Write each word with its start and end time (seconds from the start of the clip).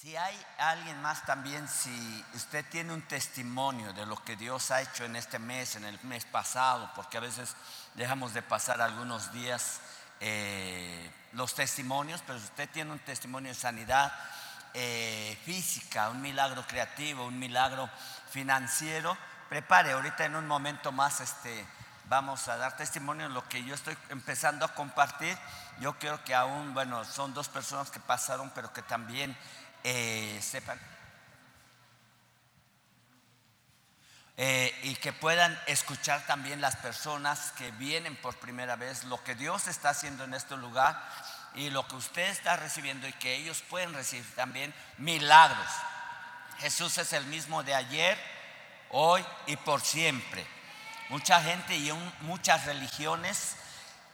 Si 0.00 0.16
hay 0.16 0.46
alguien 0.56 1.02
más 1.02 1.26
también, 1.26 1.68
si 1.68 2.24
usted 2.32 2.64
tiene 2.70 2.94
un 2.94 3.02
testimonio 3.02 3.92
de 3.92 4.06
lo 4.06 4.16
que 4.24 4.34
Dios 4.34 4.70
ha 4.70 4.80
hecho 4.80 5.04
en 5.04 5.14
este 5.14 5.38
mes, 5.38 5.76
en 5.76 5.84
el 5.84 6.00
mes 6.04 6.24
pasado, 6.24 6.90
porque 6.96 7.18
a 7.18 7.20
veces 7.20 7.54
dejamos 7.96 8.32
de 8.32 8.40
pasar 8.40 8.80
algunos 8.80 9.30
días 9.30 9.80
eh, 10.20 11.12
los 11.32 11.54
testimonios, 11.54 12.22
pero 12.26 12.38
si 12.38 12.46
usted 12.46 12.70
tiene 12.70 12.92
un 12.92 12.98
testimonio 13.00 13.50
de 13.50 13.54
sanidad 13.54 14.10
eh, 14.72 15.38
física, 15.44 16.08
un 16.08 16.22
milagro 16.22 16.66
creativo, 16.66 17.26
un 17.26 17.38
milagro 17.38 17.90
financiero, 18.30 19.14
prepare, 19.50 19.92
ahorita 19.92 20.24
en 20.24 20.34
un 20.34 20.46
momento 20.46 20.92
más 20.92 21.20
este, 21.20 21.66
vamos 22.10 22.48
a 22.48 22.56
dar 22.56 22.76
testimonio 22.76 23.28
de 23.28 23.34
lo 23.34 23.48
que 23.48 23.62
yo 23.64 23.74
estoy 23.74 23.96
empezando 24.08 24.64
a 24.64 24.74
compartir. 24.74 25.36
Yo 25.78 25.98
creo 25.98 26.24
que 26.24 26.34
aún, 26.34 26.74
bueno, 26.74 27.04
son 27.04 27.32
dos 27.34 27.48
personas 27.48 27.90
que 27.90 28.00
pasaron, 28.00 28.50
pero 28.54 28.72
que 28.72 28.82
también 28.82 29.36
eh, 29.84 30.38
sepan 30.42 30.78
eh, 34.42 34.74
y 34.84 34.94
que 34.94 35.12
puedan 35.12 35.54
escuchar 35.66 36.24
también 36.26 36.62
las 36.62 36.74
personas 36.76 37.52
que 37.58 37.72
vienen 37.72 38.16
por 38.16 38.34
primera 38.36 38.74
vez 38.74 39.04
lo 39.04 39.22
que 39.22 39.34
Dios 39.34 39.68
está 39.68 39.90
haciendo 39.90 40.24
en 40.24 40.32
este 40.32 40.56
lugar 40.56 40.98
y 41.54 41.68
lo 41.68 41.86
que 41.86 41.96
usted 41.96 42.26
está 42.30 42.56
recibiendo 42.56 43.06
y 43.06 43.12
que 43.12 43.36
ellos 43.36 43.62
pueden 43.68 43.92
recibir 43.92 44.24
también 44.34 44.72
milagros. 44.96 45.68
Jesús 46.58 46.96
es 46.96 47.12
el 47.12 47.26
mismo 47.26 47.62
de 47.64 47.74
ayer, 47.74 48.16
hoy 48.88 49.22
y 49.46 49.56
por 49.56 49.82
siempre. 49.82 50.46
Mucha 51.10 51.42
gente 51.42 51.76
y 51.76 51.92
muchas 52.22 52.64
religiones 52.64 53.56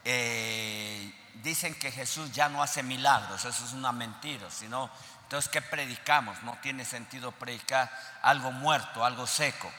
eh, 0.03 1.09
dicen 1.35 1.73
que 1.75 1.89
Jesús 1.89 2.33
ya 2.33 2.49
no 2.49 2.61
hace 2.61 2.83
milagros, 2.83 3.45
eso 3.45 3.63
es 3.63 3.71
una 3.71 3.93
mentira, 3.93 4.51
sino 4.51 4.89
entonces, 5.27 5.51
¿qué 5.51 5.61
predicamos? 5.61 6.41
No 6.43 6.57
tiene 6.61 6.85
sentido 6.85 7.33
predicar 7.33 7.91
algo 8.21 8.53
muerto, 8.53 9.03
algo 9.03 9.27
seco. 9.27 9.69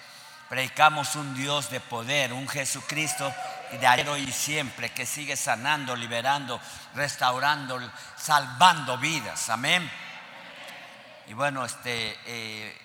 Predicamos 0.51 1.17
un 1.17 1.35
Dios 1.35 1.71
de 1.71 1.81
poder, 1.81 2.35
un 2.35 2.47
Jesucristo 2.47 3.35
de 3.73 3.87
ayer 3.87 4.07
y 4.19 4.31
siempre 4.31 4.91
que 4.91 5.07
sigue 5.07 5.37
sanando, 5.37 5.97
liberando, 5.97 6.61
restaurando, 6.95 7.81
salvando 8.19 8.99
vidas. 8.99 9.49
Amén. 9.49 9.91
Y 11.29 11.33
bueno, 11.33 11.65
este, 11.65 12.19
eh, 12.27 12.79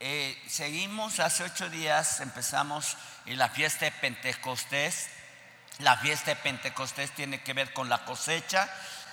eh, 0.00 0.42
seguimos 0.48 1.20
hace 1.20 1.44
ocho 1.44 1.68
días, 1.68 2.20
empezamos 2.20 2.96
y 3.26 3.34
la 3.34 3.50
fiesta 3.50 3.84
de 3.84 3.92
Pentecostés. 3.92 5.10
La 5.80 5.98
fiesta 5.98 6.30
de 6.30 6.36
Pentecostés 6.36 7.10
tiene 7.10 7.42
que 7.42 7.52
ver 7.52 7.74
con 7.74 7.90
la 7.90 8.02
cosecha 8.06 8.66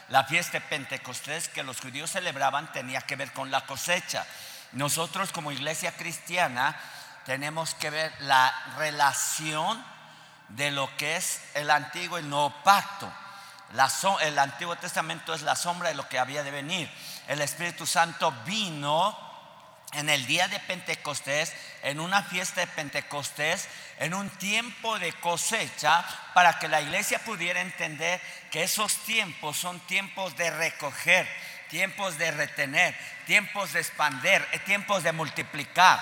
la 0.09 0.23
fiesta 0.25 0.59
de 0.59 0.65
Pentecostés 0.65 1.47
que 1.49 1.63
los 1.63 1.79
judíos 1.79 2.11
celebraban 2.11 2.71
tenía 2.71 3.01
que 3.01 3.15
ver 3.15 3.31
con 3.31 3.51
la 3.51 3.65
cosecha. 3.65 4.25
Nosotros 4.73 5.31
como 5.31 5.51
iglesia 5.51 5.95
cristiana 5.95 6.77
tenemos 7.25 7.73
que 7.75 7.89
ver 7.89 8.13
la 8.21 8.53
relación 8.77 9.83
de 10.49 10.71
lo 10.71 10.95
que 10.97 11.15
es 11.15 11.41
el 11.53 11.69
antiguo 11.69 12.17
y 12.17 12.21
el 12.21 12.29
nuevo 12.29 12.53
pacto. 12.63 13.11
el 14.21 14.39
Antiguo 14.39 14.75
Testamento 14.75 15.33
es 15.33 15.41
la 15.41 15.55
sombra 15.55 15.89
de 15.89 15.95
lo 15.95 16.07
que 16.07 16.19
había 16.19 16.43
de 16.43 16.51
venir. 16.51 16.91
El 17.27 17.41
Espíritu 17.41 17.85
Santo 17.85 18.31
vino 18.45 19.32
en 19.93 20.09
el 20.09 20.25
día 20.25 20.47
de 20.47 20.59
Pentecostés, 20.59 21.53
en 21.83 21.99
una 21.99 22.23
fiesta 22.23 22.61
de 22.61 22.67
Pentecostés, 22.67 23.67
en 23.99 24.13
un 24.13 24.29
tiempo 24.29 24.97
de 24.99 25.13
cosecha, 25.13 26.03
para 26.33 26.59
que 26.59 26.67
la 26.67 26.81
iglesia 26.81 27.19
pudiera 27.19 27.61
entender 27.61 28.19
que 28.51 28.63
esos 28.63 28.95
tiempos 29.05 29.57
son 29.57 29.79
tiempos 29.81 30.35
de 30.35 30.49
recoger, 30.51 31.27
tiempos 31.69 32.17
de 32.17 32.31
retener, 32.31 32.95
tiempos 33.25 33.73
de 33.73 33.79
expander, 33.79 34.47
eh, 34.51 34.59
tiempos 34.59 35.03
de 35.03 35.11
multiplicar. 35.11 35.99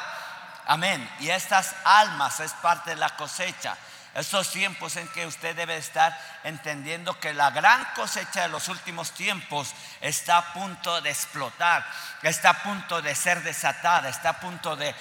Amén. 0.66 1.10
Y 1.20 1.30
estas 1.30 1.76
almas 1.84 2.40
es 2.40 2.54
parte 2.54 2.92
de 2.92 2.96
la 2.96 3.16
cosecha. 3.16 3.78
Esos 4.14 4.52
tiempos 4.52 4.98
en 4.98 5.08
que 5.10 5.26
usted 5.26 5.56
debe 5.56 5.78
estar 5.78 6.18
entendiendo 6.44 7.18
que 7.18 7.34
la 7.34 7.50
gran 7.52 7.86
cosecha 7.96 8.42
de 8.42 8.50
los 8.50 8.68
últimos 8.68 9.12
tiempos 9.12 9.74
está 10.02 10.38
a 10.38 10.54
punto 10.54 11.00
de 11.00 11.10
explotar, 11.10 11.86
está 12.22 12.50
a 12.50 12.64
punto 12.64 13.02
de 13.02 13.16
ser 13.16 13.42
desatada, 13.42 14.10
está 14.10 14.30
a 14.32 14.40
punto 14.42 14.76
de, 14.76 14.90
eh, 14.90 14.96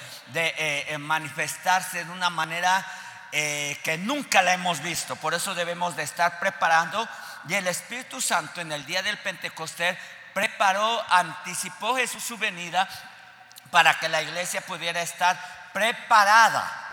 eh, 0.88 0.98
manifestarse 0.98 2.04
de 2.04 2.10
una 2.10 2.30
manera 2.30 2.86
eh, 3.32 3.80
que 3.82 3.98
nunca 3.98 4.42
la 4.42 4.54
hemos 4.54 4.80
visto. 4.80 5.16
Por 5.16 5.34
eso 5.34 5.56
debemos 5.56 5.96
de 5.96 6.04
estar 6.04 6.38
preparando. 6.38 7.08
Y 7.48 7.54
el 7.54 7.66
Espíritu 7.66 8.20
Santo 8.20 8.60
en 8.60 8.70
el 8.70 8.86
día 8.86 9.02
del 9.02 9.18
Pentecostés 9.18 9.98
preparó, 10.32 11.04
anticipó 11.10 11.96
Jesús 11.96 12.22
su 12.22 12.38
venida 12.38 12.88
para 13.72 13.98
que 13.98 14.08
la 14.08 14.22
iglesia 14.22 14.60
pudiera 14.60 15.02
estar 15.02 15.36
preparada 15.72 16.89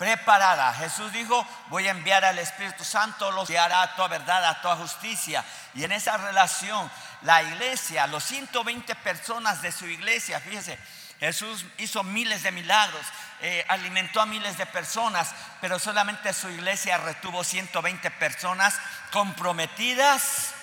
preparada. 0.00 0.72
Jesús 0.72 1.12
dijo, 1.12 1.46
voy 1.68 1.86
a 1.86 1.90
enviar 1.90 2.24
al 2.24 2.38
Espíritu 2.38 2.84
Santo, 2.84 3.30
los 3.32 3.50
guiará 3.50 3.82
a 3.82 3.94
toda 3.96 4.08
verdad, 4.08 4.42
a 4.46 4.62
toda 4.62 4.76
justicia. 4.76 5.44
Y 5.74 5.84
en 5.84 5.92
esa 5.92 6.16
relación, 6.16 6.90
la 7.20 7.42
iglesia, 7.42 8.06
los 8.06 8.24
120 8.24 8.94
personas 8.94 9.60
de 9.60 9.70
su 9.70 9.86
iglesia, 9.86 10.40
fíjese, 10.40 10.78
Jesús 11.18 11.66
hizo 11.76 12.02
miles 12.02 12.42
de 12.42 12.50
milagros, 12.50 13.02
eh, 13.42 13.62
alimentó 13.68 14.22
a 14.22 14.26
miles 14.26 14.56
de 14.56 14.64
personas, 14.64 15.34
pero 15.60 15.78
solamente 15.78 16.32
su 16.32 16.48
iglesia 16.48 16.96
retuvo 16.96 17.44
120 17.44 18.10
personas 18.12 18.80
comprometidas. 19.12 20.54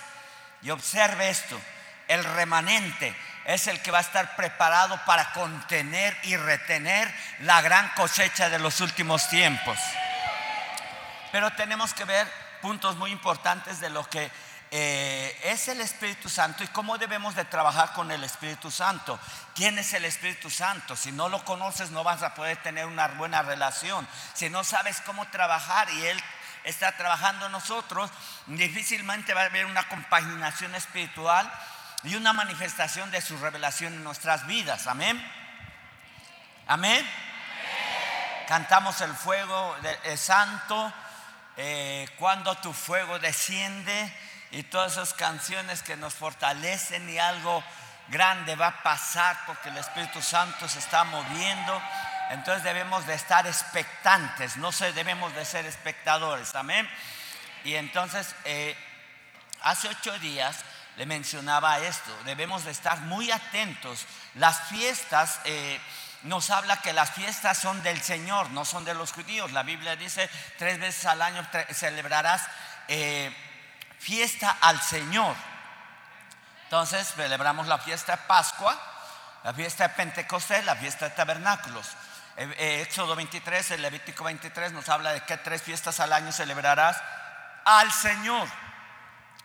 Y 0.63 0.71
observe 0.71 1.29
esto, 1.29 1.61
el 2.07 2.23
remanente 2.23 3.15
es 3.47 3.67
el 3.67 3.81
que 3.81 3.91
va 3.91 3.99
a 3.99 4.01
estar 4.01 4.35
preparado 4.35 4.99
para 5.05 5.31
contener 5.31 6.15
y 6.23 6.35
retener 6.35 7.11
la 7.39 7.61
gran 7.61 7.89
cosecha 7.95 8.49
de 8.49 8.59
los 8.59 8.81
últimos 8.81 9.29
tiempos. 9.29 9.79
Pero 11.31 11.49
tenemos 11.51 11.93
que 11.93 12.03
ver 12.03 12.27
puntos 12.61 12.97
muy 12.97 13.09
importantes 13.09 13.79
de 13.79 13.89
lo 13.89 14.03
que 14.09 14.29
eh, 14.69 15.39
es 15.45 15.69
el 15.69 15.79
Espíritu 15.79 16.27
Santo 16.27 16.61
y 16.61 16.67
cómo 16.67 16.97
debemos 16.97 17.35
de 17.35 17.45
trabajar 17.45 17.93
con 17.93 18.11
el 18.11 18.21
Espíritu 18.25 18.69
Santo. 18.69 19.17
¿Quién 19.55 19.79
es 19.79 19.93
el 19.93 20.03
Espíritu 20.03 20.49
Santo? 20.49 20.97
Si 20.97 21.13
no 21.13 21.29
lo 21.29 21.45
conoces 21.45 21.89
no 21.89 22.03
vas 22.03 22.23
a 22.23 22.35
poder 22.35 22.57
tener 22.57 22.85
una 22.85 23.07
buena 23.07 23.43
relación. 23.43 24.05
Si 24.33 24.49
no 24.49 24.65
sabes 24.65 24.99
cómo 25.05 25.25
trabajar 25.29 25.89
y 25.91 26.05
Él 26.05 26.21
está 26.65 26.97
trabajando 26.97 27.47
nosotros, 27.47 28.11
difícilmente 28.47 29.33
va 29.33 29.43
a 29.43 29.45
haber 29.45 29.65
una 29.65 29.87
compaginación 29.87 30.75
espiritual 30.75 31.49
y 32.07 32.15
una 32.15 32.31
manifestación 32.31 33.11
de 33.11 33.19
su 33.21 33.37
revelación 33.37 33.93
en 33.93 34.03
nuestras 34.03 34.47
vidas. 34.47 34.87
Amén. 34.87 35.21
Amén. 36.65 37.05
Cantamos 38.47 39.01
el 39.01 39.13
fuego 39.13 39.75
de, 39.81 40.15
santo, 40.15 40.93
eh, 41.57 42.07
cuando 42.17 42.55
tu 42.55 42.71
fuego 42.71 43.19
desciende 43.19 44.13
y 44.51 44.63
todas 44.63 44.93
esas 44.93 45.13
canciones 45.13 45.83
que 45.83 45.97
nos 45.97 46.13
fortalecen 46.13 47.09
y 47.09 47.19
algo 47.19 47.61
grande 48.07 48.55
va 48.55 48.67
a 48.67 48.83
pasar 48.83 49.37
porque 49.45 49.67
el 49.67 49.77
Espíritu 49.77 50.21
Santo 50.21 50.69
se 50.69 50.79
está 50.79 51.03
moviendo. 51.03 51.81
Entonces 52.29 52.63
debemos 52.63 53.05
de 53.05 53.15
estar 53.15 53.45
expectantes, 53.45 54.55
no 54.55 54.71
se, 54.71 54.93
debemos 54.93 55.35
de 55.35 55.43
ser 55.43 55.65
espectadores. 55.65 56.55
Amén. 56.55 56.89
Y 57.65 57.75
entonces, 57.75 58.33
eh, 58.45 58.77
hace 59.61 59.89
ocho 59.89 60.17
días 60.19 60.63
le 60.97 61.05
mencionaba 61.05 61.79
esto, 61.79 62.11
debemos 62.25 62.65
de 62.65 62.71
estar 62.71 62.99
muy 63.01 63.31
atentos. 63.31 64.05
Las 64.33 64.61
fiestas, 64.63 65.39
eh, 65.45 65.79
nos 66.23 66.49
habla 66.49 66.81
que 66.81 66.91
las 66.91 67.11
fiestas 67.11 67.59
son 67.59 67.81
del 67.83 68.01
Señor, 68.01 68.49
no 68.49 68.65
son 68.65 68.83
de 68.83 68.95
los 68.95 69.13
judíos. 69.13 69.51
La 69.51 69.61
Biblia 69.61 69.95
dice, 69.95 70.27
tres 70.57 70.79
veces 70.79 71.05
al 71.05 71.21
año 71.21 71.47
celebrarás 71.71 72.47
eh, 72.87 73.31
fiesta 73.99 74.57
al 74.59 74.81
Señor. 74.81 75.35
Entonces 76.63 77.13
celebramos 77.15 77.67
la 77.67 77.77
fiesta 77.77 78.17
de 78.17 78.23
Pascua, 78.23 78.75
la 79.43 79.53
fiesta 79.53 79.87
de 79.87 79.93
Pentecostés, 79.93 80.65
la 80.65 80.75
fiesta 80.75 81.09
de 81.09 81.15
tabernáculos. 81.15 81.87
Eh, 82.37 82.81
Éxodo 82.81 83.15
23, 83.15 83.71
el 83.71 83.83
Levítico 83.83 84.23
23 84.23 84.73
nos 84.73 84.89
habla 84.89 85.13
de 85.13 85.21
que 85.21 85.37
tres 85.37 85.61
fiestas 85.61 85.99
al 85.99 86.11
año 86.11 86.31
celebrarás 86.31 86.97
al 87.65 87.91
Señor 87.91 88.47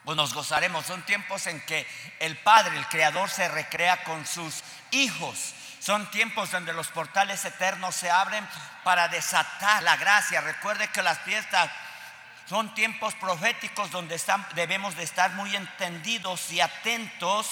pues 0.05 0.17
nos 0.17 0.35
gozaremos. 0.35 0.87
Son 0.87 1.03
tiempos 1.03 1.47
en 1.47 1.61
que 1.61 1.87
el 2.19 2.37
Padre, 2.39 2.77
el 2.77 2.87
Creador, 2.87 3.31
se 3.31 3.49
recrea 3.49 4.05
con 4.05 4.27
sus 4.27 4.63
hijos. 4.91 5.55
Son 5.81 6.11
tiempos 6.11 6.51
donde 6.51 6.73
los 6.73 6.89
portales 6.89 7.45
eternos 7.45 7.95
se 7.95 8.11
abren 8.11 8.47
para 8.85 9.09
desatar 9.09 9.83
la 9.83 9.97
gracia. 9.97 10.41
Recuerde 10.41 10.89
que 10.89 11.03
las 11.03 11.19
fiestas 11.21 11.71
son 12.49 12.75
tiempos 12.75 13.15
proféticos 13.15 13.91
donde 13.91 14.21
debemos 14.55 14.97
de 14.97 15.05
estar 15.05 15.33
muy 15.33 15.55
entendidos 15.57 16.51
y 16.53 16.61
atentos 16.61 17.47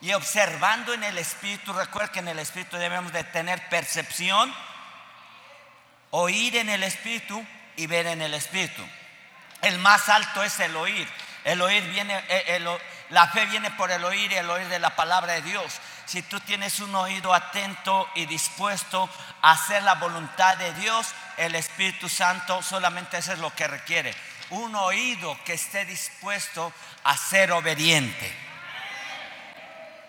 y 0.00 0.12
observando 0.12 0.92
en 0.92 1.04
el 1.04 1.18
Espíritu. 1.18 1.72
Recuerde 1.72 2.12
que 2.12 2.18
en 2.18 2.28
el 2.28 2.38
Espíritu 2.38 2.76
debemos 2.76 3.12
de 3.12 3.24
tener 3.24 3.68
percepción, 3.68 4.54
oír 6.10 6.56
en 6.56 6.68
el 6.68 6.82
Espíritu 6.82 7.44
y 7.76 7.86
ver 7.86 8.06
en 8.06 8.22
el 8.22 8.34
Espíritu. 8.34 8.86
El 9.62 9.78
más 9.78 10.08
alto 10.08 10.42
es 10.42 10.60
el 10.60 10.76
oír. 10.76 11.08
El 11.46 11.62
oír 11.62 11.84
viene, 11.84 12.24
eh, 12.28 12.60
la 13.10 13.28
fe 13.28 13.46
viene 13.46 13.70
por 13.70 13.88
el 13.92 14.04
oír 14.04 14.32
y 14.32 14.34
el 14.34 14.50
oír 14.50 14.66
de 14.66 14.80
la 14.80 14.96
palabra 14.96 15.34
de 15.34 15.42
Dios. 15.42 15.80
si 16.04 16.22
tú 16.22 16.40
tienes 16.40 16.80
un 16.80 16.92
oído 16.94 17.32
atento 17.32 18.08
y 18.16 18.26
dispuesto 18.26 19.08
a 19.42 19.52
hacer 19.52 19.82
la 19.84 19.94
voluntad 19.94 20.56
de 20.56 20.72
Dios, 20.74 21.06
el 21.36 21.54
Espíritu 21.54 22.08
Santo 22.08 22.62
solamente 22.62 23.18
eso 23.18 23.32
es 23.32 23.38
lo 23.38 23.54
que 23.54 23.68
requiere. 23.68 24.12
Un 24.50 24.74
oído 24.74 25.38
que 25.44 25.52
esté 25.54 25.84
dispuesto 25.84 26.72
a 27.04 27.16
ser 27.16 27.52
obediente. 27.52 28.32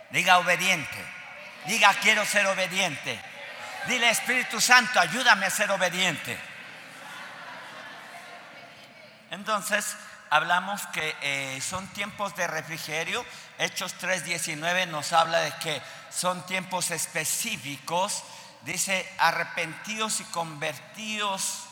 Diga 0.09 0.39
obediente. 0.39 1.05
Diga 1.65 1.93
quiero 2.01 2.25
ser 2.25 2.47
obediente. 2.47 3.19
Dile 3.85 4.09
Espíritu 4.09 4.59
Santo, 4.59 4.99
ayúdame 4.99 5.45
a 5.45 5.51
ser 5.51 5.69
obediente. 5.69 6.35
Entonces, 9.29 9.95
hablamos 10.29 10.85
que 10.87 11.15
eh, 11.21 11.61
son 11.61 11.87
tiempos 11.89 12.35
de 12.35 12.47
refrigerio. 12.47 13.25
Hechos 13.57 13.95
3:19 13.99 14.87
nos 14.87 15.13
habla 15.13 15.39
de 15.39 15.51
que 15.57 15.81
son 16.09 16.45
tiempos 16.45 16.91
específicos. 16.91 18.23
Dice, 18.61 19.07
arrepentidos 19.17 20.19
y 20.19 20.23
convertidos 20.25 21.63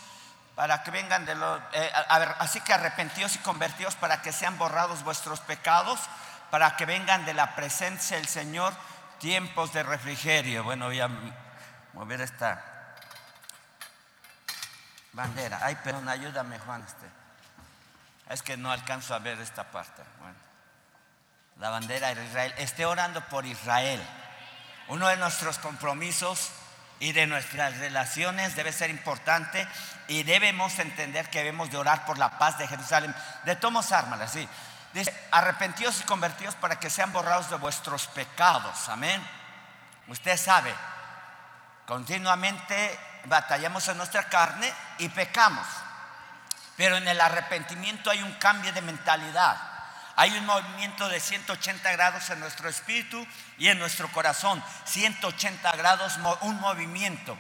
para 0.56 0.84
que 0.84 0.92
vengan 0.92 1.25
de 1.25 1.36
los... 1.36 1.60
Eh, 1.74 1.92
así 2.40 2.62
que 2.62 2.74
arrepentidos 2.74 3.36
y 3.36 3.40
convertidos 3.40 3.96
para 3.96 4.22
que 4.22 4.31
sean 4.31 4.58
borrados 4.58 5.04
vuestros 5.04 5.42
pecados, 5.42 6.00
para 6.50 6.78
que 6.78 6.86
vengan 6.86 7.25
de 7.25 7.34
la 7.34 7.56
presencia 7.56 8.18
del 8.18 8.28
Señor 8.28 8.74
tiempos 9.19 9.74
de 9.74 9.84
refrigerio. 9.84 10.63
Bueno, 10.63 10.86
voy 10.86 11.01
a 11.01 11.10
mover 11.94 12.22
esta 12.22 12.63
bandera. 15.13 15.60
Ay, 15.62 15.75
perdón, 15.84 16.08
ayúdame 16.08 16.60
Juan. 16.60 16.84
Este. 16.84 17.25
Es 18.30 18.42
que 18.42 18.57
no 18.57 18.72
alcanzo 18.72 19.13
a 19.13 19.19
ver 19.19 19.39
esta 19.39 19.66
parte. 19.66 20.01
Bueno, 20.19 20.38
la 21.60 21.69
bandera 21.69 22.13
de 22.13 22.25
Israel. 22.25 22.54
Esté 22.57 22.86
orando 22.86 23.22
por 23.22 23.45
Israel. 23.45 24.01
Uno 24.88 25.07
de 25.07 25.18
nuestros 25.18 25.57
compromisos 25.60 26.51
y 27.00 27.12
de 27.12 27.27
nuestras 27.27 27.77
relaciones 27.77 28.56
debe 28.56 28.72
ser 28.72 28.89
importante 28.89 29.68
y 30.07 30.24
debemos 30.24 30.77
entender 30.80 31.30
que 31.30 31.39
debemos 31.39 31.69
de 31.69 31.77
orar 31.77 32.06
por 32.06 32.18
la 32.18 32.38
paz 32.38 32.57
de 32.57 32.68
Jerusalén. 32.68 33.13
De 33.44 33.56
tomos 33.56 33.92
ármalas, 33.92 34.31
sí. 34.31 34.48
Dice, 34.94 35.13
arrepentidos 35.31 36.00
y 36.00 36.04
convertidos 36.04 36.56
para 36.56 36.80
que 36.80 36.89
sean 36.89 37.12
borrados 37.12 37.50
de 37.50 37.57
vuestros 37.57 38.07
pecados. 38.07 38.88
Amén. 38.89 39.22
Usted 40.07 40.38
sabe, 40.38 40.74
continuamente 41.86 42.98
batallamos 43.25 43.88
en 43.88 43.98
nuestra 43.98 44.24
carne 44.30 44.72
y 45.00 45.10
pecamos. 45.10 45.66
Pero 46.77 46.98
en 46.98 47.07
el 47.07 47.22
arrepentimiento 47.22 48.10
hay 48.10 48.22
un 48.22 48.33
cambio 48.33 48.72
de 48.74 48.81
mentalidad. 48.81 49.57
Hay 50.18 50.31
un 50.38 50.45
movimiento 50.45 51.10
de 51.10 51.19
180 51.19 51.92
grados 51.92 52.30
en 52.30 52.39
nuestro 52.39 52.69
espíritu 52.69 53.25
y 53.57 53.68
en 53.68 53.77
nuestro 53.80 54.10
corazón. 54.12 54.63
180 54.86 55.69
grados, 55.74 56.18
un 56.42 56.60
movimiento. 56.62 57.38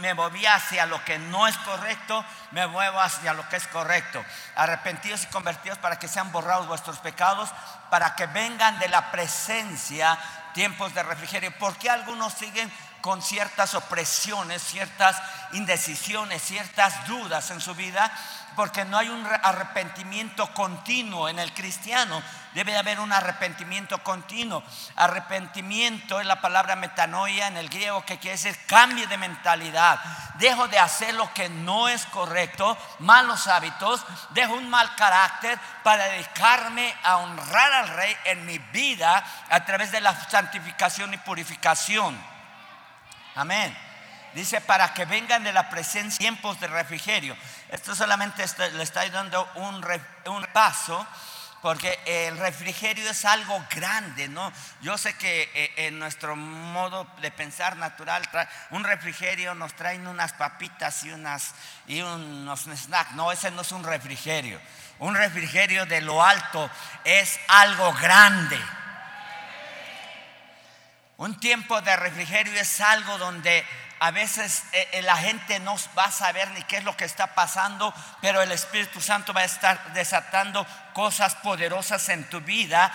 me 0.00 0.14
moví 0.14 0.44
hacia 0.44 0.86
lo 0.86 1.04
que 1.04 1.20
no 1.20 1.46
es 1.46 1.56
correcto, 1.58 2.24
me 2.50 2.66
muevo 2.66 3.00
hacia 3.00 3.34
lo 3.34 3.48
que 3.48 3.56
es 3.56 3.68
correcto. 3.68 4.24
Arrepentidos 4.56 5.22
y 5.22 5.26
convertidos 5.26 5.78
para 5.78 6.00
que 6.00 6.08
sean 6.08 6.32
borrados 6.32 6.66
vuestros 6.66 6.98
pecados, 6.98 7.50
para 7.88 8.16
que 8.16 8.26
vengan 8.26 8.80
de 8.80 8.88
la 8.88 9.12
presencia 9.12 10.18
tiempos 10.54 10.92
de 10.94 11.04
refrigerio. 11.04 11.56
¿Por 11.56 11.76
qué 11.76 11.88
algunos 11.88 12.32
siguen 12.34 12.70
con 13.02 13.20
ciertas 13.20 13.74
opresiones, 13.74 14.62
ciertas 14.62 15.20
indecisiones, 15.52 16.40
ciertas 16.40 17.06
dudas 17.06 17.50
en 17.50 17.60
su 17.60 17.74
vida, 17.74 18.10
porque 18.56 18.84
no 18.84 18.96
hay 18.96 19.08
un 19.08 19.26
arrepentimiento 19.26 20.52
continuo 20.54 21.28
en 21.28 21.38
el 21.38 21.52
cristiano. 21.52 22.22
Debe 22.54 22.76
haber 22.76 23.00
un 23.00 23.12
arrepentimiento 23.12 23.98
continuo. 24.02 24.62
Arrepentimiento 24.96 26.20
es 26.20 26.26
la 26.26 26.40
palabra 26.40 26.76
metanoia 26.76 27.48
en 27.48 27.56
el 27.56 27.68
griego 27.68 28.04
que 28.04 28.18
quiere 28.18 28.36
decir 28.36 28.58
cambio 28.66 29.06
de 29.08 29.16
mentalidad. 29.16 29.98
Dejo 30.34 30.68
de 30.68 30.78
hacer 30.78 31.14
lo 31.14 31.32
que 31.32 31.48
no 31.48 31.88
es 31.88 32.04
correcto, 32.06 32.76
malos 33.00 33.48
hábitos, 33.48 34.04
dejo 34.30 34.54
un 34.54 34.68
mal 34.68 34.94
carácter 34.96 35.58
para 35.82 36.04
dedicarme 36.04 36.94
a 37.02 37.18
honrar 37.18 37.72
al 37.72 37.88
rey 37.88 38.16
en 38.24 38.46
mi 38.46 38.58
vida 38.58 39.24
a 39.48 39.64
través 39.64 39.90
de 39.92 40.00
la 40.00 40.14
santificación 40.28 41.14
y 41.14 41.18
purificación. 41.18 42.31
Amén. 43.34 43.76
Dice, 44.34 44.60
para 44.62 44.94
que 44.94 45.04
vengan 45.04 45.44
de 45.44 45.52
la 45.52 45.68
presencia 45.68 46.18
tiempos 46.18 46.58
de 46.60 46.66
refrigerio. 46.66 47.36
Esto 47.68 47.94
solamente 47.94 48.44
le 48.72 48.82
estoy 48.82 49.10
dando 49.10 49.46
un, 49.56 49.84
un 50.26 50.46
paso 50.52 51.06
porque 51.62 51.96
el 52.06 52.36
refrigerio 52.38 53.08
es 53.08 53.24
algo 53.24 53.64
grande, 53.70 54.28
¿no? 54.28 54.52
Yo 54.80 54.98
sé 54.98 55.14
que 55.14 55.48
eh, 55.54 55.86
en 55.86 55.98
nuestro 55.98 56.34
modo 56.34 57.06
de 57.20 57.30
pensar 57.30 57.76
natural, 57.76 58.28
un 58.70 58.82
refrigerio 58.82 59.54
nos 59.54 59.72
traen 59.74 60.08
unas 60.08 60.32
papitas 60.32 61.04
y, 61.04 61.12
unas, 61.12 61.54
y 61.86 62.02
unos 62.02 62.62
snacks. 62.62 63.12
No, 63.12 63.30
ese 63.30 63.52
no 63.52 63.62
es 63.62 63.70
un 63.70 63.84
refrigerio. 63.84 64.60
Un 64.98 65.14
refrigerio 65.14 65.86
de 65.86 66.00
lo 66.00 66.22
alto 66.22 66.68
es 67.04 67.38
algo 67.46 67.92
grande. 67.94 68.58
Un 71.22 71.38
tiempo 71.38 71.80
de 71.82 71.94
refrigerio 71.94 72.52
es 72.60 72.80
algo 72.80 73.16
donde 73.16 73.64
a 74.00 74.10
veces 74.10 74.64
eh, 74.72 74.88
eh, 74.90 75.02
la 75.02 75.16
gente 75.16 75.60
no 75.60 75.76
va 75.96 76.06
a 76.06 76.10
saber 76.10 76.50
ni 76.50 76.64
qué 76.64 76.78
es 76.78 76.82
lo 76.82 76.96
que 76.96 77.04
está 77.04 77.28
pasando, 77.28 77.94
pero 78.20 78.42
el 78.42 78.50
Espíritu 78.50 79.00
Santo 79.00 79.32
va 79.32 79.42
a 79.42 79.44
estar 79.44 79.92
desatando 79.92 80.66
cosas 80.92 81.36
poderosas 81.36 82.08
en 82.08 82.28
tu 82.28 82.40
vida, 82.40 82.92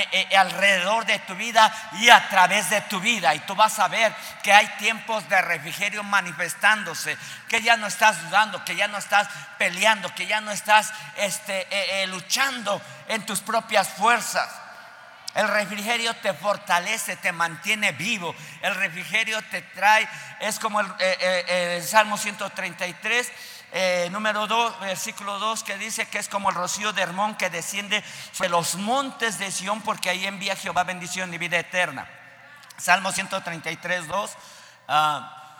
eh, 0.00 0.34
alrededor 0.34 1.04
de 1.04 1.18
tu 1.18 1.34
vida 1.34 1.70
y 2.00 2.08
a 2.08 2.26
través 2.30 2.70
de 2.70 2.80
tu 2.80 3.00
vida. 3.00 3.34
Y 3.34 3.40
tú 3.40 3.54
vas 3.54 3.78
a 3.80 3.88
ver 3.88 4.14
que 4.42 4.54
hay 4.54 4.66
tiempos 4.78 5.28
de 5.28 5.38
refrigerio 5.42 6.02
manifestándose, 6.02 7.18
que 7.50 7.60
ya 7.60 7.76
no 7.76 7.86
estás 7.86 8.24
dudando, 8.30 8.64
que 8.64 8.76
ya 8.76 8.88
no 8.88 8.96
estás 8.96 9.28
peleando, 9.58 10.14
que 10.14 10.26
ya 10.26 10.40
no 10.40 10.52
estás 10.52 10.90
este, 11.16 12.06
luchando 12.06 12.80
en 13.08 13.26
tus 13.26 13.40
propias 13.40 13.90
fuerzas. 13.90 14.48
El 15.34 15.46
refrigerio 15.46 16.14
te 16.14 16.32
fortalece, 16.34 17.16
te 17.16 17.32
mantiene 17.32 17.92
vivo. 17.92 18.34
El 18.62 18.74
refrigerio 18.74 19.40
te 19.42 19.62
trae, 19.62 20.08
es 20.40 20.58
como 20.58 20.80
el, 20.80 20.86
eh, 20.98 21.44
eh, 21.48 21.82
Salmo 21.86 22.16
133. 22.16 23.30
Eh, 23.70 24.08
número 24.10 24.46
2, 24.46 24.80
versículo 24.80 25.38
2, 25.38 25.62
que 25.62 25.76
dice 25.76 26.06
que 26.06 26.18
es 26.18 26.28
como 26.28 26.48
el 26.48 26.54
rocío 26.54 26.94
de 26.94 27.02
Hermón 27.02 27.34
que 27.34 27.50
desciende 27.50 28.02
sobre 28.32 28.48
los 28.48 28.76
montes 28.76 29.38
de 29.38 29.52
Sión, 29.52 29.82
porque 29.82 30.08
ahí 30.08 30.26
envía 30.26 30.56
Jehová 30.56 30.84
bendición 30.84 31.32
y 31.34 31.38
vida 31.38 31.58
eterna. 31.58 32.08
Salmo 32.78 33.12
133, 33.12 34.08
2. 34.08 34.30
Ah, 34.88 35.54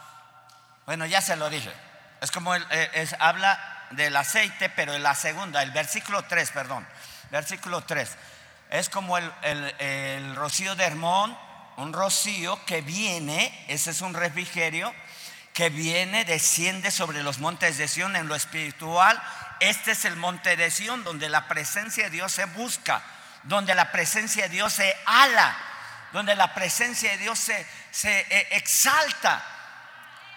bueno, 0.87 1.05
ya 1.05 1.21
se 1.21 1.37
lo 1.37 1.51
dije. 1.51 1.71
Es 2.23 2.31
como 2.31 2.55
el, 2.55 2.67
habla 3.19 3.87
del 3.91 4.17
aceite, 4.17 4.71
pero 4.71 4.95
en 4.95 5.03
la 5.03 5.15
segunda, 5.15 5.63
el 5.63 5.71
versículo 5.71 6.23
3, 6.23 6.51
perdón. 6.51 6.89
Versículo 7.31 7.83
3 7.83 8.17
es 8.71 8.89
como 8.89 9.17
el, 9.19 10.37
rocío 10.37 10.75
de 10.75 10.85
Hermón, 10.85 11.37
un 11.77 11.93
rocío 11.93 12.65
que 12.67 12.81
viene, 12.81 13.67
ese 13.69 13.91
es 13.91 14.01
un 14.01 14.15
refrigerio, 14.15 14.93
que 15.55 15.71
viene, 15.71 16.25
desciende 16.25 16.91
sobre 16.91 17.23
los 17.23 17.39
montes 17.39 17.79
de 17.79 17.89
Sión 17.89 18.15
en 18.17 18.29
lo 18.29 18.35
espiritual. 18.35 19.21
Este 19.61 19.93
es 19.93 20.05
el 20.05 20.17
monte 20.17 20.57
de 20.57 20.71
Sión 20.71 21.03
donde 21.03 21.29
la 21.29 21.49
presencia 21.49 22.05
de 22.05 22.11
Dios 22.11 22.33
se 22.33 22.45
busca, 22.45 23.03
donde 23.45 23.75
la 23.75 23.91
presencia 23.91 24.45
de 24.45 24.51
Dios 24.51 24.73
se 24.73 24.95
ala, 25.07 25.57
donde 26.13 26.37
la 26.37 26.55
presencia 26.55 27.11
de 27.11 27.19
Dios 27.19 27.39
se, 27.39 27.67
se 27.91 28.21
eh, 28.31 28.49
exalta 28.53 29.58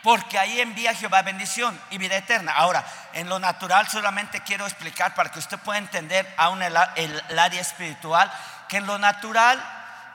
porque 0.04 0.40
ahí 0.40 0.60
envía 0.60 0.96
Jehová 0.96 1.22
bendición 1.22 1.80
y 1.90 1.98
vida 1.98 2.18
eterna. 2.18 2.54
Ahora, 2.54 2.86
en 3.14 3.30
lo 3.30 3.40
natural 3.40 3.88
solamente 3.88 4.42
quiero 4.42 4.66
explicar 4.66 5.14
para 5.14 5.32
que 5.32 5.40
usted 5.40 5.60
pueda 5.60 5.80
entender 5.80 6.32
aún 6.38 6.62
el, 6.62 6.76
el, 6.96 7.40
área 7.40 7.62
espiritual, 7.62 8.32
que 8.68 8.78
en 8.78 8.88
lo 8.88 8.98
natural, 8.98 9.62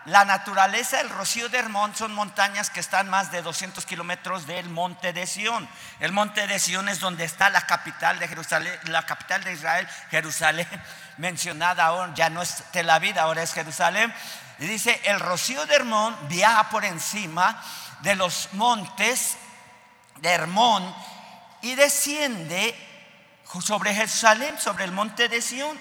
la 0.06 0.24
naturaleza 0.24 0.98
del 0.98 1.10
Rocío 1.10 1.48
de 1.48 1.58
Hermón 1.58 1.94
son 1.94 2.14
montañas 2.14 2.70
que 2.70 2.80
están 2.80 3.08
más 3.08 3.32
de 3.32 3.42
200 3.42 3.84
kilómetros 3.86 4.46
del 4.46 4.68
monte 4.68 5.12
de 5.12 5.26
Sión. 5.26 5.68
El 5.98 6.12
monte 6.12 6.46
de 6.46 6.58
Sión 6.58 6.88
es 6.88 7.00
donde 7.00 7.24
está 7.24 7.50
la 7.50 7.62
capital 7.62 8.18
de 8.18 8.28
Jerusalén, 8.28 8.78
la 8.84 9.04
capital 9.04 9.42
de 9.42 9.52
Israel, 9.52 9.88
Jerusalén, 10.10 10.68
mencionada 11.16 11.84
ahora, 11.84 12.12
ya 12.14 12.30
no 12.30 12.42
es 12.42 12.62
Tel 12.72 12.90
Aviv, 12.90 13.18
ahora 13.18 13.42
es 13.42 13.52
Jerusalén. 13.52 14.12
Y 14.58 14.66
dice, 14.66 15.00
el 15.04 15.20
Rocío 15.20 15.66
de 15.66 15.74
Hermón 15.74 16.16
viaja 16.28 16.70
por 16.70 16.84
encima 16.84 17.60
de 18.00 18.14
los 18.14 18.52
montes 18.52 19.36
de 20.18 20.30
Hermón 20.30 20.94
y 21.62 21.74
desciende 21.74 22.74
sobre 23.62 23.94
Jerusalén, 23.94 24.58
sobre 24.58 24.84
el 24.84 24.92
monte 24.92 25.28
de 25.28 25.40
Sión. 25.40 25.78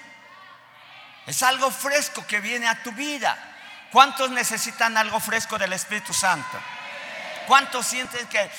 Es 1.26 1.42
algo 1.42 1.70
fresco 1.70 2.24
que 2.26 2.40
viene 2.40 2.68
a 2.68 2.82
tu 2.82 2.92
vida. 2.92 3.36
¿Cuántos 3.90 4.30
necesitan 4.30 4.96
algo 4.96 5.20
fresco 5.20 5.58
del 5.58 5.72
Espíritu 5.72 6.12
Santo? 6.12 6.58
¿Cuántos 7.46 7.86
sienten 7.86 8.26
que 8.28 8.50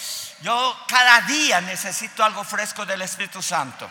yo 0.42 0.78
cada 0.88 1.22
día 1.22 1.62
necesito 1.62 2.24
algo 2.24 2.44
fresco 2.44 2.86
del 2.86 3.02
Espíritu 3.02 3.42
Santo? 3.42 3.90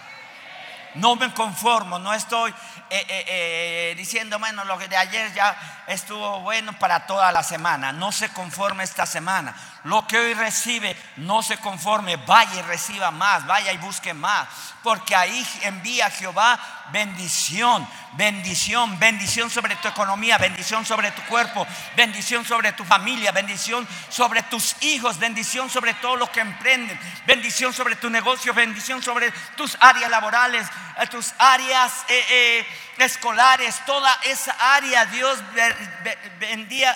no 0.96 1.16
me 1.16 1.32
conformo, 1.32 1.98
no 1.98 2.12
estoy 2.12 2.50
eh, 2.90 3.06
eh, 3.08 3.24
eh, 3.28 3.94
diciendo, 3.96 4.38
bueno, 4.38 4.64
lo 4.64 4.78
que 4.78 4.88
de 4.88 4.96
ayer 4.96 5.32
ya 5.32 5.84
estuvo 5.86 6.40
bueno 6.40 6.72
para 6.78 7.06
toda 7.06 7.32
la 7.32 7.42
semana. 7.42 7.92
No 7.92 8.12
se 8.12 8.28
conforme 8.30 8.84
esta 8.84 9.06
semana. 9.06 9.54
Lo 9.86 10.04
que 10.04 10.18
hoy 10.18 10.34
recibe, 10.34 10.96
no 11.18 11.44
se 11.44 11.58
conforme. 11.58 12.16
Vaya 12.16 12.56
y 12.56 12.62
reciba 12.62 13.12
más, 13.12 13.46
vaya 13.46 13.70
y 13.72 13.78
busque 13.78 14.12
más. 14.14 14.48
Porque 14.82 15.14
ahí 15.14 15.46
envía 15.62 16.10
Jehová 16.10 16.58
bendición, 16.90 17.86
bendición, 18.14 18.98
bendición 18.98 19.48
sobre 19.48 19.76
tu 19.76 19.86
economía, 19.86 20.38
bendición 20.38 20.84
sobre 20.84 21.12
tu 21.12 21.22
cuerpo, 21.26 21.64
bendición 21.94 22.44
sobre 22.44 22.72
tu 22.72 22.84
familia, 22.84 23.30
bendición 23.30 23.86
sobre 24.08 24.42
tus 24.42 24.74
hijos, 24.82 25.20
bendición 25.20 25.70
sobre 25.70 25.94
todo 25.94 26.16
lo 26.16 26.32
que 26.32 26.40
emprenden, 26.40 26.98
bendición 27.24 27.72
sobre 27.72 27.94
tu 27.94 28.10
negocio, 28.10 28.54
bendición 28.54 29.00
sobre 29.04 29.30
tus 29.56 29.76
áreas 29.78 30.10
laborales, 30.10 30.66
tus 31.12 31.32
áreas 31.38 31.92
eh, 32.08 32.24
eh, 32.28 32.66
escolares, 32.98 33.80
toda 33.86 34.12
esa 34.24 34.74
área 34.74 35.06
Dios 35.06 35.38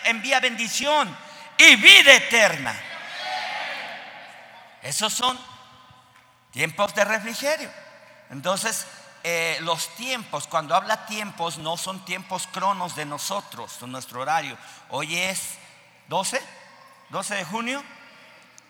envía 0.04 0.40
bendición 0.40 1.29
y 1.60 1.76
vida 1.76 2.14
eterna. 2.14 2.74
Esos 4.82 5.12
son 5.12 5.38
tiempos 6.52 6.94
de 6.94 7.04
refrigerio. 7.04 7.70
Entonces, 8.30 8.86
eh, 9.22 9.58
los 9.60 9.94
tiempos, 9.96 10.46
cuando 10.46 10.74
habla 10.74 11.04
tiempos, 11.04 11.58
no 11.58 11.76
son 11.76 12.02
tiempos 12.06 12.48
cronos 12.50 12.96
de 12.96 13.04
nosotros, 13.04 13.78
de 13.78 13.86
nuestro 13.88 14.22
horario. 14.22 14.56
Hoy 14.88 15.16
es 15.18 15.58
12, 16.08 16.40
12 17.10 17.34
de 17.34 17.44
junio. 17.44 17.84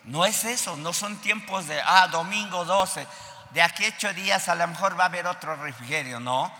No 0.04 0.26
es 0.26 0.44
eso, 0.44 0.76
no 0.76 0.92
son 0.92 1.16
tiempos 1.18 1.68
de, 1.68 1.80
ah, 1.84 2.08
domingo 2.08 2.64
12. 2.64 3.06
De 3.52 3.62
aquí 3.62 3.84
ocho 3.86 4.12
días 4.14 4.48
a 4.48 4.54
lo 4.56 4.66
mejor 4.66 4.98
va 4.98 5.04
a 5.04 5.06
haber 5.06 5.26
otro 5.26 5.54
refrigerio, 5.56 6.18
no. 6.18 6.52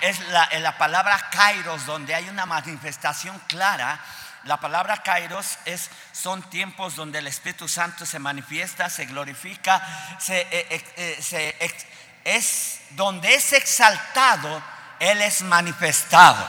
Es 0.00 0.20
la, 0.28 0.48
la 0.60 0.78
palabra 0.78 1.28
kairos, 1.30 1.86
donde 1.86 2.14
hay 2.14 2.28
una 2.28 2.46
manifestación 2.46 3.38
clara 3.46 4.00
la 4.44 4.58
palabra 4.58 5.02
kairos 5.02 5.58
es, 5.64 5.90
son 6.12 6.42
tiempos 6.50 6.96
donde 6.96 7.18
el 7.18 7.26
Espíritu 7.26 7.66
Santo 7.68 8.04
se 8.04 8.18
manifiesta, 8.18 8.90
se 8.90 9.06
glorifica, 9.06 9.82
se, 10.20 10.40
eh, 10.42 10.84
eh, 10.96 11.24
eh, 11.32 11.86
es 12.24 12.80
donde 12.90 13.34
es 13.34 13.52
exaltado, 13.52 14.62
Él 15.00 15.22
es 15.22 15.42
manifestado. 15.42 16.46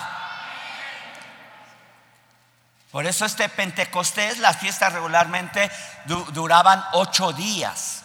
Por 2.91 3.05
eso 3.05 3.25
este 3.25 3.49
Pentecostés, 3.49 4.39
las 4.39 4.57
fiestas 4.57 4.93
regularmente 4.93 5.69
duraban 6.05 6.83
ocho 6.93 7.33
días. 7.33 8.03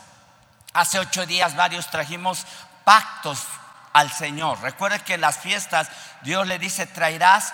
Hace 0.72 0.98
ocho 0.98 1.26
días 1.26 1.54
varios 1.54 1.90
trajimos 1.90 2.46
pactos 2.84 3.46
al 3.92 4.10
Señor. 4.10 4.60
Recuerde 4.60 5.00
que 5.00 5.14
en 5.14 5.20
las 5.20 5.38
fiestas 5.38 5.88
Dios 6.22 6.46
le 6.46 6.58
dice, 6.58 6.86
traerás 6.86 7.52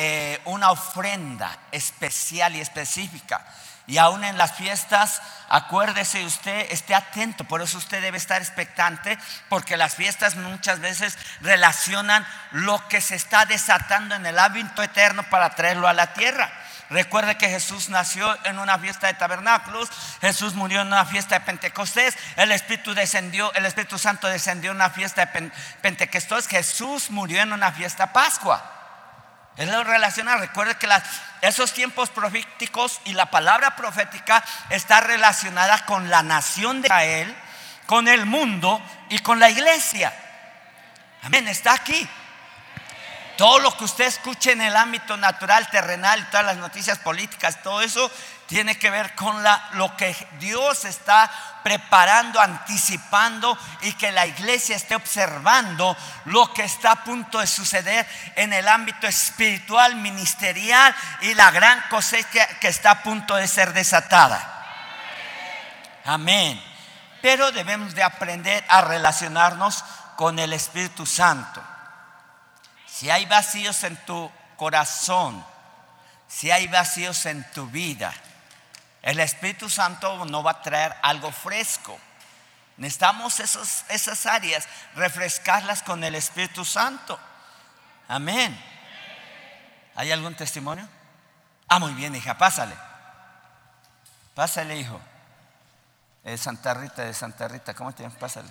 eh, 0.00 0.40
una 0.44 0.70
ofrenda 0.70 1.58
especial 1.72 2.54
y 2.54 2.60
específica. 2.60 3.44
Y 3.88 3.98
aún 3.98 4.22
en 4.22 4.38
las 4.38 4.52
fiestas, 4.52 5.20
acuérdese 5.48 6.24
usted, 6.24 6.70
esté 6.70 6.94
atento, 6.94 7.42
por 7.42 7.62
eso 7.62 7.78
usted 7.78 8.00
debe 8.00 8.16
estar 8.16 8.40
expectante, 8.40 9.18
porque 9.48 9.76
las 9.76 9.96
fiestas 9.96 10.36
muchas 10.36 10.78
veces 10.78 11.18
relacionan 11.40 12.24
lo 12.52 12.86
que 12.86 13.00
se 13.00 13.16
está 13.16 13.44
desatando 13.44 14.14
en 14.14 14.24
el 14.24 14.38
hábito 14.38 14.84
eterno 14.84 15.24
para 15.30 15.50
traerlo 15.56 15.88
a 15.88 15.94
la 15.94 16.12
tierra. 16.12 16.48
Recuerde 16.90 17.36
que 17.36 17.48
Jesús 17.48 17.88
nació 17.88 18.38
en 18.44 18.60
una 18.60 18.78
fiesta 18.78 19.08
de 19.08 19.14
tabernáculos, 19.14 19.90
Jesús 20.20 20.54
murió 20.54 20.82
en 20.82 20.86
una 20.86 21.06
fiesta 21.06 21.40
de 21.40 21.44
Pentecostés, 21.44 22.16
el 22.36 22.52
Espíritu 22.52 22.94
descendió, 22.94 23.52
el 23.54 23.66
Espíritu 23.66 23.98
Santo 23.98 24.28
descendió 24.28 24.70
en 24.70 24.76
una 24.76 24.90
fiesta 24.90 25.26
de 25.26 25.50
Pentecostés, 25.82 26.46
Jesús 26.46 27.10
murió 27.10 27.42
en 27.42 27.52
una 27.52 27.72
fiesta 27.72 28.12
Pascua. 28.12 28.77
Es 29.58 29.68
lo 29.68 29.82
relacionado. 29.82 30.38
Recuerde 30.38 30.76
que 30.76 30.88
esos 31.42 31.72
tiempos 31.72 32.10
proféticos 32.10 33.00
y 33.04 33.12
la 33.12 33.26
palabra 33.26 33.74
profética 33.74 34.42
está 34.70 35.00
relacionada 35.00 35.84
con 35.84 36.08
la 36.08 36.22
nación 36.22 36.80
de 36.80 36.86
Israel, 36.86 37.36
con 37.86 38.06
el 38.06 38.24
mundo 38.24 38.80
y 39.08 39.18
con 39.18 39.40
la 39.40 39.50
iglesia. 39.50 40.14
Amén, 41.24 41.48
está 41.48 41.72
aquí. 41.72 42.08
Todo 43.38 43.60
lo 43.60 43.76
que 43.76 43.84
usted 43.84 44.06
escuche 44.06 44.50
en 44.50 44.60
el 44.60 44.74
ámbito 44.74 45.16
natural, 45.16 45.70
terrenal, 45.70 46.28
todas 46.28 46.44
las 46.44 46.56
noticias 46.56 46.98
políticas, 46.98 47.62
todo 47.62 47.82
eso 47.82 48.10
tiene 48.48 48.76
que 48.76 48.90
ver 48.90 49.14
con 49.14 49.40
lo 49.74 49.96
que 49.96 50.12
Dios 50.40 50.84
está 50.84 51.30
preparando, 51.62 52.40
anticipando 52.40 53.56
y 53.82 53.92
que 53.92 54.10
la 54.10 54.26
iglesia 54.26 54.74
esté 54.74 54.96
observando 54.96 55.96
lo 56.24 56.52
que 56.52 56.64
está 56.64 56.90
a 56.90 57.04
punto 57.04 57.38
de 57.38 57.46
suceder 57.46 58.08
en 58.34 58.52
el 58.52 58.66
ámbito 58.66 59.06
espiritual, 59.06 59.94
ministerial 59.94 60.92
y 61.20 61.32
la 61.34 61.52
gran 61.52 61.80
cosecha 61.90 62.44
que 62.58 62.66
está 62.66 62.90
a 62.90 63.02
punto 63.04 63.36
de 63.36 63.46
ser 63.46 63.72
desatada. 63.72 64.64
Amén. 66.04 66.60
Pero 67.22 67.52
debemos 67.52 67.94
de 67.94 68.02
aprender 68.02 68.64
a 68.68 68.80
relacionarnos 68.80 69.84
con 70.16 70.40
el 70.40 70.52
Espíritu 70.54 71.06
Santo. 71.06 71.62
Si 72.98 73.08
hay 73.10 73.26
vacíos 73.26 73.84
en 73.84 73.96
tu 74.06 74.28
corazón, 74.56 75.46
si 76.26 76.50
hay 76.50 76.66
vacíos 76.66 77.26
en 77.26 77.48
tu 77.52 77.68
vida, 77.68 78.12
el 79.02 79.20
Espíritu 79.20 79.70
Santo 79.70 80.24
no 80.24 80.42
va 80.42 80.50
a 80.50 80.62
traer 80.62 80.96
algo 81.00 81.30
fresco. 81.30 81.96
Necesitamos 82.76 83.38
esas 83.38 84.26
áreas, 84.26 84.66
refrescarlas 84.96 85.84
con 85.84 86.02
el 86.02 86.16
Espíritu 86.16 86.64
Santo. 86.64 87.16
Amén. 88.08 88.60
¿Hay 89.94 90.10
algún 90.10 90.34
testimonio? 90.34 90.88
Ah, 91.68 91.78
muy 91.78 91.94
bien, 91.94 92.16
hija, 92.16 92.36
pásale. 92.36 92.74
Pásale, 94.34 94.76
hijo. 94.76 95.00
Eh, 96.24 96.36
Santa 96.36 96.74
Rita, 96.74 97.04
de 97.04 97.14
Santa 97.14 97.46
Rita, 97.46 97.74
¿cómo 97.74 97.94
te 97.94 98.02
llamas? 98.02 98.18
Pásale. 98.18 98.50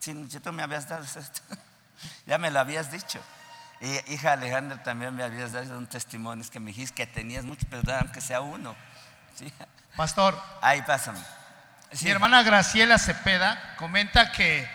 Sí, 0.00 0.12
tú 0.42 0.52
me 0.52 0.64
habías 0.64 0.88
dado 0.88 1.04
esto. 1.04 1.42
ya 2.26 2.38
me 2.38 2.50
lo 2.50 2.58
habías 2.58 2.90
dicho. 2.90 3.20
Y 3.84 4.14
hija 4.14 4.32
Alejandra 4.32 4.82
también 4.82 5.14
me 5.14 5.22
habías 5.22 5.52
dado 5.52 5.76
un 5.76 5.86
testimonio, 5.86 6.42
es 6.42 6.50
que 6.50 6.58
me 6.58 6.68
dijiste 6.68 6.94
que 6.94 7.06
tenías 7.06 7.44
mucho, 7.44 7.66
pero 7.68 7.82
aunque 7.98 8.22
sea 8.22 8.40
uno. 8.40 8.74
Pastor. 9.94 10.40
Ahí 10.62 10.80
pásame. 10.82 11.20
Mi 12.00 12.10
hermana 12.10 12.42
Graciela 12.42 12.98
Cepeda 12.98 13.76
comenta 13.76 14.32
que 14.32 14.66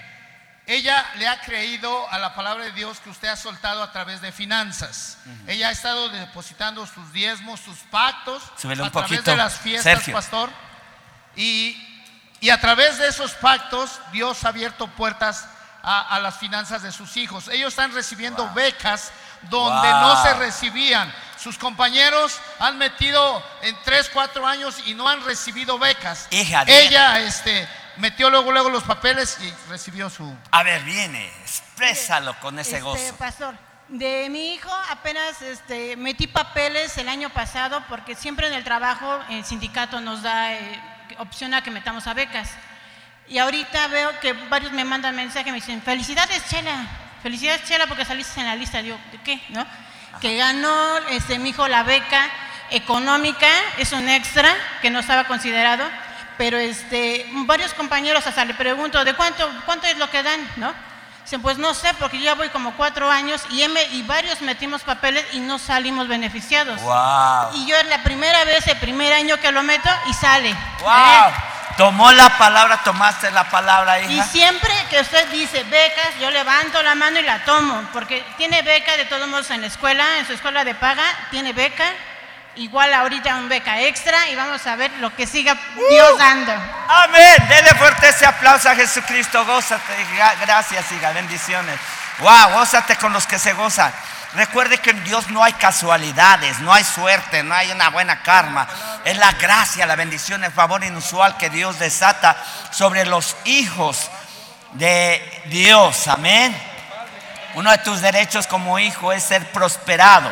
ella 0.67 1.03
le 1.15 1.27
ha 1.27 1.41
creído 1.41 2.07
a 2.11 2.19
la 2.19 2.35
palabra 2.35 2.65
de 2.65 2.71
Dios 2.73 2.99
que 2.99 3.09
usted 3.09 3.29
ha 3.29 3.35
soltado 3.35 3.81
a 3.81 3.91
través 3.91 4.21
de 4.21 4.31
finanzas. 4.31 5.17
Ella 5.47 5.69
ha 5.69 5.71
estado 5.71 6.09
depositando 6.09 6.85
sus 6.85 7.11
diezmos, 7.11 7.59
sus 7.59 7.79
pactos 7.89 8.43
a 8.43 8.91
través 8.91 9.25
de 9.25 9.35
las 9.35 9.57
fiestas, 9.57 10.07
pastor. 10.09 10.51
Y, 11.35 11.75
y, 12.41 12.51
a 12.51 12.61
través 12.61 12.99
de 12.99 13.07
esos 13.07 13.31
pactos 13.33 13.99
Dios 14.11 14.45
ha 14.45 14.49
abierto 14.49 14.87
puertas 14.91 15.47
a, 15.83 16.19
las 16.19 16.37
finanzas 16.37 16.81
de 16.81 16.91
sus 16.91 17.17
hijos. 17.17 17.47
Ellos 17.49 17.69
están 17.69 17.93
recibiendo 17.93 18.49
becas 18.53 19.11
donde 19.49 19.89
no 19.89 20.21
se 20.21 20.33
recibían. 20.33 21.13
Sus 21.37 21.57
compañeros 21.57 22.39
han 22.59 22.77
metido 22.77 23.43
en 23.61 23.75
3, 23.85 24.09
4 24.13 24.45
años 24.45 24.75
y 24.85 24.93
no 24.93 25.07
han 25.07 25.23
recibido 25.23 25.79
becas. 25.79 26.27
Hija, 26.31 26.63
Ella 26.67 27.19
este, 27.21 27.67
metió 27.97 28.29
luego, 28.29 28.51
luego 28.51 28.69
los 28.69 28.83
papeles 28.83 29.37
y 29.41 29.69
recibió 29.69 30.09
su... 30.09 30.35
A 30.51 30.63
ver, 30.63 30.83
viene, 30.83 31.27
exprésalo 31.41 32.37
con 32.39 32.59
ese 32.59 32.77
este, 32.77 32.81
gozo. 32.81 33.15
Pastor, 33.17 33.55
de 33.87 34.27
mi 34.29 34.53
hijo 34.53 34.71
apenas 34.89 35.41
este, 35.41 35.95
metí 35.95 36.27
papeles 36.27 36.97
el 36.97 37.07
año 37.07 37.29
pasado 37.29 37.83
porque 37.87 38.15
siempre 38.15 38.47
en 38.47 38.53
el 38.53 38.63
trabajo 38.63 39.19
el 39.29 39.45
sindicato 39.45 40.01
nos 40.01 40.21
da 40.21 40.53
eh, 40.53 40.81
opción 41.17 41.53
a 41.53 41.63
que 41.63 41.71
metamos 41.71 42.05
a 42.07 42.13
becas. 42.13 42.51
Y 43.29 43.37
ahorita 43.37 43.87
veo 43.89 44.19
que 44.19 44.33
varios 44.33 44.71
me 44.71 44.83
mandan 44.83 45.15
mensaje 45.15 45.49
y 45.49 45.51
me 45.51 45.59
dicen, 45.59 45.81
felicidades 45.83 46.43
Chela, 46.49 46.87
felicidades 47.21 47.63
Chela 47.63 47.85
porque 47.85 48.03
saliste 48.03 48.39
en 48.39 48.47
la 48.47 48.55
lista. 48.55 48.81
Digo, 48.81 48.97
¿de 49.11 49.19
qué? 49.19 49.39
¿No? 49.49 49.65
Que 50.19 50.35
ganó 50.35 50.97
este, 51.09 51.37
mi 51.37 51.49
hijo 51.49 51.67
la 51.67 51.83
beca 51.83 52.27
económica, 52.71 53.47
es 53.77 53.91
un 53.91 54.09
extra 54.09 54.51
que 54.81 54.89
no 54.89 54.99
estaba 54.99 55.25
considerado, 55.25 55.83
pero 56.37 56.57
este, 56.57 57.27
varios 57.45 57.73
compañeros 57.75 58.25
hasta 58.25 58.45
le 58.45 58.55
pregunto, 58.55 59.03
¿de 59.05 59.13
cuánto, 59.13 59.47
cuánto 59.65 59.85
es 59.85 59.97
lo 59.97 60.09
que 60.09 60.23
dan? 60.23 60.39
¿No? 60.55 60.73
Dicen, 61.23 61.43
pues 61.43 61.59
no 61.59 61.75
sé, 61.75 61.93
porque 61.99 62.17
yo 62.17 62.25
ya 62.25 62.33
voy 62.33 62.49
como 62.49 62.73
cuatro 62.73 63.11
años 63.11 63.43
y, 63.51 63.61
y 63.61 64.01
varios 64.07 64.41
metimos 64.41 64.81
papeles 64.81 65.23
y 65.33 65.39
no 65.39 65.59
salimos 65.59 66.07
beneficiados. 66.07 66.81
Y 67.53 67.67
yo 67.67 67.75
es 67.75 67.85
la 67.85 68.01
primera 68.01 68.43
vez, 68.45 68.65
el 68.65 68.77
primer 68.77 69.13
año 69.13 69.37
que 69.37 69.51
lo 69.51 69.61
meto 69.61 69.89
y 70.07 70.13
sale. 70.13 70.55
Wow. 70.81 70.89
¿Eh? 70.89 71.58
Tomó 71.79 72.11
la 72.11 72.37
palabra, 72.37 72.81
tomaste 72.83 73.31
la 73.31 73.45
palabra, 73.45 74.01
hija. 74.01 74.11
Y 74.11 74.21
siempre 74.29 74.69
que 74.89 74.99
usted 74.99 75.29
dice 75.29 75.63
becas, 75.63 76.09
yo 76.19 76.29
levanto 76.29 76.83
la 76.83 76.93
mano 76.93 77.19
y 77.19 77.23
la 77.23 77.39
tomo, 77.45 77.83
porque 77.93 78.21
tiene 78.35 78.61
beca 78.63 78.97
de 78.97 79.05
todos 79.05 79.25
modos 79.29 79.49
en 79.51 79.61
la 79.61 79.67
escuela, 79.67 80.17
en 80.17 80.27
su 80.27 80.33
escuela 80.33 80.65
de 80.65 80.75
paga, 80.75 81.05
tiene 81.31 81.53
beca 81.53 81.85
igual 82.55 82.93
ahorita 82.93 83.33
un 83.37 83.47
beca 83.47 83.79
extra 83.79 84.27
y 84.27 84.35
vamos 84.35 84.67
a 84.67 84.75
ver 84.75 84.91
lo 84.99 85.15
que 85.15 85.25
siga 85.25 85.55
Dios 85.89 86.17
dando. 86.17 86.51
Amén. 86.89 87.37
Dele 87.47 87.73
fuerte 87.75 88.09
ese 88.09 88.25
aplauso 88.25 88.69
a 88.69 88.75
Jesucristo. 88.75 89.45
Gózate. 89.45 89.93
Gra- 90.17 90.35
Gracias, 90.41 90.91
hija. 90.91 91.11
Bendiciones. 91.13 91.79
Wow, 92.17 92.49
gózate 92.55 92.97
con 92.97 93.13
los 93.13 93.25
que 93.25 93.39
se 93.39 93.53
gozan. 93.53 93.93
Recuerde 94.33 94.77
que 94.77 94.91
en 94.91 95.03
Dios 95.03 95.29
no 95.29 95.43
hay 95.43 95.53
casualidades, 95.53 96.59
no 96.59 96.71
hay 96.71 96.83
suerte, 96.83 97.41
no 97.41 97.55
hay 97.55 97.71
una 97.71 97.89
buena 97.89 98.21
karma. 98.21 98.67
Es 99.03 99.17
la 99.17 99.31
gracia, 99.33 99.87
la 99.87 99.95
bendición, 99.95 100.43
el 100.43 100.51
favor 100.51 100.83
inusual 100.83 101.35
que 101.37 101.49
Dios 101.49 101.79
desata 101.79 102.37
sobre 102.71 103.05
los 103.05 103.35
hijos 103.45 104.09
de 104.73 105.43
Dios. 105.45 106.07
Amén. 106.07 106.55
Uno 107.55 107.71
de 107.71 107.79
tus 107.79 108.01
derechos 108.01 108.45
como 108.45 108.77
hijo 108.77 109.11
es 109.11 109.23
ser 109.23 109.51
prosperado. 109.51 110.31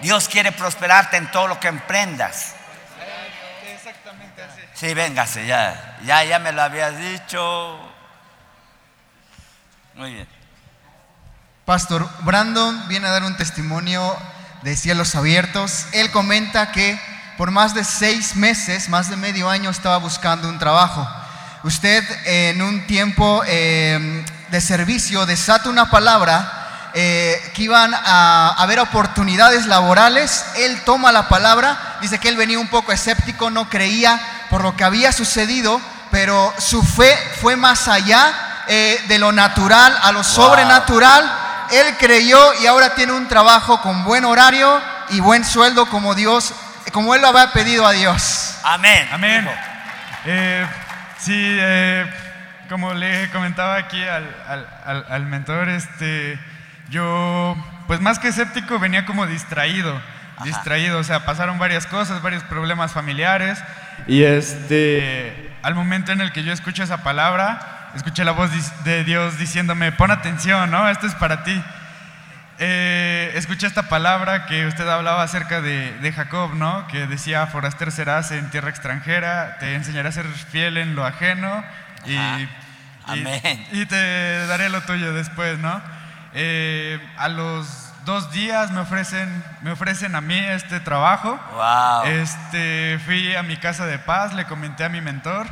Dios 0.00 0.28
quiere 0.28 0.52
prosperarte 0.52 1.16
en 1.16 1.28
todo 1.32 1.48
lo 1.48 1.58
que 1.58 1.66
emprendas. 1.66 2.54
Sí, 4.74 4.94
véngase, 4.94 5.44
ya, 5.44 5.98
ya, 6.04 6.22
ya 6.22 6.38
me 6.38 6.52
lo 6.52 6.62
habías 6.62 6.96
dicho. 6.96 7.80
Muy 9.94 10.14
bien. 10.14 10.37
Pastor 11.68 12.08
Brandon 12.20 12.88
viene 12.88 13.08
a 13.08 13.10
dar 13.10 13.24
un 13.24 13.36
testimonio 13.36 14.16
de 14.62 14.74
cielos 14.74 15.14
abiertos. 15.14 15.84
Él 15.92 16.10
comenta 16.10 16.72
que 16.72 16.98
por 17.36 17.50
más 17.50 17.74
de 17.74 17.84
seis 17.84 18.36
meses, 18.36 18.88
más 18.88 19.10
de 19.10 19.16
medio 19.16 19.50
año, 19.50 19.68
estaba 19.68 19.98
buscando 19.98 20.48
un 20.48 20.58
trabajo. 20.58 21.06
Usted 21.64 22.02
en 22.24 22.62
un 22.62 22.86
tiempo 22.86 23.42
eh, 23.46 24.24
de 24.50 24.60
servicio 24.62 25.26
desata 25.26 25.68
una 25.68 25.90
palabra 25.90 26.90
eh, 26.94 27.52
que 27.54 27.64
iban 27.64 27.92
a 27.92 28.54
haber 28.56 28.80
oportunidades 28.80 29.66
laborales. 29.66 30.46
Él 30.56 30.80
toma 30.86 31.12
la 31.12 31.28
palabra, 31.28 31.98
dice 32.00 32.18
que 32.18 32.30
él 32.30 32.38
venía 32.38 32.58
un 32.58 32.68
poco 32.68 32.92
escéptico, 32.92 33.50
no 33.50 33.68
creía 33.68 34.18
por 34.48 34.62
lo 34.62 34.74
que 34.74 34.84
había 34.84 35.12
sucedido, 35.12 35.78
pero 36.10 36.50
su 36.56 36.82
fe 36.82 37.14
fue 37.42 37.56
más 37.56 37.88
allá 37.88 38.64
eh, 38.68 39.04
de 39.06 39.18
lo 39.18 39.32
natural 39.32 39.94
a 40.00 40.12
lo 40.12 40.24
sobrenatural. 40.24 41.47
Él 41.72 41.96
creyó 41.98 42.38
y 42.62 42.66
ahora 42.66 42.94
tiene 42.94 43.12
un 43.12 43.28
trabajo 43.28 43.80
con 43.82 44.04
buen 44.04 44.24
horario 44.24 44.80
y 45.10 45.20
buen 45.20 45.44
sueldo 45.44 45.86
como 45.86 46.14
Dios, 46.14 46.54
como 46.92 47.14
él 47.14 47.22
lo 47.22 47.28
había 47.28 47.52
pedido 47.52 47.86
a 47.86 47.92
Dios. 47.92 48.58
Amén. 48.64 49.08
Amén. 49.12 49.48
Eh, 50.24 50.66
sí, 51.18 51.34
eh, 51.36 52.06
como 52.68 52.92
le 52.94 53.30
comentaba 53.30 53.76
aquí 53.76 54.02
al, 54.02 54.34
al- 54.46 54.68
al- 54.84 55.06
al 55.08 55.26
mentor, 55.26 55.68
este, 55.68 56.38
yo, 56.90 57.56
pues 57.86 58.00
más 58.00 58.18
que 58.18 58.28
escéptico, 58.28 58.78
venía 58.78 59.04
como 59.06 59.26
distraído. 59.26 60.00
Distraído, 60.44 60.98
o 61.00 61.04
sea, 61.04 61.24
pasaron 61.24 61.58
varias 61.58 61.86
cosas, 61.86 62.22
varios 62.22 62.44
problemas 62.44 62.92
familiares. 62.92 63.58
Y 64.06 64.22
este, 64.22 65.52
al 65.62 65.74
momento 65.74 66.12
en 66.12 66.20
el 66.20 66.30
que 66.32 66.44
yo 66.44 66.52
escucho 66.52 66.84
esa 66.84 67.02
palabra, 67.02 67.77
escuché 67.94 68.24
la 68.24 68.32
voz 68.32 68.50
de 68.84 69.04
Dios 69.04 69.38
diciéndome: 69.38 69.92
pon 69.92 70.10
atención, 70.10 70.70
¿no? 70.70 70.88
Esto 70.88 71.06
es 71.06 71.14
para 71.14 71.42
ti. 71.44 71.62
Eh, 72.60 73.32
escuché 73.36 73.66
esta 73.68 73.88
palabra 73.88 74.46
que 74.46 74.66
usted 74.66 74.88
hablaba 74.88 75.22
acerca 75.22 75.60
de, 75.60 75.92
de 75.98 76.12
Jacob, 76.12 76.54
¿no? 76.54 76.86
Que 76.88 77.06
decía, 77.06 77.46
forastero 77.46 77.90
serás 77.92 78.32
en 78.32 78.50
tierra 78.50 78.68
extranjera, 78.70 79.58
te 79.60 79.74
enseñaré 79.76 80.08
a 80.08 80.12
ser 80.12 80.26
fiel 80.26 80.76
en 80.76 80.96
lo 80.96 81.06
ajeno 81.06 81.64
y, 82.04 82.14
y- 82.14 82.48
Amén. 83.06 83.66
y 83.72 83.86
te 83.86 84.46
daré 84.46 84.68
lo 84.70 84.80
tuyo 84.82 85.12
después, 85.12 85.58
¿no? 85.60 85.80
Eh, 86.34 86.98
a 87.16 87.28
los 87.28 87.92
dos 88.04 88.32
días 88.32 88.72
me 88.72 88.80
ofrecen, 88.80 89.44
me 89.62 89.70
ofrecen 89.70 90.16
a 90.16 90.20
mí 90.20 90.36
este 90.36 90.80
trabajo. 90.80 91.38
Wow. 91.52 92.06
Este, 92.06 92.98
fui 93.06 93.36
a 93.36 93.44
mi 93.44 93.56
casa 93.56 93.86
de 93.86 93.98
paz, 94.00 94.34
le 94.34 94.46
comenté 94.46 94.82
a 94.84 94.88
mi 94.88 95.00
mentor, 95.00 95.46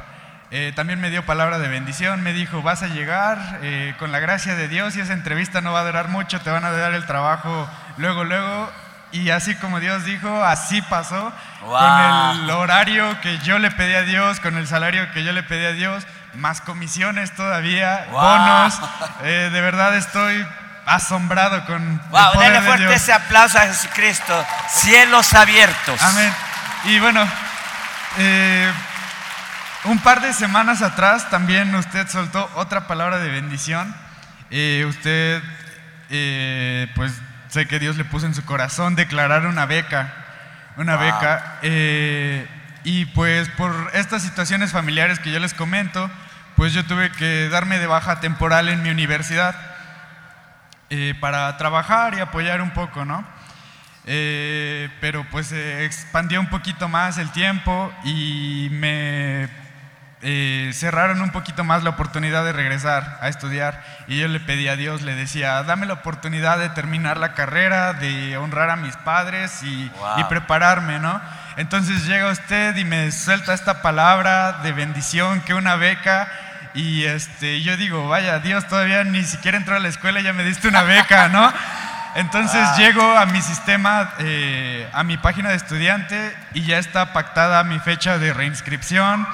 eh, 0.50 0.73
también 0.76 1.00
me 1.00 1.11
dio 1.11 1.25
palabra 1.26 1.59
de 1.59 1.69
bendición, 1.69 2.23
me 2.23 2.33
dijo, 2.33 2.62
vas 2.62 2.83
a 2.83 2.87
llegar 2.88 3.59
eh, 3.62 3.95
con 3.99 4.12
la 4.12 4.19
gracia 4.21 4.55
de 4.55 4.69
Dios 4.69 4.97
y 4.97 5.00
esa 5.00 5.12
entrevista 5.12 5.61
no 5.61 5.73
va 5.73 5.81
a 5.81 5.85
durar 5.85 6.09
mucho, 6.09 6.41
te 6.41 6.50
van 6.50 6.65
a 6.65 6.71
dar 6.71 6.93
el 6.95 7.05
trabajo 7.07 7.69
luego, 7.97 8.25
luego. 8.25 8.71
Y 9.12 9.31
así 9.31 9.55
como 9.57 9.81
Dios 9.81 10.05
dijo, 10.05 10.45
así 10.45 10.83
pasó, 10.83 11.33
Wow. 11.62 11.79
con 11.79 12.41
el 12.45 12.50
horario 12.50 13.21
que 13.23 13.38
yo 13.38 13.59
le 13.59 13.71
pedí 13.71 13.95
a 13.95 14.03
Dios, 14.03 14.38
con 14.41 14.57
el 14.57 14.67
salario 14.69 15.11
que 15.12 15.25
yo 15.25 15.33
le 15.33 15.42
pedí 15.42 15.64
a 15.64 15.73
Dios, 15.73 16.07
más 16.35 16.61
comisiones 16.61 17.35
todavía, 17.35 18.07
Wow. 18.11 18.20
bonos. 18.20 18.81
Eh, 19.25 19.49
de 19.53 19.61
verdad 19.61 19.97
estoy 19.97 20.47
asombrado 20.87 21.64
con 21.66 21.83
el 21.83 21.99
Wow, 22.11 22.33
denle 22.38 22.61
de 22.61 22.66
fuerte 22.66 22.83
Dios. 22.87 22.94
ese 23.03 23.12
aplauso 23.12 23.59
a 23.59 23.62
Jesucristo. 23.62 24.47
Cielos 24.68 25.35
abiertos. 25.35 26.01
Amén. 26.03 26.33
Y 26.85 26.99
bueno, 27.01 27.27
eh, 28.18 28.73
un 29.88 29.99
par 29.99 30.20
de 30.20 30.33
semanas 30.33 30.83
atrás 30.83 31.31
también 31.31 31.75
usted 31.75 32.09
soltó 32.09 32.51
otra 32.55 32.87
palabra 32.87 33.18
de 33.18 33.31
bendición. 33.31 33.94
Eh, 34.51 34.85
usted, 34.88 35.42
eh, 36.11 36.88
pues 36.94 37.12
sé 37.49 37.66
que 37.66 37.79
Dios 37.79 37.96
le 37.96 38.05
puso 38.05 38.27
en 38.27 38.35
su 38.35 38.44
corazón 38.44 38.94
declarar 38.96 39.46
una 39.46 39.66
beca, 39.66 40.12
una 40.77 40.96
Wow. 40.96 41.05
beca. 41.05 41.59
eh, 41.62 42.46
y 42.85 43.07
pues 43.07 43.49
por 43.51 43.90
estas 43.94 44.22
situaciones 44.22 44.70
familiares 44.72 45.18
que 45.18 45.33
yo 45.33 45.40
les 45.40 45.55
comento, 45.55 46.11
pues 46.57 46.72
yo 46.72 46.85
tuve 46.85 47.11
que 47.12 47.49
darme 47.49 47.79
de 47.79 47.87
baja 47.87 48.20
temporal 48.20 48.68
en 48.68 48.83
mi 48.83 48.90
universidad 48.90 49.55
para 51.20 51.57
trabajar 51.57 52.14
y 52.14 52.20
apoyar 52.20 52.62
un 52.62 52.70
poco, 52.70 53.05
¿no? 53.05 53.25
Pero 54.05 55.27
pues 55.33 55.49
se 55.49 55.85
expandió 55.85 56.38
un 56.40 56.46
poquito 56.46 56.88
más 56.88 57.18
el 57.18 57.33
tiempo 57.33 57.92
y 58.05 58.68
me 58.70 59.49
eh, 60.22 60.70
cerraron 60.72 61.20
un 61.20 61.31
poquito 61.31 61.62
más 61.62 61.83
la 61.83 61.90
oportunidad 61.90 62.44
de 62.44 62.52
regresar 62.52 63.18
a 63.20 63.29
estudiar 63.29 63.83
y 64.09 64.18
yo 64.18 64.29
le 64.29 64.40
pedí 64.40 64.66
a 64.68 64.76
Dios, 64.76 65.02
le 65.02 65.14
decía, 65.14 65.62
dame 65.62 65.87
la 65.87 65.92
oportunidad 65.94 66.59
de 66.59 66.70
terminar 66.70 67.18
la 67.18 67.35
carrera, 67.35 67.92
de 67.92 68.37
honrar 68.38 68.70
a 68.70 68.76
mis 68.76 68.96
padres 68.96 69.62
y, 69.62 69.88
Wow. 69.98 70.20
y 70.20 70.24
prepararme, 70.24 70.98
¿no? 70.98 71.20
Entonces 71.57 72.07
llega 72.07 72.31
usted 72.31 72.76
y 72.76 72.85
me 72.85 73.12
suelta 73.12 73.55
esta 73.55 73.83
palabra 73.83 74.61
de 74.62 74.72
bendición, 74.72 75.40
que 75.42 75.55
una 75.55 75.76
beca 75.76 76.29
y 76.74 77.05
este, 77.05 77.62
yo 77.62 77.76
digo, 77.76 78.09
vaya, 78.09 78.38
Dios 78.38 78.66
todavía 78.68 79.05
ni 79.05 79.24
siquiera 79.24 79.57
entró 79.57 79.76
a 79.76 79.81
la 79.81 79.88
escuela 79.88 80.20
y 80.20 80.24
ya 80.24 80.33
me 80.33 80.44
diste 80.44 80.68
una 80.68 80.83
beca, 80.83 81.29
¿no? 81.29 81.52
Entonces 82.16 82.66
llego 82.79 83.02
a 83.16 83.26
mi 83.26 83.42
sistema, 83.42 84.11
eh, 84.18 84.88
a 84.92 85.05
mi 85.05 85.18
página 85.18 85.50
de 85.50 85.57
estudiante 85.57 86.35
y 86.55 86.62
ya 86.64 86.79
está 86.79 87.12
pactada 87.12 87.62
mi 87.64 87.79
fecha 87.79 88.18
de 88.18 88.33
reinscripción. 88.33 89.26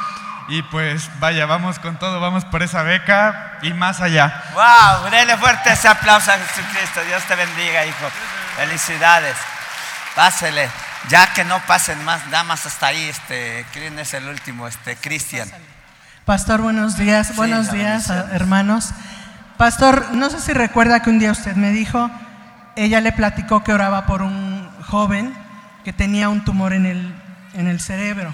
Y 0.49 0.63
pues 0.63 1.09
vaya, 1.21 1.47
vamos 1.47 1.79
con 1.79 1.99
todo, 1.99 2.21
vamos 2.21 2.45
por 2.45 2.63
esa 2.63 2.83
beca 2.83 3.59
y 3.63 3.73
más 3.73 4.01
allá. 4.01 4.43
Wow, 4.55 5.11
denle 5.11 5.37
fuerte 5.37 5.73
ese 5.73 5.89
aplauso 5.89 6.33
a 6.33 6.39
Jesucristo. 6.39 7.01
Dios 7.07 7.23
te 7.25 7.35
bendiga, 7.37 7.87
hijo. 7.87 8.07
Felicidades. 8.57 9.37
Pásele. 10.15 10.69
Ya 11.09 11.33
que 11.33 11.45
no 11.45 11.59
pasen 11.67 12.05
más 12.05 12.31
damas 12.31 12.65
hasta 12.67 12.89
ahí, 12.89 13.09
este, 13.09 13.67
¿quién 13.73 13.99
es 13.99 14.15
el 14.15 14.29
último? 14.29 14.69
Este, 14.69 14.97
Cristian. 14.97 15.51
Pastor, 16.25 16.61
buenos 16.61 16.97
días. 16.97 17.35
buenos 17.35 17.73
días, 17.73 18.09
hermanos. 18.09 18.91
Pastor, 19.57 20.13
no 20.13 20.31
sé 20.31 20.41
si 20.41 20.53
recuerda 20.53 21.03
que 21.03 21.11
un 21.11 21.19
día 21.19 21.33
usted 21.33 21.57
me 21.57 21.71
dijo, 21.71 22.11
ella 22.77 23.01
le 23.01 23.13
platicó 23.13 23.65
que 23.65 23.73
oraba 23.73 24.07
por 24.07 24.23
un 24.23 24.71
joven 24.87 25.35
que 25.85 25.93
tenía 25.93 26.29
un 26.29 26.45
tumor 26.45 26.73
en 26.73 26.87
el, 26.87 27.15
en 27.55 27.67
el 27.67 27.81
cerebro. 27.81 28.33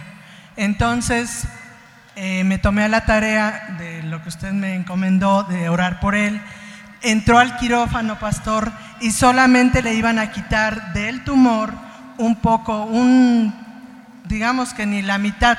Entonces, 0.57 1.45
eh, 2.21 2.43
me 2.43 2.59
tomé 2.59 2.83
a 2.83 2.89
la 2.89 3.07
tarea 3.07 3.77
de 3.79 4.03
lo 4.03 4.21
que 4.25 4.29
usted 4.29 4.51
me 4.51 4.75
encomendó, 4.75 5.45
de 5.45 5.69
orar 5.69 6.01
por 6.01 6.17
él. 6.17 6.41
Entró 7.01 7.39
al 7.39 7.57
quirófano, 7.59 8.19
pastor, 8.19 8.73
y 9.01 9.13
solamente 9.13 9.83
le 9.83 9.95
iban 9.95 10.19
a 10.19 10.33
quitar 10.33 10.93
del 10.95 11.23
tumor 11.23 11.73
un 12.17 12.35
poco, 12.35 12.83
un, 12.87 13.55
digamos 14.25 14.75
que 14.75 14.85
ni 14.85 15.01
la 15.01 15.19
mitad, 15.19 15.57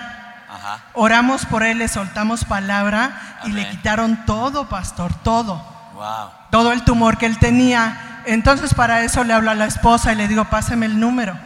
Ajá. 0.51 0.79
Oramos 0.95 1.45
por 1.45 1.63
él, 1.63 1.77
le 1.77 1.87
soltamos 1.87 2.43
palabra 2.43 3.39
y 3.45 3.51
le 3.51 3.69
quitaron 3.69 4.25
todo, 4.25 4.67
pastor, 4.67 5.13
todo, 5.13 5.63
Wow. 5.93 6.29
todo 6.49 6.73
el 6.73 6.83
tumor 6.83 7.17
que 7.17 7.25
él 7.27 7.37
tenía. 7.37 8.21
Entonces 8.25 8.73
para 8.73 9.01
eso 9.03 9.23
le 9.23 9.33
hablo 9.33 9.51
a 9.51 9.55
la 9.55 9.65
esposa 9.65 10.11
y 10.11 10.15
le 10.15 10.27
digo, 10.27 10.43
páseme 10.45 10.87
el 10.87 10.99
número, 10.99 11.37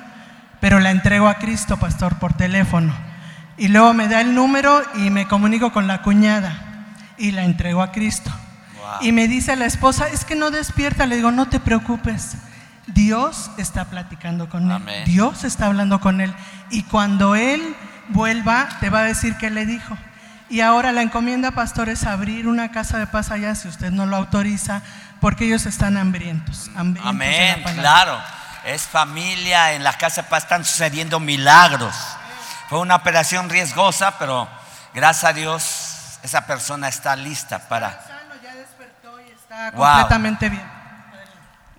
pero 0.60 0.80
la 0.80 0.90
entrego 0.90 1.28
a 1.28 1.36
Cristo, 1.36 1.78
pastor, 1.78 2.16
por 2.18 2.34
teléfono. 2.34 3.13
Y 3.58 3.68
luego 3.68 3.94
me 3.94 4.08
da 4.08 4.22
el 4.22 4.34
número 4.34 4.82
y 4.96 5.10
me 5.10 5.28
comunico 5.28 5.72
con 5.72 5.88
la 5.88 6.02
cuñada 6.02 6.96
y 7.18 7.32
la 7.32 7.44
entrego 7.44 7.82
a 7.82 7.92
Cristo. 7.92 8.32
Wow. 8.78 9.08
Y 9.08 9.12
me 9.12 9.28
dice 9.28 9.56
la 9.56 9.66
esposa, 9.66 10.08
es 10.10 10.26
que 10.26 10.36
no 10.36 10.52
despierta, 10.52 11.06
le 11.06 11.16
digo, 11.16 11.32
no 11.32 11.48
te 11.48 11.60
preocupes. 11.60 12.36
Dios 12.88 13.52
está 13.58 13.86
platicando 13.86 14.50
con 14.50 14.72
él. 14.72 15.06
Dios 15.06 15.44
está 15.44 15.68
hablando 15.68 16.00
con 16.00 16.20
él. 16.20 16.34
Y 16.70 16.84
cuando 16.84 17.36
él 17.36 17.76
vuelva, 18.10 18.68
te 18.80 18.90
va 18.90 19.00
a 19.00 19.04
decir 19.04 19.38
qué 19.38 19.50
le 19.50 19.66
dijo. 19.66 19.98
Y 20.50 20.62
ahora 20.62 20.92
la 20.92 21.02
encomienda, 21.02 21.52
pastor, 21.52 21.90
es 21.90 22.04
abrir 22.04 22.48
una 22.48 22.72
casa 22.72 22.98
de 22.98 23.08
paz 23.08 23.32
allá, 23.32 23.56
si 23.56 23.68
usted 23.68 23.92
no 23.92 24.06
lo 24.06 24.18
autoriza, 24.18 24.82
porque 25.20 25.46
ellos 25.46 25.66
están 25.66 25.98
hambrientos. 25.98 26.70
hambrientos 26.76 27.10
Amén, 27.10 27.64
claro. 27.80 28.20
es 28.66 28.84
familia, 28.84 29.74
en 29.74 29.84
la 29.84 29.94
casa 29.94 30.24
de 30.24 30.28
paz 30.28 30.44
están 30.44 30.66
sucediendo 30.66 31.20
milagros. 31.20 31.96
Fue 32.74 32.82
una 32.82 32.96
operación 32.96 33.52
riesgosa, 33.52 34.18
pero 34.18 34.50
gracias 34.96 35.26
a 35.26 35.34
Dios 35.34 36.18
esa 36.24 36.48
persona 36.48 36.88
está 36.88 37.16
lista 37.16 37.70
para... 37.70 37.92
Sano, 38.02 38.34
ya 38.42 38.56
despertó 38.56 39.22
y 39.22 39.30
está 39.30 39.70
Wow. 39.76 39.86
completamente 39.86 40.50
bien. 40.50 40.64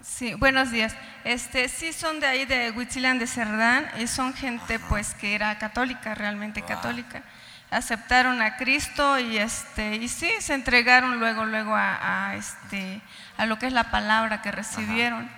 Sí, 0.04 0.34
buenos 0.34 0.70
días. 0.70 0.94
Este, 1.24 1.68
sí 1.68 1.92
son 1.92 2.20
de 2.20 2.28
ahí 2.28 2.44
de 2.44 2.70
Huitzilán 2.70 3.18
de 3.18 3.26
Cerdán 3.26 3.90
y 3.98 4.06
son 4.06 4.34
gente 4.34 4.78
pues 4.78 5.14
que 5.14 5.34
era 5.34 5.58
católica, 5.58 6.14
realmente 6.14 6.62
católica. 6.62 7.24
Aceptaron 7.72 8.40
a 8.40 8.56
Cristo 8.56 9.18
y 9.18 9.36
este 9.38 9.96
y 9.96 10.06
sí 10.06 10.30
se 10.38 10.54
entregaron 10.54 11.18
luego 11.18 11.44
luego 11.44 11.74
a, 11.74 12.28
a, 12.28 12.36
este 12.36 13.02
a 13.36 13.46
lo 13.46 13.58
que 13.58 13.66
es 13.66 13.72
la 13.72 13.90
palabra 13.90 14.42
que 14.42 14.52
recibieron. 14.52 15.28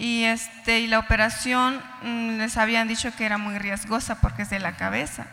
Y 0.00 0.24
este 0.24 0.80
y 0.80 0.86
la 0.86 0.98
operación 0.98 1.80
mm, 2.02 2.38
les 2.38 2.56
habían 2.56 2.88
dicho 2.88 3.14
que 3.14 3.26
era 3.26 3.36
muy 3.36 3.58
riesgosa 3.58 4.14
porque 4.22 4.42
es 4.42 4.50
de 4.50 4.58
la 4.58 4.72
cabeza 4.72 5.26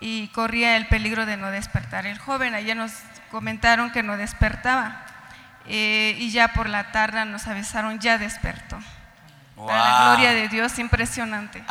y 0.00 0.28
corría 0.28 0.76
el 0.78 0.86
peligro 0.86 1.26
de 1.26 1.36
no 1.36 1.50
despertar. 1.50 2.06
El 2.06 2.18
joven 2.18 2.54
ayer 2.54 2.74
nos 2.74 2.92
comentaron 3.30 3.90
que 3.90 4.02
no 4.02 4.16
despertaba 4.16 5.02
eh, 5.66 6.16
y 6.18 6.30
ya 6.30 6.48
por 6.54 6.68
la 6.70 6.92
tarde 6.92 7.24
nos 7.26 7.46
avisaron 7.46 7.98
ya 7.98 8.16
despertó. 8.16 8.78
Para 9.54 9.78
la 9.78 9.90
Wow. 9.98 10.08
gloria 10.08 10.32
de 10.32 10.48
Dios, 10.48 10.78
impresionante. 10.78 11.62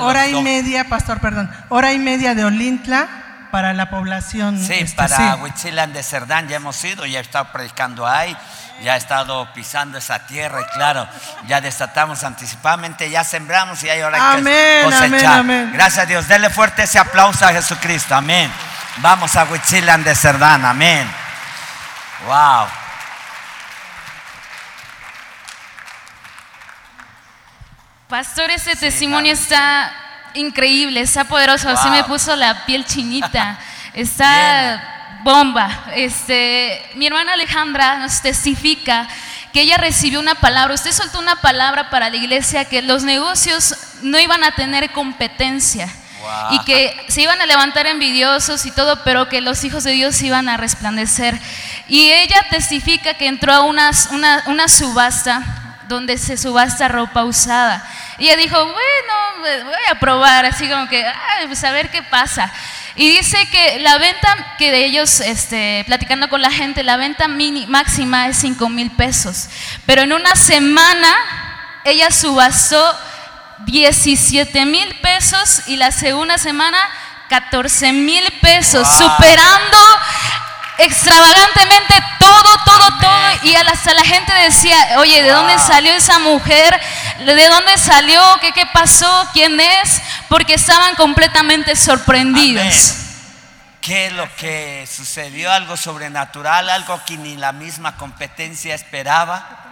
Hora 0.00 0.28
y 0.28 0.42
media, 0.42 0.84
pastor, 0.84 1.18
perdón, 1.20 1.50
hora 1.70 1.94
y 1.94 1.98
media 1.98 2.34
de 2.34 2.44
Olintla 2.44 3.08
para 3.50 3.72
la 3.72 3.88
población. 3.88 4.58
Sí, 4.62 4.74
este, 4.74 4.94
para 4.96 5.16
sí. 5.16 5.42
Huitzilán 5.42 5.94
de 5.94 6.02
Cerdán 6.02 6.48
ya 6.48 6.56
hemos 6.56 6.84
ido, 6.84 7.06
ya 7.06 7.20
he 7.20 7.22
estado 7.22 7.50
predicando 7.50 8.06
ahí, 8.06 8.36
ya 8.82 8.94
he 8.94 8.98
estado 8.98 9.52
pisando 9.52 9.98
esa 9.98 10.26
tierra 10.26 10.60
y 10.62 10.64
claro, 10.74 11.08
ya 11.46 11.60
desatamos 11.60 12.22
anticipadamente, 12.24 13.10
ya 13.10 13.24
sembramos 13.24 13.82
y 13.82 13.90
hay 13.90 14.00
ahora 14.00 14.18
que 14.18 14.38
Amén, 14.38 14.84
cosechar. 14.84 15.10
amén, 15.10 15.26
amén. 15.36 15.70
Gracias 15.72 16.04
a 16.04 16.06
Dios, 16.06 16.28
denle 16.28 16.50
fuerte 16.50 16.82
ese 16.84 16.98
aplauso 16.98 17.44
a 17.46 17.52
Jesucristo, 17.52 18.14
amén. 18.14 18.50
Vamos 18.98 19.36
a 19.36 19.44
Huitzilán 19.44 20.04
de 20.04 20.14
Cerdán, 20.14 20.64
amén. 20.64 21.08
Wow. 22.26 22.66
Pastor, 28.08 28.50
ese 28.50 28.74
testimonio 28.74 29.32
está 29.32 29.92
increíble, 30.34 31.00
está 31.00 31.24
poderoso, 31.24 31.68
así 31.68 31.88
Wow. 31.88 31.96
me 31.96 32.04
puso 32.04 32.34
la 32.36 32.64
piel 32.64 32.84
chinita, 32.84 33.58
está 33.94 34.97
bomba. 35.28 35.84
Este, 35.94 36.82
mi 36.94 37.06
hermana 37.06 37.34
Alejandra 37.34 37.98
nos 37.98 38.22
testifica 38.22 39.06
que 39.52 39.60
ella 39.60 39.76
recibió 39.76 40.20
una 40.20 40.36
palabra, 40.36 40.72
usted 40.72 40.90
soltó 40.90 41.18
una 41.18 41.36
palabra 41.42 41.90
para 41.90 42.08
la 42.08 42.16
iglesia 42.16 42.64
que 42.64 42.80
los 42.80 43.02
negocios 43.02 43.74
no 44.00 44.18
iban 44.18 44.42
a 44.42 44.52
tener 44.52 44.90
competencia. 44.90 45.86
Wow. 46.20 46.52
Y 46.52 46.64
que 46.64 46.96
se 47.08 47.20
iban 47.20 47.38
a 47.42 47.46
levantar 47.46 47.86
envidiosos 47.86 48.64
y 48.64 48.70
todo, 48.70 49.04
pero 49.04 49.28
que 49.28 49.42
los 49.42 49.62
hijos 49.64 49.84
de 49.84 49.90
Dios 49.92 50.20
iban 50.22 50.48
a 50.48 50.56
resplandecer. 50.56 51.38
Y 51.88 52.10
ella 52.10 52.46
testifica 52.48 53.12
que 53.12 53.26
entró 53.26 53.52
a 53.52 53.60
una, 53.60 53.90
una, 54.12 54.42
una 54.46 54.66
subasta 54.68 55.42
donde 55.88 56.16
se 56.16 56.38
subasta 56.38 56.88
ropa 56.88 57.24
usada. 57.24 57.86
Y 58.18 58.24
ella 58.24 58.36
dijo, 58.36 58.56
bueno, 58.56 59.46
eh, 59.46 59.62
voy 59.64 59.84
a 59.90 59.94
probar, 60.00 60.46
así 60.46 60.68
como 60.68 60.88
que, 60.88 61.04
"Ay, 61.04 61.46
pues 61.46 61.62
a 61.64 61.70
ver 61.70 61.90
qué 61.90 62.02
pasa. 62.02 62.50
Y 62.98 63.08
dice 63.08 63.38
que 63.52 63.78
la 63.78 63.96
venta 63.96 64.56
que 64.58 64.72
de 64.72 64.84
ellos, 64.84 65.20
este, 65.20 65.84
platicando 65.86 66.28
con 66.28 66.42
la 66.42 66.50
gente, 66.50 66.82
la 66.82 66.96
venta 66.96 67.28
mini, 67.28 67.64
máxima 67.68 68.26
es 68.26 68.38
5 68.38 68.68
mil 68.68 68.90
pesos. 68.90 69.48
Pero 69.86 70.02
en 70.02 70.12
una 70.12 70.34
semana 70.34 71.14
ella 71.84 72.10
subastó 72.10 72.82
17 73.66 74.66
mil 74.66 74.96
pesos 75.00 75.62
y 75.68 75.76
la 75.76 75.92
segunda 75.92 76.38
semana 76.38 76.76
14 77.28 77.92
mil 77.92 78.24
pesos, 78.40 78.86
Wow. 78.86 79.10
superando 79.10 79.78
extravagantemente 80.78 81.94
todo, 82.18 82.56
todo, 82.64 82.98
todo. 83.00 83.30
Y 83.42 83.54
hasta 83.54 83.94
la 83.94 84.04
gente 84.04 84.32
decía, 84.34 84.76
oye, 84.98 85.22
¿de 85.22 85.30
dónde 85.30 85.58
salió 85.58 85.92
esa 85.92 86.18
mujer? 86.20 86.80
¿De 87.24 87.48
dónde 87.48 87.76
salió? 87.76 88.22
¿Qué, 88.40 88.52
qué 88.52 88.64
pasó? 88.72 89.28
¿Quién 89.32 89.60
es? 89.60 90.00
Porque 90.28 90.54
estaban 90.54 90.94
completamente 90.94 91.76
sorprendidos. 91.76 92.62
Amén. 92.62 93.08
¿Qué 93.80 94.06
es 94.06 94.12
lo 94.12 94.28
que 94.36 94.86
sucedió? 94.90 95.50
Algo 95.52 95.76
sobrenatural, 95.76 96.68
algo 96.68 97.00
que 97.06 97.16
ni 97.16 97.36
la 97.36 97.52
misma 97.52 97.96
competencia 97.96 98.74
esperaba. 98.74 99.67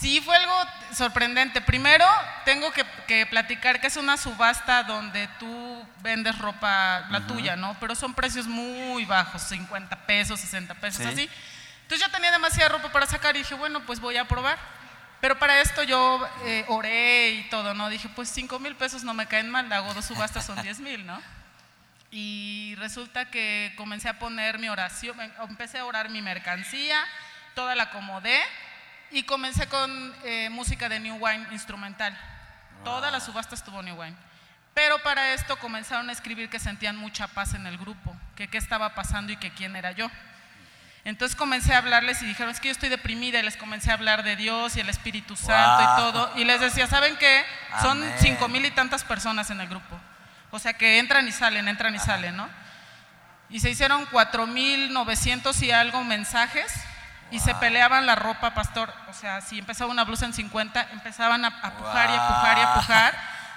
Sí, 0.00 0.20
fue 0.22 0.34
algo 0.34 0.54
sorprendente. 0.94 1.60
Primero, 1.60 2.06
tengo 2.46 2.72
que, 2.72 2.84
que 3.06 3.26
platicar 3.26 3.80
que 3.80 3.88
es 3.88 3.96
una 3.96 4.16
subasta 4.16 4.82
donde 4.84 5.28
tú 5.38 5.86
vendes 6.00 6.38
ropa, 6.38 7.06
la 7.10 7.26
tuya, 7.26 7.54
¿no? 7.56 7.76
Pero 7.80 7.94
son 7.94 8.14
precios 8.14 8.46
muy 8.46 9.04
bajos, 9.04 9.42
50 9.42 9.94
pesos, 10.06 10.40
60 10.40 10.74
pesos, 10.76 11.02
Sí. 11.02 11.08
así. 11.12 11.30
Entonces 11.82 12.06
yo 12.06 12.10
tenía 12.12 12.30
demasiada 12.30 12.70
ropa 12.70 12.90
para 12.90 13.04
sacar 13.06 13.36
y 13.36 13.40
dije, 13.40 13.54
bueno, 13.54 13.80
pues 13.80 14.00
voy 14.00 14.16
a 14.16 14.26
probar. 14.26 14.58
Pero 15.20 15.38
para 15.38 15.60
esto 15.60 15.82
yo 15.82 16.26
eh, 16.46 16.64
oré 16.68 17.32
y 17.32 17.42
todo, 17.50 17.74
¿no? 17.74 17.90
Dije, 17.90 18.08
pues 18.16 18.30
5 18.30 18.58
mil 18.58 18.74
pesos 18.76 19.04
no 19.04 19.12
me 19.12 19.26
caen 19.26 19.50
mal, 19.50 19.70
hago 19.70 19.92
dos 19.92 20.06
subastas, 20.06 20.46
son 20.46 20.62
10 20.62 20.80
mil, 20.80 21.04
¿no? 21.04 21.20
Y 22.10 22.74
resulta 22.78 23.26
que 23.30 23.74
comencé 23.76 24.08
a 24.08 24.18
poner 24.18 24.58
mi 24.58 24.70
oración, 24.70 25.20
em- 25.20 25.30
empecé 25.48 25.78
a 25.78 25.84
orar 25.84 26.08
mi 26.08 26.22
mercancía, 26.22 27.04
toda 27.54 27.74
la 27.74 27.84
acomodé 27.84 28.40
y 29.10 29.22
comencé 29.24 29.66
con 29.68 30.14
eh, 30.24 30.48
música 30.50 30.88
de 30.88 31.00
New 31.00 31.16
Wine 31.16 31.46
instrumental. 31.52 32.16
Toda 32.84 33.10
la 33.10 33.20
subasta 33.20 33.54
estuvo 33.54 33.82
New 33.82 34.00
Wine. 34.00 34.16
Pero 34.74 34.98
para 35.02 35.34
esto 35.34 35.56
comenzaron 35.58 36.08
a 36.08 36.12
escribir 36.12 36.48
que 36.48 36.58
sentían 36.60 36.96
mucha 36.96 37.26
paz 37.28 37.54
en 37.54 37.66
el 37.66 37.76
grupo, 37.76 38.16
que 38.36 38.48
qué 38.48 38.56
estaba 38.58 38.94
pasando 38.94 39.32
y 39.32 39.36
que 39.36 39.50
quién 39.50 39.74
era 39.76 39.92
yo. 39.92 40.10
Entonces 41.04 41.34
comencé 41.34 41.74
a 41.74 41.78
hablarles 41.78 42.22
y 42.22 42.26
dijeron, 42.26 42.52
es 42.52 42.60
que 42.60 42.68
yo 42.68 42.72
estoy 42.72 42.88
deprimida 42.88 43.38
y 43.38 43.42
les 43.42 43.56
comencé 43.56 43.90
a 43.90 43.94
hablar 43.94 44.22
de 44.22 44.36
Dios 44.36 44.76
y 44.76 44.80
el 44.80 44.88
Espíritu 44.88 45.34
Santo 45.34 45.82
Wow. 45.82 45.82
y 45.82 46.12
todo. 46.12 46.32
Y 46.36 46.44
les 46.44 46.60
decía, 46.60 46.86
¿saben 46.86 47.16
qué? 47.16 47.44
Son 47.82 48.02
Amén. 48.02 48.14
cinco 48.20 48.48
mil 48.48 48.64
y 48.64 48.70
tantas 48.70 49.02
personas 49.02 49.50
en 49.50 49.60
el 49.60 49.68
grupo. 49.68 49.98
O 50.50 50.58
sea 50.58 50.74
que 50.74 50.98
entran 50.98 51.26
y 51.26 51.32
salen, 51.32 51.68
entran 51.68 51.94
y 51.94 51.98
salen, 51.98 52.36
¿no? 52.36 52.48
Y 53.48 53.60
se 53.60 53.70
hicieron 53.70 54.06
4.900 54.08 55.62
y 55.62 55.70
algo 55.72 56.04
mensajes 56.04 56.72
y 57.30 57.40
se 57.40 57.54
peleaban 57.56 58.06
la 58.06 58.14
ropa, 58.14 58.54
pastor. 58.54 58.92
O 59.08 59.12
sea, 59.12 59.40
si 59.40 59.58
empezaba 59.58 59.90
una 59.90 60.04
blusa 60.04 60.26
en 60.26 60.32
50, 60.32 60.88
empezaban 60.92 61.44
a, 61.44 61.48
a 61.48 61.70
pujar 61.72 62.10
y 62.10 62.14
a 62.14 62.26
pujar 62.28 62.58
y 62.58 62.60
a 62.60 62.74
pujar 62.74 63.14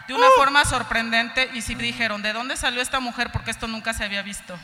de 0.08 0.14
una 0.14 0.28
forma 0.38 0.64
sorprendente. 0.66 1.50
Y 1.54 1.62
sí 1.62 1.76
dijeron, 1.76 2.22
¿de 2.22 2.34
dónde 2.34 2.56
salió 2.58 2.82
esta 2.82 3.00
mujer? 3.00 3.32
Porque 3.32 3.52
esto 3.52 3.68
nunca 3.68 3.94
se 3.94 4.04
había 4.04 4.22
visto. 4.22 4.58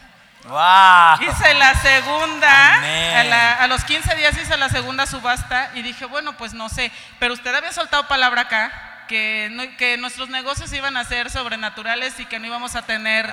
¡Wow! 0.46 1.22
Hice 1.22 1.54
la 1.56 1.76
segunda, 1.76 2.76
a, 3.20 3.24
la- 3.26 3.54
a 3.56 3.68
los 3.68 3.84
15 3.84 4.16
días 4.16 4.38
hice 4.38 4.56
la 4.58 4.70
segunda 4.70 5.06
subasta 5.06 5.70
y 5.76 5.82
dije, 5.82 6.06
bueno, 6.06 6.34
pues 6.38 6.54
no 6.54 6.70
sé, 6.70 6.92
pero 7.20 7.34
usted 7.34 7.54
había 7.54 7.74
soltado 7.74 8.08
palabra 8.08 8.44
acá, 8.44 8.72
que, 9.10 9.50
no- 9.52 9.76
que 9.78 9.98
nuestros 9.98 10.30
negocios 10.30 10.72
iban 10.72 10.96
a 10.96 11.04
ser 11.04 11.30
sobrenaturales 11.30 12.18
y 12.22 12.26
que 12.26 12.40
no 12.40 12.46
íbamos 12.48 12.76
a 12.78 12.84
tener 12.84 13.30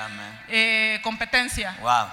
eh, 0.49 1.01
competencia. 1.05 1.77
¡Wow! 1.81 2.09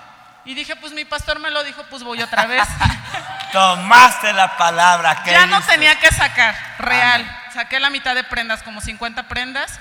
Y 0.45 0.53
dije, 0.55 0.75
pues 0.75 0.91
mi 0.91 1.05
pastor 1.05 1.39
me 1.39 1.49
lo 1.49 1.63
dijo, 1.63 1.83
pues 1.89 2.03
voy 2.03 2.21
otra 2.21 2.45
vez. 2.45 2.67
Tomaste 3.53 4.33
la 4.33 4.57
palabra. 4.57 5.23
¿qué 5.23 5.31
ya 5.31 5.45
no 5.45 5.61
tenía 5.61 5.97
que 5.99 6.09
sacar, 6.09 6.55
real. 6.79 7.21
Amén. 7.21 7.37
Saqué 7.53 7.79
la 7.79 7.89
mitad 7.89 8.15
de 8.15 8.23
prendas, 8.23 8.63
como 8.63 8.81
50 8.81 9.27
prendas, 9.27 9.79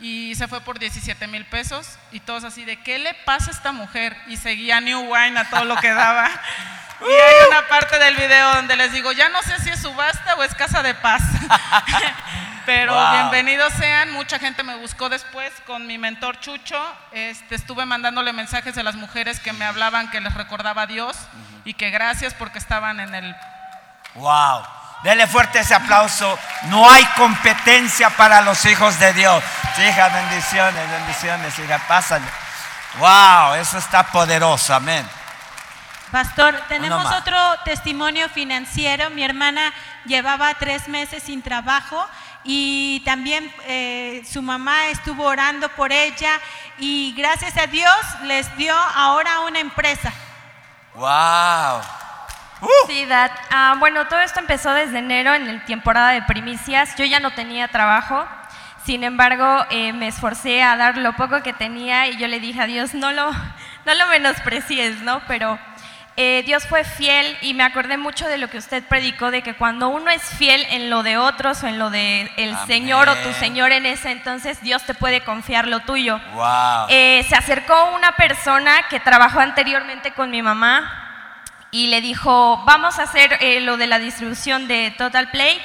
y 0.00 0.34
se 0.34 0.48
fue 0.48 0.60
por 0.62 0.78
17 0.78 1.26
mil 1.28 1.44
pesos. 1.44 1.98
Y 2.10 2.20
todos 2.20 2.44
así 2.44 2.64
de, 2.64 2.82
¿qué 2.82 2.98
le 2.98 3.14
pasa 3.14 3.50
a 3.50 3.54
esta 3.54 3.70
mujer? 3.72 4.16
Y 4.26 4.38
seguía 4.38 4.80
New 4.80 5.12
Wine 5.12 5.38
a 5.38 5.48
todo 5.50 5.64
lo 5.64 5.76
que 5.76 5.92
daba. 5.92 6.30
Y 7.02 7.04
hay 7.04 7.48
una 7.48 7.66
parte 7.66 7.98
del 7.98 8.14
video 8.14 8.54
donde 8.54 8.76
les 8.76 8.92
digo, 8.92 9.10
ya 9.10 9.28
no 9.28 9.42
sé 9.42 9.58
si 9.58 9.70
es 9.70 9.82
subasta 9.82 10.36
o 10.36 10.44
es 10.44 10.54
casa 10.54 10.84
de 10.84 10.94
paz. 10.94 11.20
Pero 12.66 12.94
Wow. 12.94 13.12
bienvenidos 13.12 13.72
sean, 13.74 14.12
mucha 14.12 14.38
gente 14.38 14.62
me 14.62 14.76
buscó 14.76 15.08
después 15.08 15.52
con 15.66 15.86
mi 15.86 15.98
mentor 15.98 16.38
Chucho. 16.40 16.80
Este, 17.10 17.56
estuve 17.56 17.86
mandándole 17.86 18.32
mensajes 18.32 18.78
a 18.78 18.82
las 18.82 18.94
mujeres 18.94 19.40
que 19.40 19.52
me 19.52 19.64
hablaban 19.64 20.10
que 20.10 20.20
les 20.20 20.32
recordaba 20.34 20.82
a 20.82 20.86
Dios 20.86 21.16
y 21.64 21.74
que 21.74 21.90
gracias 21.90 22.34
porque 22.34 22.58
estaban 22.58 23.00
en 23.00 23.14
el 23.14 23.36
¡Wow! 24.14 24.62
Dele 25.02 25.26
fuerte 25.26 25.58
ese 25.58 25.74
aplauso. 25.74 26.38
No 26.64 26.88
hay 26.88 27.04
competencia 27.16 28.10
para 28.10 28.40
los 28.42 28.64
hijos 28.66 28.98
de 29.00 29.12
Dios. 29.14 29.42
Sí, 29.74 29.82
hija, 29.82 30.08
bendiciones, 30.10 30.90
bendiciones, 30.90 31.58
hija, 31.58 31.78
pásale. 31.88 32.26
¡Wow! 32.98 33.54
Eso 33.54 33.78
está 33.78 34.04
poderoso, 34.04 34.74
amén. 34.74 35.08
Pastor, 36.12 36.54
tenemos 36.68 37.06
otro 37.06 37.38
testimonio 37.64 38.28
financiero. 38.28 39.08
Mi 39.10 39.24
hermana 39.24 39.72
llevaba 40.04 40.52
tres 40.54 40.86
meses 40.86 41.22
sin 41.22 41.40
trabajo 41.40 42.06
y 42.44 43.00
también 43.04 43.52
eh, 43.66 44.22
su 44.28 44.42
mamá 44.42 44.88
estuvo 44.88 45.24
orando 45.24 45.68
por 45.70 45.92
ella 45.92 46.40
y 46.78 47.14
gracias 47.16 47.56
a 47.56 47.66
Dios 47.66 47.94
les 48.24 48.56
dio 48.56 48.74
ahora 48.76 49.40
una 49.40 49.60
empresa. 49.60 50.12
¡Wow! 50.94 51.82
Sí, 52.86 53.06
Dad. 53.06 53.30
Ah, 53.50 53.76
bueno, 53.78 54.06
todo 54.06 54.20
esto 54.20 54.40
empezó 54.40 54.72
desde 54.72 54.98
enero 54.98 55.34
en 55.34 55.46
la 55.46 55.64
temporada 55.64 56.10
de 56.10 56.22
primicias. 56.22 56.94
Yo 56.96 57.04
ya 57.04 57.18
no 57.18 57.32
tenía 57.32 57.68
trabajo. 57.68 58.24
Sin 58.84 59.04
embargo, 59.04 59.64
eh, 59.70 59.92
me 59.92 60.08
esforcé 60.08 60.62
a 60.62 60.76
dar 60.76 60.98
lo 60.98 61.12
poco 61.14 61.42
que 61.42 61.52
tenía 61.52 62.08
y 62.08 62.16
yo 62.16 62.26
le 62.26 62.40
dije 62.40 62.60
a 62.60 62.66
Dios, 62.66 62.94
no 62.94 63.12
lo, 63.12 63.30
no 63.30 63.94
lo 63.94 64.06
menosprecies, 64.08 65.00
¿no? 65.02 65.22
Pero 65.28 65.58
eh, 66.16 66.42
Dios 66.44 66.66
fue 66.66 66.84
fiel 66.84 67.38
y 67.40 67.54
me 67.54 67.64
acordé 67.64 67.96
mucho 67.96 68.28
de 68.28 68.36
lo 68.36 68.48
que 68.48 68.58
usted 68.58 68.84
predicó, 68.84 69.30
de 69.30 69.42
que 69.42 69.54
cuando 69.54 69.88
uno 69.88 70.10
es 70.10 70.22
fiel 70.22 70.66
en 70.68 70.90
lo 70.90 71.02
de 71.02 71.16
otros 71.16 71.62
o 71.62 71.66
en 71.66 71.78
lo 71.78 71.88
de 71.88 72.30
el 72.36 72.54
Señor 72.66 73.08
o 73.08 73.16
tu 73.16 73.32
Señor 73.32 73.72
en 73.72 73.86
ese 73.86 74.10
entonces, 74.10 74.60
Dios 74.60 74.82
te 74.82 74.92
puede 74.92 75.22
confiar 75.22 75.66
lo 75.66 75.80
tuyo. 75.80 76.20
Wow. 76.34 76.86
Eh, 76.90 77.24
se 77.28 77.34
acercó 77.34 77.92
una 77.94 78.12
persona 78.12 78.88
que 78.90 79.00
trabajó 79.00 79.40
anteriormente 79.40 80.12
con 80.12 80.30
mi 80.30 80.42
mamá 80.42 81.02
y 81.70 81.86
le 81.86 82.02
dijo, 82.02 82.62
vamos 82.66 82.98
a 82.98 83.04
hacer 83.04 83.38
eh, 83.40 83.60
lo 83.60 83.78
de 83.78 83.86
la 83.86 83.98
distribución 83.98 84.68
de 84.68 84.94
Total 84.98 85.30
Play. 85.30 85.58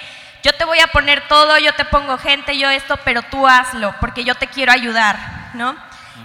Yo 0.43 0.53
te 0.53 0.63
voy 0.63 0.79
a 0.79 0.87
poner 0.87 1.27
todo, 1.27 1.57
yo 1.57 1.73
te 1.73 1.83
pongo 1.83 2.17
gente, 2.17 2.57
yo 2.57 2.69
esto, 2.69 2.97
pero 3.03 3.21
tú 3.23 3.45
hazlo, 3.45 3.93
porque 3.99 4.23
yo 4.23 4.33
te 4.35 4.47
quiero 4.47 4.71
ayudar, 4.71 5.17
¿no? 5.55 5.75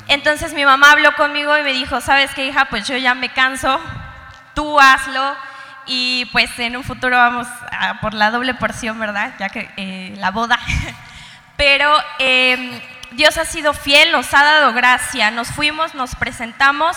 Entonces 0.07 0.55
mi 0.55 0.65
mamá 0.65 0.93
habló 0.93 1.13
conmigo 1.17 1.59
y 1.59 1.63
me 1.63 1.73
dijo, 1.73 2.01
¿sabes 2.01 2.31
qué, 2.35 2.47
hija? 2.47 2.67
Pues 2.67 2.87
yo 2.87 2.97
ya 2.97 3.15
me 3.15 3.31
canso, 3.31 3.81
tú 4.55 4.81
hazlo 4.81 5.37
y 5.87 6.27
pues 6.33 6.59
en 6.59 6.77
un 6.77 6.85
futuro 6.85 7.17
vamos 7.17 7.47
a 7.71 8.01
por 8.01 8.15
la 8.15 8.31
doble 8.31 8.55
porción, 8.55 8.99
¿verdad? 8.99 9.35
Ya 9.38 9.49
que 9.49 9.71
eh, 9.77 10.15
la 10.19 10.31
boda. 10.31 10.59
Pero 11.57 11.95
eh, 12.19 12.83
Dios 13.12 13.37
ha 13.38 13.45
sido 13.45 13.75
fiel, 13.75 14.12
nos 14.12 14.33
ha 14.35 14.43
dado 14.43 14.73
gracia, 14.73 15.31
nos 15.31 15.49
fuimos, 15.49 15.95
nos 15.95 16.15
presentamos 16.15 16.97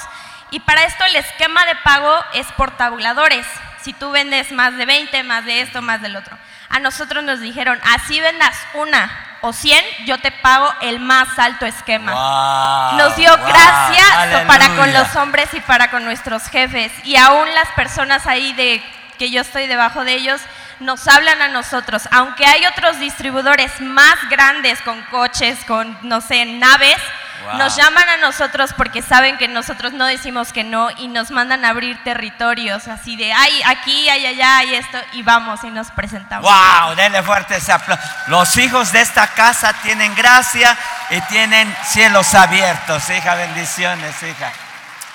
y 0.52 0.60
para 0.62 0.84
esto 0.84 1.04
el 1.06 1.16
esquema 1.16 1.66
de 1.66 1.76
pago 1.84 2.16
es 2.34 2.48
por 2.54 2.78
tabuladores. 2.78 3.46
Si 3.82 3.94
tú 3.94 4.12
vendes 4.12 4.52
más 4.52 4.76
de 4.78 4.86
20, 4.86 5.24
más 5.24 5.46
de 5.46 5.62
esto, 5.62 5.82
más 5.82 6.02
del 6.02 6.16
otro. 6.16 6.38
A 6.70 6.80
nosotros 6.80 7.24
nos 7.24 7.40
dijeron, 7.40 7.80
así 7.84 8.20
vendas 8.20 8.58
una 8.74 9.12
o 9.46 9.54
100, 9.54 9.84
yo 10.06 10.18
te 10.18 10.32
pago 10.32 10.74
el 10.82 11.00
más 11.00 11.38
alto 11.38 11.66
esquema. 11.68 12.12
Wow, 12.12 12.98
Nos 12.98 13.16
dio 13.16 13.30
wow, 13.38 13.48
gracia 13.48 14.46
para 14.48 14.76
con 14.76 14.92
los 14.92 15.16
hombres 15.16 15.54
y 15.54 15.60
para 15.62 15.92
con 15.92 16.04
nuestros 16.04 16.44
jefes. 16.48 16.92
Y 17.04 17.16
aún 17.16 17.54
las 17.54 17.70
personas 17.76 18.26
ahí 18.26 18.54
de 18.54 18.84
que 19.20 19.30
yo 19.30 19.42
estoy 19.42 19.68
debajo 19.68 20.04
de 20.04 20.14
ellos 20.14 20.42
nos 20.80 21.08
hablan 21.08 21.42
a 21.42 21.48
nosotros. 21.50 22.10
Aunque 22.12 22.46
hay 22.46 22.66
otros 22.66 23.00
distribuidores 23.00 23.80
más 23.82 24.16
grandes 24.30 24.82
con 24.82 25.02
coches, 25.04 25.60
con, 25.66 25.98
no 26.02 26.22
sé, 26.22 26.46
naves, 26.46 26.98
Wow. 27.44 27.58
nos 27.58 27.76
llaman 27.76 28.08
a 28.10 28.18
nosotros 28.18 28.72
porque 28.76 29.02
saben 29.02 29.38
que 29.38 29.48
nosotros 29.48 29.94
no 29.94 30.06
decimos 30.06 30.52
que 30.52 30.64
no 30.64 30.90
y 30.92 31.08
nos 31.08 31.32
mandan 31.32 31.64
a 31.66 31.70
abrir 31.70 32.02
territorios 32.04 32.88
así 32.88 33.16
de, 33.16 33.32
ay, 33.32 33.62
aquí, 33.66 34.10
ay, 34.10 34.26
allá, 34.26 34.58
hay 34.58 34.76
esto, 34.76 34.98
y 35.14 35.22
vamos 35.22 35.64
y 35.64 35.70
nos 35.70 35.92
presentamos. 35.92 36.50
Wow, 36.50 36.96
denle 36.96 37.22
fuerte 37.24 37.58
ese 37.58 37.72
aplauso. 37.72 38.04
Los 38.28 38.58
hijos 38.58 38.92
de 38.92 39.02
esta 39.02 39.28
casa 39.28 39.74
tienen 39.84 40.16
gracia 40.16 40.78
y 41.10 41.22
tienen 41.22 41.76
cielos 41.86 42.34
abiertos. 42.34 43.10
Hija, 43.10 43.36
bendiciones, 43.36 44.16
hija. 44.24 44.52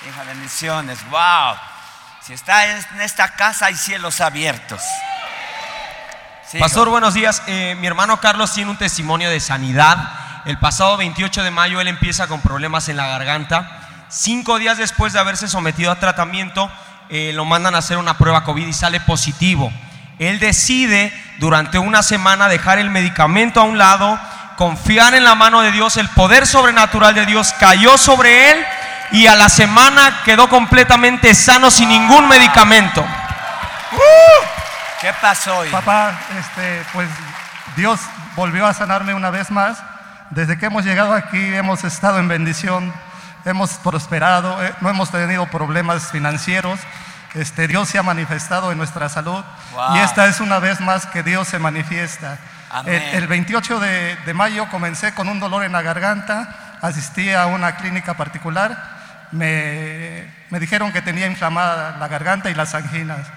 Hija, 0.07 0.23
bendiciones. 0.23 0.99
Wow. 1.09 1.55
Si 2.21 2.33
está 2.33 2.65
en 2.65 3.01
esta 3.01 3.29
casa 3.29 3.67
hay 3.67 3.75
cielos 3.75 4.21
abiertos. 4.21 4.81
Sigo. 6.47 6.63
Pastor, 6.63 6.89
buenos 6.89 7.13
días. 7.13 7.41
Eh, 7.47 7.75
mi 7.79 7.87
hermano 7.87 8.19
Carlos 8.19 8.53
tiene 8.53 8.69
un 8.69 8.77
testimonio 8.77 9.29
de 9.29 9.39
sanidad. 9.39 9.97
El 10.45 10.57
pasado 10.57 10.97
28 10.97 11.43
de 11.43 11.51
mayo 11.51 11.79
él 11.81 11.87
empieza 11.87 12.27
con 12.27 12.41
problemas 12.41 12.89
en 12.89 12.97
la 12.97 13.07
garganta. 13.07 13.69
Cinco 14.09 14.57
días 14.57 14.77
después 14.77 15.13
de 15.13 15.19
haberse 15.19 15.47
sometido 15.47 15.91
a 15.91 15.99
tratamiento, 15.99 16.71
eh, 17.09 17.31
lo 17.33 17.45
mandan 17.45 17.75
a 17.75 17.77
hacer 17.77 17.97
una 17.97 18.17
prueba 18.17 18.43
COVID 18.43 18.65
y 18.65 18.73
sale 18.73 18.99
positivo. 18.99 19.71
Él 20.17 20.39
decide 20.39 21.13
durante 21.37 21.77
una 21.77 22.01
semana 22.01 22.47
dejar 22.47 22.79
el 22.79 22.89
medicamento 22.89 23.61
a 23.61 23.65
un 23.65 23.77
lado, 23.77 24.19
confiar 24.57 25.13
en 25.13 25.23
la 25.23 25.35
mano 25.35 25.61
de 25.61 25.71
Dios, 25.71 25.97
el 25.97 26.09
poder 26.09 26.47
sobrenatural 26.47 27.13
de 27.13 27.27
Dios 27.27 27.53
cayó 27.59 27.97
sobre 27.99 28.51
él 28.51 28.65
y 29.11 29.27
a 29.27 29.35
la 29.35 29.47
semana 29.47 30.21
quedó 30.25 30.49
completamente 30.49 31.35
sano 31.35 31.69
sin 31.69 31.89
ningún 31.89 32.27
medicamento. 32.27 33.05
¿Qué 34.99 35.13
pasó 35.21 35.57
hoy? 35.57 35.69
Papá, 35.69 36.19
este, 36.39 36.83
pues 36.93 37.09
Dios 37.75 37.99
volvió 38.35 38.65
a 38.65 38.73
sanarme 38.73 39.13
una 39.13 39.29
vez 39.29 39.51
más. 39.51 39.77
Desde 40.31 40.57
que 40.57 40.65
hemos 40.67 40.85
llegado 40.85 41.13
aquí 41.13 41.37
hemos 41.53 41.83
estado 41.83 42.19
en 42.19 42.27
bendición, 42.27 42.93
hemos 43.45 43.71
prosperado, 43.75 44.63
eh, 44.63 44.73
no 44.81 44.89
hemos 44.89 45.11
tenido 45.11 45.45
problemas 45.47 46.09
financieros. 46.11 46.79
Este, 47.33 47.67
Dios 47.67 47.89
se 47.89 47.97
ha 47.97 48.03
manifestado 48.03 48.71
en 48.71 48.77
nuestra 48.77 49.07
salud 49.09 49.43
Wow. 49.73 49.95
y 49.95 49.99
esta 49.99 50.27
es 50.27 50.39
una 50.41 50.59
vez 50.59 50.81
más 50.81 51.05
que 51.05 51.23
Dios 51.23 51.47
se 51.47 51.59
manifiesta. 51.59 52.37
El 52.85 53.27
28 53.27 53.79
de, 53.81 54.15
de 54.25 54.33
mayo 54.33 54.67
comencé 54.69 55.13
con 55.13 55.27
un 55.27 55.39
dolor 55.41 55.63
en 55.65 55.73
la 55.73 55.81
garganta, 55.81 56.77
asistí 56.81 57.31
a 57.33 57.45
una 57.47 57.75
clínica 57.75 58.13
particular, 58.15 58.77
me, 59.31 60.25
me 60.49 60.59
dijeron 60.59 60.91
que 60.93 61.01
tenía 61.01 61.27
inflamada 61.27 61.97
la 61.97 62.07
garganta 62.07 62.49
y 62.49 62.53
las 62.53 62.73
anginas. 62.75 63.27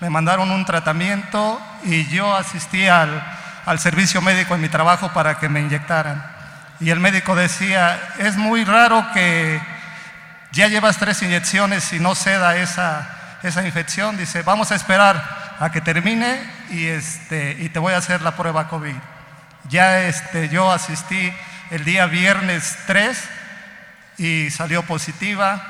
Me 0.00 0.10
mandaron 0.10 0.50
un 0.50 0.64
tratamiento 0.64 1.60
y 1.84 2.06
yo 2.08 2.34
asistí 2.34 2.88
al, 2.88 3.22
al 3.66 3.78
servicio 3.78 4.20
médico 4.22 4.54
en 4.56 4.60
mi 4.62 4.68
trabajo 4.68 5.10
para 5.12 5.38
que 5.38 5.48
me 5.48 5.60
inyectaran. 5.60 6.29
Y 6.80 6.88
el 6.88 6.98
médico 6.98 7.36
decía, 7.36 8.00
es 8.18 8.36
muy 8.36 8.64
raro 8.64 9.06
que 9.12 9.60
ya 10.50 10.68
llevas 10.68 10.96
tres 10.96 11.20
inyecciones 11.22 11.92
y 11.92 12.00
no 12.00 12.14
ceda 12.14 12.56
esa, 12.56 13.38
esa 13.42 13.66
infección. 13.66 14.16
Dice, 14.16 14.42
vamos 14.42 14.72
a 14.72 14.76
esperar 14.76 15.56
a 15.60 15.70
que 15.70 15.82
termine 15.82 16.40
y, 16.70 16.86
este, 16.86 17.54
y 17.60 17.68
te 17.68 17.78
voy 17.78 17.92
a 17.92 17.98
hacer 17.98 18.22
la 18.22 18.34
prueba 18.34 18.68
COVID. 18.68 18.96
Ya 19.68 20.00
este, 20.00 20.48
yo 20.48 20.72
asistí 20.72 21.30
el 21.70 21.84
día 21.84 22.06
viernes 22.06 22.78
3 22.86 23.28
y 24.16 24.50
salió 24.50 24.82
positiva. 24.82 25.60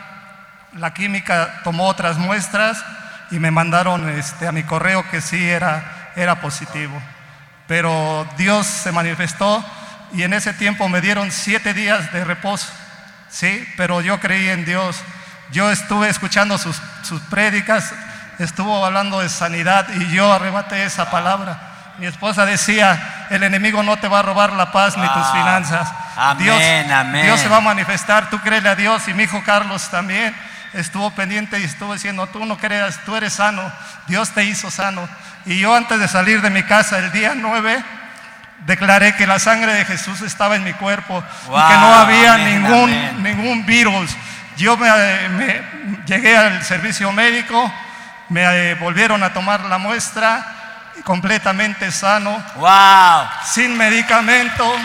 La 0.74 0.94
química 0.94 1.60
tomó 1.64 1.88
otras 1.88 2.18
muestras 2.18 2.84
y 3.32 3.40
me 3.40 3.50
mandaron 3.50 4.08
este, 4.10 4.46
a 4.46 4.52
mi 4.52 4.62
correo 4.62 5.04
que 5.10 5.20
sí 5.20 5.50
era, 5.50 6.12
era 6.14 6.40
positivo. 6.40 7.02
Pero 7.66 8.28
Dios 8.36 8.64
se 8.68 8.92
manifestó 8.92 9.64
y 10.12 10.22
en 10.22 10.32
ese 10.32 10.52
tiempo 10.52 10.88
me 10.88 11.00
dieron 11.00 11.30
siete 11.30 11.74
días 11.74 12.12
de 12.12 12.24
reposo. 12.24 12.66
Sí, 13.30 13.66
pero 13.76 14.00
yo 14.00 14.18
creí 14.20 14.48
en 14.48 14.64
Dios. 14.64 14.96
Yo 15.52 15.70
estuve 15.70 16.08
escuchando 16.08 16.58
sus, 16.58 16.80
sus 17.02 17.20
prédicas, 17.22 17.92
estuvo 18.38 18.84
hablando 18.84 19.20
de 19.20 19.28
sanidad 19.28 19.86
y 19.94 20.12
yo 20.14 20.32
arrebaté 20.32 20.84
esa 20.84 21.10
palabra. 21.10 21.58
Mi 21.98 22.06
esposa 22.06 22.46
decía, 22.46 23.26
el 23.30 23.42
enemigo 23.42 23.82
no 23.82 23.98
te 23.98 24.08
va 24.08 24.20
a 24.20 24.22
robar 24.22 24.52
la 24.54 24.72
paz 24.72 24.96
ni 24.96 25.06
tus 25.08 25.22
Wow. 25.22 25.32
finanzas. 25.32 25.88
Amén, 26.16 26.44
Dios, 26.44 26.62
amén. 26.92 27.22
Dios 27.24 27.40
se 27.40 27.48
va 27.48 27.58
a 27.58 27.60
manifestar, 27.60 28.30
tú 28.30 28.38
créele 28.40 28.68
a 28.68 28.74
Dios 28.74 29.06
y 29.08 29.14
mi 29.14 29.24
hijo 29.24 29.42
Carlos 29.44 29.88
también 29.90 30.34
estuvo 30.72 31.10
pendiente 31.10 31.58
y 31.58 31.64
estuvo 31.64 31.92
diciendo, 31.92 32.26
tú 32.28 32.44
no 32.46 32.56
creas, 32.56 33.00
tú 33.04 33.16
eres 33.16 33.34
sano, 33.34 33.70
Dios 34.06 34.30
te 34.30 34.44
hizo 34.44 34.70
sano. 34.70 35.06
Y 35.46 35.58
yo 35.58 35.74
antes 35.74 35.98
de 35.98 36.08
salir 36.08 36.40
de 36.42 36.50
mi 36.50 36.62
casa 36.62 36.98
el 36.98 37.12
día 37.12 37.32
9, 37.36 37.84
declaré 38.66 39.14
que 39.16 39.26
la 39.26 39.38
sangre 39.38 39.72
de 39.74 39.84
Jesús 39.84 40.20
estaba 40.22 40.56
en 40.56 40.64
mi 40.64 40.72
cuerpo 40.74 41.22
y 41.44 41.46
que 41.46 41.74
no 41.78 41.94
había 41.94 42.34
amén, 42.34 42.62
ningún, 42.62 42.90
amén. 42.92 43.22
ningún 43.22 43.66
virus. 43.66 44.10
Yo 44.56 44.76
me, 44.76 44.88
me- 45.30 45.62
llegué 46.06 46.36
al 46.36 46.62
servicio 46.64 47.10
médico, 47.12 47.72
me 48.28 48.42
eh, 48.42 48.74
volvieron 48.74 49.22
a 49.22 49.32
tomar 49.32 49.62
la 49.64 49.78
muestra 49.78 50.46
completamente 51.04 51.90
sano, 51.90 52.42
Wow. 52.56 53.28
sin 53.44 53.76
medicamento, 53.78 54.76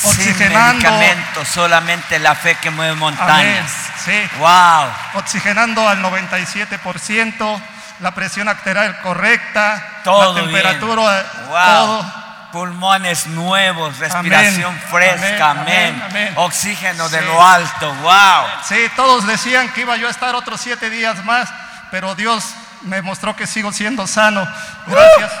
Sin 0.00 0.10
oxigenando. 0.10 0.74
medicamento, 0.90 1.44
solamente 1.44 2.18
la 2.18 2.34
fe 2.34 2.56
que 2.56 2.70
mueve 2.70 2.90
Amén. 2.92 3.00
montañas. 3.00 3.70
Sí. 4.04 4.20
Wow. 4.38 4.90
Oxigenando 5.14 5.88
al 5.88 6.02
97%, 6.02 7.60
la 8.00 8.10
presión 8.12 8.48
arterial 8.48 8.98
correcta, 9.02 9.82
Todo 10.04 10.34
la 10.34 10.40
temperatura. 10.42 11.24
Wow. 11.48 11.86
todo. 11.86 12.27
Pulmones 12.52 13.26
nuevos, 13.26 13.98
respiración 13.98 14.72
Amén. 14.72 14.88
fresca, 14.90 15.50
Amén. 15.50 16.32
Oxígeno 16.36 17.08
de 17.08 17.20
lo 17.22 17.42
alto, 17.42 17.92
wow. 17.96 18.46
Sí, 18.66 18.90
todos 18.96 19.26
decían 19.26 19.68
que 19.72 19.82
iba 19.82 19.96
yo 19.96 20.08
a 20.08 20.10
estar 20.10 20.34
otros 20.34 20.60
siete 20.60 20.88
días 20.88 21.24
más, 21.24 21.48
pero 21.90 22.14
Dios 22.14 22.54
me 22.82 23.02
mostró 23.02 23.36
que 23.36 23.46
sigo 23.46 23.72
siendo 23.72 24.06
sano. 24.06 24.46
Gracias. 24.86 25.32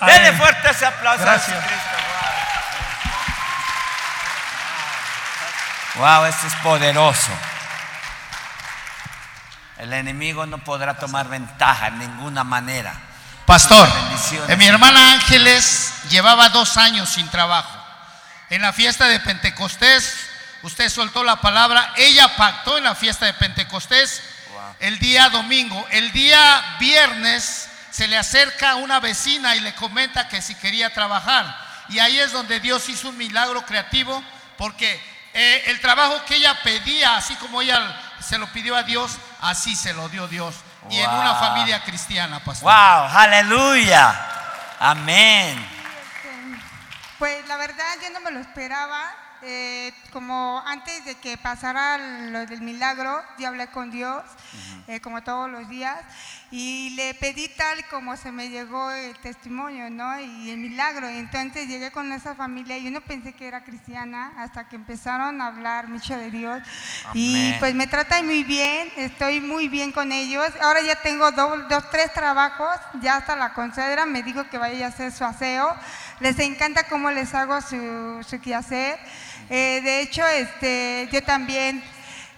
a 0.00 0.06
Denle 0.06 0.32
fuerte 0.32 0.70
ese 0.70 0.86
aplauso 0.86 1.22
a 1.22 1.26
Gracias. 1.26 1.56
Jesucristo. 1.56 1.90
Wow. 5.96 6.04
wow, 6.20 6.24
este 6.26 6.46
es 6.46 6.54
poderoso. 6.56 7.30
El 9.78 9.92
enemigo 9.92 10.46
no 10.46 10.58
podrá 10.58 10.94
tomar 10.94 11.28
ventaja 11.28 11.88
en 11.88 11.98
ninguna 11.98 12.42
manera. 12.44 12.94
Pastor, 13.46 13.86
eh, 14.48 14.56
mi 14.56 14.66
hermana 14.66 15.12
Ángeles 15.12 15.92
llevaba 16.08 16.48
dos 16.48 16.78
años 16.78 17.10
sin 17.10 17.28
trabajo. 17.28 17.78
En 18.48 18.62
la 18.62 18.72
fiesta 18.72 19.06
de 19.06 19.20
Pentecostés, 19.20 20.16
usted 20.62 20.88
soltó 20.88 21.22
la 21.22 21.36
palabra, 21.36 21.92
ella 21.96 22.36
pactó 22.36 22.78
en 22.78 22.84
la 22.84 22.94
fiesta 22.94 23.26
de 23.26 23.34
Pentecostés 23.34 24.22
el 24.80 24.98
día 24.98 25.28
domingo. 25.28 25.86
El 25.90 26.10
día 26.12 26.76
viernes 26.78 27.68
se 27.90 28.08
le 28.08 28.16
acerca 28.16 28.76
una 28.76 28.98
vecina 28.98 29.54
y 29.56 29.60
le 29.60 29.74
comenta 29.74 30.26
que 30.28 30.40
si 30.40 30.54
quería 30.54 30.94
trabajar. 30.94 31.54
Y 31.90 31.98
ahí 31.98 32.18
es 32.18 32.32
donde 32.32 32.60
Dios 32.60 32.88
hizo 32.88 33.10
un 33.10 33.18
milagro 33.18 33.66
creativo 33.66 34.24
porque 34.56 34.98
eh, 35.34 35.64
el 35.66 35.80
trabajo 35.80 36.24
que 36.24 36.36
ella 36.36 36.62
pedía, 36.62 37.16
así 37.16 37.34
como 37.36 37.60
ella 37.60 37.94
se 38.26 38.38
lo 38.38 38.46
pidió 38.52 38.74
a 38.74 38.84
Dios, 38.84 39.12
así 39.42 39.76
se 39.76 39.92
lo 39.92 40.08
dio 40.08 40.28
Dios. 40.28 40.54
Y 40.90 40.98
en 41.00 41.10
una 41.10 41.32
Wow. 41.32 41.40
familia 41.40 41.82
cristiana, 41.82 42.40
pastor. 42.40 42.64
Wow, 42.70 43.08
aleluya. 43.18 44.14
Amén. 44.80 45.66
Pues 47.18 47.46
la 47.48 47.56
verdad 47.56 47.84
yo 48.02 48.10
no 48.12 48.20
me 48.20 48.30
lo 48.30 48.40
esperaba. 48.40 49.10
eh, 49.46 49.92
como 50.10 50.62
antes 50.66 51.04
de 51.04 51.16
que 51.16 51.36
pasara 51.36 51.98
lo 51.98 52.46
del 52.46 52.62
milagro, 52.62 53.22
yo 53.38 53.48
hablé 53.48 53.66
con 53.66 53.90
Dios, 53.90 54.22
eh, 54.86 55.00
como 55.02 55.22
todos 55.22 55.50
los 55.50 55.68
días, 55.68 55.98
y 56.56 56.90
le 56.90 57.14
pedí 57.14 57.48
tal 57.48 57.84
como 57.90 58.16
se 58.16 58.30
me 58.30 58.48
llegó 58.48 58.88
el 58.92 59.18
testimonio, 59.18 59.90
¿no? 59.90 60.20
Y 60.20 60.50
el 60.50 60.58
milagro. 60.58 61.10
Y 61.10 61.16
entonces 61.16 61.66
llegué 61.66 61.90
con 61.90 62.12
esa 62.12 62.36
familia 62.36 62.78
y 62.78 62.84
yo 62.84 62.92
no 62.92 63.00
pensé 63.00 63.32
que 63.32 63.48
era 63.48 63.64
cristiana 63.64 64.32
hasta 64.36 64.68
que 64.68 64.76
empezaron 64.76 65.40
a 65.40 65.48
hablar 65.48 65.88
mucho 65.88 66.16
de 66.16 66.30
Dios. 66.30 66.62
Y 67.12 67.52
pues 67.58 67.74
me 67.74 67.88
tratan 67.88 68.26
muy 68.26 68.44
bien, 68.44 68.88
estoy 68.94 69.40
muy 69.40 69.66
bien 69.66 69.90
con 69.90 70.12
ellos. 70.12 70.46
Ahora 70.62 70.80
ya 70.82 70.94
tengo 71.02 71.28
dos, 71.32 71.68
dos 71.68 71.90
tres 71.90 72.12
trabajos, 72.12 72.76
ya 73.02 73.16
hasta 73.16 73.34
la 73.34 73.52
considera 73.52 74.06
me 74.06 74.22
dijo 74.22 74.48
que 74.48 74.56
vaya 74.56 74.86
a 74.86 74.88
hacer 74.90 75.10
su 75.10 75.24
aseo. 75.24 75.74
Les 76.20 76.38
encanta 76.38 76.84
cómo 76.84 77.10
les 77.10 77.34
hago 77.34 77.60
su, 77.62 78.24
su 78.24 78.40
quehacer. 78.40 79.00
Eh, 79.50 79.80
de 79.82 80.02
hecho, 80.02 80.24
este, 80.26 81.08
yo 81.10 81.20
también, 81.22 81.82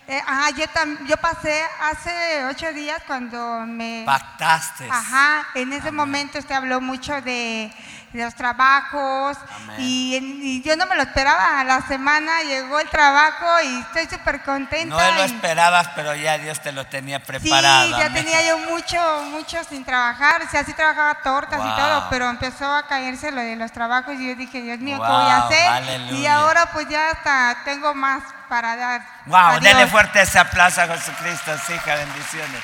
eh, 0.09 0.23
ajá, 0.27 0.51
yo, 0.51 0.65
tam- 0.69 1.05
yo 1.07 1.17
pasé 1.17 1.63
hace 1.81 2.45
ocho 2.47 2.73
días 2.73 3.03
cuando 3.07 3.65
me... 3.67 4.03
Pactaste. 4.07 4.89
Ajá, 4.91 5.47
en 5.55 5.73
ese 5.73 5.91
momento 5.91 6.39
usted 6.39 6.55
habló 6.55 6.81
mucho 6.81 7.13
de, 7.23 7.71
de 7.71 7.73
los 8.13 8.35
trabajos 8.35 9.37
y, 9.79 10.63
yo 10.65 10.77
no 10.77 10.87
me 10.87 10.97
lo 10.97 11.03
esperaba. 11.03 11.61
A 11.61 11.65
la 11.65 11.83
semana 11.83 12.43
llegó 12.43 12.81
el 12.81 12.89
trabajo 12.89 13.47
y 13.63 13.81
estoy 13.81 14.07
súper 14.07 14.43
contenta. 14.43 14.95
No 15.11 15.17
lo 15.17 15.23
esperabas, 15.25 15.89
pero 15.95 16.15
ya 16.15 16.39
Dios 16.39 16.61
te 16.61 16.73
lo 16.73 16.87
tenía 16.87 17.19
Sí, 17.19 17.25
preparado. 17.27 17.91
ya 17.91 18.07
amén. 18.07 18.25
tenía 18.25 18.43
yo 18.49 18.59
mucho, 18.59 19.23
mucho 19.31 19.63
sin 19.65 19.85
trabajar, 19.85 20.43
o 20.43 20.49
sea, 20.51 20.65
sí 20.65 20.73
trabajaba 20.73 21.15
tortas 21.23 21.59
Wow. 21.59 21.69
y 21.69 21.77
todo, 21.77 22.07
pero 22.11 22.29
empezó 22.31 22.73
a 22.75 22.87
caerse 22.87 23.31
lo 23.31 23.41
de 23.41 23.57
los 23.57 23.71
trabajos 23.73 24.15
y 24.19 24.29
yo 24.29 24.35
dije, 24.35 24.61
Dios 24.63 24.79
mío, 24.79 24.97
¿qué 25.01 25.07
voy 25.13 25.31
a 25.31 25.39
hacer? 25.39 26.01
Y 26.15 26.27
ahora 26.27 26.67
pues 26.73 26.89
ya 26.89 27.11
hasta 27.11 27.59
tengo 27.65 27.95
más 27.95 28.23
para 28.49 28.77
dar. 28.77 29.07
Wow, 29.27 29.37
a 29.39 29.53
denle 29.61 29.81
Dios. 29.81 29.91
fuerte 29.91 30.21
ese 30.23 30.39
aplauso 30.39 30.81
a 30.81 30.87
Jesucristo, 30.87 31.53
sí, 31.67 31.75
hija, 31.75 31.95
bendiciones. 31.97 32.63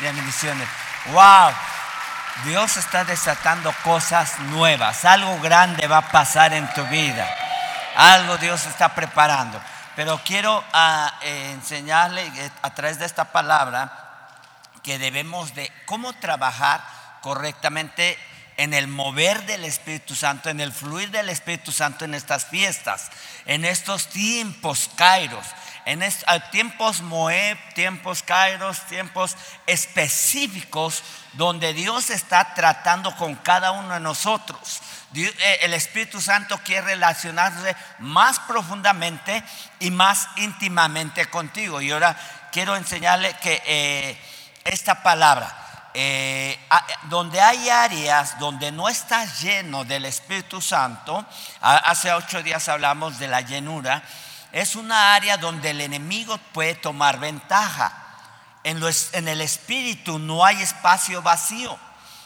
Bendiciones. 0.00 0.68
Wow, 1.12 1.50
Dios 2.44 2.76
está 2.76 3.04
desatando 3.04 3.74
cosas 3.82 4.38
nuevas. 4.40 5.04
Algo 5.04 5.40
grande 5.40 5.86
va 5.86 5.98
a 5.98 6.10
pasar 6.10 6.52
en 6.52 6.72
tu 6.72 6.84
vida. 6.86 7.28
Algo 7.96 8.36
Dios 8.38 8.64
está 8.66 8.94
preparando. 8.94 9.60
Pero 9.96 10.20
quiero 10.24 10.62
ah, 10.72 11.18
eh, 11.22 11.50
enseñarle 11.52 12.24
eh, 12.24 12.50
a 12.62 12.74
través 12.74 13.00
de 13.00 13.06
esta 13.06 13.32
palabra 13.32 13.92
que 14.84 14.98
debemos 14.98 15.54
de 15.54 15.72
cómo 15.86 16.12
trabajar 16.12 16.80
correctamente 17.20 18.16
en 18.56 18.74
el 18.74 18.88
mover 18.88 19.44
del 19.46 19.64
Espíritu 19.64 20.14
Santo, 20.14 20.50
en 20.50 20.60
el 20.60 20.72
fluir 20.72 21.10
del 21.10 21.28
Espíritu 21.28 21.72
Santo 21.72 22.04
en 22.04 22.14
estas 22.14 22.46
fiestas, 22.46 23.10
en 23.46 23.64
estos 23.64 24.08
tiempos 24.08 24.90
kairos, 24.96 25.46
en 25.88 26.02
est- 26.02 26.24
tiempos 26.50 27.00
Moeb, 27.00 27.56
tiempos 27.74 28.22
kairos, 28.22 28.80
tiempos 28.86 29.36
específicos 29.66 31.02
donde 31.32 31.72
Dios 31.72 32.10
está 32.10 32.54
tratando 32.54 33.14
con 33.16 33.34
cada 33.36 33.70
uno 33.72 33.94
de 33.94 34.00
nosotros. 34.00 34.80
Eh, 35.14 35.58
El 35.62 35.72
Espíritu 35.72 36.20
Santo 36.20 36.58
quiere 36.58 36.88
relacionarse 36.88 37.74
más 38.00 38.38
profundamente 38.40 39.42
y 39.80 39.90
más 39.90 40.28
íntimamente 40.36 41.26
contigo. 41.30 41.80
Y 41.80 41.90
ahora 41.90 42.14
quiero 42.52 42.76
enseñarle 42.76 43.32
que 43.40 43.62
eh, 43.64 44.18
esta 44.64 45.02
palabra, 45.02 45.90
eh, 45.94 46.58
donde 47.04 47.40
hay 47.40 47.70
áreas 47.70 48.38
donde 48.38 48.70
no 48.72 48.90
estás 48.90 49.40
lleno 49.40 49.84
del 49.86 50.04
Espíritu 50.04 50.60
Santo, 50.60 51.24
hace 51.62 52.12
ocho 52.12 52.42
días 52.42 52.68
hablamos 52.68 53.18
de 53.18 53.28
la 53.28 53.40
llenura, 53.40 54.02
es 54.52 54.76
una 54.76 55.14
área 55.14 55.36
donde 55.36 55.70
el 55.70 55.80
enemigo 55.80 56.38
puede 56.52 56.74
tomar 56.74 57.18
ventaja. 57.20 57.92
En, 58.64 58.80
en 59.12 59.28
el 59.28 59.40
Espíritu 59.40 60.18
no 60.18 60.44
hay 60.44 60.60
espacio 60.62 61.22
vacío. 61.22 61.78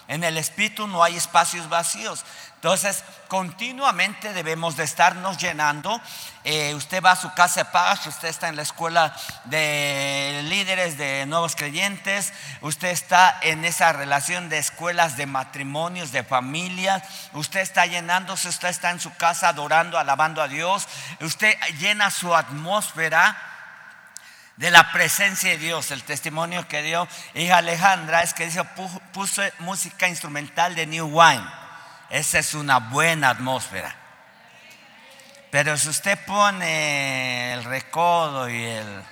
En 0.09 0.25
el 0.25 0.37
Espíritu 0.37 0.87
no 0.87 1.03
hay 1.03 1.17
espacios 1.17 1.69
vacíos. 1.69 2.25
Entonces, 2.63 3.03
continuamente 3.27 4.33
debemos 4.33 4.77
de 4.77 4.85
estarnos 4.85 5.37
llenando. 5.37 6.01
Eh, 6.45 6.73
usted 6.77 7.03
va 7.03 7.11
a 7.11 7.17
su 7.17 7.35
casa 7.35 7.65
de 7.65 7.71
paz, 7.73 8.07
usted 8.07 8.29
está 8.29 8.49
en 8.49 8.55
la 8.55 8.63
escuela 8.63 9.13
de 9.47 10.43
líderes 10.45 10.97
de 10.97 11.27
nuevos 11.27 11.57
creyentes, 11.57 12.33
usted 12.61 12.91
está 12.91 13.37
en 13.43 13.65
esa 13.65 13.93
relación 13.93 14.49
de 14.49 14.59
escuelas 14.59 15.17
de 15.17 15.27
matrimonios, 15.27 16.13
de 16.13 16.23
familias, 16.23 17.03
usted 17.33 17.59
está 17.59 17.85
llenándose, 17.87 18.49
usted 18.49 18.69
está 18.69 18.91
en 18.93 19.01
su 19.01 19.13
casa 19.17 19.49
adorando, 19.49 19.99
alabando 19.99 20.41
a 20.41 20.47
Dios, 20.47 20.87
usted 21.21 21.57
llena 21.81 22.13
su 22.13 22.33
atmósfera 22.33 23.37
de 24.57 24.71
la 24.71 24.93
presencia 24.93 25.51
de 25.51 25.59
Dios. 25.59 25.91
El 25.91 26.05
testimonio 26.05 26.69
que 26.69 26.83
dio 26.83 27.09
hija 27.35 27.57
Alejandra 27.57 28.23
es 28.23 28.33
que 28.35 28.45
dice, 28.47 28.61
"Pu- 28.63 29.01
puse 29.13 29.53
música 29.59 30.07
instrumental 30.07 30.77
de 30.77 30.87
New 30.87 31.09
Wine. 31.09 31.62
Esa 32.13 32.41
es 32.41 32.53
una 32.53 32.79
buena 32.79 33.31
atmósfera. 33.31 33.97
Pero 35.51 35.79
si 35.79 35.89
usted 35.89 36.19
pone 36.27 37.55
el 37.55 37.65
recodo 37.65 38.51
y 38.51 38.63
el... 38.63 39.03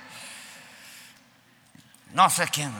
No 2.13 2.29
sé 2.29 2.47
quién. 2.49 2.71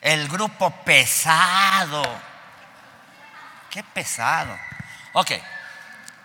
El 0.00 0.26
grupo 0.28 0.70
pesado. 0.86 2.02
Qué 3.68 3.82
pesado. 3.82 4.58
Ok. 5.12 5.32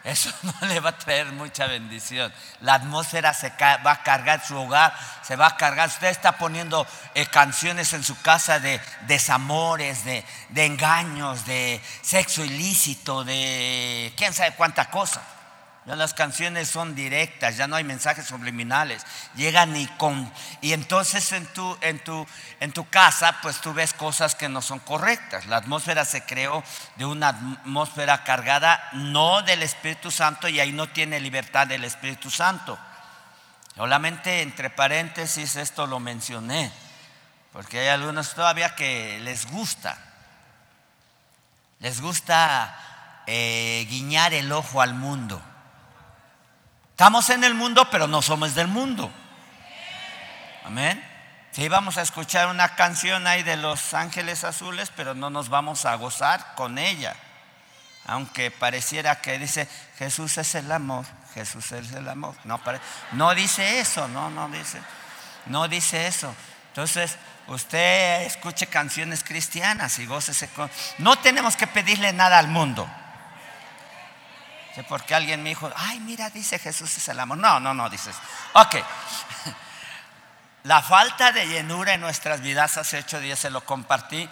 Eso 0.03 0.29
no 0.43 0.67
le 0.67 0.79
va 0.79 0.89
a 0.91 0.97
traer 0.97 1.31
mucha 1.31 1.67
bendición. 1.67 2.33
La 2.61 2.75
atmósfera 2.75 3.33
se 3.33 3.53
va 3.59 3.91
a 3.91 4.03
cargar 4.03 4.45
su 4.45 4.57
hogar, 4.57 4.93
se 5.21 5.35
va 5.35 5.47
a 5.47 5.57
cargar. 5.57 5.87
Usted 5.87 6.07
está 6.07 6.33
poniendo 6.33 6.85
eh, 7.13 7.25
canciones 7.27 7.93
en 7.93 8.03
su 8.03 8.21
casa 8.21 8.59
de 8.59 8.81
desamores, 9.07 10.03
de, 10.03 10.25
de 10.49 10.65
engaños, 10.65 11.45
de 11.45 11.81
sexo 12.01 12.43
ilícito, 12.43 13.23
de 13.23 14.13
quién 14.17 14.33
sabe 14.33 14.55
cuánta 14.55 14.89
cosa. 14.89 15.21
Las 15.85 16.13
canciones 16.13 16.69
son 16.69 16.95
directas, 16.95 17.57
ya 17.57 17.67
no 17.67 17.75
hay 17.75 17.83
mensajes 17.83 18.25
subliminales. 18.25 19.05
Llegan 19.35 19.75
y 19.75 19.85
con. 19.97 20.31
Y 20.61 20.71
entonces 20.71 21.29
en 21.33 21.45
tu, 21.47 21.77
en 21.81 21.99
tu, 21.99 22.25
en 22.61 22.71
tu 22.71 22.87
casa, 22.87 23.37
pues 23.41 23.59
tú 23.59 23.73
ves 23.73 23.93
cosas 23.93 24.33
que 24.33 24.47
no 24.47 24.61
son 24.61 24.79
correctas. 24.79 25.45
La 25.47 25.57
atmósfera 25.57 26.05
se 26.05 26.23
creó 26.23 26.63
de 26.95 27.05
una 27.05 27.29
atmósfera 27.29 28.23
cargada 28.23 28.81
no 28.93 29.41
del 29.41 29.61
Espíritu 29.61 30.09
Santo 30.09 30.47
y 30.47 30.61
ahí 30.61 30.71
no 30.71 30.87
tiene 30.87 31.19
libertad 31.19 31.67
del 31.67 31.83
Espíritu 31.83 32.31
Santo. 32.31 32.79
Solamente 33.75 34.41
entre 34.41 34.69
paréntesis 34.69 35.57
esto 35.57 35.85
lo 35.85 35.99
mencioné, 35.99 36.71
porque 37.51 37.79
hay 37.79 37.87
algunos 37.89 38.33
todavía 38.35 38.73
que 38.75 39.19
les 39.19 39.47
gusta. 39.51 39.97
Les 41.79 41.99
gusta 41.99 43.23
eh, 43.27 43.85
guiñar 43.89 44.33
el 44.33 44.49
ojo 44.53 44.81
al 44.81 44.93
mundo. 44.93 45.43
Estamos 47.03 47.29
en 47.31 47.43
el 47.43 47.53
mundo, 47.53 47.89
pero 47.91 48.07
no 48.07 48.21
somos 48.21 48.55
del 48.55 48.69
mundo. 48.69 49.11
Amén. 50.63 51.03
Sí, 51.51 51.67
vamos 51.67 51.97
a 51.97 52.01
escuchar 52.01 52.47
una 52.47 52.75
canción 52.75 53.27
ahí 53.27 53.43
de 53.43 53.57
los 53.57 53.93
ángeles 53.93 54.45
azules, 54.45 54.89
pero 54.95 55.13
no 55.13 55.29
nos 55.29 55.49
vamos 55.49 55.83
a 55.83 55.95
gozar 55.95 56.55
con 56.55 56.77
ella. 56.77 57.13
Aunque 58.05 58.51
pareciera 58.51 59.19
que 59.19 59.37
dice, 59.37 59.67
Jesús 59.97 60.37
es 60.37 60.55
el 60.55 60.71
amor, 60.71 61.03
Jesús 61.33 61.73
es 61.73 61.91
el 61.91 62.07
amor. 62.07 62.35
No, 63.11 63.35
dice 63.35 63.81
eso, 63.81 64.07
no, 64.07 64.29
no 64.29 64.47
dice, 64.47 64.79
no 65.47 65.67
dice 65.67 66.07
eso. 66.07 66.33
Entonces, 66.69 67.17
usted 67.47 68.21
escuche 68.21 68.67
canciones 68.67 69.25
cristianas 69.25 69.99
y 69.99 70.05
gócese 70.05 70.47
con... 70.47 70.71
No 70.99 71.17
tenemos 71.17 71.57
que 71.57 71.67
pedirle 71.67 72.13
nada 72.13 72.39
al 72.39 72.47
mundo. 72.47 72.89
Porque 74.87 75.15
alguien 75.15 75.43
me 75.43 75.49
dijo, 75.49 75.71
ay, 75.75 75.99
mira, 75.99 76.29
dice 76.29 76.59
Jesús 76.59 76.97
es 76.97 77.07
el 77.07 77.19
amor. 77.19 77.37
No, 77.37 77.59
no, 77.59 77.73
no 77.73 77.89
dices. 77.89 78.15
Ok. 78.53 78.75
La 80.63 80.81
falta 80.81 81.33
de 81.33 81.45
llenura 81.45 81.93
en 81.93 82.01
nuestras 82.01 82.39
vidas, 82.39 82.77
hace 82.77 82.99
ocho 82.99 83.19
días 83.19 83.37
se 83.37 83.49
lo 83.49 83.65
compartí, 83.65 84.29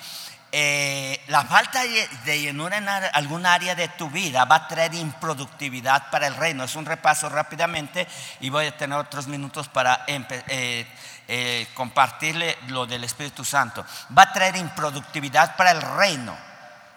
eh, 0.54 1.24
la 1.28 1.46
falta 1.46 1.82
de 1.84 2.42
llenura 2.42 2.78
en 2.78 2.90
alguna 2.90 3.54
área 3.54 3.74
de 3.74 3.88
tu 3.88 4.10
vida 4.10 4.44
va 4.44 4.56
a 4.56 4.68
traer 4.68 4.94
improductividad 4.94 6.10
para 6.10 6.28
el 6.28 6.36
reino. 6.36 6.66
Es 6.66 6.76
un 6.76 6.86
repaso 6.86 7.30
rápidamente 7.30 8.06
y 8.42 8.50
voy 8.50 8.66
a 8.66 8.78
tener 8.78 8.98
otros 8.98 9.28
minutos 9.28 9.70
para 9.70 10.04
eh, 10.08 10.86
eh, 11.28 11.68
compartirle 11.74 12.58
lo 12.68 12.86
del 12.86 13.06
Espíritu 13.06 13.46
Santo. 13.46 13.86
Va 14.18 14.24
a 14.24 14.34
traer 14.34 14.58
improductividad 14.58 15.56
para 15.56 15.72
el 15.72 15.82
reino. 15.82 16.51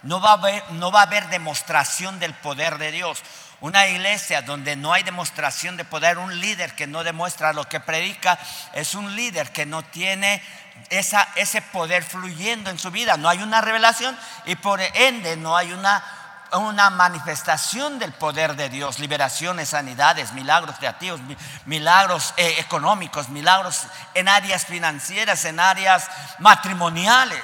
No 0.05 0.21
va, 0.21 0.31
a 0.31 0.35
haber, 0.35 0.71
no 0.73 0.93
va 0.93 1.01
a 1.01 1.05
haber 1.05 1.29
demostración 1.29 2.19
del 2.19 2.35
poder 2.35 2.79
de 2.79 2.93
Dios. 2.93 3.23
Una 3.61 3.87
iglesia 3.87 4.43
donde 4.43 4.77
no 4.77 4.93
hay 4.93 5.03
demostración 5.03 5.79
de 5.79 5.85
poder, 5.85 6.19
un 6.19 6.39
líder 6.41 6.75
que 6.75 6.87
no 6.87 7.03
demuestra 7.03 7.55
lo 7.55 7.65
que 7.65 7.81
predica, 7.81 8.39
es 8.75 8.95
un 8.95 9.17
líder 9.17 9.51
que 9.53 9.65
no 9.65 9.83
tiene 9.83 10.43
esa, 10.91 11.27
ese 11.37 11.63
poder 11.63 12.03
fluyendo 12.05 12.69
en 12.69 12.79
su 12.79 12.91
vida. 12.91 13.17
No 13.17 13.29
hay 13.29 13.43
una 13.43 13.63
revelación 13.63 14.17
y 14.45 14.57
por 14.57 14.81
ende 14.81 15.37
no 15.37 15.57
hay 15.57 15.73
una, 15.73 16.05
una 16.53 16.91
manifestación 16.91 17.99
del 17.99 18.13
poder 18.13 18.57
de 18.57 18.69
Dios, 18.69 18.99
liberaciones, 18.99 19.71
sanidades, 19.71 20.33
milagros 20.33 20.77
creativos, 20.77 21.21
milagros 21.65 22.35
eh, 22.37 22.57
económicos, 22.59 23.31
milagros 23.31 23.87
en 24.13 24.29
áreas 24.29 24.67
financieras, 24.67 25.45
en 25.47 25.59
áreas 25.59 26.11
matrimoniales. 26.39 27.43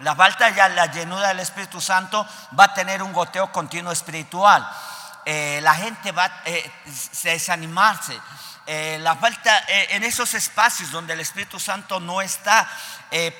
La 0.00 0.14
falta 0.14 0.50
ya, 0.50 0.68
la 0.68 0.86
llenura 0.86 1.28
del 1.28 1.40
Espíritu 1.40 1.80
Santo 1.80 2.26
va 2.58 2.64
a 2.64 2.74
tener 2.74 3.02
un 3.02 3.12
goteo 3.12 3.50
continuo 3.50 3.92
espiritual. 3.92 4.68
Eh, 5.24 5.58
la 5.60 5.74
gente 5.74 6.12
va 6.12 6.24
a 6.24 6.42
eh, 6.44 6.72
desanimarse 7.22 8.18
eh, 8.64 8.98
la 9.00 9.16
falta 9.16 9.64
en 9.68 10.04
esos 10.04 10.34
espacios 10.34 10.90
donde 10.90 11.14
el 11.14 11.20
Espíritu 11.20 11.58
Santo 11.58 12.00
no 12.00 12.20
está, 12.20 12.68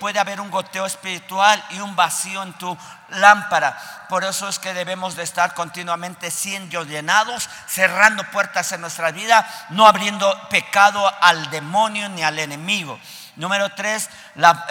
puede 0.01 0.19
haber 0.19 0.41
un 0.41 0.51
goteo 0.51 0.87
espiritual 0.87 1.63
y 1.69 1.81
un 1.81 1.95
vacío 1.95 2.43
en 2.43 2.55
tu 2.55 2.77
lámpara. 3.11 4.07
Por 4.09 4.25
eso 4.25 4.49
es 4.49 4.59
que 4.59 4.73
debemos 4.73 5.17
de 5.17 5.25
estar 5.25 5.53
continuamente 5.53 6.31
siendo 6.31 6.83
llenados, 6.83 7.51
cerrando 7.67 8.25
puertas 8.31 8.73
en 8.73 8.81
nuestra 8.81 9.11
vida, 9.11 9.47
no 9.69 9.87
abriendo 9.87 10.35
pecado 10.49 11.07
al 11.21 11.51
demonio 11.51 12.09
ni 12.09 12.23
al 12.23 12.39
enemigo. 12.39 12.99
Número 13.39 13.71
tres, 13.71 14.11
la, 14.35 14.67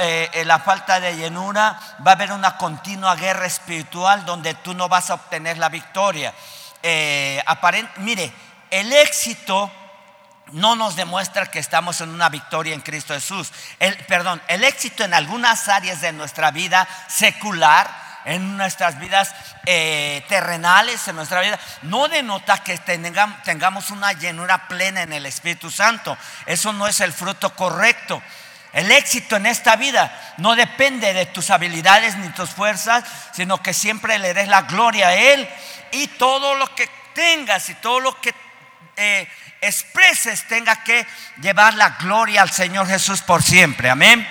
la, 0.46 0.60
falta 0.60 1.00
de 1.00 1.16
llenura. 1.16 1.80
Va 2.06 2.12
a 2.12 2.14
haber 2.14 2.32
una 2.32 2.58
continua 2.58 3.16
guerra 3.16 3.48
espiritual 3.48 4.26
donde 4.26 4.54
tú 4.54 4.74
no 4.74 4.88
vas 4.88 5.10
a 5.10 5.16
obtener 5.16 5.58
la 5.58 5.70
victoria. 5.70 6.34
mire, 7.98 8.32
el 8.70 8.94
éxito 8.94 9.72
no 10.52 10.76
nos 10.76 10.96
demuestra 10.96 11.46
que 11.48 11.60
estamos 11.60 12.00
en 12.02 12.10
una 12.10 12.30
victoria 12.30 12.74
en 12.74 12.82
Cristo 12.82 13.14
Jesús. 13.14 13.52
El, 13.80 13.96
perdón, 14.06 14.42
el 14.48 14.64
éxito 14.64 15.04
en 15.04 15.14
algunas 15.14 15.68
áreas 15.68 16.02
de 16.02 16.14
nuestra 16.14 16.52
vida 16.52 16.88
secular, 17.08 18.08
en 18.26 18.58
nuestras 18.58 19.00
vidas 19.00 19.34
eh, 19.66 20.26
terrenales, 20.28 21.08
en 21.08 21.16
nuestra 21.16 21.40
vida, 21.42 21.60
no 21.84 22.08
denota 22.10 22.58
que 22.58 22.78
tengamos 22.78 23.90
una 23.90 24.12
llenura 24.14 24.68
plena 24.68 25.02
en 25.02 25.14
el 25.14 25.26
Espíritu 25.26 25.72
Santo. 25.72 26.18
Eso 26.46 26.74
no 26.74 26.88
es 26.88 27.00
el 27.00 27.14
fruto 27.14 27.56
correcto. 27.56 28.22
El 28.74 28.92
éxito 28.92 29.36
en 29.36 29.46
esta 29.46 29.76
vida 29.76 30.36
no 30.38 30.56
depende 30.56 31.14
de 31.14 31.26
tus 31.26 31.50
habilidades 31.50 32.16
ni 32.18 32.30
tus 32.30 32.50
fuerzas, 32.50 33.04
sino 33.34 33.62
que 33.62 33.74
siempre 33.74 34.20
le 34.20 34.34
des 34.34 34.48
la 34.48 34.64
gloria 34.64 35.10
a 35.10 35.16
Él 35.16 35.48
y 35.92 36.08
todo 36.08 36.56
lo 36.56 36.74
que 36.76 36.90
tengas 37.14 37.70
y 37.70 37.76
todo 37.76 38.00
lo 38.00 38.20
que... 38.22 38.34
Eh, 38.98 39.28
expreses 39.62 40.48
tenga 40.48 40.84
que 40.84 41.06
llevar 41.42 41.74
la 41.74 41.98
gloria 42.00 42.42
al 42.42 42.52
Señor 42.52 42.88
Jesús 42.88 43.22
por 43.22 43.44
siempre. 43.44 43.90
Amén. 43.90 44.28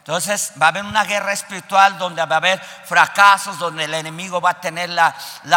Entonces 0.00 0.52
va 0.60 0.66
a 0.66 0.68
haber 0.70 0.84
una 0.84 1.04
guerra 1.04 1.34
espiritual 1.34 1.98
donde 1.98 2.24
va 2.24 2.36
a 2.36 2.38
haber 2.38 2.58
fracasos, 2.86 3.58
donde 3.58 3.84
el 3.84 3.92
enemigo 3.92 4.40
va 4.40 4.50
a 4.50 4.60
tener 4.60 4.88
la, 4.88 5.14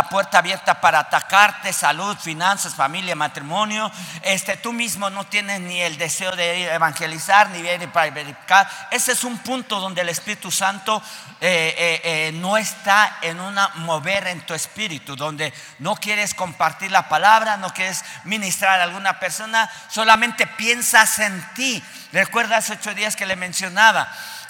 puerta 0.10 0.40
abierta 0.40 0.82
para 0.82 1.00
atacarte, 1.00 1.72
salud, 1.72 2.18
finanzas, 2.18 2.76
familia, 2.76 3.16
matrimonio. 3.16 3.90
Este, 4.22 4.58
tú 4.58 4.74
mismo 4.74 5.10
no 5.10 5.24
tienes 5.26 5.62
ni 5.62 5.82
el 5.82 5.98
deseo 5.98 6.36
de 6.36 6.74
evangelizar, 6.74 7.50
ni 7.52 7.60
ir 7.60 7.90
para 7.94 8.12
verificar. 8.12 8.70
Ese 8.92 9.14
es 9.14 9.24
un 9.24 9.38
punto 9.38 9.80
donde 9.80 10.02
el 10.02 10.10
Espíritu 10.10 10.52
Santo 10.52 11.02
eh, 11.40 11.76
eh, 11.78 12.02
eh, 12.04 12.32
no 12.34 12.58
está 12.58 13.18
en 13.22 13.40
una 13.40 13.70
mover 13.76 14.28
en 14.28 14.46
tu 14.46 14.54
espíritu, 14.54 15.16
donde 15.16 15.54
no 15.80 15.96
quieres 15.96 16.34
compartir 16.34 16.92
la 16.92 17.08
palabra, 17.08 17.58
no 17.58 17.70
quieres 17.74 18.04
ministrar 18.26 18.82
a 18.82 18.84
alguna 18.84 19.20
persona, 19.20 19.70
solamente 19.90 20.48
piensas 20.48 21.20
en 21.20 21.54
ti. 21.54 21.84
Recuerda 22.14 22.58
hace 22.58 22.74
ocho 22.74 22.94
días 22.94 23.16
que 23.16 23.26
le 23.26 23.36
mencionaba 23.36 24.08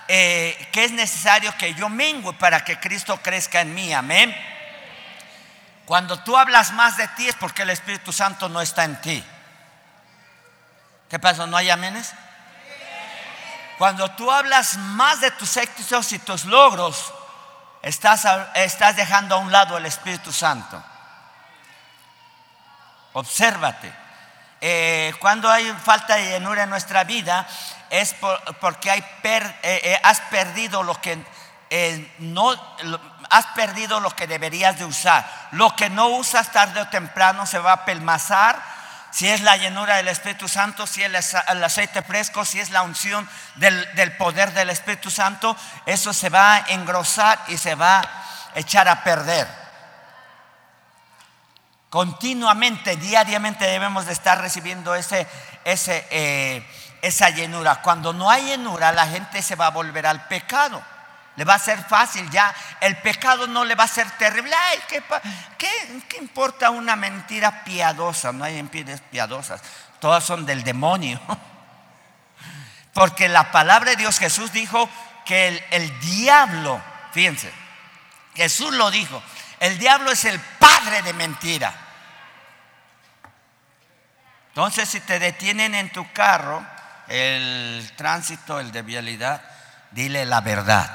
eh, 0.09 0.69
que 0.73 0.83
es 0.83 0.91
necesario 0.91 1.55
que 1.57 1.73
yo 1.75 1.87
mengue 1.87 2.33
para 2.33 2.65
que 2.65 2.77
Cristo 2.77 3.17
crezca 3.23 3.61
en 3.61 3.73
mí. 3.73 3.93
Amén. 3.93 4.35
Cuando 5.85 6.19
tú 6.19 6.37
hablas 6.37 6.73
más 6.73 6.97
de 6.97 7.07
ti 7.09 7.29
es 7.29 7.35
porque 7.35 7.61
el 7.61 7.69
Espíritu 7.69 8.11
Santo 8.11 8.49
no 8.49 8.61
está 8.61 8.83
en 8.83 8.99
ti. 8.99 9.23
¿Qué 11.09 11.19
pasa? 11.19 11.45
¿No 11.45 11.55
hay 11.55 11.69
aménes? 11.69 12.13
Cuando 13.77 14.11
tú 14.11 14.29
hablas 14.29 14.75
más 14.77 15.21
de 15.21 15.31
tus 15.31 15.55
éxitos 15.55 16.11
y 16.11 16.19
tus 16.19 16.43
logros, 16.43 17.13
estás, 17.81 18.27
estás 18.55 18.97
dejando 18.97 19.35
a 19.35 19.39
un 19.39 19.53
lado 19.53 19.77
el 19.77 19.85
Espíritu 19.85 20.33
Santo. 20.33 20.83
Obsérvate. 23.13 24.02
Eh, 24.65 25.13
cuando 25.19 25.51
hay 25.51 25.69
falta 25.83 26.15
de 26.15 26.29
llenura 26.29 26.63
en 26.63 26.69
nuestra 26.69 27.03
vida 27.03 27.45
es 27.89 28.15
porque 28.61 28.89
hay 28.89 29.03
eh, 29.23 29.51
eh, 29.61 29.99
has 30.01 30.21
perdido 30.21 30.83
lo 30.83 30.95
que 31.01 31.21
no 32.19 32.55
has 33.29 33.45
perdido 33.47 33.99
lo 33.99 34.11
que 34.11 34.25
deberías 34.25 34.79
de 34.79 34.85
usar. 34.85 35.29
Lo 35.51 35.75
que 35.75 35.89
no 35.89 36.07
usas 36.07 36.53
tarde 36.53 36.79
o 36.79 36.87
temprano 36.87 37.45
se 37.45 37.59
va 37.59 37.73
a 37.73 37.83
pelmazar. 37.83 38.57
Si 39.11 39.27
es 39.27 39.41
la 39.41 39.57
llenura 39.57 39.97
del 39.97 40.07
Espíritu 40.07 40.47
Santo, 40.47 40.87
si 40.87 41.03
es 41.03 41.35
el 41.49 41.63
aceite 41.63 42.01
fresco, 42.01 42.45
si 42.45 42.61
es 42.61 42.69
la 42.69 42.83
unción 42.83 43.27
del, 43.55 43.93
del 43.95 44.15
poder 44.15 44.53
del 44.53 44.69
Espíritu 44.69 45.11
Santo, 45.11 45.57
eso 45.85 46.13
se 46.13 46.29
va 46.29 46.55
a 46.55 46.65
engrosar 46.69 47.37
y 47.47 47.57
se 47.57 47.75
va 47.75 47.99
a 47.99 48.09
echar 48.55 48.87
a 48.87 49.03
perder. 49.03 49.62
Continuamente, 51.93 52.97
diariamente 52.97 53.65
debemos 53.65 54.07
de 54.07 54.13
estar 54.13 54.41
recibiendo 54.41 54.95
ese, 54.95 55.27
ese, 55.63 56.07
eh, 56.09 56.67
esa 57.03 57.29
llenura. 57.29 57.83
Cuando 57.83 58.13
no 58.13 58.31
hay 58.31 58.45
llenura, 58.45 58.91
la 58.91 59.05
gente 59.05 59.43
se 59.43 59.55
va 59.55 59.67
a 59.67 59.69
volver 59.69 60.07
al 60.07 60.27
pecado. 60.27 60.83
Le 61.35 61.45
va 61.45 61.53
a 61.53 61.59
ser 61.59 61.77
fácil 61.83 62.27
ya. 62.31 62.51
El 62.81 62.97
pecado 62.97 63.45
no 63.45 63.63
le 63.63 63.75
va 63.75 63.83
a 63.83 63.87
ser 63.87 64.09
terrible. 64.17 64.55
Ay, 64.55 64.79
¿qué, 65.59 66.17
importa 66.19 66.71
una 66.71 66.95
mentira 66.95 67.63
piadosa? 67.63 68.31
No 68.31 68.43
hay 68.43 68.55
mentiras 68.55 68.99
piadosas. 69.11 69.61
Todas 69.99 70.23
son 70.23 70.47
del 70.47 70.63
demonio. 70.63 71.21
Porque 72.95 73.29
la 73.29 73.51
palabra 73.51 73.91
de 73.91 73.97
Dios, 73.97 74.17
Jesús 74.17 74.51
dijo 74.51 74.89
que 75.25 75.47
el, 75.49 75.63
el 75.69 75.99
diablo, 75.99 76.81
fíjense, 77.11 77.53
Jesús 78.33 78.73
lo 78.73 78.89
dijo, 78.89 79.21
el 79.59 79.77
diablo 79.77 80.09
es 80.09 80.25
el 80.25 80.39
padre 80.39 81.03
de 81.03 81.13
mentira. 81.13 81.82
Entonces, 84.53 84.87
si 84.87 84.99
te 84.99 85.17
detienen 85.17 85.73
en 85.73 85.91
tu 85.91 86.05
carro, 86.13 86.63
el 87.07 87.91
tránsito, 87.95 88.59
el 88.59 88.71
de 88.71 88.83
vialidad, 88.83 89.41
dile 89.89 90.27
la 90.27 90.41
verdad. 90.41 90.91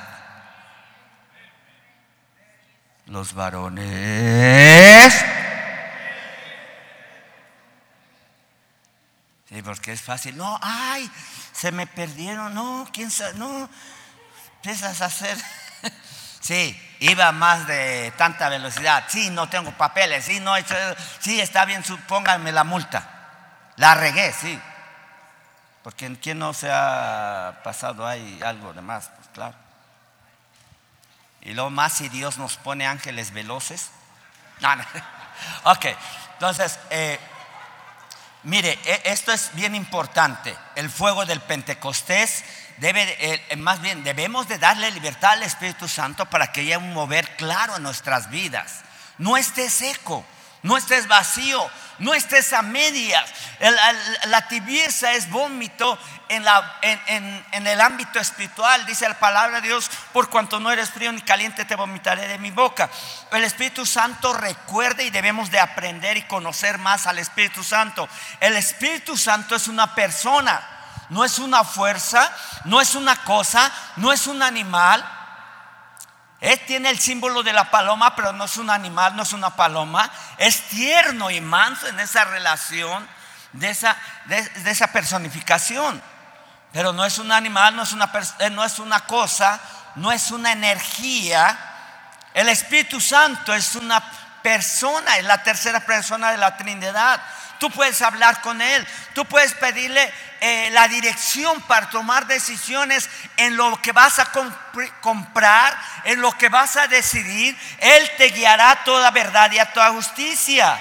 Los 3.06 3.34
varones. 3.34 5.12
Sí, 9.48 9.60
porque 9.62 9.90
es 9.90 10.02
fácil. 10.02 10.36
No, 10.36 10.60
ay, 10.62 11.10
se 11.52 11.72
me 11.72 11.88
perdieron. 11.88 12.54
No, 12.54 12.88
quién 12.92 13.10
sabe. 13.10 13.34
No, 13.34 13.68
empiezas 14.56 15.02
a 15.02 15.06
hacer. 15.06 15.36
Sí, 16.40 16.80
iba 17.00 17.30
más 17.32 17.66
de 17.66 18.12
tanta 18.16 18.48
velocidad. 18.48 19.04
Sí, 19.08 19.28
no 19.28 19.50
tengo 19.50 19.72
papeles. 19.72 20.24
Sí, 20.24 20.38
no. 20.38 20.54
Sí, 21.18 21.40
está 21.40 21.64
bien, 21.64 21.82
pónganme 22.06 22.52
la 22.52 22.62
multa. 22.62 23.17
La 23.78 23.94
regué, 23.94 24.32
sí. 24.32 24.60
Porque 25.82 26.06
en 26.06 26.16
quien 26.16 26.38
no 26.38 26.52
se 26.52 26.70
ha 26.70 27.60
pasado 27.64 28.06
ahí 28.06 28.40
algo 28.44 28.72
de 28.72 28.82
más, 28.82 29.08
pues 29.16 29.28
claro. 29.32 29.54
Y 31.42 31.54
lo 31.54 31.70
más 31.70 31.94
si 31.94 32.08
Dios 32.08 32.38
nos 32.38 32.56
pone 32.56 32.86
ángeles 32.86 33.32
veloces. 33.32 33.90
Ok, 35.62 35.86
entonces, 36.32 36.80
eh, 36.90 37.16
mire, 38.42 38.76
e, 38.84 39.02
esto 39.04 39.30
es 39.30 39.54
bien 39.54 39.76
importante. 39.76 40.52
El 40.74 40.90
fuego 40.90 41.24
del 41.26 41.40
Pentecostés 41.40 42.44
debe, 42.78 43.16
eh, 43.20 43.56
más 43.56 43.80
bien, 43.80 44.02
debemos 44.02 44.48
de 44.48 44.58
darle 44.58 44.90
libertad 44.90 45.34
al 45.34 45.44
Espíritu 45.44 45.86
Santo 45.86 46.26
para 46.26 46.50
que 46.50 46.62
haya 46.62 46.78
un 46.78 46.92
mover 46.92 47.36
claro 47.36 47.76
en 47.76 47.84
nuestras 47.84 48.30
vidas. 48.30 48.80
No 49.18 49.36
esté 49.36 49.70
seco. 49.70 50.26
No 50.62 50.76
estés 50.76 51.06
vacío, 51.06 51.70
no 51.98 52.14
estés 52.14 52.52
a 52.52 52.62
medias. 52.62 53.24
La 54.24 54.48
tibieza 54.48 55.12
es 55.12 55.30
vómito 55.30 55.98
en, 56.28 56.44
la- 56.44 56.76
en- 56.82 57.66
el 57.66 57.80
ámbito 57.80 58.18
espiritual. 58.18 58.84
Dice 58.86 59.08
la 59.08 59.18
palabra 59.18 59.60
de 59.60 59.68
Dios, 59.68 59.90
por 60.12 60.28
cuanto 60.30 60.58
no 60.60 60.70
eres 60.70 60.90
frío 60.90 61.12
ni 61.12 61.20
caliente, 61.22 61.64
te 61.64 61.76
vomitaré 61.76 62.26
de 62.28 62.38
mi 62.38 62.50
boca. 62.50 62.90
El 63.32 63.44
Espíritu 63.44 63.86
Santo 63.86 64.32
recuerde 64.32 65.04
y 65.04 65.10
debemos 65.10 65.50
de 65.50 65.60
aprender 65.60 66.16
y 66.16 66.22
conocer 66.22 66.78
más 66.78 67.06
al 67.06 67.18
Espíritu 67.18 67.62
Santo. 67.62 68.08
El 68.40 68.56
Espíritu 68.56 69.16
Santo 69.16 69.54
es 69.54 69.68
una 69.68 69.94
persona, 69.94 70.60
no 71.10 71.24
es 71.24 71.38
una 71.38 71.62
fuerza, 71.64 72.30
no 72.64 72.80
es 72.80 72.94
una 72.94 73.16
cosa, 73.24 73.72
no 73.96 74.12
es 74.12 74.26
un 74.26 74.42
animal. 74.42 75.14
Él 76.40 76.60
tiene 76.66 76.90
el 76.90 76.98
símbolo 76.98 77.42
de 77.42 77.52
la 77.52 77.70
paloma, 77.70 78.14
pero 78.14 78.32
no 78.32 78.44
es 78.44 78.56
un 78.58 78.70
animal, 78.70 79.16
no 79.16 79.22
es 79.22 79.32
una 79.32 79.56
paloma. 79.56 80.10
Es 80.36 80.68
tierno 80.68 81.30
y 81.30 81.40
manso 81.40 81.88
en 81.88 81.98
esa 81.98 82.24
relación 82.24 83.08
de 83.52 83.70
esa, 83.70 83.96
de, 84.26 84.38
esa 84.66 84.92
personificación. 84.92 86.00
Pero 86.72 86.92
no 86.92 87.04
es 87.04 87.18
un 87.18 87.32
animal, 87.32 87.74
no 87.74 87.82
es 87.82 87.92
una, 87.92 88.10
eh, 88.38 88.50
no 88.50 88.64
es 88.64 88.78
una 88.78 89.00
cosa, 89.00 89.60
no 89.96 90.12
es 90.12 90.30
una 90.30 90.52
energía. 90.52 91.58
El 92.34 92.48
Espíritu 92.48 93.00
Santo 93.00 93.52
es 93.52 93.74
una 93.74 94.00
persona, 94.42 95.16
es 95.18 95.24
la 95.24 95.42
tercera 95.42 95.80
persona 95.80 96.30
de 96.30 96.38
la 96.38 96.56
Trinidad. 96.56 97.20
Tú 97.58 97.70
puedes 97.70 98.00
hablar 98.02 98.40
con 98.40 98.62
Él, 98.62 98.86
tú 99.14 99.24
puedes 99.24 99.52
pedirle 99.54 100.12
eh, 100.40 100.70
la 100.70 100.86
dirección 100.86 101.60
para 101.62 101.90
tomar 101.90 102.26
decisiones 102.26 103.10
en 103.36 103.56
lo 103.56 103.82
que 103.82 103.90
vas 103.90 104.20
a 104.20 104.32
compr- 104.32 104.92
comprar, 105.00 105.76
en 106.04 106.20
lo 106.20 106.30
que 106.38 106.48
vas 106.48 106.76
a 106.76 106.86
decidir. 106.86 107.58
Él 107.80 108.10
te 108.16 108.28
guiará 108.28 108.70
a 108.70 108.84
toda 108.84 109.10
verdad 109.10 109.50
y 109.50 109.58
a 109.58 109.72
toda 109.72 109.90
justicia. 109.90 110.80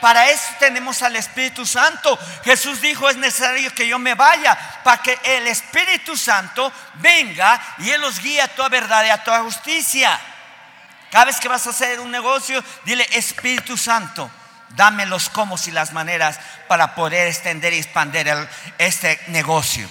Para 0.00 0.28
eso 0.30 0.44
tenemos 0.58 1.02
al 1.02 1.16
Espíritu 1.16 1.64
Santo. 1.64 2.18
Jesús 2.44 2.80
dijo, 2.80 3.08
es 3.08 3.16
necesario 3.16 3.74
que 3.74 3.86
yo 3.86 3.98
me 3.98 4.14
vaya 4.14 4.56
para 4.82 5.02
que 5.02 5.18
el 5.24 5.46
Espíritu 5.46 6.16
Santo 6.16 6.72
venga 6.94 7.60
y 7.78 7.90
Él 7.90 8.00
los 8.00 8.18
guíe 8.18 8.40
a 8.40 8.48
toda 8.48 8.68
verdad 8.70 9.04
y 9.04 9.10
a 9.10 9.22
toda 9.22 9.40
justicia. 9.40 10.18
Cada 11.14 11.26
vez 11.26 11.38
que 11.38 11.46
vas 11.46 11.64
a 11.68 11.70
hacer 11.70 12.00
un 12.00 12.10
negocio, 12.10 12.60
dile, 12.84 13.06
Espíritu 13.12 13.76
Santo, 13.78 14.28
dame 14.70 15.06
los 15.06 15.28
cómo 15.30 15.54
y 15.64 15.70
las 15.70 15.92
maneras 15.92 16.40
para 16.66 16.96
poder 16.96 17.28
extender 17.28 17.72
y 17.72 17.78
expandir 17.78 18.26
este 18.78 19.20
negocio. 19.28 19.88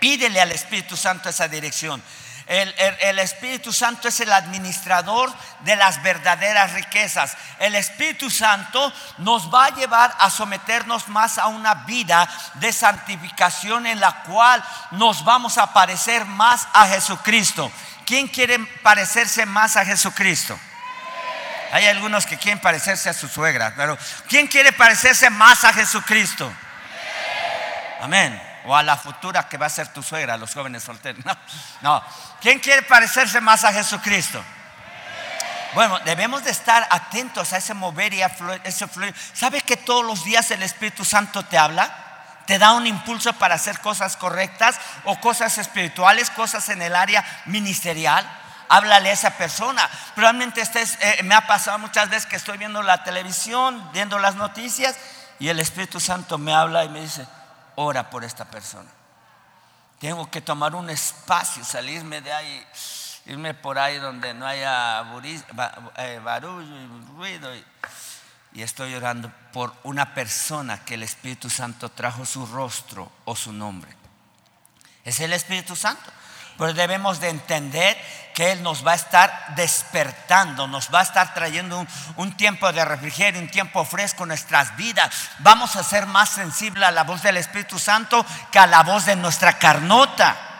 Pídele 0.00 0.40
al 0.40 0.50
Espíritu 0.50 0.96
Santo 0.96 1.28
esa 1.28 1.46
dirección. 1.46 2.02
El, 2.46 2.74
el- 2.78 2.96
el 3.02 3.18
Espíritu 3.18 3.70
Santo 3.70 4.08
es 4.08 4.18
el 4.20 4.32
administrador 4.32 5.30
de 5.60 5.76
las 5.76 6.02
verdaderas 6.02 6.72
riquezas. 6.72 7.36
El 7.58 7.74
Espíritu 7.74 8.30
Santo 8.30 8.90
nos 9.18 9.52
va 9.52 9.66
a 9.66 9.74
llevar 9.74 10.16
a 10.18 10.30
someternos 10.30 11.06
más 11.08 11.36
a 11.36 11.48
una 11.48 11.74
vida 11.84 12.26
de 12.54 12.72
santificación 12.72 13.86
en 13.86 14.00
la 14.00 14.22
cual 14.22 14.64
nos 14.92 15.22
vamos 15.22 15.58
a 15.58 15.74
parecer 15.74 16.24
más 16.24 16.66
a 16.72 16.86
Jesucristo. 16.88 17.70
¿Quién 18.04 18.28
quiere 18.28 18.58
parecerse 18.82 19.46
más 19.46 19.76
a 19.76 19.84
Jesucristo? 19.84 20.58
Hay 21.72 21.86
algunos 21.86 22.26
que 22.26 22.36
quieren 22.36 22.60
parecerse 22.60 23.08
a 23.08 23.14
su 23.14 23.28
suegra, 23.28 23.72
pero 23.74 23.96
¿quién 24.28 24.46
quiere 24.46 24.72
parecerse 24.72 25.30
más 25.30 25.64
a 25.64 25.72
Jesucristo? 25.72 26.52
Amén. 28.02 28.40
O 28.66 28.76
a 28.76 28.82
la 28.82 28.96
futura 28.96 29.48
que 29.48 29.56
va 29.56 29.66
a 29.66 29.70
ser 29.70 29.88
tu 29.88 30.02
suegra, 30.02 30.36
los 30.36 30.52
jóvenes 30.52 30.82
solteros. 30.82 31.24
No, 31.24 31.36
no. 31.80 32.04
¿Quién 32.40 32.58
quiere 32.58 32.82
parecerse 32.82 33.40
más 33.40 33.64
a 33.64 33.72
Jesucristo? 33.72 34.44
Bueno, 35.74 35.98
debemos 36.00 36.44
de 36.44 36.50
estar 36.50 36.86
atentos 36.90 37.52
a 37.52 37.56
ese 37.56 37.72
mover 37.72 38.12
y 38.12 38.22
a 38.22 38.30
ese 38.64 38.86
fluir. 38.86 39.14
¿Sabe 39.32 39.62
que 39.62 39.78
todos 39.78 40.04
los 40.04 40.24
días 40.24 40.50
el 40.50 40.62
Espíritu 40.62 41.04
Santo 41.04 41.42
te 41.44 41.56
habla? 41.56 42.11
Te 42.46 42.58
da 42.58 42.72
un 42.72 42.86
impulso 42.86 43.32
para 43.34 43.54
hacer 43.54 43.78
cosas 43.80 44.16
correctas 44.16 44.76
o 45.04 45.20
cosas 45.20 45.58
espirituales, 45.58 46.30
cosas 46.30 46.68
en 46.68 46.82
el 46.82 46.96
área 46.96 47.24
ministerial. 47.46 48.28
Háblale 48.68 49.10
a 49.10 49.12
esa 49.12 49.36
persona. 49.36 49.88
Probablemente 50.14 50.62
eh, 50.62 51.22
me 51.24 51.34
ha 51.34 51.46
pasado 51.46 51.78
muchas 51.78 52.08
veces 52.08 52.26
que 52.26 52.36
estoy 52.36 52.58
viendo 52.58 52.82
la 52.82 53.04
televisión, 53.04 53.90
viendo 53.92 54.18
las 54.18 54.34
noticias 54.34 54.96
y 55.38 55.48
el 55.48 55.60
Espíritu 55.60 56.00
Santo 56.00 56.38
me 56.38 56.54
habla 56.54 56.84
y 56.84 56.88
me 56.88 57.00
dice, 57.00 57.26
ora 57.76 58.10
por 58.10 58.24
esta 58.24 58.44
persona. 58.44 58.88
Tengo 59.98 60.30
que 60.30 60.40
tomar 60.40 60.74
un 60.74 60.90
espacio, 60.90 61.64
salirme 61.64 62.20
de 62.20 62.32
ahí, 62.32 62.66
irme 63.26 63.54
por 63.54 63.78
ahí 63.78 63.98
donde 63.98 64.34
no 64.34 64.46
haya 64.46 65.04
eh, 65.96 66.20
barullo 66.22 66.76
y 66.76 67.16
ruido. 67.16 67.50
Y 68.54 68.62
estoy 68.62 68.94
orando 68.94 69.32
por 69.52 69.74
una 69.82 70.14
persona 70.14 70.84
que 70.84 70.94
el 70.94 71.02
Espíritu 71.02 71.48
Santo 71.48 71.88
trajo 71.88 72.26
su 72.26 72.46
rostro 72.46 73.10
o 73.24 73.34
su 73.34 73.52
nombre. 73.52 73.90
Es 75.04 75.20
el 75.20 75.32
Espíritu 75.32 75.74
Santo. 75.76 76.10
Pero 76.58 76.74
debemos 76.74 77.18
de 77.18 77.30
entender 77.30 77.96
que 78.34 78.52
Él 78.52 78.62
nos 78.62 78.86
va 78.86 78.92
a 78.92 78.96
estar 78.96 79.54
despertando, 79.56 80.68
nos 80.68 80.92
va 80.92 81.00
a 81.00 81.02
estar 81.02 81.32
trayendo 81.34 81.80
un, 81.80 81.88
un 82.16 82.36
tiempo 82.36 82.70
de 82.72 82.84
refrigerio, 82.84 83.40
un 83.40 83.50
tiempo 83.50 83.84
fresco 83.84 84.24
en 84.24 84.28
nuestras 84.28 84.76
vidas. 84.76 85.30
Vamos 85.38 85.76
a 85.76 85.82
ser 85.82 86.06
más 86.06 86.28
sensibles 86.28 86.84
a 86.84 86.90
la 86.90 87.04
voz 87.04 87.22
del 87.22 87.38
Espíritu 87.38 87.78
Santo 87.78 88.24
que 88.50 88.58
a 88.58 88.66
la 88.66 88.82
voz 88.82 89.06
de 89.06 89.16
nuestra 89.16 89.58
carnota. 89.58 90.51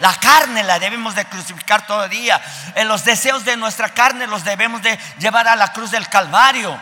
La 0.00 0.14
carne 0.14 0.62
la 0.62 0.78
debemos 0.78 1.14
de 1.14 1.24
crucificar 1.26 1.86
todo 1.86 2.08
día. 2.08 2.40
En 2.74 2.88
los 2.88 3.04
deseos 3.04 3.44
de 3.44 3.56
nuestra 3.56 3.90
carne 3.90 4.26
los 4.26 4.44
debemos 4.44 4.82
de 4.82 4.98
llevar 5.18 5.46
a 5.46 5.56
la 5.56 5.72
cruz 5.72 5.90
del 5.90 6.08
Calvario. 6.08 6.80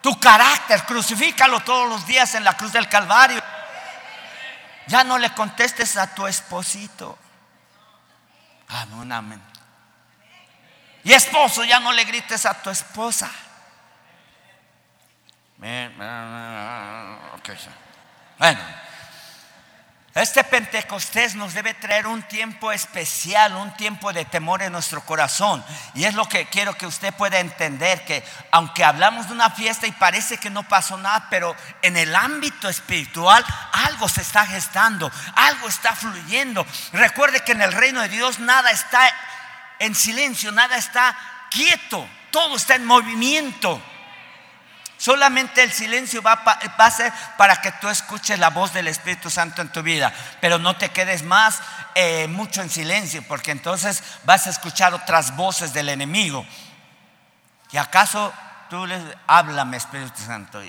Tu 0.00 0.18
carácter, 0.20 0.84
crucifícalo 0.84 1.60
todos 1.60 1.88
los 1.88 2.06
días 2.06 2.34
en 2.34 2.44
la 2.44 2.56
cruz 2.56 2.72
del 2.72 2.88
Calvario. 2.88 3.42
Ya 4.86 5.04
no 5.04 5.18
le 5.18 5.34
contestes 5.34 5.96
a 5.96 6.14
tu 6.14 6.26
esposito. 6.26 7.18
Amén, 8.68 9.10
amén. 9.12 9.42
Y 11.04 11.12
esposo, 11.12 11.64
ya 11.64 11.80
no 11.80 11.92
le 11.92 12.04
grites 12.04 12.46
a 12.46 12.54
tu 12.54 12.70
esposa. 12.70 13.30
Bueno, 18.38 18.60
este 20.20 20.42
Pentecostés 20.42 21.34
nos 21.34 21.54
debe 21.54 21.74
traer 21.74 22.06
un 22.06 22.22
tiempo 22.22 22.72
especial, 22.72 23.54
un 23.54 23.76
tiempo 23.76 24.12
de 24.12 24.24
temor 24.24 24.62
en 24.62 24.72
nuestro 24.72 25.00
corazón. 25.02 25.64
Y 25.94 26.04
es 26.04 26.14
lo 26.14 26.26
que 26.28 26.46
quiero 26.46 26.74
que 26.74 26.86
usted 26.86 27.14
pueda 27.14 27.38
entender, 27.38 28.04
que 28.04 28.24
aunque 28.50 28.84
hablamos 28.84 29.28
de 29.28 29.34
una 29.34 29.50
fiesta 29.50 29.86
y 29.86 29.92
parece 29.92 30.38
que 30.38 30.50
no 30.50 30.62
pasó 30.62 30.96
nada, 30.96 31.28
pero 31.30 31.54
en 31.82 31.96
el 31.96 32.16
ámbito 32.16 32.68
espiritual 32.68 33.44
algo 33.72 34.08
se 34.08 34.22
está 34.22 34.46
gestando, 34.46 35.10
algo 35.36 35.68
está 35.68 35.94
fluyendo. 35.94 36.66
Recuerde 36.92 37.44
que 37.44 37.52
en 37.52 37.62
el 37.62 37.72
reino 37.72 38.00
de 38.00 38.08
Dios 38.08 38.38
nada 38.38 38.70
está 38.70 39.00
en 39.78 39.94
silencio, 39.94 40.52
nada 40.52 40.76
está 40.76 41.16
quieto, 41.50 42.08
todo 42.30 42.56
está 42.56 42.74
en 42.74 42.86
movimiento. 42.86 43.82
Solamente 44.98 45.62
el 45.62 45.72
silencio 45.72 46.20
va, 46.22 46.32
a 46.32 46.90
ser 46.90 47.12
para 47.36 47.60
que 47.60 47.70
tú 47.70 47.88
escuches 47.88 48.36
la 48.36 48.50
voz 48.50 48.72
del 48.72 48.88
Espíritu 48.88 49.30
Santo 49.30 49.62
en 49.62 49.68
tu 49.68 49.80
vida, 49.80 50.12
pero 50.40 50.58
no 50.58 50.76
te 50.76 50.90
quedes 50.90 51.22
más 51.22 51.60
eh, 51.94 52.26
mucho 52.26 52.62
en 52.62 52.68
silencio, 52.68 53.22
porque 53.28 53.52
entonces 53.52 54.02
vas 54.24 54.48
a 54.48 54.50
escuchar 54.50 54.92
otras 54.94 55.36
voces 55.36 55.72
del 55.72 55.88
enemigo. 55.88 56.44
¿Y 57.70 57.76
acaso 57.76 58.34
tú 58.68 58.86
les 58.86 59.00
háblame, 59.28 59.76
Espíritu 59.76 60.20
Santo? 60.20 60.60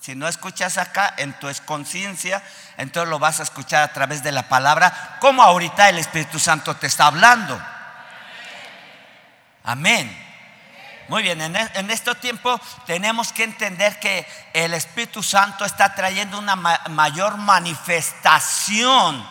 Si 0.00 0.14
no 0.14 0.26
escuchas 0.26 0.78
acá 0.78 1.12
en 1.18 1.34
tu 1.34 1.46
conciencia, 1.66 2.42
entonces 2.78 3.10
lo 3.10 3.18
vas 3.18 3.40
a 3.40 3.42
escuchar 3.42 3.82
a 3.82 3.92
través 3.92 4.22
de 4.22 4.32
la 4.32 4.48
palabra, 4.48 5.18
como 5.20 5.42
ahorita 5.42 5.90
el 5.90 5.98
Espíritu 5.98 6.38
Santo 6.38 6.76
te 6.76 6.86
está 6.86 7.08
hablando. 7.08 7.60
Amén. 9.64 10.29
Muy 11.10 11.24
bien, 11.24 11.40
en, 11.40 11.56
e- 11.56 11.70
en 11.74 11.90
este 11.90 12.14
tiempo 12.14 12.60
tenemos 12.86 13.32
que 13.32 13.42
entender 13.42 13.98
que 13.98 14.24
el 14.52 14.72
Espíritu 14.74 15.24
Santo 15.24 15.64
está 15.64 15.92
trayendo 15.92 16.38
una 16.38 16.54
ma- 16.54 16.80
mayor 16.90 17.36
manifestación 17.36 19.28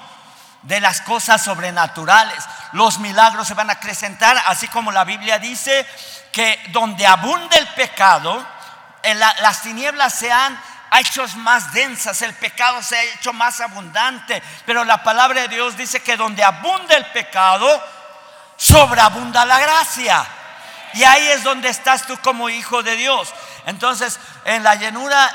de 0.63 0.81
las 0.81 0.99
cosas 0.99 1.41
sobrenaturales. 1.41 2.43
Los 2.73 2.99
milagros 2.99 3.47
se 3.47 3.53
van 3.53 3.69
a 3.69 3.73
acrecentar, 3.73 4.37
así 4.47 4.67
como 4.67 4.91
la 4.91 5.05
Biblia 5.05 5.39
dice 5.39 5.87
que 6.33 6.59
donde 6.73 7.07
abunde 7.07 7.57
el 7.57 7.67
pecado, 7.69 8.45
en 9.01 9.17
la- 9.17 9.33
las 9.39 9.61
tinieblas 9.61 10.13
se 10.15 10.29
han 10.29 10.61
hecho 10.99 11.25
más 11.37 11.71
densas, 11.71 12.21
el 12.23 12.33
pecado 12.33 12.83
se 12.83 12.97
ha 12.97 13.03
hecho 13.03 13.31
más 13.31 13.61
abundante, 13.61 14.43
pero 14.65 14.83
la 14.83 15.01
palabra 15.01 15.43
de 15.43 15.47
Dios 15.47 15.77
dice 15.77 16.01
que 16.03 16.17
donde 16.17 16.43
abunde 16.43 16.93
el 16.97 17.05
pecado, 17.05 17.81
sobreabunda 18.57 19.45
la 19.45 19.59
gracia. 19.61 20.27
Y 20.93 21.03
ahí 21.03 21.27
es 21.27 21.43
donde 21.43 21.69
estás 21.69 22.07
tú 22.07 22.17
como 22.23 22.49
hijo 22.49 22.83
de 22.83 22.95
Dios. 22.95 23.33
Entonces, 23.65 24.19
en 24.45 24.63
la 24.63 24.75
llenura, 24.75 25.29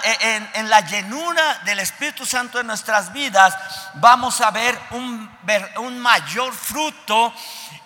en, 0.54 0.68
la 0.68 0.80
llenura 0.80 1.60
del 1.64 1.80
Espíritu 1.80 2.26
Santo 2.26 2.58
en 2.58 2.66
nuestras 2.66 3.12
vidas, 3.12 3.54
vamos 3.94 4.40
a 4.40 4.50
ver 4.50 4.78
un, 4.90 5.30
un 5.78 5.98
mayor 6.00 6.52
fruto 6.52 7.32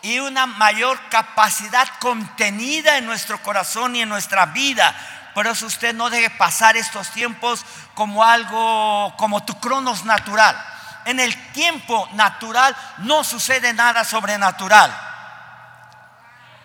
y 0.02 0.18
una 0.18 0.46
mayor 0.46 0.98
capacidad 1.10 1.88
contenida 1.98 2.96
en 2.96 3.06
nuestro 3.06 3.42
corazón 3.42 3.96
y 3.96 4.02
en 4.02 4.08
nuestra 4.08 4.46
vida. 4.46 4.94
Por 5.34 5.46
eso 5.46 5.66
usted 5.66 5.94
no 5.94 6.10
debe 6.10 6.30
pasar 6.30 6.76
estos 6.76 7.10
tiempos 7.10 7.64
como 7.94 8.24
algo, 8.24 9.14
como 9.16 9.44
tu 9.44 9.58
cronos 9.60 10.04
natural. 10.04 10.56
En 11.04 11.20
el 11.20 11.52
tiempo 11.52 12.08
natural 12.12 12.74
no 12.98 13.24
sucede 13.24 13.72
nada 13.72 14.04
sobrenatural. 14.04 14.90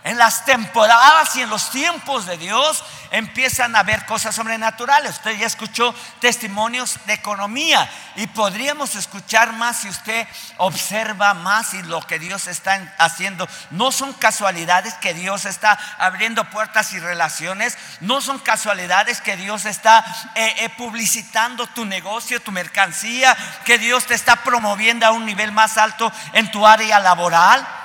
En 0.04 0.18
las 0.18 0.44
temporadas 0.44 1.34
y 1.38 1.42
en 1.42 1.50
los 1.50 1.70
tiempos 1.70 2.26
de 2.26 2.38
Dios 2.38 2.84
empiezan 3.12 3.74
a 3.74 3.80
haber 3.80 4.06
cosas 4.06 4.36
sobrenaturales. 4.36 5.12
Usted 5.12 5.38
ya 5.38 5.48
escuchó 5.48 5.96
testimonios 6.20 7.00
de 7.06 7.14
economía 7.14 7.90
y 8.16 8.28
podríamos 8.28 8.96
escuchar 8.96 9.54
más 9.54 9.78
si 9.78 9.88
usted 9.88 10.28
observa 10.58 11.34
más 11.34 11.74
y 11.74 11.82
lo 11.84 12.02
que 12.02 12.20
Dios 12.20 12.48
está 12.48 12.94
haciendo. 12.98 13.48
No 13.72 13.94
son 13.94 14.12
casualidades 14.12 14.94
que 14.96 15.14
Dios 15.14 15.46
está 15.46 15.80
abriendo 15.98 16.44
puertas 16.50 16.92
y 16.92 17.00
relaciones. 17.00 17.78
No 18.02 18.20
son 18.20 18.40
casualidades 18.40 19.22
que 19.22 19.38
Dios 19.38 19.64
está 19.64 20.04
eh, 20.36 20.54
eh, 20.60 20.70
publicitando 20.78 21.66
tu 21.68 21.86
negocio, 21.86 22.42
tu 22.42 22.52
mercancía, 22.52 23.38
que 23.64 23.78
Dios 23.78 24.06
te 24.06 24.16
está 24.16 24.38
promoviendo 24.38 25.06
a 25.06 25.12
un 25.12 25.26
nivel 25.26 25.54
más 25.54 25.78
alto 25.78 26.12
en 26.34 26.52
tu 26.52 26.68
área 26.68 27.00
laboral. 27.00 27.83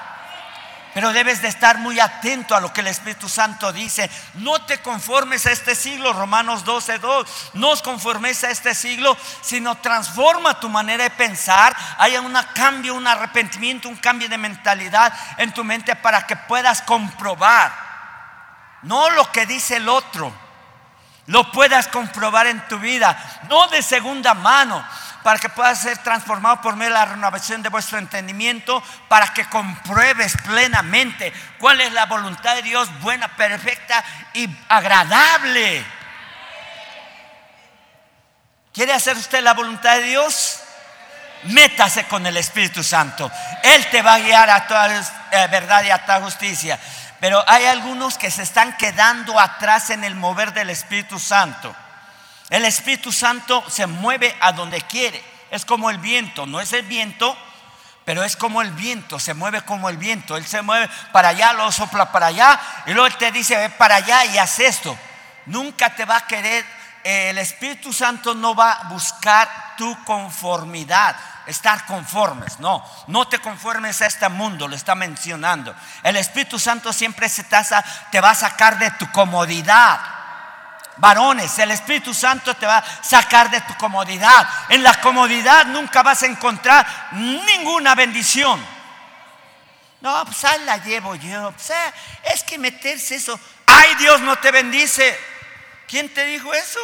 Pero 0.99 1.13
debes 1.13 1.41
de 1.41 1.47
estar 1.47 1.79
muy 1.79 2.01
atento 2.01 2.57
a 2.57 2.61
lo 2.61 2.73
que 2.73 2.81
el 2.81 2.89
Espíritu 2.89 3.29
Santo 3.29 3.73
dice. 3.73 4.11
No 4.35 4.63
te 4.63 4.83
conformes 4.83 5.47
a 5.47 5.53
este 5.53 5.77
siglo, 5.77 6.13
Romanos 6.13 6.65
12, 6.65 6.99
2. 6.99 7.51
No 7.53 7.69
os 7.69 7.83
conformes 7.83 8.43
a 8.43 8.51
este 8.51 8.75
siglo, 8.75 9.17
sino 9.41 9.77
transforma 9.77 10.59
tu 10.59 10.69
manera 10.69 11.05
de 11.05 11.11
pensar. 11.11 11.77
Haya 11.99 12.21
un 12.21 12.37
cambio, 12.53 12.97
un 12.97 13.07
arrepentimiento, 13.07 13.89
un 13.89 13.95
cambio 13.95 14.29
de 14.29 14.39
mentalidad 14.39 15.15
en 15.37 15.55
tu 15.55 15.63
mente 15.63 15.95
para 15.95 16.27
que 16.27 16.35
puedas 16.35 16.83
comprobar. 16.83 17.73
No 18.83 19.09
lo 19.11 19.31
que 19.31 19.47
dice 19.47 19.77
el 19.77 19.89
otro, 19.89 20.35
lo 21.27 21.53
puedas 21.53 21.87
comprobar 21.87 22.49
en 22.49 22.67
tu 22.67 22.77
vida. 22.81 23.17
No 23.49 23.69
de 23.69 23.85
segunda 23.85 24.35
mano 24.35 24.85
para 25.23 25.39
que 25.39 25.49
puedas 25.49 25.81
ser 25.81 25.99
transformado 25.99 26.61
por 26.61 26.77
medio 26.77 26.93
de 26.93 26.99
la 26.99 27.07
renovación 27.07 27.63
de 27.63 27.69
vuestro 27.69 27.99
entendimiento, 27.99 28.83
para 29.09 29.33
que 29.35 29.45
compruebes 29.47 30.35
plenamente 30.47 31.33
cuál 31.59 31.81
es 31.81 31.93
la 31.93 32.07
voluntad 32.07 32.55
de 32.55 32.63
Dios, 32.63 32.89
buena, 33.01 33.29
perfecta 33.29 34.05
y 34.35 34.49
agradable. 34.69 35.85
¿Quiere 38.73 38.93
hacer 38.93 39.17
usted 39.17 39.43
la 39.43 39.55
voluntad 39.55 39.97
de 39.97 40.03
Dios? 40.03 40.61
Métase 41.45 42.05
con 42.05 42.27
el 42.27 42.37
Espíritu 42.37 42.83
Santo. 42.83 43.31
Él 43.63 43.87
te 43.91 44.03
va 44.03 44.15
a 44.15 44.19
guiar 44.19 44.51
a 44.51 44.67
toda 44.67 45.01
eh, 45.31 45.47
verdad 45.51 45.83
y 45.85 45.91
a 45.91 46.05
toda 46.05 46.21
justicia. 46.21 46.79
Pero 47.21 47.43
hay 47.47 47.67
algunos 47.67 48.17
que 48.17 48.31
se 48.31 48.43
están 48.43 48.77
quedando 48.77 49.39
atrás 49.39 49.91
en 49.91 50.05
el 50.05 50.15
mover 50.15 50.53
del 50.53 50.71
Espíritu 50.71 51.19
Santo. 51.19 51.75
El 52.51 52.65
Espíritu 52.65 53.13
Santo 53.13 53.63
se 53.69 53.87
mueve 53.87 54.35
a 54.41 54.53
donde 54.53 54.81
quiere. 54.83 55.23
Es 55.51 55.65
como 55.65 55.91
el 55.91 55.99
viento, 55.99 56.47
no 56.47 56.61
es 56.61 56.73
el 56.73 56.83
viento, 56.83 57.37
pero 58.05 58.25
es 58.25 58.37
como 58.37 58.63
el 58.63 58.71
viento, 58.73 59.19
se 59.19 59.35
mueve 59.35 59.63
como 59.63 59.89
el 59.89 59.99
viento. 59.99 60.37
Él 60.37 60.47
se 60.47 60.63
mueve 60.63 60.89
para 61.13 61.29
allá, 61.29 61.53
lo 61.53 61.71
sopla 61.71 62.11
para 62.11 62.27
allá 62.27 62.59
y 62.87 62.95
luego 62.95 63.15
te 63.17 63.31
dice, 63.31 63.57
ve 63.57 63.71
para 63.71 63.97
allá 63.97 64.25
y 64.25 64.39
haz 64.39 64.59
esto. 64.61 64.99
Nunca 65.47 65.95
te 65.95 66.05
va 66.05 66.17
a 66.17 66.27
querer, 66.27 66.65
el 67.05 67.39
Espíritu 67.39 67.93
Santo 67.93 68.35
no 68.35 68.55
va 68.55 68.73
a 68.73 68.85
buscar 68.85 69.77
tu 69.77 70.05
conformidad, 70.05 71.17
estar 71.47 71.85
conformes. 71.87 72.59
No, 72.61 72.83
no 73.09 73.29
te 73.29 73.39
conformes 73.41 74.01
a 74.03 74.07
este 74.07 74.29
mundo, 74.31 74.69
lo 74.69 74.77
está 74.77 74.95
mencionando. 74.95 75.75
El 76.03 76.17
Espíritu 76.17 76.59
Santo 76.59 76.93
siempre 76.93 77.29
se 77.29 77.45
te 77.45 78.21
va 78.21 78.31
a 78.31 78.35
sacar 78.35 78.79
de 78.79 78.91
tu 78.93 79.11
comodidad 79.13 80.18
varones, 80.99 81.59
el 81.59 81.71
Espíritu 81.71 82.13
Santo 82.13 82.55
te 82.55 82.67
va 82.67 82.79
a 82.79 83.05
sacar 83.05 83.51
de 83.51 83.61
tu 83.63 83.75
comodidad. 83.77 84.49
En 84.69 84.83
la 84.83 85.01
comodidad 85.01 85.67
nunca 85.67 86.03
vas 86.03 86.23
a 86.23 86.27
encontrar 86.27 86.87
ninguna 87.13 87.95
bendición. 87.95 88.65
No, 90.01 90.25
pues 90.25 90.45
ahí 90.45 90.65
la 90.65 90.79
llevo 90.79 91.15
yo. 91.17 91.51
Pues, 91.53 91.71
eh, 91.71 91.93
es 92.33 92.45
que 92.45 92.59
meterse 92.59 93.17
eso. 93.17 93.39
Ay, 93.67 93.95
Dios 93.97 94.21
no 94.21 94.37
te 94.37 94.51
bendice. 94.51 95.19
¿Quién 95.87 96.13
te 96.13 96.25
dijo 96.27 96.53
eso? 96.55 96.81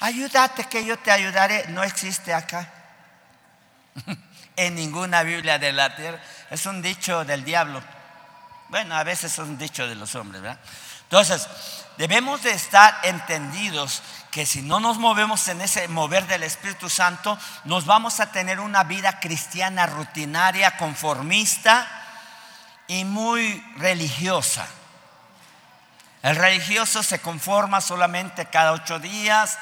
Ayúdate 0.00 0.64
que 0.64 0.84
yo 0.84 0.98
te 0.98 1.10
ayudaré. 1.10 1.66
No 1.68 1.82
existe 1.82 2.34
acá. 2.34 2.68
en 4.56 4.74
ninguna 4.74 5.22
Biblia 5.22 5.58
de 5.58 5.72
la 5.72 5.94
tierra. 5.94 6.20
Es 6.50 6.66
un 6.66 6.82
dicho 6.82 7.24
del 7.24 7.44
diablo. 7.44 7.82
Bueno, 8.68 8.94
a 8.96 9.04
veces 9.04 9.32
es 9.32 9.38
un 9.38 9.58
dicho 9.58 9.86
de 9.86 9.94
los 9.94 10.14
hombres, 10.14 10.42
¿verdad? 10.42 10.60
Entonces, 11.02 11.46
debemos 11.98 12.42
de 12.42 12.52
estar 12.52 12.98
entendidos 13.02 14.02
que 14.30 14.46
si 14.46 14.62
no 14.62 14.80
nos 14.80 14.98
movemos 14.98 15.46
en 15.48 15.60
ese 15.60 15.86
mover 15.88 16.26
del 16.26 16.42
Espíritu 16.42 16.90
Santo, 16.90 17.38
nos 17.64 17.86
vamos 17.86 18.18
a 18.18 18.32
tener 18.32 18.58
una 18.58 18.82
vida 18.82 19.20
cristiana 19.20 19.86
rutinaria, 19.86 20.76
conformista 20.76 21.86
y 22.88 23.04
muy 23.04 23.64
religiosa. 23.76 24.66
El 26.22 26.36
religioso 26.36 27.02
se 27.02 27.20
conforma 27.20 27.80
solamente 27.80 28.46
cada 28.46 28.72
ocho 28.72 28.98
días, 28.98 29.58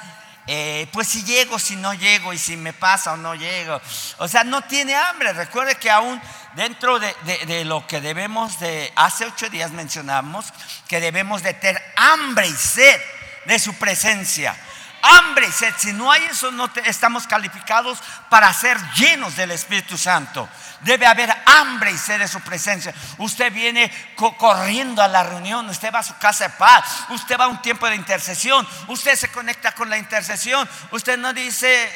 eh, 0.46 0.88
pues 0.92 1.08
si 1.08 1.22
llego, 1.22 1.58
si 1.58 1.76
no 1.76 1.92
llego, 1.94 2.32
y 2.32 2.38
si 2.38 2.56
me 2.56 2.72
pasa 2.72 3.12
o 3.12 3.16
no 3.16 3.34
llego. 3.34 3.80
O 4.18 4.26
sea, 4.26 4.42
no 4.42 4.62
tiene 4.62 4.94
hambre. 4.94 5.32
Recuerde 5.32 5.76
que 5.76 5.90
aún 5.90 6.20
dentro 6.54 6.98
de, 6.98 7.64
lo 7.64 7.86
que 7.86 8.00
debemos 8.00 8.58
de, 8.60 8.92
hace 8.96 9.24
ocho 9.24 9.48
días 9.48 9.70
mencionamos, 9.72 10.52
que 10.88 11.00
debemos 11.00 11.42
de 11.42 11.54
tener 11.54 11.82
hambre 11.96 12.46
y 12.46 12.52
sed 12.52 13.00
de 13.46 13.58
su 13.58 13.74
presencia. 13.74 14.56
Hambre 15.04 15.48
y 15.48 15.52
sed, 15.52 15.74
si 15.78 15.92
no 15.92 16.12
hay 16.12 16.22
eso, 16.24 16.52
no 16.52 16.70
estamos 16.84 17.26
calificados 17.26 17.98
para 18.30 18.52
ser 18.52 18.78
llenos 18.92 19.34
del 19.34 19.50
Espíritu 19.50 19.98
Santo. 19.98 20.48
Debe 20.82 21.06
haber 21.06 21.34
hambre 21.46 21.90
y 21.90 21.98
sed 21.98 22.20
de 22.20 22.28
su 22.28 22.40
presencia. 22.40 22.94
Usted 23.18 23.52
viene 23.52 23.90
corriendo 24.38 25.02
a 25.02 25.08
la 25.08 25.24
reunión, 25.24 25.68
usted 25.68 25.92
va 25.92 26.00
a 26.00 26.04
su 26.04 26.16
casa 26.18 26.44
de 26.44 26.50
paz, 26.50 27.06
usted 27.08 27.36
va 27.38 27.44
a 27.44 27.48
un 27.48 27.60
tiempo 27.62 27.88
de 27.88 27.96
intercesión, 27.96 28.66
usted 28.88 29.16
se 29.16 29.28
conecta 29.28 29.72
con 29.72 29.90
la 29.90 29.98
intercesión, 29.98 30.68
usted 30.92 31.18
no 31.18 31.32
dice, 31.32 31.90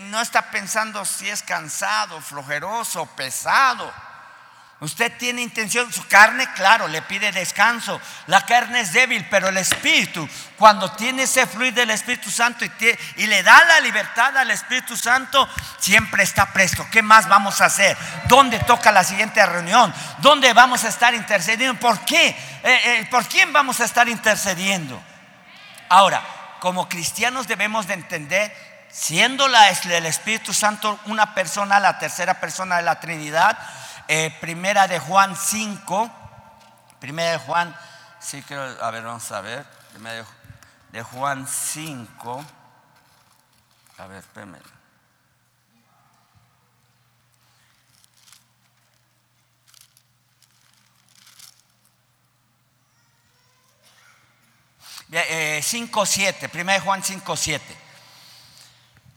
no 0.00 0.20
está 0.20 0.50
pensando 0.50 1.04
si 1.04 1.28
es 1.28 1.42
cansado, 1.42 2.20
flojeroso, 2.20 3.06
pesado. 3.16 3.92
Usted 4.82 5.16
tiene 5.16 5.42
intención, 5.42 5.92
su 5.92 6.04
carne, 6.08 6.44
claro, 6.54 6.88
le 6.88 7.02
pide 7.02 7.30
descanso. 7.30 8.00
La 8.26 8.44
carne 8.44 8.80
es 8.80 8.92
débil, 8.92 9.24
pero 9.30 9.48
el 9.48 9.56
Espíritu, 9.56 10.28
cuando 10.58 10.90
tiene 10.90 11.22
ese 11.22 11.46
fluido 11.46 11.76
del 11.76 11.90
Espíritu 11.90 12.32
Santo 12.32 12.64
y, 13.16 13.26
le 13.28 13.42
da 13.44 13.64
la 13.64 13.78
libertad 13.78 14.36
al 14.36 14.50
Espíritu 14.50 14.96
Santo, 14.96 15.48
siempre 15.78 16.24
está 16.24 16.52
presto. 16.52 16.84
¿Qué 16.90 17.00
más 17.00 17.28
vamos 17.28 17.60
a 17.60 17.66
hacer? 17.66 17.96
¿Dónde 18.26 18.58
toca 18.58 18.90
la 18.90 19.04
siguiente 19.04 19.46
reunión? 19.46 19.94
¿Dónde 20.18 20.52
vamos 20.52 20.82
a 20.82 20.88
estar 20.88 21.14
intercediendo? 21.14 21.78
¿Por 21.78 22.04
qué? 22.04 22.30
Eh, 22.30 22.36
eh, 22.64 23.08
¿Por 23.08 23.24
quién 23.28 23.52
vamos 23.52 23.78
a 23.78 23.84
estar 23.84 24.08
intercediendo? 24.08 25.00
Ahora, 25.90 26.24
como 26.58 26.88
cristianos 26.88 27.46
debemos 27.46 27.86
de 27.86 27.94
entender 27.94 28.71
siendo 28.92 29.48
la, 29.48 29.70
el 29.70 30.06
Espíritu 30.06 30.52
Santo 30.52 31.00
una 31.06 31.34
persona, 31.34 31.80
la 31.80 31.98
tercera 31.98 32.38
persona 32.38 32.76
de 32.76 32.82
la 32.82 33.00
Trinidad, 33.00 33.58
eh, 34.06 34.36
primera 34.40 34.86
de 34.86 34.98
Juan 34.98 35.34
5, 35.34 36.10
primera 37.00 37.32
de 37.32 37.38
Juan, 37.38 37.74
sí 38.20 38.42
creo, 38.42 38.62
a 38.62 38.90
ver, 38.90 39.02
vamos 39.02 39.32
a 39.32 39.40
ver, 39.40 39.64
primera 39.92 40.24
de, 40.90 41.02
Juan 41.02 41.48
5, 41.48 42.44
a 43.96 44.06
ver, 44.06 44.18
espérame. 44.18 44.58
Eh, 55.14 55.60
5, 55.62 56.06
7, 56.06 56.48
primera 56.48 56.78
de 56.78 56.84
Juan 56.84 57.02
5, 57.02 57.36
7. 57.36 57.81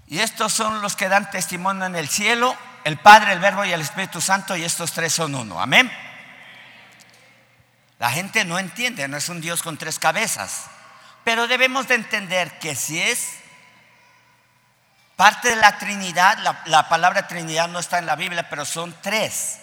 Y 0.08 0.20
estos 0.20 0.54
son 0.54 0.82
los 0.82 0.96
que 0.96 1.10
dan 1.10 1.32
testimonio 1.32 1.86
en 1.86 1.96
el 1.96 2.08
cielo, 2.08 2.56
el 2.84 2.98
Padre, 2.98 3.34
el 3.34 3.40
Verbo 3.40 3.66
y 3.66 3.74
el 3.74 3.82
Espíritu 3.82 4.22
Santo, 4.22 4.56
y 4.56 4.64
estos 4.64 4.92
tres 4.92 5.14
son 5.14 5.34
uno. 5.34 5.60
Amén. 5.60 5.92
La 7.98 8.12
gente 8.12 8.46
no 8.46 8.60
entiende, 8.60 9.08
no 9.08 9.18
es 9.18 9.30
un 9.30 9.42
Dios 9.42 9.64
con 9.64 9.78
tres 9.78 9.98
cabezas. 9.98 10.66
Pero 11.24 11.48
debemos 11.48 11.88
de 11.88 11.96
entender 11.96 12.60
que 12.60 12.76
si 12.76 13.02
es 13.02 13.32
parte 15.16 15.50
de 15.50 15.56
la 15.56 15.78
Trinidad, 15.78 16.38
la, 16.66 16.90
palabra 16.90 17.28
Trinidad 17.28 17.68
no 17.68 17.80
está 17.80 17.98
en 17.98 18.06
la 18.06 18.16
Biblia, 18.16 18.48
pero 18.50 18.66
son 18.66 18.96
tres. 19.02 19.60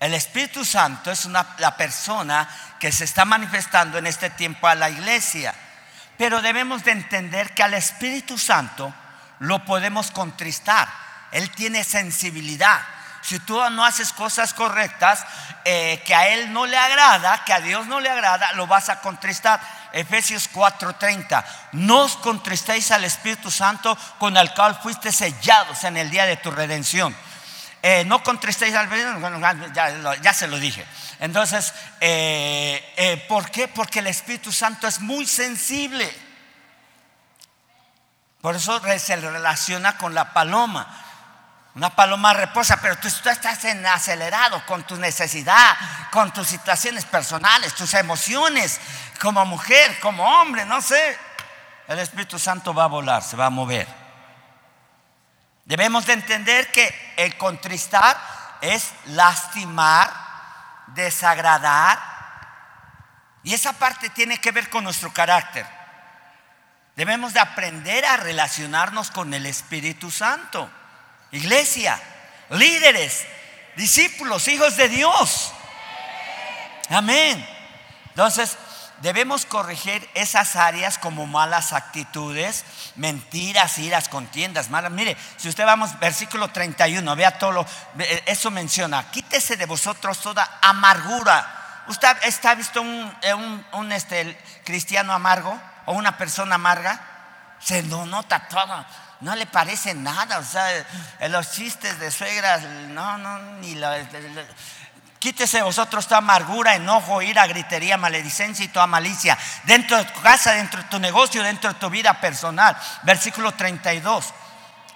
El 0.00 0.14
Espíritu 0.14 0.64
Santo 0.64 1.12
es 1.12 1.24
una, 1.24 1.54
la 1.58 1.76
persona 1.76 2.48
que 2.80 2.90
se 2.90 3.04
está 3.04 3.24
manifestando 3.24 3.98
en 3.98 4.08
este 4.08 4.30
tiempo 4.30 4.66
a 4.66 4.74
la 4.74 4.90
iglesia. 4.90 5.54
Pero 6.18 6.42
debemos 6.42 6.82
de 6.82 6.90
entender 6.90 7.54
que 7.54 7.62
al 7.62 7.74
Espíritu 7.74 8.36
Santo 8.36 8.92
lo 9.42 9.64
podemos 9.64 10.10
contristar. 10.10 10.88
Él 11.32 11.50
tiene 11.50 11.84
sensibilidad. 11.84 12.80
Si 13.22 13.38
tú 13.40 13.58
no 13.70 13.84
haces 13.84 14.12
cosas 14.12 14.54
correctas 14.54 15.24
eh, 15.64 16.02
que 16.04 16.14
a 16.14 16.28
Él 16.28 16.52
no 16.52 16.66
le 16.66 16.76
agrada, 16.76 17.44
que 17.44 17.52
a 17.52 17.60
Dios 17.60 17.86
no 17.86 18.00
le 18.00 18.08
agrada, 18.08 18.52
lo 18.52 18.66
vas 18.66 18.88
a 18.88 19.00
contristar. 19.00 19.60
Efesios 19.92 20.48
4:30. 20.52 21.44
No 21.72 22.02
os 22.02 22.16
contristéis 22.16 22.90
al 22.92 23.04
Espíritu 23.04 23.50
Santo 23.50 23.96
con 24.18 24.36
el 24.36 24.52
cual 24.54 24.78
fuiste 24.80 25.12
sellados 25.12 25.84
en 25.84 25.96
el 25.96 26.10
día 26.10 26.24
de 26.24 26.36
tu 26.36 26.50
redención. 26.50 27.14
Eh, 27.82 28.04
no 28.06 28.22
contristéis 28.22 28.74
al 28.76 28.88
ya, 29.72 30.14
ya 30.20 30.32
se 30.32 30.46
lo 30.46 30.56
dije. 30.58 30.86
Entonces, 31.18 31.74
eh, 32.00 33.26
¿por 33.28 33.50
qué? 33.50 33.66
Porque 33.66 33.98
el 33.98 34.06
Espíritu 34.06 34.52
Santo 34.52 34.86
es 34.86 35.00
muy 35.00 35.26
sensible. 35.26 36.12
Por 38.42 38.56
eso 38.56 38.82
se 38.98 39.16
relaciona 39.16 39.96
con 39.96 40.14
la 40.14 40.32
paloma. 40.32 40.86
Una 41.76 41.90
paloma 41.90 42.34
reposa, 42.34 42.76
pero 42.82 42.96
tú, 42.98 43.08
estás 43.08 43.64
en 43.64 43.86
acelerado 43.86 44.66
con 44.66 44.82
tu 44.82 44.96
necesidad, 44.96 45.74
con 46.10 46.32
tus 46.32 46.48
situaciones 46.48 47.04
personales, 47.06 47.74
tus 47.74 47.94
emociones, 47.94 48.78
como 49.20 49.46
mujer, 49.46 49.98
como 50.00 50.24
hombre, 50.24 50.66
no 50.66 50.82
sé. 50.82 51.16
El 51.86 52.00
Espíritu 52.00 52.38
Santo 52.38 52.74
va 52.74 52.84
a 52.84 52.88
volar, 52.88 53.22
se 53.22 53.36
va 53.36 53.46
a 53.46 53.50
mover. 53.50 53.86
Debemos 55.64 56.04
de 56.04 56.14
entender 56.14 56.70
que 56.72 57.14
el 57.16 57.38
contristar 57.38 58.20
es 58.60 58.92
lastimar, 59.06 60.12
desagradar, 60.88 61.98
y 63.44 63.54
esa 63.54 63.72
parte 63.72 64.10
tiene 64.10 64.38
que 64.38 64.50
ver 64.50 64.68
con 64.68 64.82
nuestro 64.84 65.12
carácter. 65.12 65.81
Debemos 66.96 67.32
de 67.32 67.40
aprender 67.40 68.04
a 68.04 68.16
relacionarnos 68.16 69.10
con 69.10 69.32
el 69.34 69.46
Espíritu 69.46 70.10
Santo 70.10 70.70
iglesia, 71.32 72.00
líderes, 72.50 73.24
discípulos, 73.76 74.46
hijos 74.48 74.76
de 74.76 74.88
Dios. 74.88 75.52
Amén. 76.90 77.44
Entonces, 78.10 78.58
debemos 79.00 79.46
corregir 79.46 80.08
esas 80.14 80.56
áreas 80.56 80.98
como 80.98 81.26
malas 81.26 81.72
actitudes, 81.72 82.64
mentiras, 82.96 83.78
iras, 83.78 84.08
contiendas, 84.08 84.68
malas. 84.68 84.92
Mire, 84.92 85.16
si 85.38 85.48
usted 85.48 85.64
vamos, 85.64 85.98
versículo 85.98 86.48
31, 86.48 87.16
vea 87.16 87.38
todo 87.38 87.52
lo, 87.52 87.66
eso 88.26 88.50
menciona, 88.50 89.10
quítese 89.10 89.56
de 89.56 89.66
vosotros 89.66 90.20
toda 90.20 90.58
amargura. 90.60 91.84
¿Usted 91.88 92.08
está 92.24 92.54
visto 92.54 92.80
un, 92.80 93.12
un, 93.34 93.66
un 93.72 93.92
este, 93.92 94.38
cristiano 94.64 95.12
amargo 95.14 95.58
o 95.86 95.92
una 95.92 96.16
persona 96.16 96.56
amarga? 96.56 97.00
Se 97.60 97.82
lo 97.82 98.06
nota 98.06 98.48
todo 98.48 98.84
no 99.22 99.36
le 99.36 99.46
parece 99.46 99.94
nada, 99.94 100.38
o 100.38 100.44
sea, 100.44 100.66
los 101.28 101.52
chistes 101.52 101.98
de 102.00 102.10
suegras, 102.10 102.62
no, 102.88 103.18
no, 103.18 103.38
ni 103.60 103.76
la, 103.76 103.98
Quítese 105.20 105.62
vosotros 105.62 106.08
toda 106.08 106.18
amargura, 106.18 106.74
enojo, 106.74 107.22
ira, 107.22 107.46
gritería, 107.46 107.96
maledicencia 107.96 108.64
y 108.64 108.68
toda 108.68 108.88
malicia. 108.88 109.38
Dentro 109.62 109.96
de 109.96 110.04
tu 110.06 110.20
casa, 110.20 110.50
dentro 110.50 110.82
de 110.82 110.88
tu 110.88 110.98
negocio, 110.98 111.44
dentro 111.44 111.72
de 111.72 111.78
tu 111.78 111.88
vida 111.88 112.12
personal. 112.14 112.76
Versículo 113.04 113.52
32 113.52 114.34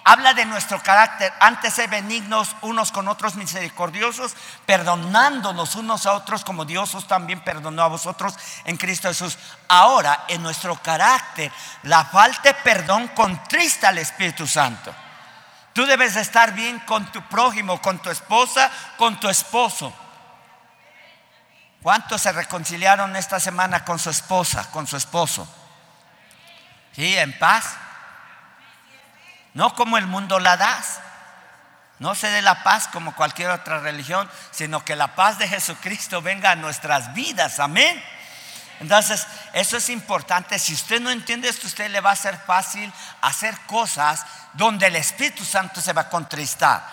habla 0.07 0.33
de 0.33 0.45
nuestro 0.45 0.81
carácter. 0.81 1.33
Antes 1.41 1.75
de 1.75 1.87
benignos 1.87 2.55
unos 2.61 2.93
con 2.93 3.09
otros 3.09 3.35
misericordiosos, 3.35 4.35
perdonándonos 4.65 5.75
unos 5.75 6.05
a 6.05 6.13
otros 6.13 6.45
como 6.45 6.63
Dios 6.63 6.95
os 6.95 7.07
también 7.07 7.41
perdonó 7.41 7.83
a 7.83 7.89
vosotros 7.89 8.33
en 8.63 8.77
Cristo 8.77 9.09
Jesús. 9.09 9.37
Ahora, 9.67 10.23
en 10.29 10.41
nuestro 10.41 10.81
carácter, 10.81 11.51
la 11.83 12.05
falta 12.05 12.41
de 12.43 12.53
perdón 12.53 13.09
contrista 13.09 13.89
al 13.89 13.97
Espíritu 13.97 14.47
Santo. 14.47 14.95
Tú 15.73 15.85
debes 15.85 16.15
estar 16.15 16.53
bien 16.53 16.79
con 16.79 17.11
tu 17.11 17.21
prójimo, 17.23 17.81
con 17.81 17.99
tu 17.99 18.09
esposa, 18.09 18.71
con 18.95 19.19
tu 19.19 19.27
esposo. 19.27 19.93
¿Cuántos 21.83 22.21
se 22.21 22.31
reconciliaron 22.31 23.13
esta 23.17 23.41
semana 23.41 23.83
con 23.83 23.99
su 23.99 24.09
esposa, 24.09 24.71
con 24.71 24.87
su 24.87 24.95
esposo? 24.95 25.45
¿Sí? 26.93 27.17
¿En 27.17 27.37
paz? 27.37 27.75
No 29.57 29.73
como 29.73 29.97
el 29.97 30.05
mundo 30.05 30.39
la 30.39 30.55
das. 30.55 30.99
No 31.97 32.13
se 32.13 32.29
dé 32.29 32.43
la 32.43 32.61
paz 32.61 32.87
como 32.89 33.15
cualquier 33.15 33.49
otra 33.49 33.79
religión, 33.79 34.29
sino 34.51 34.85
que 34.85 34.95
la 34.95 35.15
paz 35.15 35.39
de 35.39 35.47
Jesucristo 35.47 36.21
venga 36.21 36.51
a 36.51 36.55
nuestras 36.55 37.11
vidas. 37.15 37.59
Amén. 37.59 37.99
Entonces, 38.79 39.25
eso 39.53 39.77
es 39.77 39.89
importante. 39.89 40.59
Si 40.59 40.75
usted 40.75 41.01
no 41.01 41.09
entiende 41.09 41.49
esto, 41.49 41.65
usted 41.65 41.89
le 41.89 42.01
va 42.01 42.11
a 42.11 42.15
ser 42.15 42.37
fácil 42.37 42.93
hacer 43.21 43.57
cosas 43.61 44.23
donde 44.53 44.85
el 44.85 44.95
Espíritu 44.95 45.43
Santo 45.43 45.81
se 45.81 45.91
va 45.91 46.01
a 46.01 46.09
contristar. 46.09 46.87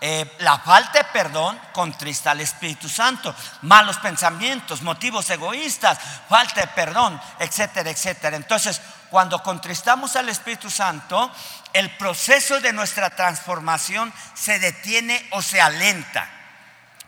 Eh, 0.00 0.36
la 0.40 0.58
falta 0.58 0.98
de 0.98 1.04
perdón 1.12 1.60
contrista 1.72 2.32
al 2.32 2.40
Espíritu 2.40 2.88
Santo, 2.88 3.34
malos 3.62 3.98
pensamientos, 3.98 4.82
motivos 4.82 5.30
egoístas, 5.30 5.98
falta 6.28 6.62
de 6.62 6.66
perdón, 6.68 7.20
etcétera, 7.38 7.90
etcétera. 7.90 8.36
Entonces, 8.36 8.80
cuando 9.10 9.42
contristamos 9.42 10.14
al 10.16 10.28
Espíritu 10.28 10.70
Santo, 10.70 11.30
el 11.72 11.90
proceso 11.96 12.60
de 12.60 12.72
nuestra 12.72 13.10
transformación 13.10 14.12
se 14.34 14.58
detiene 14.58 15.26
o 15.30 15.42
se 15.42 15.60
alenta. 15.60 16.28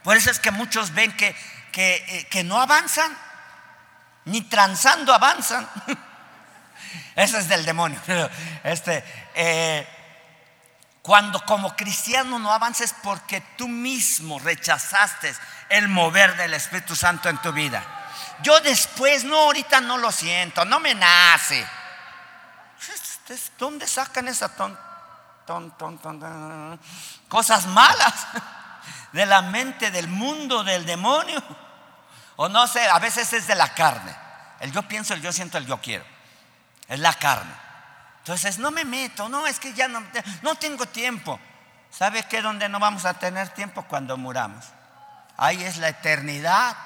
Por 0.02 0.16
eso 0.16 0.30
es 0.30 0.38
que 0.38 0.50
muchos 0.50 0.94
ven 0.94 1.12
que, 1.16 1.34
que, 1.72 2.26
eh, 2.32 2.44
no 2.44 2.61
avanzan, 2.61 3.16
ni 4.24 4.42
transando 4.42 5.12
avanzan. 5.12 5.68
Eso 7.16 7.38
es 7.38 7.48
del 7.48 7.64
demonio. 7.64 8.00
Este, 8.64 9.04
eh, 9.34 9.86
cuando 11.02 11.44
como 11.44 11.76
cristiano 11.76 12.38
no 12.38 12.52
avances 12.52 12.94
porque 13.02 13.42
tú 13.56 13.68
mismo 13.68 14.38
rechazaste 14.38 15.34
el 15.68 15.88
mover 15.88 16.36
del 16.36 16.54
Espíritu 16.54 16.94
Santo 16.96 17.28
en 17.28 17.38
tu 17.38 17.52
vida. 17.52 17.84
Yo 18.42 18.58
después, 18.61 19.24
no, 19.24 19.36
ahorita 19.36 19.80
no 19.80 19.98
lo 19.98 20.11
siento, 20.11 20.64
no 20.64 20.80
me 20.80 20.94
nace. 20.94 21.66
¿Dónde 23.59 23.87
sacan 23.87 24.28
esa 24.28 24.49
ton, 24.57 24.76
ton, 25.47 25.70
ton, 25.78 25.99
ton, 25.99 26.81
cosas 27.28 27.66
malas 27.66 28.26
de 29.12 29.26
la 29.26 29.43
mente, 29.43 29.91
del 29.91 30.09
mundo, 30.09 30.64
del 30.64 30.85
demonio? 30.85 31.41
O 32.37 32.49
no 32.49 32.66
sé, 32.66 32.87
a 32.89 32.99
veces 32.99 33.33
es 33.33 33.47
de 33.47 33.55
la 33.55 33.72
carne. 33.74 34.14
El 34.61 34.72
yo 34.72 34.83
pienso, 34.83 35.14
el 35.14 35.22
yo 35.22 35.33
siento, 35.33 35.59
el 35.59 35.66
yo 35.66 35.81
quiero. 35.81 36.05
Es 36.89 36.99
la 36.99 37.12
carne. 37.14 37.53
Entonces, 38.18 38.59
no 38.59 38.70
me 38.70 38.85
meto, 38.85 39.28
no, 39.28 39.47
es 39.47 39.61
que 39.61 39.72
ya 39.74 39.89
no, 39.89 40.03
no 40.43 40.55
tengo 40.57 40.87
tiempo. 40.87 41.39
¿Sabe 41.91 42.24
qué? 42.24 42.43
Donde 42.43 42.68
no 42.68 42.78
vamos 42.78 43.05
a 43.05 43.14
tener 43.14 43.51
tiempo 43.51 43.85
cuando 43.85 44.16
muramos. 44.16 44.64
Ahí 45.37 45.62
es 45.62 45.78
la 45.78 45.89
eternidad. 45.89 46.76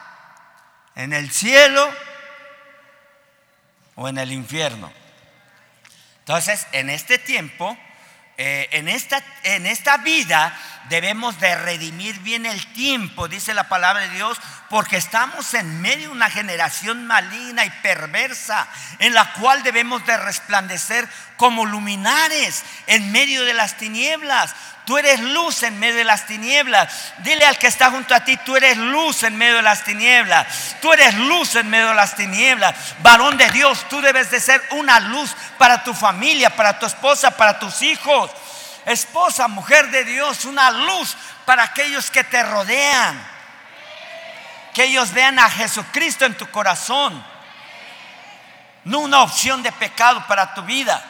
En 0.95 1.13
el 1.13 1.31
cielo 1.31 1.89
o 3.97 4.09
en 4.09 4.19
el 4.19 4.31
infierno. 4.33 5.04
Entonces, 6.25 6.67
en 6.73 6.89
este 6.89 7.19
tiempo, 7.19 7.77
eh, 8.39 8.69
en, 8.73 8.89
esta, 8.89 9.23
en 9.43 9.67
esta 9.67 9.99
vida, 9.99 10.59
debemos 10.89 11.39
de 11.41 11.55
redimir 11.57 12.19
bien 12.21 12.47
el 12.47 12.67
tiempo, 12.73 13.29
dice 13.29 13.55
la 13.55 13.69
palabra 13.69 14.03
de 14.03 14.11
Dios, 14.11 14.39
porque 14.69 14.97
estamos 14.97 15.55
en 15.55 15.81
medio 15.81 16.09
de 16.09 16.15
una 16.15 16.31
generación 16.31 17.07
maligna 17.07 17.65
y 17.65 17.71
perversa, 17.83 18.67
en 18.99 19.15
la 19.15 19.33
cual 19.35 19.63
debemos 19.63 20.05
de 20.07 20.17
resplandecer 20.17 21.09
como 21.37 21.67
luminares 21.67 22.63
en 22.87 23.13
medio 23.13 23.45
de 23.45 23.55
las 23.55 23.77
tinieblas. 23.77 24.55
Tú 24.85 24.99
eres 24.99 25.19
luz 25.21 25.63
en 25.63 25.79
medio 25.79 25.97
de 25.97 26.05
las 26.05 26.27
tinieblas. 26.27 26.93
Dile 27.19 27.47
al 27.47 27.57
que 27.57 27.69
está 27.69 27.91
junto 27.91 28.15
a 28.15 28.21
ti, 28.21 28.37
tú 28.45 28.55
eres 28.57 28.77
luz 28.77 29.23
en 29.23 29.37
medio 29.37 29.57
de 29.57 29.63
las 29.63 29.83
tinieblas. 29.83 30.47
Tú 30.83 30.93
eres 30.93 31.15
luz 31.15 31.55
en 31.55 31.71
medio 31.71 31.89
de 31.89 31.95
las 31.95 32.17
tinieblas. 32.17 32.75
Varón 33.01 33.39
de 33.39 33.51
Dios, 33.51 33.87
tú 33.89 34.03
debes 34.03 34.31
de 34.31 34.41
ser 34.41 34.63
una 34.73 35.01
luz 35.01 35.35
para 35.57 35.83
tu 35.83 35.95
familia, 35.95 36.51
para 36.51 36.79
tu 36.79 36.85
esposa, 36.85 37.31
para 37.31 37.59
tus 37.59 37.81
hijos. 37.81 38.31
Esposa, 38.87 39.49
mujer 39.49 39.91
de 39.91 40.05
Dios, 40.05 40.45
una 40.45 40.71
luz 40.71 41.17
para 41.45 41.65
aquellos 41.65 42.11
que 42.11 42.25
te 42.25 42.43
rodean. 42.43 43.27
Que 44.75 44.85
ellos 44.85 45.13
vean 45.13 45.39
a 45.39 45.49
Jesucristo 45.49 46.25
en 46.25 46.37
tu 46.37 46.51
corazón. 46.51 47.25
No 48.85 49.01
una 49.01 49.23
opción 49.23 49.63
de 49.63 49.73
pecado 49.73 50.27
para 50.27 50.53
tu 50.53 50.63
vida. 50.63 51.03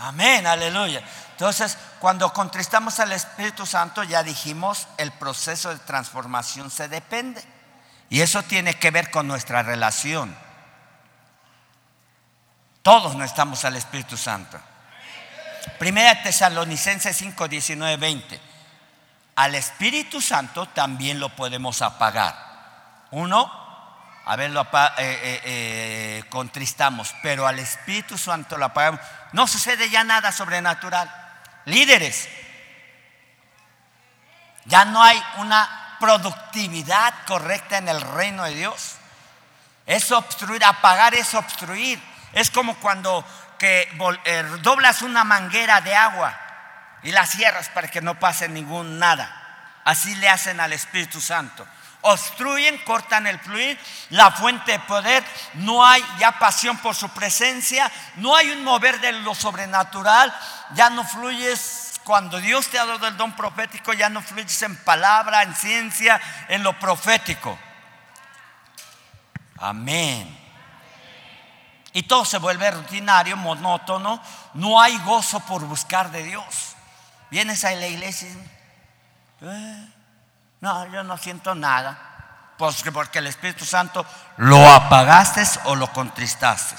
Amén, 0.00 0.46
aleluya. 0.46 1.02
Entonces, 1.32 1.76
cuando 1.98 2.32
contristamos 2.32 3.00
al 3.00 3.12
Espíritu 3.12 3.66
Santo, 3.66 4.02
ya 4.02 4.22
dijimos, 4.22 4.86
el 4.96 5.10
proceso 5.10 5.70
de 5.70 5.78
transformación 5.80 6.70
se 6.70 6.88
depende. 6.88 7.42
Y 8.08 8.20
eso 8.20 8.42
tiene 8.42 8.78
que 8.78 8.90
ver 8.90 9.10
con 9.10 9.26
nuestra 9.26 9.62
relación. 9.62 10.36
Todos 12.82 13.16
necesitamos 13.16 13.64
al 13.64 13.76
Espíritu 13.76 14.16
Santo. 14.16 14.60
Primera 15.78 16.22
Tesalonicenses 16.22 17.16
5, 17.16 17.48
19, 17.48 17.96
20. 17.96 18.40
Al 19.36 19.54
Espíritu 19.54 20.20
Santo 20.20 20.66
también 20.66 21.20
lo 21.20 21.28
podemos 21.28 21.82
apagar. 21.82 22.34
Uno, 23.10 23.50
a 24.24 24.34
ver, 24.36 24.50
lo 24.50 24.62
eh, 24.62 24.66
eh, 24.98 25.40
eh, 25.44 26.24
contristamos, 26.30 27.14
pero 27.22 27.46
al 27.46 27.58
Espíritu 27.58 28.16
Santo 28.16 28.56
lo 28.56 28.64
apagamos. 28.64 29.00
No 29.32 29.46
sucede 29.46 29.90
ya 29.90 30.04
nada 30.04 30.32
sobrenatural. 30.32 31.10
Líderes, 31.66 32.28
ya 34.64 34.84
no 34.84 35.02
hay 35.02 35.22
una 35.38 35.96
productividad 36.00 37.14
correcta 37.26 37.78
en 37.78 37.88
el 37.88 38.00
reino 38.00 38.44
de 38.44 38.54
Dios. 38.54 38.96
Es 39.84 40.10
obstruir, 40.10 40.64
apagar 40.64 41.14
es 41.14 41.34
obstruir. 41.34 42.02
Es 42.32 42.50
como 42.50 42.74
cuando 42.76 43.24
que 43.58 43.88
eh, 44.24 44.42
doblas 44.60 45.02
una 45.02 45.24
manguera 45.24 45.80
de 45.80 45.94
agua 45.94 46.38
y 47.02 47.12
la 47.12 47.26
cierras 47.26 47.68
para 47.68 47.88
que 47.88 48.00
no 48.00 48.18
pase 48.18 48.48
ningún 48.48 48.98
nada. 48.98 49.80
Así 49.84 50.14
le 50.16 50.28
hacen 50.28 50.60
al 50.60 50.72
Espíritu 50.72 51.20
Santo. 51.20 51.66
Obstruyen, 52.02 52.78
cortan 52.78 53.26
el 53.26 53.38
fluir, 53.40 53.78
la 54.10 54.30
fuente 54.30 54.72
de 54.72 54.78
poder, 54.80 55.24
no 55.54 55.84
hay 55.84 56.04
ya 56.18 56.38
pasión 56.38 56.76
por 56.78 56.94
su 56.94 57.08
presencia, 57.10 57.90
no 58.16 58.36
hay 58.36 58.50
un 58.50 58.62
mover 58.62 59.00
de 59.00 59.12
lo 59.12 59.34
sobrenatural, 59.34 60.32
ya 60.74 60.90
no 60.90 61.04
fluyes 61.04 62.00
cuando 62.04 62.40
Dios 62.40 62.68
te 62.68 62.78
ha 62.78 62.86
dado 62.86 63.08
el 63.08 63.16
don 63.16 63.32
profético, 63.32 63.92
ya 63.92 64.08
no 64.08 64.22
fluyes 64.22 64.62
en 64.62 64.76
palabra, 64.76 65.42
en 65.42 65.54
ciencia, 65.54 66.20
en 66.48 66.62
lo 66.62 66.78
profético. 66.78 67.58
Amén. 69.58 70.45
Y 71.96 72.02
todo 72.02 72.26
se 72.26 72.36
vuelve 72.36 72.70
rutinario, 72.70 73.38
monótono. 73.38 74.20
No 74.52 74.78
hay 74.78 74.98
gozo 74.98 75.40
por 75.40 75.62
buscar 75.64 76.10
de 76.10 76.24
Dios. 76.24 76.76
Vienes 77.30 77.64
a 77.64 77.70
la 77.70 77.86
iglesia 77.86 78.28
y 78.28 79.44
"Eh, 79.46 79.88
no, 80.60 80.86
yo 80.92 81.02
no 81.04 81.16
siento 81.16 81.54
nada. 81.54 82.52
Pues 82.58 82.82
que 82.82 82.92
porque 82.92 83.20
el 83.20 83.26
Espíritu 83.28 83.64
Santo 83.64 84.04
lo 84.36 84.70
apagaste 84.70 85.42
o 85.64 85.74
lo 85.74 85.90
contristaste. 85.90 86.76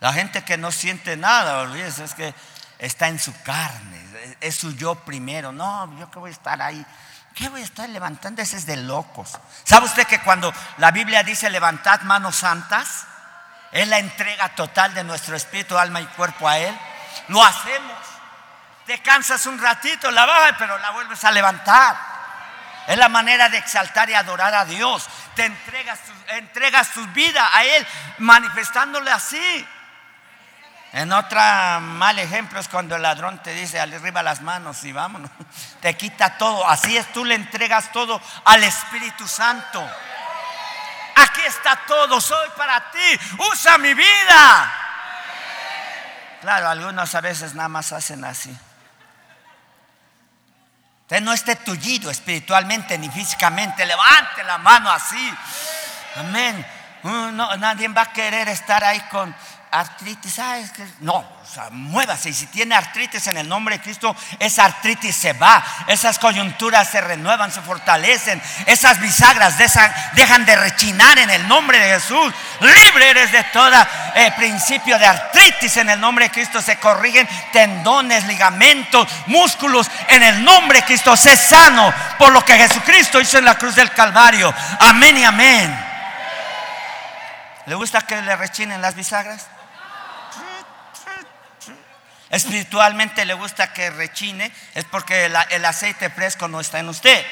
La 0.00 0.10
gente 0.14 0.42
que 0.42 0.56
no 0.56 0.72
siente 0.72 1.18
nada, 1.18 1.58
olvídese, 1.58 2.04
es 2.04 2.14
que 2.14 2.34
está 2.78 3.08
en 3.08 3.18
su 3.18 3.38
carne, 3.42 4.02
es- 4.22 4.36
es 4.40 4.56
su 4.56 4.72
yo 4.74 4.94
primero. 4.94 5.52
No, 5.52 5.98
yo 5.98 6.10
que 6.10 6.18
voy 6.18 6.30
a 6.30 6.32
estar 6.32 6.62
ahí. 6.62 6.82
¿Qué 7.34 7.50
voy 7.50 7.60
a 7.60 7.64
estar 7.64 7.86
levantando? 7.90 8.40
Ese 8.40 8.56
es 8.56 8.64
de 8.64 8.76
locos. 8.78 9.38
¿Sabe 9.64 9.84
usted 9.84 10.06
que 10.06 10.22
cuando 10.22 10.50
la 10.78 10.90
Biblia 10.92 11.22
dice 11.22 11.50
levantad 11.50 12.00
manos 12.02 12.36
santas, 12.36 13.04
es 13.76 13.88
la 13.88 13.98
entrega 13.98 14.48
total 14.50 14.94
de 14.94 15.04
nuestro 15.04 15.36
espíritu, 15.36 15.76
alma 15.76 16.00
y 16.00 16.06
cuerpo 16.06 16.48
a 16.48 16.58
Él? 16.58 16.74
Lo 17.28 17.44
hacemos. 17.44 17.98
Te 18.86 19.00
cansas 19.02 19.44
un 19.46 19.60
ratito, 19.60 20.10
la 20.10 20.24
bajas, 20.24 20.54
pero 20.58 20.78
la 20.78 20.92
vuelves 20.92 21.22
a 21.24 21.30
levantar. 21.30 21.96
Es 22.86 22.96
la 22.96 23.08
manera 23.08 23.48
de 23.48 23.58
exaltar 23.58 24.08
y 24.08 24.14
adorar 24.14 24.54
a 24.54 24.64
Dios. 24.64 25.06
Te 25.34 25.44
entregas 25.44 25.98
tu, 26.00 26.12
entregas 26.34 26.90
tu 26.92 27.04
vida 27.08 27.50
a 27.52 27.64
Él, 27.64 27.86
manifestándole 28.18 29.10
así. 29.10 29.68
En 30.92 31.12
otra 31.12 31.78
mal 31.78 32.18
ejemplo 32.18 32.58
es 32.58 32.68
cuando 32.68 32.96
el 32.96 33.02
ladrón 33.02 33.42
te 33.42 33.52
dice 33.52 33.78
arriba 33.78 34.22
las 34.22 34.40
manos 34.40 34.82
y 34.84 34.92
vámonos. 34.92 35.30
Te 35.82 35.94
quita 35.94 36.38
todo. 36.38 36.66
Así 36.66 36.96
es, 36.96 37.12
tú 37.12 37.24
le 37.26 37.34
entregas 37.34 37.92
todo 37.92 38.18
al 38.46 38.64
Espíritu 38.64 39.28
Santo. 39.28 39.86
Aquí 41.16 41.40
está 41.42 41.76
todo, 41.86 42.20
soy 42.20 42.48
para 42.56 42.90
ti. 42.90 43.20
Usa 43.50 43.78
mi 43.78 43.94
vida. 43.94 44.72
Claro, 46.40 46.68
algunos 46.68 47.14
a 47.14 47.20
veces 47.20 47.54
nada 47.54 47.68
más 47.68 47.92
hacen 47.92 48.24
así. 48.24 48.56
Usted 51.02 51.20
no 51.20 51.32
esté 51.32 51.56
tullido 51.56 52.10
espiritualmente 52.10 52.98
ni 52.98 53.08
físicamente. 53.08 53.86
Levante 53.86 54.44
la 54.44 54.58
mano 54.58 54.90
así. 54.90 55.34
Amén. 56.16 56.66
Uh, 57.02 57.30
no, 57.32 57.56
nadie 57.56 57.88
va 57.88 58.02
a 58.02 58.12
querer 58.12 58.48
estar 58.48 58.82
ahí 58.82 59.00
con 59.10 59.34
artritis. 59.70 60.34
¿sabes 60.34 60.70
qué? 60.72 60.86
No, 61.00 61.16
o 61.16 61.70
muévase. 61.70 62.30
Y 62.30 62.34
si 62.34 62.46
tiene 62.46 62.74
artritis 62.74 63.26
en 63.26 63.36
el 63.36 63.48
nombre 63.48 63.76
de 63.76 63.82
Cristo, 63.82 64.14
esa 64.38 64.64
artritis 64.64 65.14
se 65.14 65.32
va. 65.34 65.64
Esas 65.86 66.18
coyunturas 66.18 66.88
se 66.90 67.00
renuevan, 67.00 67.52
se 67.52 67.60
fortalecen. 67.60 68.40
Esas 68.66 69.00
bisagras 69.00 69.58
dejan, 69.58 70.44
de 70.44 70.56
rechinar 70.56 71.18
en 71.18 71.30
el 71.30 71.46
nombre 71.48 71.78
de 71.78 71.94
Jesús. 71.94 72.32
Libre 72.60 73.10
eres 73.10 73.32
de 73.32 73.42
todo 73.44 73.76
principio 74.36 74.98
de 74.98 75.06
artritis 75.06 75.76
en 75.76 75.90
el 75.90 76.00
nombre 76.00 76.26
de 76.26 76.30
Cristo. 76.30 76.60
Se 76.60 76.78
corrigen 76.78 77.28
tendones, 77.52 78.24
ligamentos, 78.24 79.08
músculos. 79.26 79.90
En 80.08 80.22
el 80.22 80.44
nombre 80.44 80.80
de 80.80 80.86
Cristo, 80.86 81.16
sé 81.16 81.36
sano 81.36 81.92
por 82.18 82.32
lo 82.32 82.44
que 82.44 82.54
Jesucristo 82.54 83.20
hizo 83.20 83.38
en 83.38 83.44
la 83.44 83.56
cruz 83.56 83.74
del 83.74 83.90
Calvario. 83.92 84.52
Amén 84.80 85.18
y 85.18 85.24
amén. 85.24 85.86
¿Le 87.66 87.74
gusta 87.74 88.00
que 88.02 88.22
le 88.22 88.36
rechinen 88.36 88.80
las 88.80 88.94
bisagras? 88.94 89.48
Espiritualmente 92.30 93.24
le 93.24 93.34
gusta 93.34 93.72
que 93.72 93.90
rechine, 93.90 94.52
es 94.74 94.84
porque 94.84 95.26
el, 95.26 95.64
aceite 95.64 96.10
fresco 96.10 96.48
no 96.48 96.60
está 96.60 96.80
en 96.80 96.88
usted. 96.88 97.24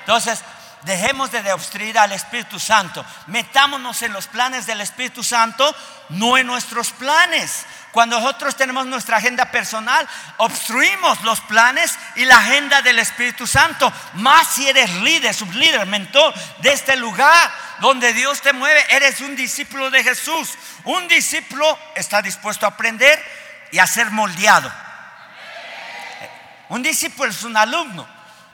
Entonces, 0.00 0.40
dejemos 0.82 1.30
de 1.32 1.52
obstruir 1.52 1.98
al 1.98 2.12
Espíritu 2.12 2.58
Santo. 2.58 3.04
Metámonos 3.28 4.02
en 4.02 4.12
los 4.12 4.26
planes 4.26 4.66
del 4.66 4.80
Espíritu 4.82 5.22
Santo, 5.22 5.74
no 6.10 6.36
en 6.36 6.46
nuestros 6.46 6.90
planes. 6.90 7.64
Cuando 7.92 8.18
nosotros 8.18 8.56
tenemos 8.56 8.86
nuestra 8.86 9.18
agenda 9.18 9.50
personal, 9.50 10.06
obstruimos 10.38 11.22
los 11.22 11.40
planes 11.42 11.98
y 12.16 12.24
la 12.24 12.36
agenda 12.36 12.82
del 12.82 12.98
Espíritu 12.98 13.46
Santo. 13.46 13.90
Más 14.14 14.48
si 14.48 14.68
eres 14.68 14.90
líder, 14.96 15.34
sublíder, 15.34 15.86
mentor 15.86 16.34
de 16.58 16.72
este 16.72 16.96
lugar 16.96 17.52
donde 17.80 18.12
Dios 18.12 18.40
te 18.40 18.52
mueve, 18.52 18.84
eres 18.90 19.20
un 19.20 19.34
discípulo 19.34 19.90
de 19.90 20.04
Jesús. 20.04 20.50
Un 20.84 21.08
discípulo 21.08 21.78
está 21.94 22.22
dispuesto 22.22 22.64
a 22.64 22.70
aprender 22.70 23.41
y 23.72 23.78
a 23.80 23.86
ser 23.86 24.10
moldeado. 24.12 24.70
Un 26.68 26.82
discípulo 26.82 27.30
es 27.30 27.42
un 27.42 27.56
alumno. 27.56 28.06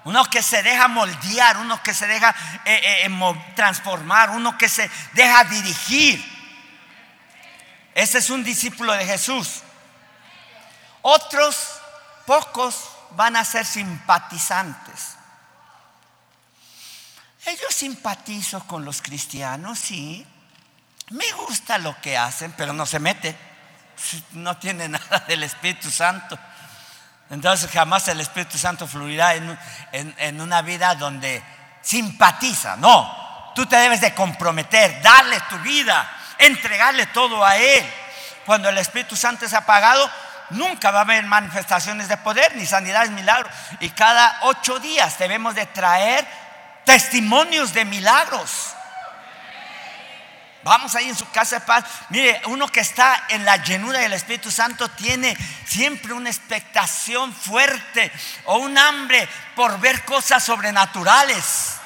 Uno 0.04 0.24
que 0.24 0.42
se 0.42 0.62
deja 0.62 0.88
moldear, 0.88 1.58
uno 1.58 1.82
que 1.82 1.92
se 1.92 2.06
deja 2.06 2.34
eh, 2.64 3.02
eh, 3.04 3.08
mo- 3.10 3.36
transformar, 3.54 4.30
uno 4.30 4.56
que 4.56 4.68
se 4.68 4.90
deja 5.12 5.44
dirigir. 5.44 6.24
Ese 7.94 8.18
es 8.18 8.30
un 8.30 8.42
discípulo 8.42 8.92
de 8.94 9.04
Jesús. 9.04 9.60
Otros, 11.02 11.80
pocos, 12.26 12.90
van 13.10 13.36
a 13.36 13.44
ser 13.44 13.66
simpatizantes. 13.66 15.16
Eh, 17.44 17.56
Yo 17.60 17.68
simpatizo 17.70 18.64
con 18.66 18.84
los 18.84 19.02
cristianos, 19.02 19.78
sí. 19.78 20.26
Me 21.10 21.30
gusta 21.32 21.78
lo 21.78 22.00
que 22.00 22.16
hacen, 22.16 22.52
pero 22.52 22.72
no 22.72 22.86
se 22.86 22.98
mete. 22.98 23.36
No 24.32 24.56
tiene 24.56 24.88
nada 24.88 25.20
del 25.26 25.42
Espíritu 25.42 25.90
Santo. 25.90 26.38
Entonces 27.30 27.70
jamás 27.70 28.08
el 28.08 28.20
Espíritu 28.20 28.56
Santo 28.56 28.86
fluirá 28.86 29.34
en, 29.34 29.58
en- 29.92 30.40
una 30.40 30.62
vida 30.62 30.94
donde 30.94 31.42
simpatiza. 31.82 32.76
No, 32.76 33.52
tú 33.54 33.66
te 33.66 33.76
debes 33.76 34.00
de 34.00 34.14
comprometer, 34.14 35.02
darle 35.02 35.38
tu 35.50 35.58
vida, 35.58 36.10
entregarle 36.38 37.06
todo 37.06 37.44
a 37.44 37.56
Él. 37.56 37.84
Cuando 38.46 38.70
el 38.70 38.78
Espíritu 38.78 39.14
Santo 39.14 39.44
es 39.44 39.52
apagado, 39.52 40.10
nunca 40.50 40.90
va 40.90 41.00
a 41.00 41.02
haber 41.02 41.22
manifestaciones 41.24 42.08
de 42.08 42.16
poder, 42.16 42.56
ni 42.56 42.64
sanidades, 42.64 43.10
milagros. 43.10 43.52
Y 43.80 43.90
cada 43.90 44.38
ocho 44.42 44.78
días 44.78 45.18
debemos 45.18 45.54
de 45.54 45.66
traer 45.66 46.26
testimonios 46.86 47.74
de 47.74 47.84
milagros. 47.84 48.74
Vamos 50.68 50.94
ahí 50.94 51.08
en 51.08 51.16
su 51.16 51.28
casa 51.30 51.60
de 51.60 51.64
paz. 51.64 51.84
Mire, 52.10 52.42
uno 52.44 52.68
que 52.68 52.80
está 52.80 53.24
en 53.30 53.42
la 53.46 53.56
llenura 53.56 54.00
del 54.00 54.12
Espíritu 54.12 54.50
Santo 54.50 54.90
tiene 54.90 55.34
siempre 55.64 56.12
una 56.12 56.28
expectación 56.28 57.32
fuerte 57.32 58.12
o 58.44 58.58
un 58.58 58.76
hambre 58.76 59.26
por 59.56 59.80
ver 59.80 60.04
cosas 60.04 60.44
sobrenaturales. 60.44 61.76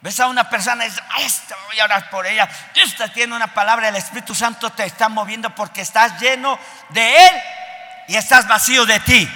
Ves 0.00 0.20
a 0.20 0.28
una 0.28 0.48
persona 0.48 0.86
y 0.86 0.88
dices, 0.88 1.04
"Ay, 1.10 1.24
esta 1.26 1.54
voy 1.66 1.78
a 1.78 1.84
orar 1.84 2.08
por 2.08 2.26
ella. 2.26 2.48
Esta 2.74 3.12
tiene 3.12 3.36
una 3.36 3.52
palabra, 3.52 3.88
el 3.90 3.96
Espíritu 3.96 4.34
Santo 4.34 4.70
te 4.70 4.86
está 4.86 5.10
moviendo 5.10 5.54
porque 5.54 5.82
estás 5.82 6.18
lleno 6.18 6.58
de 6.88 7.26
Él 7.26 7.42
y 8.08 8.16
estás 8.16 8.48
vacío 8.48 8.86
de 8.86 9.00
ti. 9.00 9.30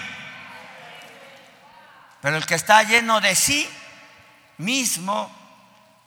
Pero 2.23 2.39
el 2.39 2.47
que 2.47 2.55
está 2.55 2.83
lleno 2.85 3.21
de 3.21 3.37
sí 3.37 3.69
mismo 4.57 5.44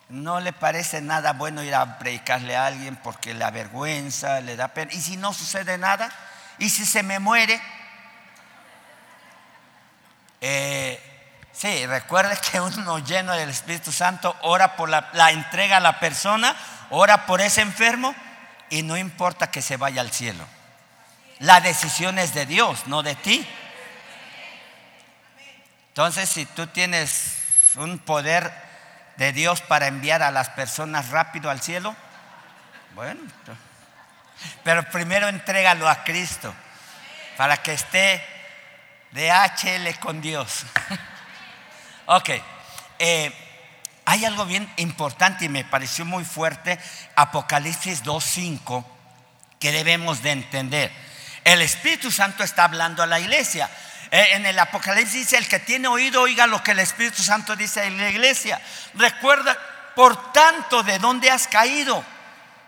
no 0.09 0.39
le 0.39 0.53
parece 0.53 1.01
nada 1.01 1.33
bueno 1.33 1.63
ir 1.63 1.75
a 1.75 1.97
predicarle 1.99 2.55
a 2.55 2.65
alguien 2.65 2.95
porque 2.97 3.33
le 3.33 3.43
avergüenza, 3.43 4.39
le 4.39 4.55
da 4.55 4.69
pena. 4.69 4.93
¿Y 4.93 5.01
si 5.01 5.17
no 5.17 5.33
sucede 5.33 5.77
nada? 5.77 6.09
¿Y 6.59 6.69
si 6.69 6.85
se 6.85 7.03
me 7.03 7.19
muere? 7.19 7.61
Eh, 10.39 10.99
sí, 11.51 11.85
recuerde 11.85 12.37
que 12.51 12.61
uno 12.61 12.99
lleno 12.99 13.33
del 13.33 13.49
Espíritu 13.49 13.91
Santo 13.91 14.35
ora 14.41 14.77
por 14.77 14.87
la, 14.87 15.09
la 15.13 15.31
entrega 15.31 15.77
a 15.77 15.81
la 15.81 15.99
persona, 15.99 16.55
ora 16.89 17.25
por 17.25 17.41
ese 17.41 17.61
enfermo 17.61 18.15
y 18.69 18.83
no 18.83 18.95
importa 18.95 19.51
que 19.51 19.61
se 19.61 19.75
vaya 19.75 20.01
al 20.01 20.11
cielo. 20.11 20.45
La 21.39 21.59
decisión 21.59 22.17
es 22.17 22.33
de 22.33 22.45
Dios, 22.45 22.87
no 22.87 23.03
de 23.03 23.15
ti. 23.15 23.45
Entonces, 25.89 26.29
si 26.29 26.45
tú 26.45 26.67
tienes 26.67 27.37
un 27.75 27.99
poder 27.99 28.66
de 29.17 29.33
Dios 29.33 29.61
para 29.61 29.87
enviar 29.87 30.21
a 30.21 30.31
las 30.31 30.49
personas 30.49 31.09
rápido 31.09 31.49
al 31.49 31.61
cielo? 31.61 31.95
Bueno, 32.95 33.21
pero 34.63 34.83
primero 34.89 35.27
entrégalo 35.27 35.87
a 35.87 36.03
Cristo 36.03 36.53
para 37.35 37.57
que 37.57 37.73
esté 37.73 38.23
de 39.11 39.31
HL 39.31 39.99
con 39.99 40.21
Dios. 40.21 40.65
ok, 42.05 42.29
eh, 42.99 43.33
hay 44.05 44.25
algo 44.25 44.45
bien 44.45 44.71
importante 44.77 45.45
y 45.45 45.49
me 45.49 45.65
pareció 45.65 46.05
muy 46.05 46.23
fuerte, 46.23 46.79
Apocalipsis 47.15 48.03
2.5, 48.03 48.85
que 49.59 49.71
debemos 49.71 50.21
de 50.21 50.31
entender. 50.31 50.91
El 51.43 51.61
Espíritu 51.61 52.11
Santo 52.11 52.43
está 52.43 52.65
hablando 52.65 53.03
a 53.03 53.07
la 53.07 53.19
iglesia. 53.19 53.69
Eh, 54.09 54.27
en 54.33 54.45
el 54.45 54.57
Apocalipsis 54.57 55.13
dice, 55.13 55.37
el 55.37 55.47
que 55.47 55.59
tiene 55.59 55.87
oído, 55.87 56.21
oiga 56.21 56.47
lo 56.47 56.63
que 56.63 56.71
el 56.71 56.79
Espíritu 56.79 57.21
Santo 57.23 57.55
dice 57.55 57.81
a 57.81 57.89
la 57.89 58.09
iglesia. 58.09 58.61
Recuerda, 58.93 59.57
por 59.95 60.31
tanto, 60.31 60.83
de 60.83 60.99
dónde 60.99 61.29
has 61.29 61.47
caído. 61.47 62.03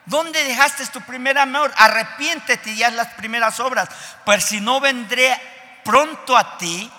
¿Dónde 0.06 0.44
dejaste 0.44 0.86
tu 0.88 1.02
primer 1.02 1.38
amor? 1.38 1.72
Arrepiéntete 1.78 2.72
y 2.72 2.84
haz 2.84 2.94
las 2.94 3.14
primeras 3.14 3.60
obras. 3.60 3.88
Pues 4.26 4.44
si 4.44 4.60
no 4.60 4.80
vendré 4.80 5.40
pronto 5.84 6.36
a 6.36 6.58
ti 6.58 6.92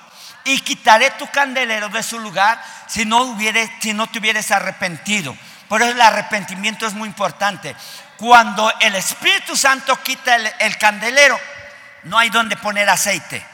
y 0.44 0.60
quitaré 0.60 1.10
tu 1.12 1.26
candelero 1.26 1.88
de 1.88 2.02
su 2.02 2.18
lugar 2.18 2.62
si 2.86 3.04
no, 3.04 3.22
hubiere, 3.22 3.70
si 3.80 3.92
no 3.92 4.06
te 4.06 4.20
hubieras 4.20 4.50
arrepentido. 4.52 5.36
Por 5.68 5.82
eso 5.82 5.90
el 5.90 6.00
arrepentimiento 6.00 6.86
es 6.86 6.94
muy 6.94 7.08
importante. 7.08 7.74
Cuando 8.16 8.72
el 8.80 8.94
Espíritu 8.94 9.56
Santo 9.56 10.00
quita 10.02 10.36
el 10.36 10.78
candelero, 10.78 11.38
no 12.04 12.18
hay 12.18 12.30
donde 12.30 12.56
poner 12.56 12.88
aceite. 12.88 13.44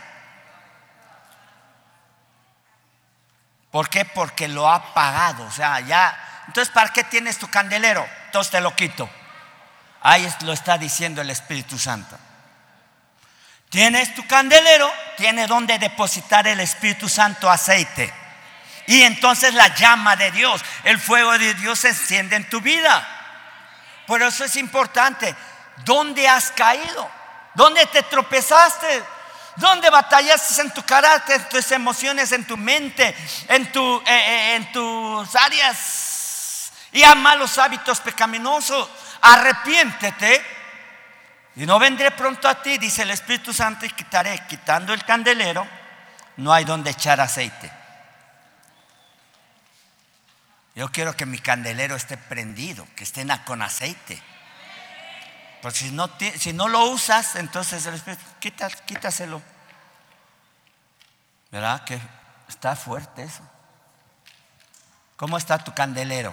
¿Por 3.77 3.91
qué? 3.91 4.07
Porque 4.07 4.49
lo 4.49 4.71
ha 4.71 4.95
pagado. 4.95 5.45
O 5.45 5.51
sea, 5.51 5.81
ya. 5.81 6.45
Entonces, 6.47 6.73
¿para 6.73 6.91
qué 6.95 7.05
tienes 7.05 7.37
tu 7.37 7.47
candelero? 7.51 8.09
Entonces 8.25 8.51
te 8.51 8.63
lo 8.63 8.75
quito. 8.75 9.07
Ahí 10.01 10.27
lo 10.41 10.55
está 10.55 10.79
diciendo 10.79 11.21
el 11.21 11.29
Espíritu 11.29 11.79
Santo. 11.79 12.17
Tienes 13.69 14.15
tu 14.15 14.27
candelero, 14.27 14.91
tiene 15.19 15.47
donde 15.47 15.79
depositar 15.79 16.49
el 16.49 16.61
Espíritu 16.61 17.07
Santo 17.07 17.51
aceite. 17.51 18.11
Y 18.87 19.03
entonces 19.03 19.53
la 19.53 19.69
llama 19.75 20.17
de 20.17 20.31
Dios, 20.31 20.65
el 20.85 20.99
fuego 20.99 21.37
de 21.37 21.53
Dios 21.53 21.81
se 21.81 21.91
enciende 21.91 22.37
en 22.37 22.49
tu 22.49 22.63
vida. 22.63 23.07
Por 24.07 24.23
eso 24.23 24.47
es 24.47 24.57
importante. 24.57 25.37
¿Dónde 25.85 26.27
has 26.27 26.51
caído? 26.53 27.11
¿Dónde 27.53 27.85
te 27.85 28.05
tropezaste? 28.05 29.05
¿Dónde 29.57 29.91
batallaste 29.91 30.61
en 30.61 30.71
tu 30.73 30.83
carácter, 30.83 31.41
en 31.41 31.49
tus 31.49 31.71
emociones, 31.73 32.31
en 32.33 32.47
tu 32.47 32.57
mente, 32.57 33.15
en, 33.49 33.73
tu, 33.73 33.99
eh, 33.99 34.03
eh, 34.07 34.57
en 34.57 34.73
tus 34.73 35.35
áreas 35.35 36.73
y 36.93 37.03
a 37.03 37.15
malos 37.15 37.57
hábitos 37.59 38.01
pecaminosos? 38.01 38.89
Arrepiéntete 39.23 40.45
y 41.57 41.65
no 41.65 41.79
vendré 41.79 42.11
pronto 42.11 42.49
a 42.49 42.63
ti, 42.63 42.77
dice 42.77 43.03
el 43.03 43.11
Espíritu 43.11 43.53
Santo, 43.53 43.87
y 43.87 43.91
quitaré, 43.91 44.39
quitando 44.47 44.93
el 44.93 45.05
candelero, 45.05 45.67
no 46.37 46.53
hay 46.53 46.65
donde 46.65 46.91
echar 46.91 47.19
aceite. 47.19 47.73
Yo 50.75 50.93
quiero 50.93 51.17
que 51.17 51.25
mi 51.25 51.39
candelero 51.39 51.97
esté 51.97 52.19
prendido, 52.19 52.87
que 52.95 53.05
esté 53.05 53.27
con 53.47 53.63
aceite. 53.63 54.23
Porque 55.63 55.79
si 55.79 55.91
no, 55.91 56.11
si 56.39 56.53
no 56.53 56.69
lo 56.69 56.87
usas, 56.87 57.37
entonces 57.37 57.85
el 57.87 57.95
Espíritu, 57.95 58.23
quita, 58.41 58.69
quítaselo. 58.69 59.43
¿Verdad? 61.51 61.85
Que 61.85 62.01
está 62.49 62.77
fuerte 62.77 63.23
eso. 63.23 63.43
¿Cómo 65.17 65.39
está 65.39 65.59
tu 65.59 65.73
candelero? 65.75 66.33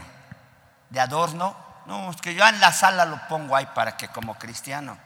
¿De 0.90 1.00
adorno? 1.00 1.56
No, 1.86 2.12
es 2.12 2.18
que 2.18 2.36
yo 2.36 2.48
en 2.48 2.60
la 2.60 2.74
sala 2.74 3.06
lo 3.06 3.28
pongo 3.28 3.56
ahí 3.56 3.68
para 3.74 3.98
que 3.98 4.08
como 4.10 4.36
cristiano. 4.36 4.98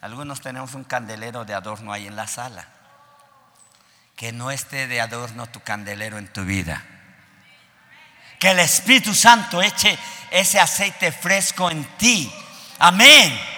Algunos 0.00 0.40
tenemos 0.40 0.74
un 0.74 0.84
candelero 0.84 1.44
de 1.44 1.54
adorno 1.54 1.92
ahí 1.92 2.06
en 2.06 2.16
la 2.16 2.26
sala. 2.26 2.66
Que 4.16 4.32
no 4.32 4.50
esté 4.50 4.86
de 4.86 5.00
adorno 5.00 5.46
tu 5.48 5.60
candelero 5.60 6.18
en 6.18 6.32
tu 6.32 6.44
vida. 6.44 6.82
Que 8.38 8.50
el 8.50 8.60
Espíritu 8.60 9.14
Santo 9.14 9.60
eche 9.60 9.98
ese 10.30 10.60
aceite 10.60 11.10
fresco 11.10 11.70
en 11.70 11.84
ti. 11.96 12.32
Amén. 12.78 13.57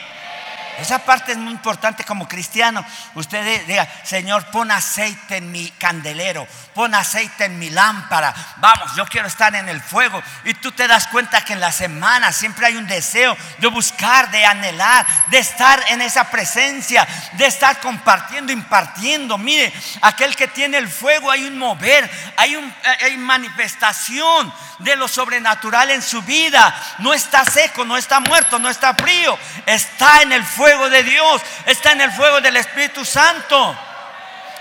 Esa 0.81 1.01
parte 1.01 1.33
es 1.33 1.39
muy 1.39 1.53
importante 1.53 2.05
como 2.05 2.26
cristiano. 2.26 2.85
Usted 3.14 3.66
diga, 3.66 3.87
Señor, 4.03 4.47
pon 4.47 4.70
aceite 4.70 5.37
en 5.37 5.53
mi 5.53 5.70
candelero, 5.72 6.47
pon 6.74 6.95
aceite 6.95 7.45
en 7.45 7.59
mi 7.59 7.68
lámpara. 7.68 8.35
Vamos, 8.57 8.95
yo 8.97 9.05
quiero 9.07 9.28
estar 9.28 9.55
en 9.55 9.68
el 9.68 9.83
fuego. 9.83 10.22
Y 10.45 10.55
tú 10.55 10.72
te 10.72 10.89
das 10.89 11.07
cuenta 11.09 11.45
que 11.45 11.53
en 11.53 11.61
la 11.61 11.72
semana 11.72 12.33
siempre 12.33 12.66
hay 12.66 12.76
un 12.76 12.87
deseo 12.87 13.37
de 13.59 13.66
buscar, 13.66 14.31
de 14.31 14.45
anhelar, 14.45 15.07
de 15.26 15.39
estar 15.39 15.85
en 15.89 16.01
esa 16.01 16.24
presencia, 16.31 17.07
de 17.33 17.47
estar 17.47 17.78
compartiendo, 17.81 18.53
impartiendo. 18.53 19.37
Mire, 19.37 19.72
aquel 20.01 20.35
que 20.35 20.49
tiene 20.49 20.78
el 20.78 20.89
fuego, 20.89 21.31
hay 21.31 21.45
un 21.45 21.59
mover, 21.59 22.11
hay, 22.37 22.57
un, 22.57 22.74
hay 23.03 23.16
manifestación 23.18 24.53
de 24.78 24.97
lo 24.97 25.09
sobrenatural 25.09 25.91
en 25.91 26.01
su 26.01 26.22
vida. 26.22 26.74
No 26.99 27.12
está 27.12 27.45
seco, 27.45 27.85
no 27.85 27.99
está 27.99 28.20
muerto, 28.20 28.59
no 28.59 28.70
está 28.70 28.95
frío, 28.95 29.39
está 29.66 30.22
en 30.22 30.33
el 30.33 30.45
fuego 30.45 30.70
de 30.79 31.03
Dios, 31.03 31.43
está 31.66 31.93
en 31.93 32.03
el 32.03 32.12
fuego 32.12 32.41
del 32.41 32.57
Espíritu 32.57 33.05
Santo. 33.05 33.77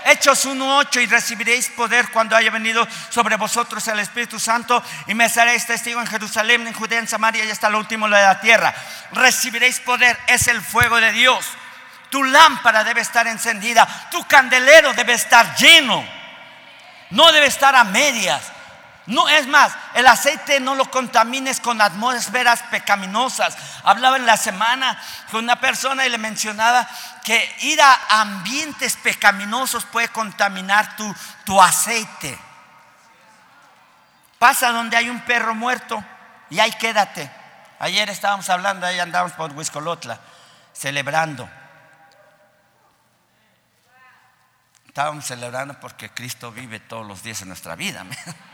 Hechos 0.04 0.46
1.8 0.46 1.02
y 1.02 1.06
recibiréis 1.06 1.68
poder 1.68 2.10
cuando 2.10 2.34
haya 2.34 2.50
venido 2.50 2.86
sobre 3.10 3.36
vosotros 3.36 3.86
el 3.88 4.00
Espíritu 4.00 4.40
Santo 4.40 4.82
y 5.06 5.14
me 5.14 5.28
seréis 5.28 5.66
testigo 5.66 6.00
en 6.00 6.06
Jerusalén, 6.06 6.66
en 6.66 6.72
Judea, 6.72 6.98
en 6.98 7.06
Samaria 7.06 7.44
y 7.44 7.50
hasta 7.50 7.68
lo 7.68 7.78
último 7.78 8.06
de 8.06 8.12
la 8.12 8.40
tierra. 8.40 8.74
Recibiréis 9.12 9.80
poder, 9.80 10.18
es 10.26 10.48
el 10.48 10.60
fuego 10.62 11.00
de 11.00 11.12
Dios. 11.12 11.44
Tu 12.08 12.24
lámpara 12.24 12.82
debe 12.82 13.02
estar 13.02 13.26
encendida, 13.28 13.86
tu 14.10 14.26
candelero 14.26 14.92
debe 14.94 15.12
estar 15.12 15.54
lleno, 15.56 16.04
no 17.10 17.30
debe 17.30 17.46
estar 17.46 17.76
a 17.76 17.84
medias. 17.84 18.42
No, 19.06 19.28
es 19.28 19.46
más, 19.46 19.72
el 19.94 20.06
aceite 20.06 20.60
no 20.60 20.74
lo 20.74 20.90
contamines 20.90 21.60
con 21.60 21.80
atmósferas 21.80 22.62
pecaminosas. 22.64 23.56
Hablaba 23.82 24.16
en 24.16 24.26
la 24.26 24.36
semana 24.36 25.00
con 25.30 25.44
una 25.44 25.58
persona 25.58 26.06
y 26.06 26.10
le 26.10 26.18
mencionaba 26.18 26.86
que 27.24 27.56
ir 27.60 27.80
a 27.80 28.20
ambientes 28.20 28.96
pecaminosos 28.96 29.84
puede 29.86 30.08
contaminar 30.08 30.96
tu, 30.96 31.14
tu 31.44 31.60
aceite. 31.60 32.38
Pasa 34.38 34.70
donde 34.70 34.96
hay 34.96 35.10
un 35.10 35.20
perro 35.22 35.54
muerto 35.54 36.02
y 36.48 36.60
ahí 36.60 36.72
quédate. 36.72 37.30
Ayer 37.78 38.10
estábamos 38.10 38.48
hablando, 38.50 38.86
ahí 38.86 38.98
andamos 38.98 39.32
por 39.32 39.52
Huiscolotla, 39.52 40.20
celebrando. 40.72 41.48
Estábamos 44.86 45.24
celebrando 45.24 45.78
porque 45.80 46.10
Cristo 46.10 46.52
vive 46.52 46.80
todos 46.80 47.06
los 47.06 47.22
días 47.22 47.40
en 47.42 47.48
nuestra 47.48 47.76
vida. 47.76 48.04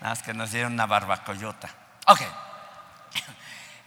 Nada 0.00 0.14
más 0.14 0.22
que 0.22 0.34
nos 0.34 0.52
dieron 0.52 0.72
una 0.74 0.86
barbacoyota. 0.86 1.68
Ok. 2.06 2.20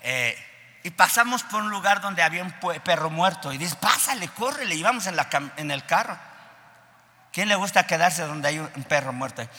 Eh, 0.03 0.35
y 0.81 0.89
pasamos 0.89 1.43
por 1.43 1.61
un 1.61 1.69
lugar 1.69 2.01
donde 2.01 2.23
había 2.23 2.41
un 2.41 2.51
perro 2.83 3.11
muerto. 3.11 3.53
Y 3.53 3.59
dice, 3.59 3.75
pásale, 3.75 4.27
córrele. 4.29 4.73
Y 4.73 4.81
vamos 4.81 5.05
en, 5.05 5.15
en 5.57 5.69
el 5.69 5.85
carro. 5.85 6.17
¿Quién 7.31 7.47
le 7.47 7.53
gusta 7.53 7.85
quedarse 7.85 8.23
donde 8.23 8.47
hay 8.47 8.57
un 8.57 8.83
perro 8.85 9.13
muerto? 9.13 9.47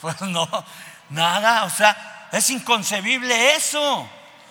Pues 0.00 0.20
no, 0.20 0.48
nada. 1.10 1.64
O 1.64 1.70
sea, 1.70 2.28
es 2.32 2.50
inconcebible 2.50 3.54
eso. 3.54 4.10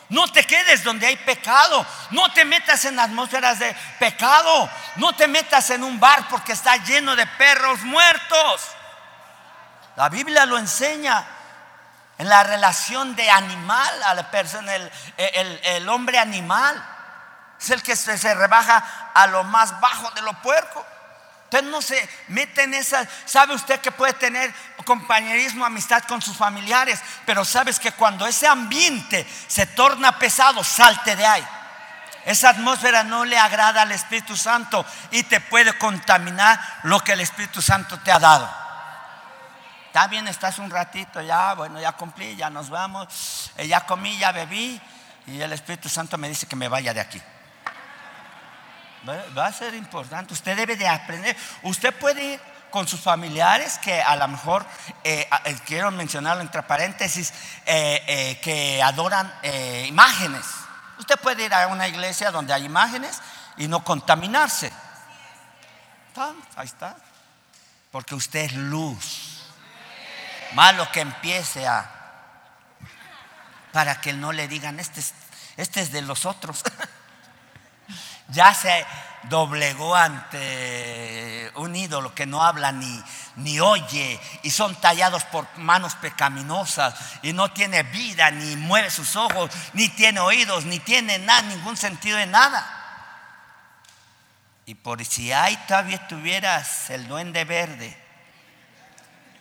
No 0.09 0.27
te 0.31 0.43
quedes 0.45 0.83
donde 0.83 1.07
hay 1.07 1.15
pecado. 1.17 1.85
No 2.11 2.31
te 2.33 2.45
metas 2.45 2.85
en 2.85 2.99
atmósferas 2.99 3.59
de 3.59 3.75
pecado. 3.99 4.69
No 4.97 5.13
te 5.15 5.27
metas 5.27 5.69
en 5.69 5.83
un 5.83 5.99
bar 5.99 6.27
porque 6.29 6.53
está 6.53 6.77
lleno 6.77 7.15
de 7.15 7.25
perros 7.25 7.81
muertos. 7.81 8.61
La 9.95 10.09
Biblia 10.09 10.45
lo 10.45 10.57
enseña 10.57 11.25
en 12.17 12.29
la 12.29 12.43
relación 12.43 13.15
de 13.15 13.29
animal 13.29 14.03
a 14.03 14.13
la 14.13 14.29
persona, 14.29 14.73
el, 14.75 15.89
hombre 15.89 16.17
animal. 16.19 16.89
Es 17.59 17.69
el 17.69 17.81
que 17.81 17.95
se, 17.95 18.33
rebaja 18.33 19.11
a 19.13 19.27
lo 19.27 19.43
más 19.43 19.79
bajo 19.79 20.11
de 20.11 20.21
lo 20.21 20.33
puerco. 20.41 20.85
Usted 21.45 21.63
no 21.63 21.81
se 21.81 22.09
mete 22.29 22.63
en 22.63 22.73
esa. 22.73 23.07
Sabe 23.25 23.53
usted 23.53 23.79
que 23.79 23.91
puede 23.91 24.13
tener 24.13 24.53
compañerismo, 24.83 25.65
amistad 25.65 26.03
con 26.03 26.21
sus 26.21 26.37
familiares, 26.37 26.99
pero 27.25 27.43
sabes 27.43 27.79
que 27.79 27.91
cuando 27.91 28.25
ese 28.27 28.47
ambiente 28.47 29.27
se 29.47 29.65
torna 29.67 30.17
pesado, 30.19 30.63
salte 30.63 31.15
de 31.15 31.25
ahí. 31.25 31.47
Esa 32.25 32.49
atmósfera 32.49 33.03
no 33.03 33.25
le 33.25 33.37
agrada 33.37 33.81
al 33.81 33.91
Espíritu 33.91 34.37
Santo 34.37 34.85
y 35.11 35.23
te 35.23 35.41
puede 35.41 35.77
contaminar 35.77 36.59
lo 36.83 37.01
que 37.01 37.13
el 37.13 37.19
Espíritu 37.19 37.61
Santo 37.61 37.99
te 37.99 38.11
ha 38.11 38.19
dado. 38.19 38.49
Está 39.87 40.07
bien, 40.07 40.27
estás 40.27 40.57
un 40.57 40.69
ratito, 40.69 41.21
ya, 41.21 41.53
bueno, 41.53 41.79
ya 41.79 41.91
cumplí, 41.91 42.35
ya 42.35 42.49
nos 42.49 42.69
vamos, 42.69 43.51
eh, 43.57 43.67
ya 43.67 43.85
comí, 43.85 44.17
ya 44.17 44.31
bebí 44.31 44.81
y 45.27 45.41
el 45.41 45.53
Espíritu 45.53 45.89
Santo 45.89 46.17
me 46.17 46.29
dice 46.29 46.47
que 46.47 46.55
me 46.55 46.67
vaya 46.67 46.93
de 46.93 47.01
aquí. 47.01 47.21
Va 49.37 49.47
a 49.47 49.51
ser 49.51 49.75
importante. 49.75 50.33
Usted 50.33 50.55
debe 50.55 50.75
de 50.75 50.87
aprender. 50.87 51.35
Usted 51.63 51.93
puede 51.93 52.23
ir 52.23 52.52
con 52.73 52.87
sus 52.87 53.01
familiares 53.01 53.77
que 53.77 54.01
a 54.01 54.15
lo 54.15 54.27
mejor, 54.27 54.65
eh, 55.03 55.29
eh, 55.45 55.55
quiero 55.63 55.91
mencionarlo 55.91 56.41
entre 56.41 56.63
paréntesis, 56.63 57.31
eh, 57.67 58.39
que 58.41 58.81
adoran 58.81 59.31
imágenes. 59.85 60.43
Usted 60.97 61.19
puede 61.19 61.45
ir 61.45 61.53
a 61.53 61.67
una 61.67 61.87
iglesia 61.87 62.31
donde 62.31 62.51
hay 62.51 62.65
imágenes 62.65 63.21
y 63.57 63.67
no 63.67 63.83
contaminarse. 63.83 64.73
Ahí 66.55 66.65
está. 66.65 66.95
Porque 67.91 68.15
usted 68.15 68.39
es 68.39 68.53
luz. 68.53 69.43
Malo 70.53 70.91
que 70.91 71.01
empiece 71.01 71.67
a... 71.67 71.87
Para 73.71 74.01
que 74.01 74.13
no 74.13 74.31
le 74.31 74.47
digan, 74.47 74.79
este 74.79 74.99
es, 74.99 75.13
este 75.57 75.79
es 75.79 75.91
de 75.91 76.01
los 76.01 76.25
otros. 76.25 76.63
ya 78.29 78.51
se 78.55 78.83
doblegó 79.29 79.95
ante 79.95 81.51
un 81.55 81.75
ídolo 81.75 82.13
que 82.13 82.25
no 82.25 82.43
habla 82.43 82.71
ni, 82.71 83.03
ni 83.37 83.59
oye 83.59 84.19
y 84.43 84.49
son 84.49 84.75
tallados 84.75 85.23
por 85.25 85.47
manos 85.57 85.95
pecaminosas 85.95 86.95
y 87.21 87.33
no 87.33 87.51
tiene 87.51 87.83
vida, 87.83 88.31
ni 88.31 88.55
mueve 88.55 88.89
sus 88.89 89.15
ojos, 89.15 89.51
ni 89.73 89.89
tiene 89.89 90.19
oídos, 90.19 90.65
ni 90.65 90.79
tiene 90.79 91.19
nada, 91.19 91.43
ningún 91.43 91.77
sentido 91.77 92.17
de 92.17 92.27
nada. 92.27 92.79
Y 94.65 94.75
por 94.75 95.03
si 95.03 95.31
ahí 95.31 95.57
todavía 95.67 96.07
tuvieras 96.07 96.89
el 96.89 97.07
duende 97.07 97.43
verde, 97.43 97.97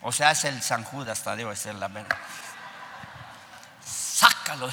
o 0.01 0.11
sea, 0.11 0.31
es 0.31 0.43
el 0.43 0.61
San 0.61 0.83
Judas, 0.83 1.19
hasta 1.19 1.35
debe 1.35 1.55
ser 1.55 1.75
la 1.75 1.87
verdad. 1.87 2.17
Sácalo. 3.85 4.69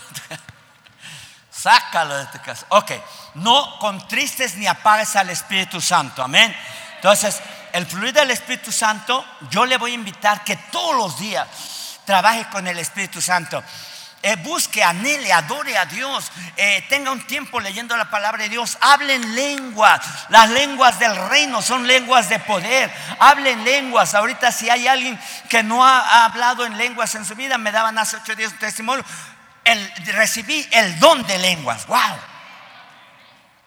Sácalo 1.60 2.16
de 2.16 2.26
tu 2.26 2.40
casa. 2.40 2.64
Ok, 2.70 2.92
no 3.34 3.78
contristes 3.78 4.54
ni 4.54 4.66
apagues 4.66 5.14
al 5.16 5.28
Espíritu 5.28 5.78
Santo. 5.78 6.22
Amén. 6.22 6.56
Entonces, 6.96 7.38
el 7.72 7.84
fluir 7.86 8.14
del 8.14 8.30
Espíritu 8.30 8.72
Santo, 8.72 9.24
yo 9.50 9.66
le 9.66 9.76
voy 9.76 9.90
a 9.90 9.94
invitar 9.94 10.42
que 10.42 10.56
todos 10.56 10.96
los 10.96 11.18
días 11.18 11.46
trabaje 12.06 12.46
con 12.50 12.66
el 12.66 12.78
Espíritu 12.78 13.20
Santo. 13.20 13.62
Eh, 14.22 14.36
busque, 14.36 14.82
anhele, 14.82 15.32
adore 15.32 15.76
a 15.76 15.84
Dios, 15.86 16.30
eh, 16.56 16.84
tenga 16.88 17.10
un 17.10 17.26
tiempo 17.26 17.60
leyendo 17.60 17.96
la 17.96 18.10
palabra 18.10 18.42
de 18.42 18.50
Dios, 18.50 18.76
hablen 18.80 19.34
lenguas, 19.34 20.00
las 20.28 20.50
lenguas 20.50 20.98
del 20.98 21.16
reino 21.28 21.62
son 21.62 21.86
lenguas 21.86 22.28
de 22.28 22.38
poder, 22.38 22.92
hablen 23.18 23.64
lenguas. 23.64 24.14
Ahorita 24.14 24.52
si 24.52 24.68
hay 24.68 24.86
alguien 24.86 25.18
que 25.48 25.62
no 25.62 25.86
ha, 25.86 26.00
ha 26.00 26.24
hablado 26.26 26.66
en 26.66 26.76
lenguas 26.76 27.14
en 27.14 27.24
su 27.24 27.34
vida, 27.34 27.56
me 27.56 27.72
daban 27.72 27.98
hace 27.98 28.16
ocho 28.16 28.34
días 28.34 28.52
un 28.52 28.58
testimonio, 28.58 29.04
el- 29.64 29.92
recibí 30.06 30.66
el 30.72 30.98
don 30.98 31.22
de 31.26 31.38
lenguas, 31.38 31.86
wow. 31.86 31.98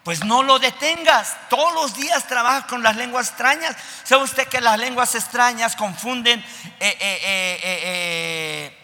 Pues 0.02 0.22
no 0.22 0.42
lo 0.42 0.58
detengas. 0.58 1.34
Todos 1.48 1.72
los 1.72 1.94
días 1.96 2.26
trabaja 2.28 2.66
con 2.66 2.82
las 2.82 2.94
lenguas 2.96 3.28
extrañas. 3.28 3.74
¿Sabe 4.02 4.22
usted 4.24 4.46
que 4.48 4.60
las 4.60 4.78
lenguas 4.78 5.14
extrañas 5.14 5.76
confunden 5.76 6.40
eh, 6.40 6.96
eh, 7.00 7.60
eh, 7.62 8.78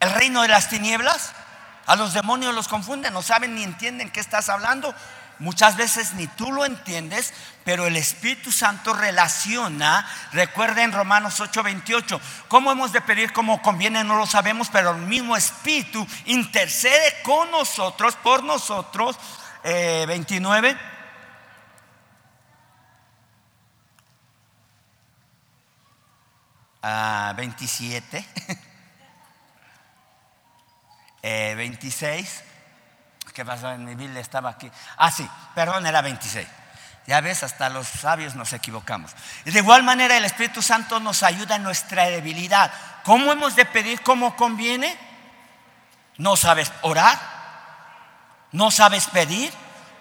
el 0.00 0.10
reino 0.12 0.40
de 0.40 0.48
las 0.48 0.70
tinieblas? 0.70 1.32
A 1.86 1.96
los 1.96 2.14
demonios 2.14 2.54
los 2.54 2.66
confunden, 2.68 3.12
no 3.12 3.20
saben 3.20 3.54
ni 3.54 3.62
entienden 3.62 4.10
qué 4.10 4.20
estás 4.20 4.48
hablando. 4.48 4.94
Muchas 5.40 5.76
veces 5.76 6.12
ni 6.12 6.26
tú 6.26 6.52
lo 6.52 6.66
entiendes, 6.66 7.32
pero 7.64 7.86
el 7.86 7.96
Espíritu 7.96 8.52
Santo 8.52 8.92
relaciona, 8.92 10.06
recuerda 10.32 10.84
en 10.84 10.92
Romanos 10.92 11.40
8:28, 11.40 12.20
cómo 12.48 12.70
hemos 12.70 12.92
de 12.92 13.00
pedir 13.00 13.32
como 13.32 13.62
conviene, 13.62 14.04
no 14.04 14.16
lo 14.16 14.26
sabemos, 14.26 14.68
pero 14.70 14.90
el 14.90 14.98
mismo 14.98 15.36
Espíritu 15.38 16.06
intercede 16.26 17.22
con 17.22 17.50
nosotros, 17.50 18.16
por 18.16 18.44
nosotros. 18.44 19.16
Eh, 19.64 20.04
29. 20.06 20.76
Ah, 26.82 27.32
27. 27.36 28.24
Eh, 31.22 31.54
26. 31.54 32.44
¿Qué 33.34 33.44
pasó? 33.44 33.70
En 33.72 33.84
mi 33.84 33.94
Biblia 33.94 34.20
estaba 34.20 34.50
aquí. 34.50 34.70
Ah, 34.96 35.10
sí, 35.10 35.28
perdón, 35.54 35.86
era 35.86 36.00
26. 36.02 36.46
Ya 37.06 37.20
ves, 37.20 37.42
hasta 37.42 37.68
los 37.68 37.86
sabios 37.88 38.34
nos 38.34 38.52
equivocamos. 38.52 39.12
Y 39.44 39.50
de 39.50 39.58
igual 39.60 39.82
manera 39.82 40.16
el 40.16 40.24
Espíritu 40.24 40.62
Santo 40.62 41.00
nos 41.00 41.22
ayuda 41.22 41.56
en 41.56 41.62
nuestra 41.62 42.04
debilidad. 42.06 42.70
¿Cómo 43.04 43.32
hemos 43.32 43.56
de 43.56 43.64
pedir 43.64 44.02
como 44.02 44.36
conviene? 44.36 44.96
¿No 46.18 46.36
sabes 46.36 46.70
orar? 46.82 47.18
¿No 48.52 48.70
sabes 48.70 49.06
pedir? 49.06 49.52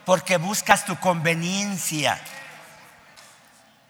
Porque 0.05 0.37
buscas 0.37 0.85
tu 0.85 0.99
conveniencia. 0.99 2.19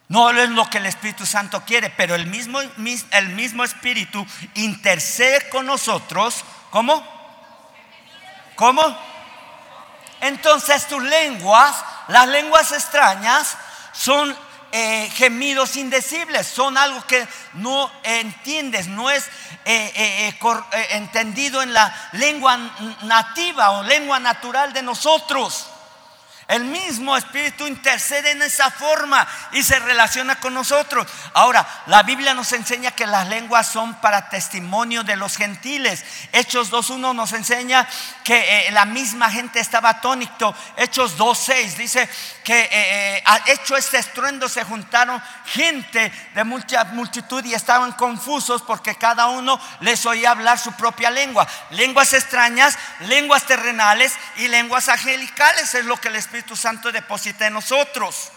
No 0.08 0.30
es 0.32 0.50
lo 0.50 0.70
que 0.70 0.78
el 0.80 0.86
Espíritu 0.86 1.26
Santo 1.26 1.62
quiere, 1.66 1.90
pero 1.92 2.16
el 2.16 2.28
mismo, 2.28 2.60
mis- 2.78 3.06
el 3.12 3.30
mismo 3.30 3.64
Espíritu 3.64 4.26
intercede 4.56 5.50
con 5.50 5.66
nosotros. 5.66 6.44
¿Cómo? 6.72 7.04
¿Cómo? 8.56 8.82
Entonces 10.22 10.88
tus 10.88 11.04
lenguas, 11.04 11.76
las 12.08 12.28
lenguas 12.28 12.72
extrañas, 12.72 13.58
son 13.94 14.36
eh, 14.72 15.10
gemidos 15.16 15.76
indecibles, 15.76 16.48
son 16.48 16.78
algo 16.78 17.02
que 17.08 17.28
no 17.54 17.92
entiendes, 18.04 18.88
no 18.88 19.10
es 19.10 19.26
eh, 19.66 19.92
eh, 19.96 20.28
eh, 20.28 20.40
eh, 20.74 20.88
entendido 20.92 21.62
en 21.62 21.74
la 21.74 21.94
lengua 22.14 22.58
nativa 23.04 23.72
o 23.72 23.84
lengua 23.84 24.20
natural 24.20 24.74
de 24.74 24.82
nosotros. 24.82 25.69
El 26.50 26.66
mismo 26.66 27.16
Espíritu 27.16 27.68
intercede 27.68 28.32
en 28.32 28.42
esa 28.42 28.72
forma 28.72 29.28
y 29.52 29.62
se 29.62 29.78
relaciona 29.78 30.40
con 30.40 30.56
nosotros. 30.56 31.06
Ahora, 31.36 31.84
la 31.86 32.02
Biblia 32.02 32.34
nos 32.34 32.52
enseña 32.54 32.90
que 32.90 33.06
las 33.06 33.28
lenguas 33.28 33.72
son 33.72 33.94
para 34.02 34.30
testimonio 34.30 35.04
de 35.04 35.16
los 35.16 35.38
gentiles. 35.38 36.04
Hechos 36.32 36.72
2.1 36.72 37.14
nos 37.14 37.34
enseña 37.34 37.88
que 38.24 38.68
eh, 38.68 38.72
la 38.72 38.86
misma 38.86 39.30
gente 39.30 39.60
estaba 39.60 39.90
atónito. 39.90 40.56
Hechos 40.76 41.20
2.6 41.20 41.76
dice 41.76 42.10
que 42.44 42.62
eh, 42.62 42.70
eh, 42.72 43.24
hecho 43.46 43.78
este 43.78 44.00
estruendo 44.00 44.50
se 44.50 44.64
juntaron 44.64 45.22
gente 45.46 46.12
de 46.34 46.44
mucha 46.44 46.84
multitud 46.86 47.46
y 47.46 47.54
estaban 47.54 47.92
confusos 47.92 48.64
porque 48.64 48.96
cada 48.96 49.28
uno 49.28 49.62
les 49.82 50.04
oía 50.08 50.32
hablar 50.32 50.58
su 50.58 50.72
propia 50.72 51.12
lengua. 51.12 51.48
Lenguas 51.70 52.14
extrañas, 52.14 52.76
lenguas 53.02 53.46
terrenales 53.46 54.16
y 54.38 54.48
lenguas 54.48 54.90
angelicales 54.90 55.76
es 55.76 55.86
lo 55.86 55.98
que 55.98 56.08
el 56.08 56.16
Espíritu 56.16 56.39
Santo 56.56 56.92
deposita 56.92 57.48
en 57.48 57.54
nosotros. 57.54 58.32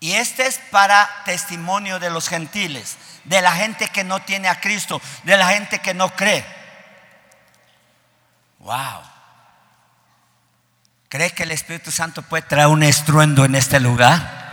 Y 0.00 0.12
este 0.12 0.46
es 0.46 0.58
para 0.70 1.08
testimonio 1.24 1.98
de 1.98 2.10
los 2.10 2.28
gentiles, 2.28 2.96
de 3.24 3.40
la 3.40 3.52
gente 3.52 3.88
que 3.88 4.04
no 4.04 4.20
tiene 4.20 4.48
a 4.48 4.60
Cristo, 4.60 5.00
de 5.24 5.36
la 5.36 5.48
gente 5.48 5.78
que 5.80 5.94
no 5.94 6.10
cree. 6.10 6.44
Wow. 8.58 9.02
¿Cree 11.08 11.30
que 11.30 11.44
el 11.44 11.52
Espíritu 11.52 11.90
Santo 11.90 12.22
puede 12.22 12.42
traer 12.42 12.66
un 12.66 12.82
estruendo 12.82 13.44
en 13.44 13.54
este 13.54 13.80
lugar? 13.80 14.44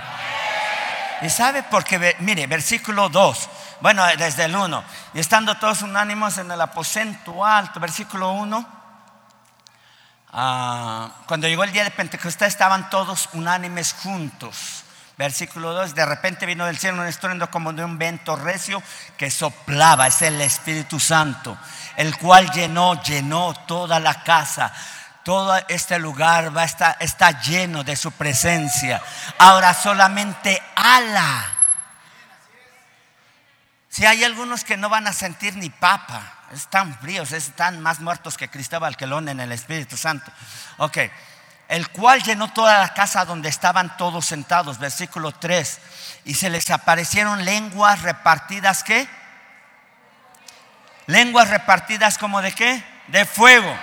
¿Y 1.21 1.29
sabe 1.29 1.63
por 1.63 1.83
qué? 1.83 1.97
Ve- 1.97 2.15
Mire, 2.19 2.47
versículo 2.47 3.09
2. 3.09 3.49
Bueno, 3.81 4.05
desde 4.17 4.45
el 4.45 4.55
1. 4.55 4.83
Y 5.13 5.19
estando 5.19 5.55
todos 5.57 5.81
unánimos 5.81 6.37
en 6.37 6.49
el 6.51 6.61
aposento 6.61 7.43
alto, 7.43 7.79
versículo 7.79 8.31
1. 8.33 8.82
Ah, 10.35 11.11
cuando 11.27 11.47
llegó 11.47 11.63
el 11.63 11.71
día 11.71 11.83
de 11.83 11.91
Pentecostés 11.91 12.47
estaban 12.47 12.89
todos 12.89 13.29
unánimes 13.33 13.93
juntos. 13.93 14.83
Versículo 15.15 15.73
2, 15.73 15.93
de 15.93 16.07
repente 16.07 16.47
vino 16.47 16.65
del 16.65 16.79
cielo 16.79 16.99
un 16.99 17.07
estruendo 17.07 17.51
como 17.51 17.71
de 17.71 17.85
un 17.85 17.99
viento 17.99 18.35
recio 18.35 18.81
que 19.15 19.29
soplaba, 19.29 20.07
es 20.07 20.23
el 20.23 20.41
Espíritu 20.41 20.99
Santo, 20.99 21.55
el 21.97 22.17
cual 22.17 22.49
llenó, 22.49 22.99
llenó 23.03 23.53
toda 23.67 23.99
la 23.99 24.23
casa. 24.23 24.73
Todo 25.23 25.55
este 25.67 25.99
lugar 25.99 26.55
va 26.55 26.63
a 26.63 26.65
estar, 26.65 26.97
está 26.99 27.39
lleno 27.39 27.83
de 27.83 27.95
su 27.95 28.11
presencia. 28.11 29.03
Ahora 29.37 29.75
solamente 29.75 30.59
ala. 30.75 31.45
Si 33.87 34.03
hay 34.07 34.23
algunos 34.23 34.63
que 34.63 34.77
no 34.77 34.89
van 34.89 35.05
a 35.05 35.13
sentir 35.13 35.55
ni 35.55 35.69
papa, 35.69 36.33
están 36.53 36.97
fríos, 36.99 37.31
están 37.31 37.81
más 37.81 37.99
muertos 37.99 38.37
que 38.37 38.49
Cristóbal 38.49 38.97
Quelón 38.97 39.29
en 39.29 39.39
el 39.39 39.51
Espíritu 39.51 39.97
Santo. 39.97 40.31
Ok, 40.77 40.97
el 41.67 41.89
cual 41.89 42.21
llenó 42.23 42.51
toda 42.53 42.79
la 42.79 42.93
casa 42.93 43.25
donde 43.25 43.49
estaban 43.49 43.97
todos 43.97 44.25
sentados, 44.25 44.77
versículo 44.77 45.31
3, 45.31 45.79
y 46.25 46.35
se 46.35 46.49
les 46.49 46.69
aparecieron 46.69 47.45
lenguas 47.45 48.01
repartidas, 48.01 48.83
¿qué? 48.83 49.07
Lenguas 51.07 51.49
repartidas 51.49 52.17
como 52.17 52.41
de 52.41 52.51
qué? 52.51 52.83
De 53.07 53.25
fuego. 53.25 53.75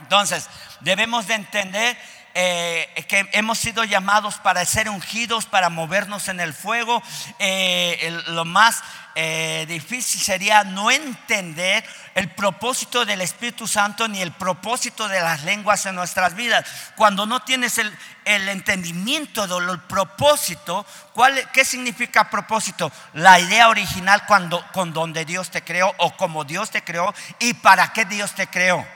Entonces, 0.00 0.48
debemos 0.80 1.26
de 1.26 1.34
entender 1.34 1.98
eh, 2.38 3.06
que 3.08 3.26
hemos 3.32 3.58
sido 3.58 3.82
llamados 3.84 4.34
para 4.36 4.62
ser 4.66 4.90
ungidos, 4.90 5.46
para 5.46 5.70
movernos 5.70 6.28
en 6.28 6.38
el 6.38 6.52
fuego. 6.52 7.02
Eh, 7.38 8.22
lo 8.26 8.44
más 8.44 8.82
eh, 9.14 9.64
difícil 9.66 10.20
sería 10.20 10.62
no 10.62 10.90
entender 10.90 11.82
el 12.14 12.28
propósito 12.28 13.06
del 13.06 13.22
Espíritu 13.22 13.66
Santo 13.66 14.06
ni 14.06 14.20
el 14.20 14.32
propósito 14.32 15.08
de 15.08 15.18
las 15.20 15.44
lenguas 15.44 15.86
en 15.86 15.94
nuestras 15.94 16.34
vidas. 16.34 16.66
Cuando 16.94 17.24
no 17.24 17.40
tienes 17.40 17.78
el, 17.78 17.90
el 18.26 18.50
entendimiento 18.50 19.46
del 19.46 19.80
propósito, 19.80 20.84
¿cuál, 21.14 21.50
¿qué 21.52 21.64
significa 21.64 22.28
propósito? 22.28 22.92
La 23.14 23.40
idea 23.40 23.70
original 23.70 24.26
cuando, 24.26 24.62
con 24.74 24.92
donde 24.92 25.24
Dios 25.24 25.50
te 25.50 25.64
creó 25.64 25.94
o 25.96 26.14
como 26.18 26.44
Dios 26.44 26.70
te 26.70 26.84
creó 26.84 27.14
y 27.38 27.54
para 27.54 27.94
qué 27.94 28.04
Dios 28.04 28.34
te 28.34 28.46
creó. 28.46 28.86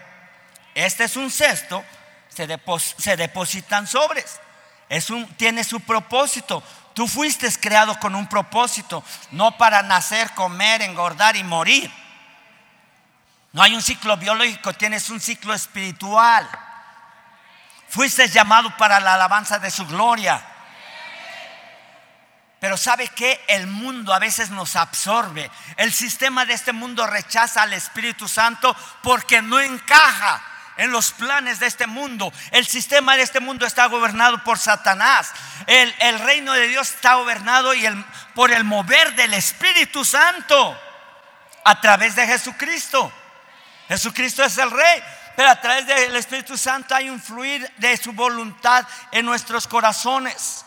Este 0.75 1.05
es 1.05 1.17
un 1.17 1.31
cesto, 1.31 1.83
se, 2.31 2.49
se 2.99 3.17
depositan 3.17 3.87
sobres. 3.87 4.41
Es 4.89 5.11
un, 5.11 5.27
tiene 5.35 5.63
su 5.63 5.81
propósito. 5.81 6.63
Tú 6.95 7.07
fuiste 7.07 7.49
creado 7.61 7.99
con 8.01 8.15
un 8.15 8.27
propósito, 8.29 9.05
no 9.31 9.57
para 9.57 9.83
nacer, 9.83 10.33
comer, 10.33 10.83
engordar 10.83 11.37
y 11.37 11.45
morir. 11.45 11.91
No 13.53 13.63
hay 13.63 13.75
un 13.75 13.83
ciclo 13.83 14.17
biológico, 14.17 14.73
tienes 14.73 15.09
un 15.11 15.21
ciclo 15.21 15.55
espiritual. 15.55 16.49
Fuiste 17.89 18.29
llamado 18.29 18.77
para 18.77 19.01
la 19.01 19.15
alabanza 19.15 19.59
de 19.59 19.71
su 19.71 19.87
gloria. 19.87 20.45
Pero 22.61 22.77
¿sabe 22.77 23.09
qué? 23.09 23.43
El 23.49 23.67
mundo 23.67 24.13
a 24.13 24.19
veces 24.19 24.51
nos 24.51 24.77
absorbe. 24.77 25.51
El 25.77 25.93
sistema 25.93 26.45
de 26.45 26.53
este 26.53 26.73
mundo 26.73 27.07
rechaza 27.07 27.63
al 27.63 27.73
Espíritu 27.73 28.29
Santo 28.29 28.77
porque 29.03 29.41
no 29.41 29.59
encaja 29.59 30.43
en 30.81 30.91
los 30.93 31.13
planes 31.13 31.61
de 31.61 31.67
este 31.67 31.87
mundo. 31.87 32.33
El 32.51 32.67
sistema 32.67 33.15
de 33.15 33.23
este 33.23 33.39
mundo 33.39 33.67
está 33.67 33.85
gobernado 33.87 34.43
por 34.43 34.59
Satanás. 34.59 35.31
El, 35.67 36.19
reino 36.21 36.55
de 36.55 36.69
Dios 36.69 36.91
está 36.95 37.15
gobernado 37.15 37.75
y 37.75 37.85
el- 37.85 38.05
por 38.35 38.51
el 38.51 38.65
mover 38.65 39.15
del 39.15 39.35
Espíritu 39.35 40.07
Santo 40.07 40.81
a 41.65 41.81
través 41.83 42.17
de 42.17 42.27
Jesucristo. 42.27 43.13
Jesucristo 43.89 44.43
es 44.43 44.57
el 44.57 44.71
rey, 44.71 45.03
pero 45.37 45.51
a 45.51 45.61
través 45.61 45.87
del 45.87 46.17
Espíritu 46.17 46.57
Santo 46.57 46.95
hay 46.95 47.11
un 47.11 47.21
fluir 47.21 47.71
de 47.77 47.95
su 47.99 48.13
voluntad 48.13 48.87
en 49.13 49.27
nuestros 49.27 49.67
corazones. 49.67 50.65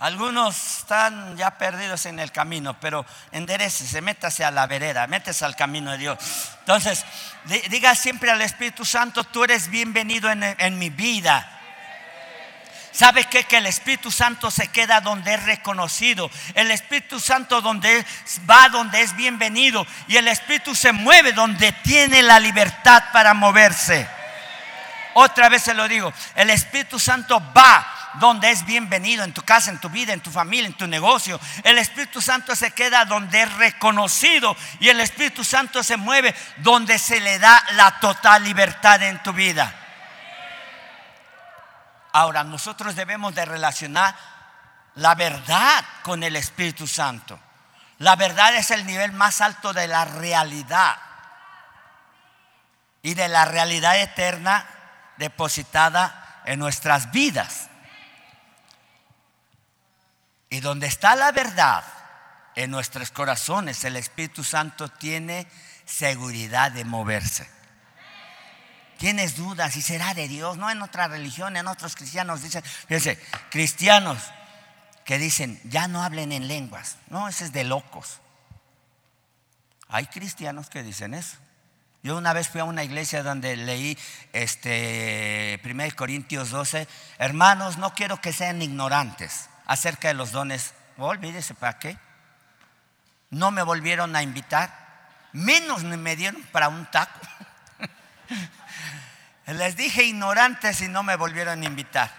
Algunos 0.00 0.78
están 0.78 1.36
ya 1.36 1.52
perdidos 1.52 2.04
en 2.06 2.18
el 2.18 2.32
camino, 2.32 2.78
pero 2.80 3.06
enderecese, 3.30 4.00
métase 4.00 4.44
a 4.44 4.50
la 4.50 4.66
vereda, 4.66 5.06
métese 5.06 5.44
al 5.44 5.54
camino 5.54 5.92
de 5.92 5.98
Dios. 5.98 6.18
Entonces, 6.60 7.04
di- 7.44 7.62
diga 7.70 7.94
siempre 7.94 8.30
al 8.30 8.40
Espíritu 8.42 8.84
Santo, 8.84 9.22
tú 9.22 9.44
eres 9.44 9.68
bienvenido 9.68 10.28
en, 10.30 10.78
mi 10.78 10.90
vida. 10.90 11.48
¿Sabe 12.90 13.24
qué? 13.24 13.44
Que 13.44 13.58
el 13.58 13.66
Espíritu 13.66 14.10
Santo 14.10 14.50
se 14.50 14.68
queda 14.68 15.00
donde 15.00 15.34
es 15.34 15.42
reconocido. 15.44 16.28
El 16.54 16.72
Espíritu 16.72 17.20
Santo 17.20 17.60
donde 17.60 18.04
va 18.50 18.68
donde 18.70 19.00
es 19.00 19.14
bienvenido. 19.14 19.86
Y 20.08 20.16
el 20.16 20.26
Espíritu 20.26 20.74
se 20.74 20.92
mueve 20.92 21.32
donde 21.32 21.70
tiene 21.70 22.22
la 22.22 22.40
libertad 22.40 23.02
para 23.12 23.32
moverse. 23.32 24.08
Otra 25.14 25.48
vez 25.48 25.62
se 25.62 25.74
lo 25.74 25.86
digo, 25.86 26.12
el 26.34 26.50
Espíritu 26.50 26.98
Santo 26.98 27.40
va 27.56 27.93
donde 28.20 28.50
es 28.50 28.64
bienvenido, 28.64 29.24
en 29.24 29.32
tu 29.32 29.42
casa, 29.42 29.70
en 29.70 29.80
tu 29.80 29.88
vida, 29.88 30.12
en 30.12 30.20
tu 30.20 30.30
familia, 30.30 30.66
en 30.66 30.76
tu 30.76 30.86
negocio. 30.86 31.38
El 31.62 31.78
Espíritu 31.78 32.20
Santo 32.20 32.54
se 32.54 32.70
queda 32.72 33.04
donde 33.04 33.42
es 33.42 33.52
reconocido 33.54 34.56
y 34.80 34.88
el 34.88 35.00
Espíritu 35.00 35.44
Santo 35.44 35.82
se 35.82 35.96
mueve 35.96 36.34
donde 36.58 36.98
se 36.98 37.20
le 37.20 37.38
da 37.38 37.62
la 37.72 37.98
total 38.00 38.44
libertad 38.44 39.02
en 39.02 39.22
tu 39.22 39.32
vida. 39.32 39.72
Ahora, 42.12 42.44
nosotros 42.44 42.94
debemos 42.94 43.34
de 43.34 43.44
relacionar 43.44 44.14
la 44.96 45.14
verdad 45.14 45.84
con 46.02 46.22
el 46.22 46.36
Espíritu 46.36 46.86
Santo. 46.86 47.38
La 47.98 48.16
verdad 48.16 48.54
es 48.54 48.70
el 48.70 48.86
nivel 48.86 49.12
más 49.12 49.40
alto 49.40 49.72
de 49.72 49.88
la 49.88 50.04
realidad 50.04 50.96
y 53.02 53.14
de 53.14 53.28
la 53.28 53.44
realidad 53.44 54.00
eterna 54.00 54.66
depositada 55.16 56.42
en 56.44 56.58
nuestras 56.58 57.10
vidas. 57.10 57.68
Y 60.54 60.60
donde 60.60 60.86
está 60.86 61.16
la 61.16 61.32
verdad 61.32 61.82
en 62.54 62.70
nuestros 62.70 63.10
corazones, 63.10 63.82
el 63.82 63.96
Espíritu 63.96 64.44
Santo 64.44 64.88
tiene 64.88 65.48
seguridad 65.84 66.70
de 66.70 66.84
moverse. 66.84 67.50
Tienes 68.96 69.34
dudas 69.34 69.74
y 69.74 69.82
será 69.82 70.14
de 70.14 70.28
Dios, 70.28 70.56
no 70.56 70.70
en 70.70 70.80
otra 70.80 71.08
religión, 71.08 71.56
en 71.56 71.66
otros 71.66 71.96
cristianos 71.96 72.44
dicen, 72.44 72.62
fíjense, 72.62 73.20
cristianos 73.50 74.22
que 75.04 75.18
dicen, 75.18 75.60
ya 75.64 75.88
no 75.88 76.04
hablen 76.04 76.30
en 76.30 76.46
lenguas. 76.46 76.98
No, 77.08 77.26
ese 77.26 77.46
es 77.46 77.52
de 77.52 77.64
locos. 77.64 78.20
Hay 79.88 80.06
cristianos 80.06 80.70
que 80.70 80.84
dicen 80.84 81.14
eso. 81.14 81.36
Yo 82.04 82.16
una 82.16 82.32
vez 82.32 82.48
fui 82.48 82.60
a 82.60 82.64
una 82.64 82.84
iglesia 82.84 83.24
donde 83.24 83.56
leí 83.56 83.98
este 84.32 85.60
1 85.64 85.84
Corintios 85.96 86.50
12, 86.50 86.86
hermanos, 87.18 87.76
no 87.76 87.92
quiero 87.92 88.20
que 88.20 88.32
sean 88.32 88.62
ignorantes 88.62 89.48
acerca 89.66 90.08
de 90.08 90.14
los 90.14 90.32
dones. 90.32 90.74
Oh, 90.96 91.06
olvídese, 91.06 91.54
¿para 91.54 91.78
qué? 91.78 91.98
No 93.30 93.50
me 93.50 93.62
volvieron 93.62 94.14
a 94.14 94.22
invitar, 94.22 94.70
menos 95.32 95.82
me 95.82 96.16
dieron 96.16 96.42
para 96.52 96.68
un 96.68 96.86
taco. 96.86 97.18
Les 99.46 99.76
dije 99.76 100.04
ignorantes 100.04 100.80
y 100.80 100.88
no 100.88 101.02
me 101.02 101.16
volvieron 101.16 101.60
a 101.60 101.64
invitar. 101.64 102.10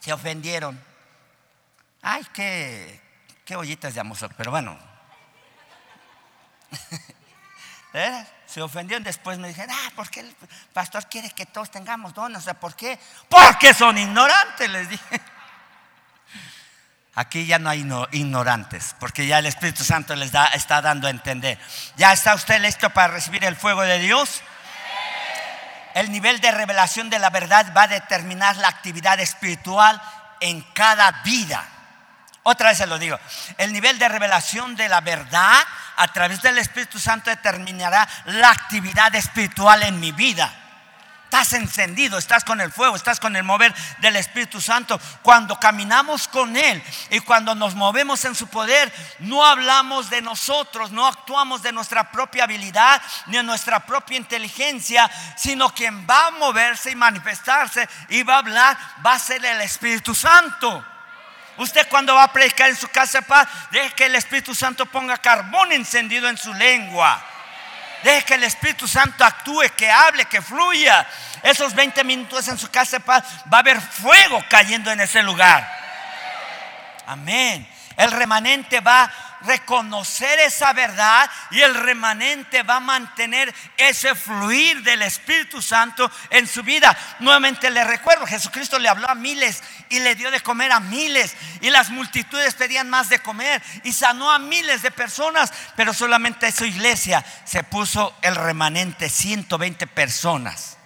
Se 0.00 0.12
ofendieron. 0.12 0.80
Ay, 2.02 2.24
qué, 2.32 3.00
qué 3.44 3.56
ollitas 3.56 3.94
de 3.94 4.00
amor, 4.00 4.16
pero 4.36 4.50
bueno. 4.50 4.78
¿Eh? 7.94 8.26
Se 8.46 8.62
ofendieron 8.62 9.02
después 9.02 9.38
me 9.38 9.48
dijeron, 9.48 9.74
ah, 9.74 9.90
¿por 9.96 10.08
qué 10.10 10.20
el 10.20 10.36
pastor 10.72 11.08
quiere 11.08 11.30
que 11.30 11.46
todos 11.46 11.70
tengamos 11.70 12.14
dones? 12.14 12.38
O 12.38 12.42
sea, 12.42 12.54
¿por 12.54 12.76
qué? 12.76 12.98
Porque 13.28 13.74
son 13.74 13.98
ignorantes, 13.98 14.70
les 14.70 14.88
dije. 14.88 15.20
Aquí 17.18 17.46
ya 17.46 17.58
no 17.58 17.70
hay 17.70 17.82
no- 17.82 18.06
ignorantes, 18.12 18.94
porque 19.00 19.26
ya 19.26 19.38
el 19.38 19.46
Espíritu 19.46 19.82
Santo 19.84 20.14
les 20.14 20.30
da, 20.32 20.48
está 20.48 20.82
dando 20.82 21.06
a 21.06 21.10
entender. 21.10 21.58
¿Ya 21.96 22.12
está 22.12 22.34
usted 22.34 22.60
listo 22.60 22.90
para 22.90 23.08
recibir 23.14 23.42
el 23.44 23.56
fuego 23.56 23.82
de 23.82 23.98
Dios? 23.98 24.42
El 25.94 26.12
nivel 26.12 26.40
de 26.42 26.50
revelación 26.50 27.08
de 27.08 27.18
la 27.18 27.30
verdad 27.30 27.72
va 27.74 27.84
a 27.84 27.88
determinar 27.88 28.56
la 28.58 28.68
actividad 28.68 29.18
espiritual 29.18 30.00
en 30.40 30.60
cada 30.74 31.10
vida. 31.24 31.64
Otra 32.42 32.68
vez 32.68 32.78
se 32.78 32.86
lo 32.86 32.98
digo. 32.98 33.18
El 33.56 33.72
nivel 33.72 33.98
de 33.98 34.08
revelación 34.08 34.76
de 34.76 34.88
la 34.90 35.00
verdad 35.00 35.58
a 35.96 36.08
través 36.08 36.42
del 36.42 36.58
Espíritu 36.58 36.98
Santo 36.98 37.30
determinará 37.30 38.06
la 38.26 38.50
actividad 38.50 39.14
espiritual 39.14 39.82
en 39.84 39.98
mi 39.98 40.12
vida. 40.12 40.52
Estás 41.26 41.54
encendido, 41.54 42.18
estás 42.18 42.44
con 42.44 42.60
el 42.60 42.70
fuego, 42.70 42.94
estás 42.94 43.18
con 43.18 43.34
el 43.34 43.42
mover 43.42 43.74
del 43.98 44.14
Espíritu 44.14 44.60
Santo. 44.60 44.98
Cuando 45.22 45.58
caminamos 45.58 46.28
con 46.28 46.56
Él 46.56 46.80
y 47.10 47.18
cuando 47.18 47.56
nos 47.56 47.74
movemos 47.74 48.24
en 48.24 48.36
su 48.36 48.46
poder, 48.46 48.92
no 49.18 49.44
hablamos 49.44 50.08
de 50.08 50.22
nosotros, 50.22 50.92
no 50.92 51.04
actuamos 51.04 51.62
de 51.62 51.72
nuestra 51.72 52.12
propia 52.12 52.44
habilidad 52.44 53.02
ni 53.26 53.38
de 53.38 53.42
nuestra 53.42 53.80
propia 53.80 54.16
inteligencia, 54.16 55.10
sino 55.36 55.74
quien 55.74 56.06
va 56.08 56.28
a 56.28 56.30
moverse 56.30 56.92
y 56.92 56.96
manifestarse 56.96 57.88
y 58.08 58.22
va 58.22 58.36
a 58.36 58.38
hablar 58.38 58.78
va 59.04 59.14
a 59.14 59.18
ser 59.18 59.44
el 59.44 59.60
Espíritu 59.62 60.14
Santo. 60.14 60.84
Usted 61.56 61.88
cuando 61.88 62.14
va 62.14 62.22
a 62.22 62.32
predicar 62.32 62.70
en 62.70 62.76
su 62.76 62.86
casa 62.86 63.18
de 63.18 63.26
paz, 63.26 63.48
deje 63.72 63.94
que 63.96 64.06
el 64.06 64.14
Espíritu 64.14 64.54
Santo 64.54 64.86
ponga 64.86 65.18
carbón 65.18 65.72
encendido 65.72 66.28
en 66.28 66.38
su 66.38 66.54
lengua. 66.54 67.20
Deje 68.06 68.22
que 68.22 68.34
el 68.34 68.44
Espíritu 68.44 68.86
Santo 68.86 69.24
actúe, 69.24 69.64
que 69.76 69.90
hable, 69.90 70.26
que 70.26 70.40
fluya. 70.40 71.04
Esos 71.42 71.74
20 71.74 72.04
minutos 72.04 72.46
en 72.46 72.56
su 72.56 72.70
casa 72.70 72.98
de 72.98 73.04
paz 73.04 73.24
va 73.52 73.58
a 73.58 73.60
haber 73.62 73.80
fuego 73.80 74.40
cayendo 74.48 74.92
en 74.92 75.00
ese 75.00 75.24
lugar. 75.24 75.68
Amén. 77.04 77.68
El 77.96 78.12
remanente 78.12 78.78
va 78.78 79.10
reconocer 79.42 80.38
esa 80.40 80.72
verdad 80.72 81.30
y 81.50 81.60
el 81.60 81.74
remanente 81.74 82.62
va 82.62 82.76
a 82.76 82.80
mantener 82.80 83.54
ese 83.76 84.14
fluir 84.14 84.82
del 84.82 85.02
Espíritu 85.02 85.60
Santo 85.62 86.10
en 86.30 86.46
su 86.46 86.62
vida. 86.62 86.96
Nuevamente 87.20 87.70
le 87.70 87.84
recuerdo, 87.84 88.26
Jesucristo 88.26 88.78
le 88.78 88.88
habló 88.88 89.08
a 89.08 89.14
miles 89.14 89.62
y 89.88 90.00
le 90.00 90.14
dio 90.14 90.30
de 90.30 90.40
comer 90.40 90.72
a 90.72 90.80
miles 90.80 91.36
y 91.60 91.70
las 91.70 91.90
multitudes 91.90 92.54
pedían 92.54 92.90
más 92.90 93.08
de 93.08 93.20
comer 93.20 93.62
y 93.84 93.92
sanó 93.92 94.30
a 94.30 94.38
miles 94.38 94.82
de 94.82 94.90
personas, 94.90 95.52
pero 95.76 95.92
solamente 95.92 96.50
su 96.52 96.64
iglesia 96.64 97.24
se 97.44 97.62
puso 97.64 98.14
el 98.22 98.34
remanente, 98.34 99.08
120 99.08 99.86
personas. 99.86 100.76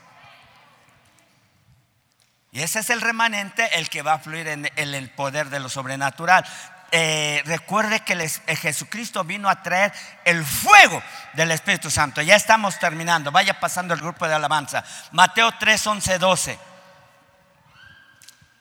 Y 2.53 2.63
ese 2.63 2.81
es 2.81 2.91
el 2.91 3.01
remanente, 3.01 3.79
el 3.79 3.89
que 3.89 4.03
va 4.03 4.15
a 4.15 4.19
fluir 4.19 4.49
en 4.49 4.69
el 4.77 5.11
poder 5.11 5.51
de 5.51 5.61
lo 5.61 5.69
sobrenatural. 5.69 6.45
Eh, 6.93 7.43
recuerde 7.45 8.01
que 8.01 8.15
eh, 8.15 8.57
Jesucristo 8.57 9.23
vino 9.23 9.49
a 9.49 9.63
traer 9.63 9.93
el 10.25 10.45
fuego 10.45 11.03
del 11.35 11.53
Espíritu 11.53 11.91
Santo. 11.91 12.21
Ya 12.21 12.35
estamos 12.35 12.79
terminando. 12.79 13.31
Vaya 13.31 13.61
pasando 13.61 13.95
el 13.95 14.01
grupo 14.01 14.27
de 14.27 14.35
alabanza. 14.35 14.85
Mateo 15.13 15.53
3, 15.53 15.87
11, 15.87 16.19
12. 16.19 16.59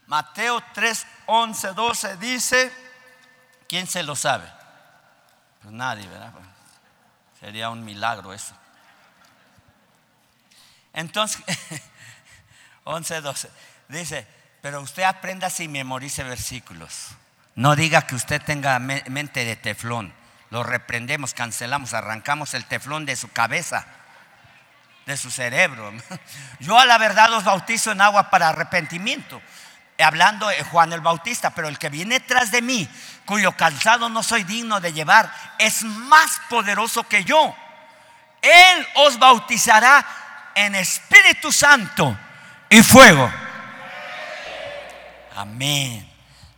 Mateo 0.06 0.62
3, 0.74 1.08
11, 1.28 1.74
12 1.74 2.18
dice, 2.18 2.72
¿quién 3.68 3.88
se 3.88 4.04
lo 4.04 4.16
sabe? 4.16 4.52
Pues 5.62 5.74
nadie, 5.74 6.08
¿verdad? 6.08 6.34
Sería 7.40 7.70
un 7.70 7.84
milagro 7.84 8.34
eso. 8.34 8.56
Entonces, 10.94 11.44
11, 12.84 13.22
12, 13.22 13.52
dice, 13.88 14.28
pero 14.62 14.82
usted 14.82 15.04
aprenda 15.04 15.50
si 15.50 15.68
memorice 15.68 16.24
versículos. 16.24 17.10
No 17.60 17.76
diga 17.76 18.04
que 18.04 18.16
usted 18.16 18.42
tenga 18.42 18.80
mente 18.80 19.44
de 19.44 19.58
teflón. 19.58 20.14
Lo 20.50 20.64
reprendemos, 20.64 21.34
cancelamos, 21.34 21.94
arrancamos 21.94 22.54
el 22.54 22.64
teflón 22.64 23.06
de 23.06 23.18
su 23.18 23.34
cabeza, 23.34 23.86
de 25.06 25.18
su 25.18 25.30
cerebro. 25.30 25.92
Yo 26.62 26.80
a 26.80 26.86
la 26.86 26.98
verdad 26.98 27.30
los 27.30 27.44
bautizo 27.44 27.92
en 27.92 28.00
agua 28.00 28.30
para 28.30 28.48
arrepentimiento 28.48 29.42
hablando 30.02 30.48
de 30.48 30.64
Juan 30.64 30.94
el 30.94 31.02
Bautista, 31.02 31.50
pero 31.50 31.68
el 31.68 31.78
que 31.78 31.90
viene 31.90 32.22
tras 32.22 32.50
de 32.50 32.62
mí, 32.62 32.88
cuyo 33.26 33.52
calzado 33.58 34.08
no 34.08 34.24
soy 34.24 34.46
digno 34.46 34.80
de 34.80 34.94
llevar, 34.94 35.30
es 35.58 35.84
más 35.84 36.40
poderoso 36.50 37.04
que 37.04 37.26
yo. 37.26 37.54
Él 38.42 38.88
os 38.96 39.20
bautizará 39.20 40.06
en 40.56 40.76
Espíritu 40.76 41.52
Santo 41.52 42.18
y 42.70 42.82
fuego. 42.84 43.30
Amén. 45.36 46.10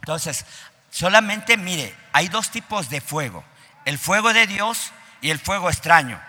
Entonces, 0.01 0.45
solamente 0.91 1.57
mire, 1.57 1.95
hay 2.13 2.27
dos 2.27 2.51
tipos 2.51 2.89
de 2.89 3.01
fuego, 3.01 3.43
el 3.85 3.97
fuego 3.97 4.33
de 4.33 4.45
Dios 4.45 4.91
y 5.21 5.31
el 5.31 5.39
fuego 5.39 5.69
extraño. 5.69 6.21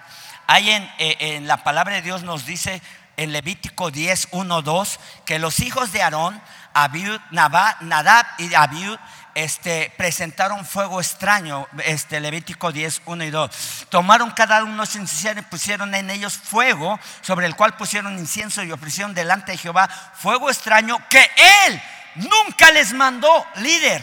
Hay 0.46 0.70
en, 0.70 0.90
eh, 0.98 1.40
la 1.42 1.58
palabra 1.58 1.96
de 1.96 2.02
Dios 2.02 2.22
nos 2.22 2.46
dice 2.46 2.80
en 3.18 3.32
Levítico 3.32 3.90
10, 3.90 4.28
1, 4.30 4.62
2, 4.62 5.00
que 5.26 5.38
los 5.38 5.60
hijos 5.60 5.92
de 5.92 6.02
Aarón 6.02 6.40
Abiud, 6.74 7.20
Nadab 7.30 8.26
y 8.38 8.54
Abiud 8.54 8.98
este, 9.34 9.92
presentaron 9.96 10.64
fuego 10.64 11.00
extraño, 11.00 11.66
este, 11.84 12.20
Levítico 12.20 12.72
10, 12.72 13.02
1 13.06 13.24
y 13.24 13.30
2. 13.30 13.86
Tomaron 13.88 14.30
cada 14.30 14.62
uno 14.64 14.84
sus 14.86 14.96
inciensos 14.96 15.44
y 15.44 15.46
pusieron 15.46 15.94
en 15.94 16.10
ellos 16.10 16.34
fuego, 16.36 16.98
sobre 17.20 17.46
el 17.46 17.56
cual 17.56 17.76
pusieron 17.76 18.18
incienso 18.18 18.62
y 18.62 18.72
ofrecieron 18.72 19.14
delante 19.14 19.52
de 19.52 19.58
Jehová 19.58 19.88
fuego 20.14 20.50
extraño 20.50 20.98
que 21.08 21.30
él 21.66 21.82
nunca 22.16 22.70
les 22.72 22.92
mandó. 22.92 23.46
Líder, 23.56 24.02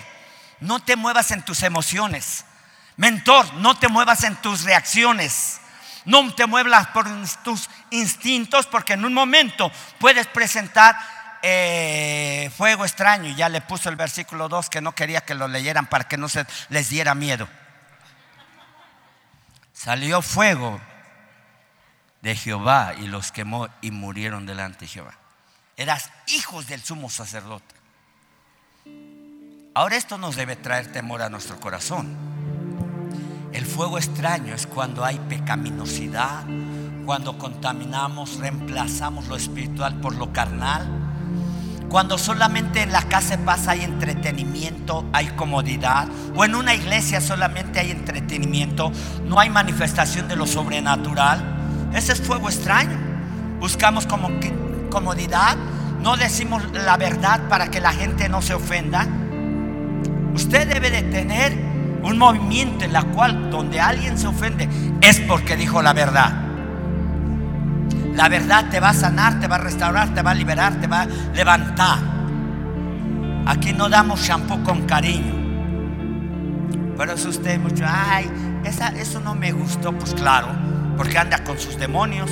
no 0.60 0.80
te 0.80 0.96
muevas 0.96 1.32
en 1.32 1.44
tus 1.44 1.64
emociones. 1.64 2.46
Mentor, 2.98 3.54
no 3.56 3.78
te 3.78 3.88
muevas 3.88 4.24
en 4.24 4.36
tus 4.38 4.64
reacciones. 4.64 5.60
No 6.06 6.34
te 6.34 6.48
muevas 6.48 6.88
por 6.88 7.08
tus 7.44 7.70
instintos 7.92 8.68
porque 8.68 8.94
en 8.94 9.06
un 9.06 9.14
momento 9.14 9.72
puedes 10.00 10.28
presentar 10.28 10.98
eh, 11.42 12.52
fuego 12.58 12.84
extraño 12.84 13.34
ya 13.34 13.48
le 13.48 13.62
puso 13.62 13.88
el 13.88 13.96
versículo 13.96 14.50
2 14.50 14.70
que 14.70 14.82
no 14.82 14.94
quería 14.94 15.22
que 15.22 15.36
lo 15.36 15.48
leyeran 15.48 15.88
para 15.88 16.06
que 16.06 16.18
no 16.18 16.28
se 16.28 16.46
les 16.70 16.90
diera 16.90 17.16
miedo. 17.16 17.48
Salió 19.74 20.22
fuego 20.22 20.82
de 22.22 22.36
Jehová 22.36 22.94
y 22.98 23.08
los 23.08 23.32
quemó 23.32 23.70
y 23.82 23.92
murieron 23.92 24.46
delante 24.46 24.82
de 24.82 24.88
Jehová. 24.88 25.14
Eras 25.78 26.12
hijos 26.28 26.68
del 26.68 26.84
sumo 26.84 27.10
sacerdote. 27.10 27.79
Ahora 29.74 29.96
esto 29.96 30.18
nos 30.18 30.36
debe 30.36 30.56
traer 30.56 30.92
temor 30.92 31.22
a 31.22 31.30
nuestro 31.30 31.60
corazón. 31.60 32.18
El 33.54 33.66
fuego 33.66 33.98
extraño 33.98 34.54
es 34.54 34.68
cuando 34.68 35.06
hay 35.06 35.20
pecaminosidad, 35.20 36.46
cuando 37.06 37.38
contaminamos, 37.38 38.38
reemplazamos 38.38 39.28
lo 39.28 39.36
espiritual 39.36 40.00
por 40.00 40.16
lo 40.16 40.32
carnal 40.34 41.10
cuando 41.90 42.20
solamente 42.20 42.84
en 42.84 42.92
la 42.92 43.02
casa 43.02 43.36
de 43.36 43.44
paz 43.44 43.68
hay 43.68 43.82
entretenimiento, 43.82 45.06
hay 45.12 45.26
comodidad, 45.30 46.08
o 46.36 46.46
en 46.46 46.54
una 46.54 46.76
iglesia 46.76 47.20
solamente 47.20 47.80
hay 47.80 47.90
entretenimiento, 47.90 48.92
no 49.26 49.40
hay 49.40 49.50
manifestación 49.50 50.28
de 50.28 50.36
lo 50.36 50.46
sobrenatural, 50.46 51.44
ese 51.94 52.14
es 52.14 52.22
fuego 52.22 52.48
extraño. 52.48 52.96
Buscamos 53.60 54.06
como 54.06 54.30
comodidad, 54.92 55.58
no 56.02 56.16
decimos 56.16 56.64
la 56.72 56.96
verdad 56.96 57.42
para 57.50 57.72
que 57.72 57.82
la 57.82 57.92
gente 57.92 58.30
no 58.30 58.44
se 58.44 58.54
ofenda. 58.54 59.08
Usted 60.34 60.68
debe 60.68 60.90
de 60.92 61.04
tener 61.04 61.54
un 62.04 62.18
movimiento 62.18 62.86
en 62.86 62.94
la 62.94 63.04
cual 63.04 63.50
donde 63.50 63.80
alguien 63.80 64.18
se 64.18 64.28
ofende 64.28 64.70
es 65.02 65.20
porque 65.22 65.56
dijo 65.56 65.82
la 65.82 65.94
verdad. 65.94 66.46
La 68.14 68.30
verdad 68.30 68.70
te 68.70 68.80
va 68.80 68.90
a 68.90 68.94
sanar, 68.94 69.40
te 69.40 69.48
va 69.48 69.56
a 69.56 69.60
restaurar, 69.60 70.14
te 70.14 70.22
va 70.22 70.32
a 70.32 70.36
liberar, 70.36 70.80
te 70.80 70.88
va 70.88 71.02
a 71.02 71.06
levantar. 71.34 72.00
Aquí 73.46 73.74
no 73.74 73.90
damos 73.90 74.22
shampoo 74.22 74.64
con 74.64 74.86
cariño. 74.86 75.36
Pero 76.98 77.14
es 77.14 77.26
usted 77.26 77.60
mucho, 77.60 77.86
ay, 77.88 78.30
eso 78.98 79.22
no 79.22 79.36
me 79.36 79.54
gustó, 79.54 79.94
pues 79.94 80.14
claro, 80.14 80.48
porque 80.98 81.18
anda 81.18 81.44
con 81.44 81.58
sus 81.58 81.78
demonios. 81.78 82.30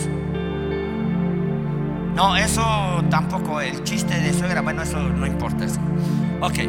No, 2.15 2.35
eso 2.35 3.01
tampoco, 3.09 3.61
el 3.61 3.83
chiste 3.83 4.19
de 4.19 4.33
suegra, 4.33 4.61
bueno, 4.61 4.81
eso 4.81 4.99
no 4.99 5.25
importa. 5.25 5.65
Ok. 6.41 6.59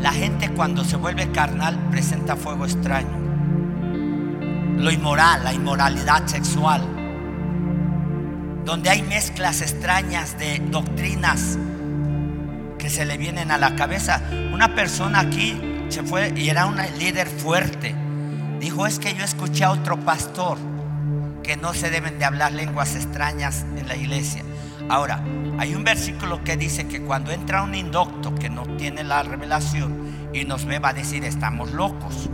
La 0.00 0.12
gente 0.12 0.50
cuando 0.50 0.84
se 0.84 0.96
vuelve 0.96 1.30
carnal 1.32 1.78
presenta 1.90 2.36
fuego 2.36 2.64
extraño. 2.64 3.18
Lo 4.76 4.90
inmoral, 4.90 5.42
la 5.44 5.52
inmoralidad 5.52 6.26
sexual 6.26 6.98
donde 8.68 8.90
hay 8.90 9.02
mezclas 9.02 9.62
extrañas 9.62 10.38
de 10.38 10.58
doctrinas 10.58 11.56
que 12.78 12.90
se 12.90 13.06
le 13.06 13.16
vienen 13.16 13.50
a 13.50 13.56
la 13.56 13.74
cabeza. 13.76 14.22
Una 14.52 14.74
persona 14.74 15.20
aquí 15.20 15.58
se 15.88 16.02
fue 16.02 16.34
y 16.36 16.50
era 16.50 16.66
un 16.66 16.76
líder 16.98 17.28
fuerte. 17.28 17.94
Dijo, 18.60 18.86
es 18.86 18.98
que 18.98 19.14
yo 19.14 19.24
escuché 19.24 19.64
a 19.64 19.70
otro 19.70 19.98
pastor 20.00 20.58
que 21.42 21.56
no 21.56 21.72
se 21.72 21.88
deben 21.88 22.18
de 22.18 22.26
hablar 22.26 22.52
lenguas 22.52 22.94
extrañas 22.94 23.64
en 23.74 23.88
la 23.88 23.96
iglesia. 23.96 24.42
Ahora, 24.88 25.22
hay 25.58 25.74
un 25.74 25.84
versículo 25.84 26.42
que 26.42 26.56
dice 26.56 26.88
que 26.88 27.02
cuando 27.02 27.30
entra 27.30 27.62
un 27.62 27.74
indocto 27.74 28.34
que 28.34 28.48
no 28.48 28.62
tiene 28.76 29.04
la 29.04 29.22
revelación 29.22 30.30
y 30.32 30.44
nos 30.44 30.64
ve 30.64 30.78
va 30.78 30.90
a 30.90 30.92
decir, 30.94 31.24
estamos 31.24 31.72
locos. 31.72 32.30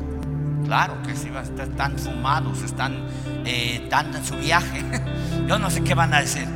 Claro 0.64 1.02
que 1.02 1.16
sí, 1.16 1.30
están 1.60 1.98
fumados, 1.98 2.62
están 2.62 3.06
eh, 3.44 3.88
en 3.90 4.24
su 4.24 4.36
viaje. 4.36 4.84
Yo 5.48 5.58
no 5.58 5.68
sé 5.68 5.82
qué 5.82 5.94
van 5.94 6.14
a 6.14 6.20
decir. 6.20 6.46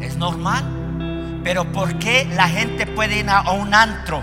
Es 0.00 0.16
normal. 0.16 1.40
Pero 1.42 1.64
¿por 1.72 1.98
qué 1.98 2.28
la 2.34 2.48
gente 2.48 2.86
puede 2.86 3.20
ir 3.20 3.30
a, 3.30 3.50
un 3.52 3.74
antro? 3.74 4.22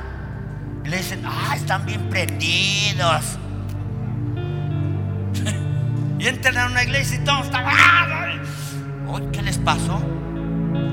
Y 0.85 0.89
le 0.89 0.97
dicen, 0.97 1.23
ah, 1.25 1.55
están 1.55 1.85
bien 1.85 2.09
prendidos. 2.09 3.39
y 6.19 6.27
entran 6.27 6.57
a 6.57 6.67
una 6.67 6.83
iglesia 6.83 7.17
y 7.17 7.23
todos 7.23 7.47
están, 7.47 7.65
¿qué 9.31 9.41
les 9.41 9.57
pasó? 9.57 9.99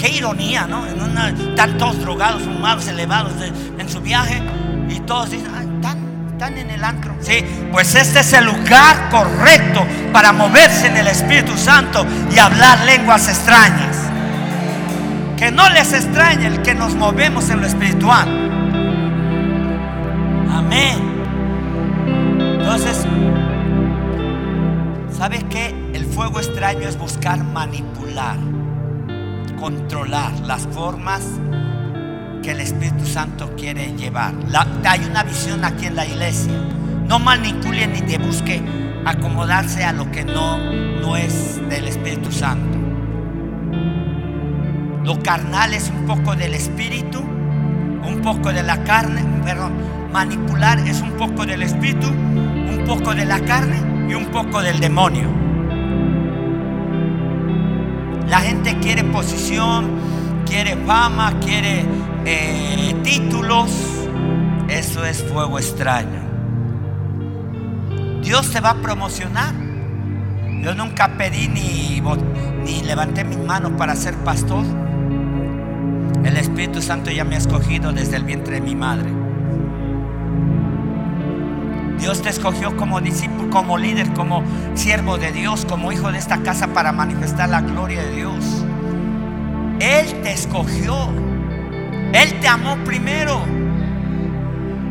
Qué 0.04 0.10
ironía, 0.10 0.66
¿no? 0.66 0.86
En 0.86 1.00
están 1.48 1.78
todos 1.78 1.98
drogados, 1.98 2.42
fumados, 2.42 2.86
elevados 2.88 3.32
en 3.78 3.88
su 3.88 4.02
viaje 4.02 4.42
y 4.90 5.00
todos 5.00 5.30
dicen, 5.30 5.50
ah, 5.56 5.62
están 6.30 6.58
en 6.58 6.68
el 6.68 6.84
antro. 6.84 7.14
Sí, 7.20 7.42
pues 7.72 7.94
este 7.94 8.20
es 8.20 8.34
el 8.34 8.44
lugar 8.44 9.08
correcto 9.08 9.86
para 10.12 10.30
moverse 10.34 10.88
en 10.88 10.98
el 10.98 11.06
Espíritu 11.06 11.56
Santo 11.56 12.04
y 12.30 12.38
hablar 12.38 12.84
lenguas 12.84 13.28
extrañas. 13.28 13.96
Que 15.38 15.50
no 15.50 15.70
les 15.70 15.94
extrañe 15.94 16.48
el 16.48 16.60
que 16.60 16.74
nos 16.74 16.94
movemos 16.94 17.48
en 17.48 17.62
lo 17.62 17.66
espiritual. 17.66 18.28
Amén. 20.52 20.98
Entonces, 22.58 23.06
¿sabe 25.16 25.38
qué? 25.48 25.74
El 25.94 26.04
fuego 26.04 26.40
extraño 26.40 26.86
es 26.86 26.98
buscar 26.98 27.42
manipular, 27.42 28.36
controlar 29.64 30.40
las 30.40 30.66
formas 30.66 31.22
que 32.42 32.50
el 32.50 32.60
Espíritu 32.60 33.06
Santo 33.06 33.56
quiere 33.56 33.94
llevar. 33.96 34.34
hay 34.84 35.00
una 35.06 35.22
visión 35.22 35.64
aquí 35.64 35.86
en 35.86 35.96
la 35.96 36.04
iglesia. 36.04 36.52
No 37.08 37.18
manipule 37.18 37.86
ni 37.86 38.02
te 38.02 38.18
busque 38.18 38.62
acomodarse 39.06 39.82
a 39.82 39.94
lo 39.94 40.10
que 40.10 40.22
no, 40.22 40.58
no 41.00 41.16
es 41.16 41.66
del 41.70 41.88
Espíritu 41.88 42.30
Santo. 42.30 42.76
Lo 45.02 45.18
carnal 45.20 45.72
es 45.72 45.88
un 45.88 46.04
poco 46.04 46.36
del 46.36 46.52
Espíritu, 46.52 47.20
un 47.20 48.20
poco 48.22 48.52
de 48.52 48.62
la 48.62 48.84
carne, 48.84 49.24
perdón, 49.46 49.72
manipular 50.12 50.78
es 50.80 51.00
un 51.00 51.12
poco 51.12 51.46
del 51.46 51.62
Espíritu, 51.62 52.08
un 52.08 52.84
poco 52.86 53.14
de 53.14 53.24
la 53.24 53.40
carne 53.40 54.10
y 54.10 54.14
un 54.14 54.26
poco 54.26 54.60
del 54.60 54.78
demonio. 54.78 55.43
La 58.28 58.40
gente 58.40 58.78
quiere 58.78 59.04
posición, 59.04 59.98
quiere 60.46 60.76
fama, 60.86 61.38
quiere 61.40 61.84
eh, 62.24 62.94
títulos, 63.02 63.70
eso 64.68 65.04
es 65.04 65.22
fuego 65.22 65.58
extraño. 65.58 66.22
Dios 68.22 68.46
se 68.46 68.60
va 68.60 68.70
a 68.70 68.74
promocionar. 68.76 69.54
Yo 70.62 70.74
nunca 70.74 71.18
pedí 71.18 71.48
ni, 71.48 72.02
ni 72.64 72.82
levanté 72.82 73.22
mis 73.24 73.38
manos 73.38 73.72
para 73.72 73.94
ser 73.94 74.14
pastor. 74.16 74.64
El 76.24 76.38
Espíritu 76.38 76.80
Santo 76.80 77.10
ya 77.10 77.24
me 77.24 77.34
ha 77.34 77.38
escogido 77.38 77.92
desde 77.92 78.16
el 78.16 78.24
vientre 78.24 78.54
de 78.54 78.60
mi 78.62 78.74
madre. 78.74 79.23
Dios 81.98 82.22
te 82.22 82.28
escogió 82.28 82.76
como 82.76 83.00
discípulo, 83.00 83.50
como 83.50 83.78
líder, 83.78 84.12
como 84.12 84.42
siervo 84.74 85.16
de 85.18 85.32
Dios, 85.32 85.64
como 85.64 85.92
hijo 85.92 86.12
de 86.12 86.18
esta 86.18 86.42
casa 86.42 86.68
para 86.68 86.92
manifestar 86.92 87.48
la 87.48 87.60
gloria 87.60 88.02
de 88.02 88.16
Dios. 88.16 88.64
Él 89.80 90.22
te 90.22 90.32
escogió. 90.32 91.08
Él 92.12 92.40
te 92.40 92.48
amó 92.48 92.76
primero. 92.84 93.44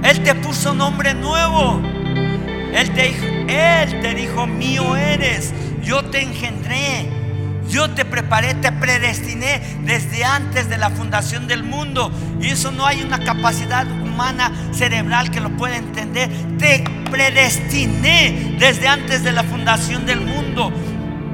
Él 0.03 0.23
te 0.23 0.35
puso 0.35 0.73
nombre 0.73 1.13
nuevo. 1.13 1.81
Él 2.73 2.89
te, 2.91 3.13
él 3.47 4.01
te 4.01 4.13
dijo, 4.13 4.45
mío 4.45 4.95
eres. 4.95 5.53
Yo 5.81 6.03
te 6.03 6.21
engendré. 6.21 7.09
Yo 7.69 7.89
te 7.91 8.03
preparé, 8.05 8.55
te 8.55 8.71
predestiné 8.71 9.61
desde 9.83 10.25
antes 10.25 10.69
de 10.69 10.77
la 10.77 10.89
fundación 10.89 11.47
del 11.47 11.63
mundo. 11.63 12.11
Y 12.41 12.49
eso 12.49 12.71
no 12.71 12.85
hay 12.85 13.01
una 13.01 13.23
capacidad 13.23 13.85
cerebral 14.71 15.31
que 15.31 15.39
lo 15.39 15.49
pueda 15.57 15.77
entender. 15.77 16.29
Te 16.57 16.83
predestiné 17.11 18.57
desde 18.59 18.87
antes 18.87 19.23
de 19.23 19.31
la 19.31 19.43
fundación 19.43 20.05
del 20.05 20.21
mundo. 20.21 20.71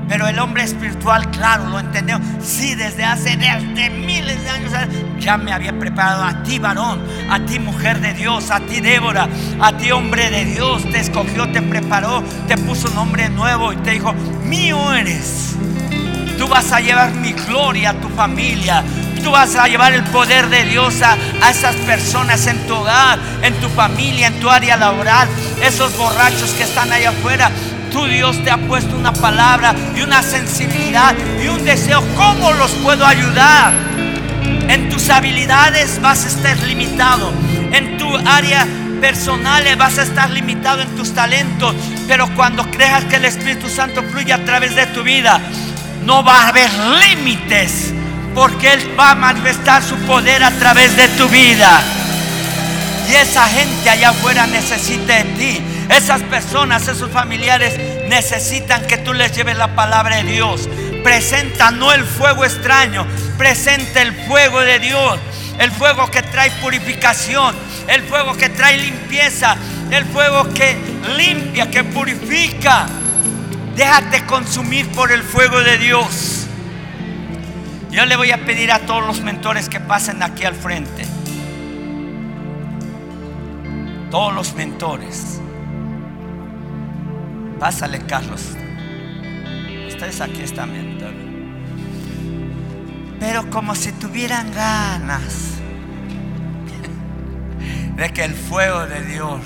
Pero 0.10 0.28
el 0.28 0.40
hombre 0.40 0.64
espiritual, 0.64 1.30
claro, 1.30 1.70
lo 1.70 1.80
entendió. 1.80 2.20
Sí, 2.42 2.74
desde 2.74 3.06
hace 3.06 3.38
desde 3.38 3.92
miles 3.92 4.44
de 4.44 4.50
años 4.50 4.72
ya 5.20 5.38
me 5.38 5.54
había 5.54 5.78
preparado 5.78 6.24
a 6.24 6.42
ti, 6.42 6.58
varón, 6.58 7.04
a 7.30 7.40
ti, 7.46 7.60
mujer 7.60 8.02
de 8.02 8.16
Dios, 8.16 8.50
a 8.50 8.60
ti, 8.60 8.82
Débora, 8.82 9.30
a 9.62 9.78
ti, 9.78 9.92
hombre 9.92 10.32
de 10.32 10.46
Dios. 10.46 10.84
Te 10.90 11.00
escogió, 11.00 11.52
te 11.52 11.62
preparó, 11.62 12.24
te 12.48 12.58
puso 12.58 12.88
un 12.88 12.96
nombre 12.96 13.30
nuevo 13.30 13.72
y 13.72 13.76
te 13.78 13.92
dijo, 13.92 14.14
mío 14.44 14.94
eres. 14.96 15.56
Tú 16.40 16.48
vas 16.48 16.72
a 16.72 16.80
llevar 16.80 17.14
mi 17.14 17.34
gloria 17.34 17.92
a 17.92 17.94
tu 17.94 18.10
familia. 18.10 18.84
Tú 19.24 19.32
vas 19.32 19.56
a 19.56 19.68
llevar 19.68 19.94
el 19.94 20.04
poder 20.06 20.50
de 20.50 20.64
Dios 20.66 21.02
a, 21.02 21.18
esas 21.50 21.76
personas 21.76 22.48
en 22.48 22.58
tu 22.68 22.76
hogar, 22.76 23.20
en 23.42 23.54
tu 23.56 23.70
familia, 23.70 24.28
en 24.28 24.40
tu 24.40 24.50
área 24.50 24.78
laboral. 24.78 25.28
Esos 25.62 25.98
borrachos 25.98 26.52
que 26.52 26.64
están 26.64 26.92
allá 26.92 27.10
afuera. 27.10 27.52
Tu 27.92 28.06
Dios 28.06 28.42
te 28.44 28.52
ha 28.52 28.58
puesto 28.58 28.96
una 28.96 29.14
palabra 29.14 29.76
y 29.96 30.02
una 30.02 30.22
sensibilidad 30.22 31.16
y 31.44 31.48
un 31.48 31.66
deseo. 31.66 32.04
¿Cómo 32.16 32.54
los 32.54 32.72
puedo 32.72 33.06
ayudar? 33.06 33.74
En 34.68 34.90
tus 34.90 35.10
habilidades 35.10 36.00
vas 36.02 36.26
a 36.26 36.28
estar 36.28 36.58
limitado. 36.60 37.34
En 37.72 37.98
tu 37.98 38.16
área 38.18 38.66
personal 39.02 39.64
vas 39.78 39.98
a 39.98 40.04
estar 40.04 40.30
limitado 40.30 40.82
en 40.82 40.96
tus 40.96 41.14
talentos. 41.14 41.76
Pero 42.08 42.28
cuando 42.36 42.70
creas 42.70 43.06
que 43.06 43.16
el 43.16 43.26
Espíritu 43.26 43.70
Santo 43.70 44.04
fluye 44.04 44.34
a 44.34 44.46
través 44.46 44.76
de 44.76 44.86
tu 44.88 45.04
vida, 45.04 45.42
no 46.04 46.24
va 46.24 46.44
a 46.44 46.48
haber 46.50 46.70
límites. 46.74 47.94
Porque 48.34 48.74
Él 48.74 48.96
va 49.00 49.12
a 49.12 49.16
manifestar 49.16 49.84
su 49.84 49.96
poder 50.00 50.44
a 50.44 50.52
través 50.52 50.96
de 50.96 51.08
tu 51.10 51.28
vida. 51.28 51.82
Y 53.10 53.16
esa 53.16 53.48
gente 53.48 53.90
allá 53.90 54.10
afuera 54.10 54.46
necesita 54.46 55.16
de 55.16 55.24
ti. 55.24 55.62
Esas 55.90 56.22
personas, 56.22 56.88
esos 56.88 57.10
familiares 57.10 57.76
necesitan 58.08 58.86
que 58.86 58.98
tú 58.98 59.14
les 59.14 59.36
lleves 59.36 59.58
la 59.58 59.76
palabra 59.76 60.18
de 60.18 60.24
Dios. 60.24 60.70
Presenta 61.04 61.72
no 61.72 61.92
el 61.92 62.04
fuego 62.04 62.46
extraño, 62.46 63.08
presenta 63.38 64.02
el 64.04 64.14
fuego 64.28 64.60
de 64.62 64.78
Dios. 64.80 65.20
El 65.58 65.72
fuego 65.72 66.10
que 66.10 66.22
trae 66.22 66.52
purificación, 66.62 67.54
el 67.88 68.04
fuego 68.04 68.34
que 68.38 68.48
trae 68.48 68.78
limpieza, 68.78 69.58
el 69.92 70.06
fuego 70.06 70.54
que 70.54 70.78
limpia, 71.18 71.70
que 71.70 71.84
purifica. 71.84 72.86
Déjate 73.76 74.26
consumir 74.26 74.88
por 74.92 75.12
el 75.12 75.24
fuego 75.24 75.60
de 75.62 75.78
Dios. 75.78 76.48
Yo 77.92 78.06
le 78.06 78.16
voy 78.16 78.32
a 78.32 78.46
pedir 78.46 78.72
a 78.72 78.80
todos 78.80 79.06
los 79.06 79.22
mentores 79.22 79.68
que 79.68 79.80
pasen 79.80 80.22
aquí 80.22 80.46
al 80.46 80.54
frente. 80.54 81.06
Todos 84.12 84.34
los 84.34 84.54
mentores. 84.54 85.42
Pásale, 87.60 88.00
Carlos. 88.06 88.56
Ustedes 89.88 90.22
aquí 90.22 90.42
están 90.42 90.72
mentor. 90.72 91.14
Pero 93.20 93.50
como 93.50 93.74
si 93.76 93.92
tuvieran 93.92 94.52
ganas 94.54 95.56
de 97.98 98.10
que 98.14 98.24
el 98.24 98.34
fuego 98.34 98.86
de 98.86 99.04
Dios 99.04 99.42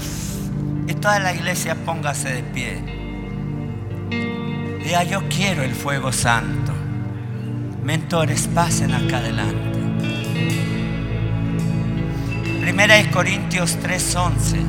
y 0.88 0.94
toda 0.94 1.20
la 1.20 1.34
iglesia 1.34 1.76
póngase 1.76 2.30
de 2.30 2.44
pie. 2.44 2.84
Diga, 4.84 5.04
yo 5.04 5.28
quiero 5.30 5.64
el 5.64 5.74
fuego 5.74 6.12
santo. 6.12 6.73
Mentores, 7.84 8.48
pasen 8.48 8.94
acá 8.94 9.18
adelante. 9.18 9.78
Primera 12.62 12.96
de 12.96 13.12
Corintios 13.12 13.78
3:11. 13.82 14.62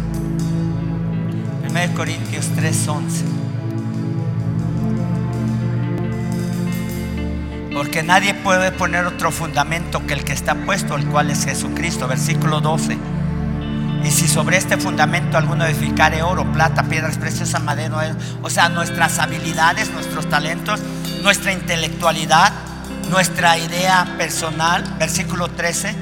Primera 1.63 1.87
de 1.87 1.95
Corintios 1.95 2.47
3:11. 2.57 3.25
Porque 7.73 8.03
nadie 8.03 8.35
puede 8.35 8.73
poner 8.73 9.07
otro 9.07 9.31
fundamento 9.31 10.05
que 10.07 10.15
el 10.15 10.25
que 10.25 10.33
está 10.33 10.57
puesto, 10.57 10.97
el 10.97 11.07
cual 11.07 11.31
es 11.31 11.45
Jesucristo. 11.45 12.09
Versículo 12.09 12.61
12. 12.61 12.99
Y 14.05 14.11
si 14.11 14.27
sobre 14.27 14.57
este 14.57 14.77
fundamento 14.77 15.39
alguno 15.39 15.65
edificare 15.65 16.25
oro, 16.25 16.53
plata, 16.53 16.83
piedras 16.83 17.17
preciosas, 17.17 17.63
madera, 17.63 18.17
o 18.43 18.51
sea, 18.51 18.69
nuestras 18.69 19.21
habilidades, 19.21 19.93
nuestros 19.93 20.29
talentos, 20.29 20.81
nuestra 21.23 21.53
intelectualidad, 21.53 22.53
nuestra 23.15 23.57
idea 23.57 24.17
personal, 24.19 24.97
versículo 24.99 25.47
13, 25.47 25.95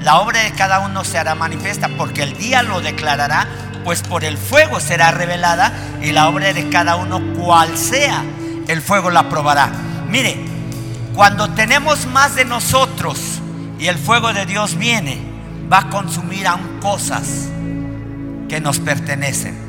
la 0.00 0.20
obra 0.20 0.42
de 0.42 0.52
cada 0.52 0.78
uno 0.78 1.04
se 1.04 1.18
hará 1.18 1.34
manifiesta 1.34 1.90
porque 1.98 2.22
el 2.22 2.34
día 2.38 2.62
lo 2.62 2.80
declarará, 2.80 3.46
pues 3.84 4.00
por 4.00 4.24
el 4.24 4.38
fuego 4.38 4.80
será 4.80 5.10
revelada 5.10 5.70
y 6.00 6.12
la 6.12 6.30
obra 6.30 6.54
de 6.54 6.70
cada 6.70 6.96
uno, 6.96 7.20
cual 7.34 7.76
sea, 7.76 8.24
el 8.68 8.80
fuego 8.80 9.10
la 9.10 9.28
probará. 9.28 9.70
Mire, 10.08 10.38
cuando 11.14 11.50
tenemos 11.50 12.06
más 12.06 12.36
de 12.36 12.46
nosotros 12.46 13.20
y 13.78 13.88
el 13.88 13.98
fuego 13.98 14.32
de 14.32 14.46
Dios 14.46 14.78
viene, 14.78 15.20
va 15.70 15.80
a 15.80 15.90
consumir 15.90 16.46
aún 16.46 16.80
cosas 16.80 17.50
que 18.48 18.62
nos 18.62 18.78
pertenecen. 18.78 19.65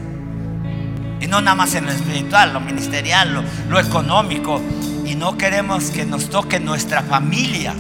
Y 1.20 1.28
no 1.28 1.42
nada 1.42 1.56
más 1.56 1.74
en 1.76 1.86
lo 1.86 1.92
espiritual, 1.92 2.54
lo 2.54 2.60
ministerial, 2.60 3.44
lo, 3.70 3.80
económico. 3.80 4.62
Y 5.06 5.16
no 5.16 5.38
queremos 5.38 5.90
que 5.90 6.06
nos 6.06 6.30
toque 6.30 6.60
nuestra 6.60 7.02
familia. 7.02 7.74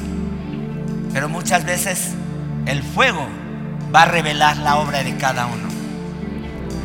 Pero 1.13 1.29
muchas 1.29 1.65
veces 1.65 2.13
el 2.65 2.81
fuego 2.83 3.27
va 3.93 4.03
a 4.03 4.05
revelar 4.05 4.57
la 4.57 4.77
obra 4.77 5.03
de 5.03 5.15
cada 5.17 5.45
uno. 5.45 5.67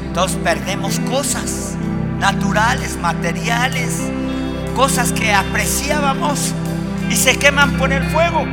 Entonces 0.06 0.38
perdemos 0.42 0.98
cosas 1.00 1.74
naturales, 2.18 2.98
materiales, 2.98 4.00
cosas 4.76 5.12
que 5.12 5.32
apreciábamos 5.32 6.52
y 7.08 7.16
se 7.16 7.38
queman 7.38 7.72
por 7.78 7.92
el 7.92 8.04
fuego. 8.04 8.44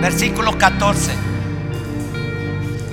Versículo 0.00 0.56
14. 0.56 1.12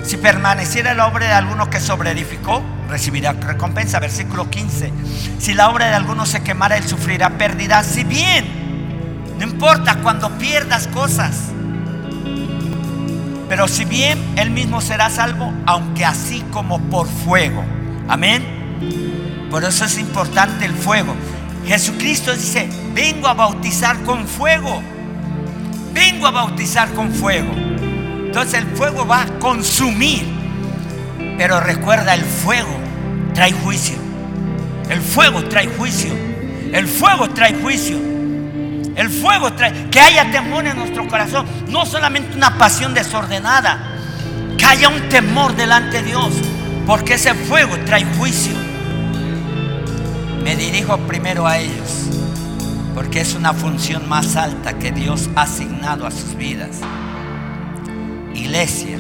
Si 0.04 0.18
permaneciera 0.18 0.94
la 0.94 1.08
obra 1.08 1.28
de 1.28 1.34
alguno 1.34 1.70
que 1.70 1.80
sobreedificó, 1.80 2.62
recibirá 2.92 3.34
recompensa. 3.34 4.00
Versículo 4.00 4.50
15. 4.50 4.92
Si 5.40 5.54
la 5.54 5.70
obra 5.70 5.88
de 5.88 5.96
alguno 5.96 6.26
se 6.28 6.44
quemara, 6.44 6.78
él 6.78 6.88
sufrirá 6.88 7.38
pérdida. 7.38 7.84
Si 7.84 8.04
bien, 8.04 9.34
no 9.40 9.44
importa 9.44 9.96
cuando 10.04 10.30
pierdas 10.38 10.88
cosas, 10.88 11.52
pero 13.50 13.68
si 13.68 13.86
bien 13.86 14.20
él 14.36 14.52
mismo 14.52 14.82
será 14.82 15.10
salvo, 15.10 15.52
aunque 15.66 16.06
así 16.06 16.44
como 16.52 16.80
por 16.80 17.08
fuego. 17.08 17.64
Amén. 18.08 19.48
Por 19.50 19.64
eso 19.64 19.86
es 19.86 19.98
importante 19.98 20.66
el 20.66 20.74
fuego. 20.74 21.16
Jesucristo 21.66 22.34
dice, 22.34 22.70
vengo 22.94 23.28
a 23.28 23.34
bautizar 23.34 24.02
con 24.04 24.28
fuego. 24.28 24.82
Vengo 25.94 26.28
a 26.28 26.32
bautizar 26.32 26.94
con 26.94 27.12
fuego. 27.12 27.52
Entonces 27.54 28.54
el 28.62 28.68
fuego 28.68 29.06
va 29.06 29.24
a 29.24 29.40
consumir. 29.40 30.26
Pero 31.38 31.60
recuerda, 31.60 32.14
el 32.14 32.24
fuego 32.24 32.81
trae 33.34 33.52
juicio. 33.52 33.96
El 34.90 35.02
fuego 35.02 35.44
trae 35.46 35.68
juicio. 35.68 36.14
El 36.72 36.88
fuego 36.88 37.30
trae 37.30 37.54
juicio. 37.54 37.98
El 38.96 39.10
fuego 39.10 39.54
trae 39.54 39.90
que 39.90 40.00
haya 40.00 40.30
temor 40.32 40.66
en 40.66 40.78
nuestro 40.78 41.08
corazón. 41.08 41.46
No 41.68 41.86
solamente 41.86 42.36
una 42.36 42.58
pasión 42.58 42.94
desordenada. 42.94 43.98
Que 44.58 44.66
haya 44.66 44.90
un 44.90 45.10
temor 45.10 45.56
delante 45.56 46.02
de 46.02 46.10
Dios. 46.10 46.34
Porque 46.86 47.14
ese 47.14 47.34
fuego 47.34 47.78
trae 47.86 48.06
juicio. 48.18 48.54
Me 50.44 50.56
dirijo 50.56 50.98
primero 51.00 51.48
a 51.48 51.58
ellos. 51.58 52.08
Porque 52.94 53.22
es 53.22 53.36
una 53.36 53.54
función 53.54 54.10
más 54.10 54.36
alta 54.36 54.78
que 54.78 54.92
Dios 54.92 55.30
ha 55.36 55.44
asignado 55.44 56.06
a 56.06 56.12
sus 56.12 56.36
vidas. 56.36 56.80
Iglesia, 58.34 58.98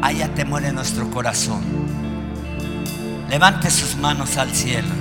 haya 0.00 0.28
temor 0.34 0.64
en 0.64 0.76
nuestro 0.76 1.10
corazón. 1.10 1.87
Levante 3.28 3.70
sus 3.70 3.96
manos 3.96 4.36
al 4.36 4.54
cielo. 4.54 4.94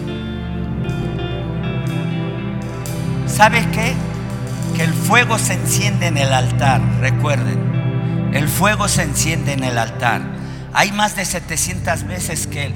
¿Sabe 3.27 3.67
qué? 3.71 3.93
que 4.77 4.83
el 4.83 4.93
fuego 4.93 5.39
se 5.39 5.53
enciende 5.53 6.05
en 6.05 6.19
el 6.19 6.31
altar, 6.31 6.79
recuerden, 6.99 8.29
el 8.31 8.47
fuego 8.47 8.87
se 8.87 9.01
enciende 9.01 9.53
en 9.53 9.63
el 9.63 9.75
altar. 9.75 10.21
Hay 10.71 10.91
más 10.91 11.15
de 11.15 11.25
700 11.25 12.03
veces 12.03 12.45
que 12.45 12.71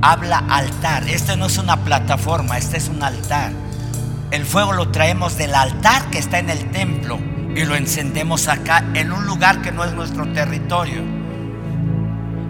habla 0.00 0.38
altar. 0.48 1.06
Este 1.06 1.36
no 1.36 1.44
es 1.44 1.58
una 1.58 1.84
plataforma, 1.84 2.56
este 2.56 2.78
es 2.78 2.88
un 2.88 3.02
altar. 3.02 3.52
El 4.30 4.46
fuego 4.46 4.72
lo 4.72 4.90
traemos 4.90 5.36
del 5.36 5.54
altar 5.54 6.08
que 6.10 6.18
está 6.18 6.38
en 6.38 6.48
el 6.48 6.70
templo 6.70 7.18
y 7.54 7.66
lo 7.66 7.76
encendemos 7.76 8.48
acá 8.48 8.82
en 8.94 9.12
un 9.12 9.26
lugar 9.26 9.60
que 9.60 9.70
no 9.70 9.84
es 9.84 9.92
nuestro 9.92 10.26
territorio. 10.32 11.02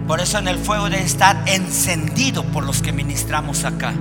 Por 0.07 0.19
eso 0.19 0.37
en 0.37 0.47
el 0.47 0.59
fuego 0.59 0.89
debe 0.89 1.03
estar 1.03 1.43
encendido 1.47 2.43
por 2.43 2.63
los 2.63 2.81
que 2.81 2.91
ministramos 2.91 3.63
acá. 3.65 3.93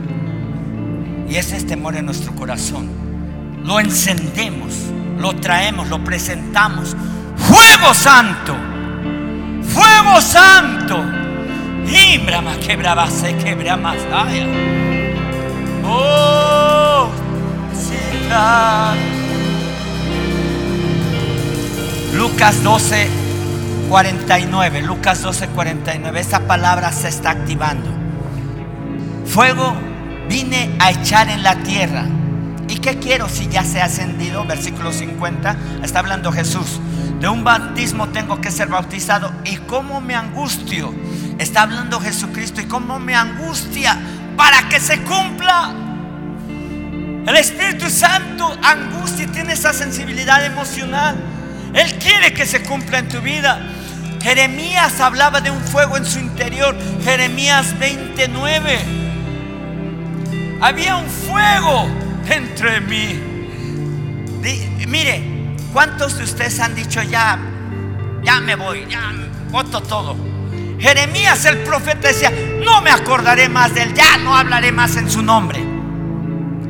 Y 1.28 1.36
ese 1.36 1.56
es 1.56 1.66
temor 1.66 1.97
en 1.97 2.06
nuestro 2.06 2.35
corazón. 2.35 2.89
Lo 3.64 3.81
encendemos, 3.81 4.74
lo 5.18 5.35
traemos, 5.35 5.89
lo 5.89 6.05
presentamos. 6.05 6.94
Fuego 7.36 7.94
santo, 7.94 8.55
fuego 9.62 10.20
santo. 10.20 11.02
Imbrama 11.86 12.56
quebraba 12.59 13.09
se 13.10 13.35
quebra 13.36 13.76
más. 13.76 13.97
Oh, 15.86 17.09
Lucas 22.14 22.62
12, 22.62 23.23
49. 23.89 24.82
Lucas 24.82 25.23
12, 25.23 25.48
49. 25.48 26.20
Esa 26.20 26.40
palabra 26.40 26.93
se 26.93 27.09
está 27.09 27.31
activando. 27.31 27.90
Fuego 29.27 29.74
vine 30.28 30.70
a 30.78 30.90
echar 30.90 31.28
en 31.28 31.43
la 31.43 31.56
tierra. 31.56 32.05
¿Y 32.69 32.78
qué 32.78 32.98
quiero 32.98 33.28
si 33.28 33.48
ya 33.48 33.65
se 33.65 33.81
ha 33.81 33.86
ascendido? 33.86 34.44
Versículo 34.44 34.93
50. 34.93 35.56
Está 35.82 35.98
hablando 35.98 36.32
Jesús. 36.32 36.81
De 37.20 37.28
un 37.28 37.44
bautismo 37.44 38.09
tengo 38.09 38.40
que 38.40 38.51
ser 38.51 38.69
bautizado. 38.69 39.32
¿Y 39.44 39.56
cómo 39.56 40.01
me 40.01 40.15
angustio? 40.15 40.94
Está 41.39 41.62
hablando 41.62 42.01
Jesucristo. 42.01 42.61
¿Y 42.61 42.65
cómo 42.65 42.98
me 42.98 43.15
angustia 43.15 43.98
para 44.36 44.69
que 44.69 44.81
se 44.81 45.02
cumpla? 45.02 45.74
El 47.27 47.36
Espíritu 47.36 47.89
Santo 47.89 48.56
angustia 48.62 49.27
tiene 49.28 49.55
esa 49.55 49.73
sensibilidad 49.73 50.44
emocional. 50.44 51.34
Él 51.74 51.94
quiere 51.98 52.32
que 52.32 52.46
se 52.46 52.62
cumpla 52.62 53.01
en 53.01 53.09
tu 53.09 53.20
vida. 53.20 53.60
Jeremías 54.22 55.01
hablaba 55.01 55.40
de 55.40 55.51
un 55.51 55.60
fuego 55.60 55.96
en 55.96 56.06
su 56.06 56.18
interior. 56.18 56.76
Jeremías 57.02 57.78
29. 57.78 58.78
Había 60.60 60.96
un 60.96 61.06
fuego 61.06 61.86
dentro 62.26 62.70
de 62.70 62.80
mí. 62.80 63.20
mire, 64.86 65.22
¿cuántos 65.72 66.16
de 66.16 66.24
ustedes 66.24 66.59
han 66.60 66.74
dicho 66.74 67.02
ya, 67.02 67.38
ya 68.22 68.40
me 68.40 68.55
voy, 68.55 68.86
ya 68.88 69.12
voto 69.51 69.82
todo? 69.82 70.16
Jeremías 70.78 71.44
el 71.44 71.59
profeta 71.59 72.09
decía, 72.09 72.32
no 72.64 72.80
me 72.82 72.90
acordaré 72.90 73.48
más 73.48 73.74
de 73.74 73.82
él, 73.82 73.94
ya 73.94 74.16
no 74.18 74.36
hablaré 74.36 74.72
más 74.72 74.96
en 74.96 75.10
su 75.10 75.22
nombre. 75.22 75.64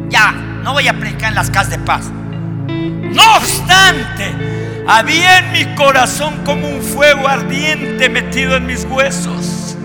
Ya, 0.09 0.31
no 0.31 0.73
voy 0.73 0.89
a 0.89 0.99
predicar 0.99 1.31
en 1.31 1.35
las 1.35 1.51
casas 1.51 1.71
de 1.71 1.79
paz. 1.79 2.07
No 2.07 3.37
obstante, 3.37 4.64
había 4.87 5.39
en 5.39 5.53
mi 5.53 5.75
corazón 5.75 6.35
como 6.45 6.69
un 6.69 6.83
fuego 6.83 7.29
ardiente 7.29 8.09
metido 8.09 8.57
en 8.57 8.67
mis 8.67 8.85
huesos. 8.85 9.77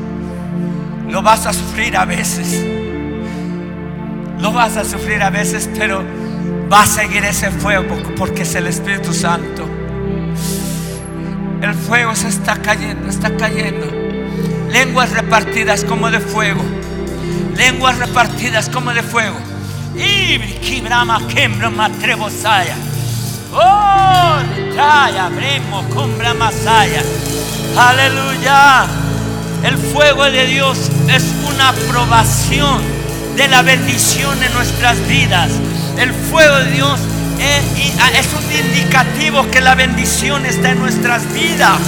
Lo 1.07 1.21
vas 1.21 1.45
a 1.45 1.53
sufrir 1.53 1.97
a 1.97 2.05
veces. 2.05 2.65
Lo 4.39 4.51
vas 4.51 4.77
a 4.77 4.85
sufrir 4.85 5.21
a 5.21 5.29
veces, 5.29 5.69
pero 5.77 6.03
va 6.71 6.83
a 6.83 6.85
seguir 6.85 7.25
ese 7.25 7.51
fuego 7.51 7.97
porque 8.17 8.43
es 8.43 8.55
el 8.55 8.67
Espíritu 8.67 9.13
Santo. 9.13 9.67
El 11.61 11.73
fuego 11.73 12.15
se 12.15 12.29
está 12.29 12.55
cayendo, 12.57 13.09
está 13.09 13.35
cayendo. 13.35 13.87
Lenguas 14.71 15.11
repartidas 15.11 15.83
como 15.83 16.09
de 16.11 16.19
fuego. 16.19 16.63
Lenguas 17.57 17.97
repartidas 17.97 18.69
como 18.69 18.93
de 18.93 19.03
fuego. 19.03 19.37
Y. 19.95 20.39
Oh, 23.51 24.37
ya 25.13 25.25
abrimos 25.25 25.85
cumbra 25.93 26.33
masaya. 26.33 27.03
Aleluya. 27.77 28.85
El 29.63 29.77
fuego 29.77 30.23
de 30.25 30.45
Dios 30.47 30.77
es 31.09 31.23
una 31.51 31.69
aprobación 31.69 32.81
de 33.35 33.47
la 33.49 33.61
bendición 33.61 34.41
en 34.41 34.53
nuestras 34.53 35.05
vidas. 35.07 35.51
El 35.97 36.13
fuego 36.13 36.55
de 36.57 36.71
Dios 36.71 36.99
es, 37.39 37.93
ah, 37.99 38.09
es 38.17 38.27
un 38.33 38.67
indicativo 38.67 39.49
que 39.51 39.59
la 39.59 39.75
bendición 39.75 40.45
está 40.45 40.71
en 40.71 40.79
nuestras 40.79 41.31
vidas. 41.33 41.79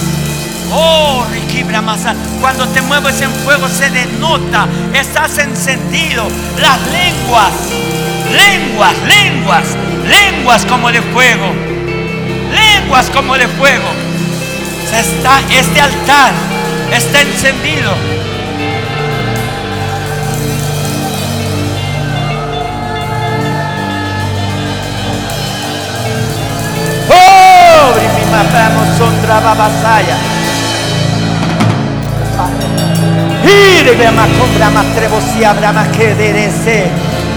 Oh, 0.74 1.24
Riquibra 1.32 1.80
Masa, 1.82 2.14
cuando 2.40 2.66
te 2.68 2.82
mueves 2.82 3.20
en 3.20 3.30
fuego 3.44 3.68
se 3.68 3.90
denota, 3.90 4.66
estás 4.94 5.38
encendido. 5.38 6.26
Las 6.60 6.78
lenguas, 6.90 7.52
lenguas, 8.32 8.94
lenguas, 9.06 9.64
lenguas 10.06 10.64
como 10.66 10.90
de 10.90 11.02
fuego, 11.02 11.71
como 13.10 13.38
de 13.38 13.48
fuego. 13.48 13.88
está, 15.00 15.40
este 15.50 15.80
altar 15.80 16.32
está 16.92 17.22
encendido. 17.22 17.94
Oh, 27.08 27.94
mi 28.14 28.98
son 28.98 29.22
babasaya. 29.26 30.16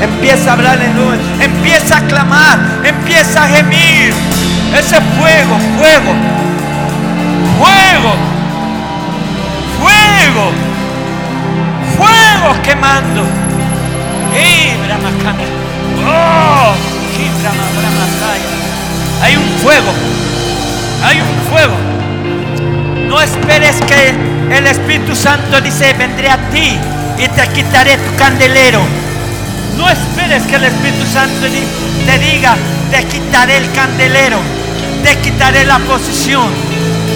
Empieza 0.01 0.49
a 0.49 0.53
hablar 0.53 0.81
en 0.81 0.95
luz, 0.97 1.17
empieza 1.39 1.97
a 1.97 2.01
clamar, 2.01 2.59
empieza 2.83 3.43
a 3.43 3.47
gemir. 3.47 4.13
Ese 4.77 4.99
fuego, 5.17 5.57
fuego, 5.77 6.13
fuego, 7.59 8.13
fuego, 9.79 10.51
fuego 11.97 12.61
quemando. 12.61 13.21
Oh, 16.05 16.73
hay 19.23 19.35
un 19.37 19.49
fuego, 19.63 19.91
hay 21.03 21.21
un 21.21 21.49
fuego. 21.49 21.75
No 23.07 23.21
esperes 23.21 23.77
que 23.87 24.13
el 24.55 24.67
Espíritu 24.67 25.15
Santo 25.15 25.61
dice, 25.61 25.93
vendré 25.93 26.29
a 26.29 26.37
ti 26.49 26.77
y 27.17 27.27
te 27.29 27.47
quitaré 27.53 27.97
tu 27.97 28.15
candelero. 28.17 28.81
No 29.77 29.89
esperes 29.89 30.43
que 30.43 30.55
el 30.55 30.65
Espíritu 30.65 31.05
Santo 31.05 31.47
te 32.05 32.19
diga, 32.19 32.55
te 32.91 33.03
quitaré 33.05 33.57
el 33.57 33.71
candelero, 33.71 34.39
te 35.05 35.15
quitaré 35.19 35.65
la 35.65 35.77
posición, 35.79 36.49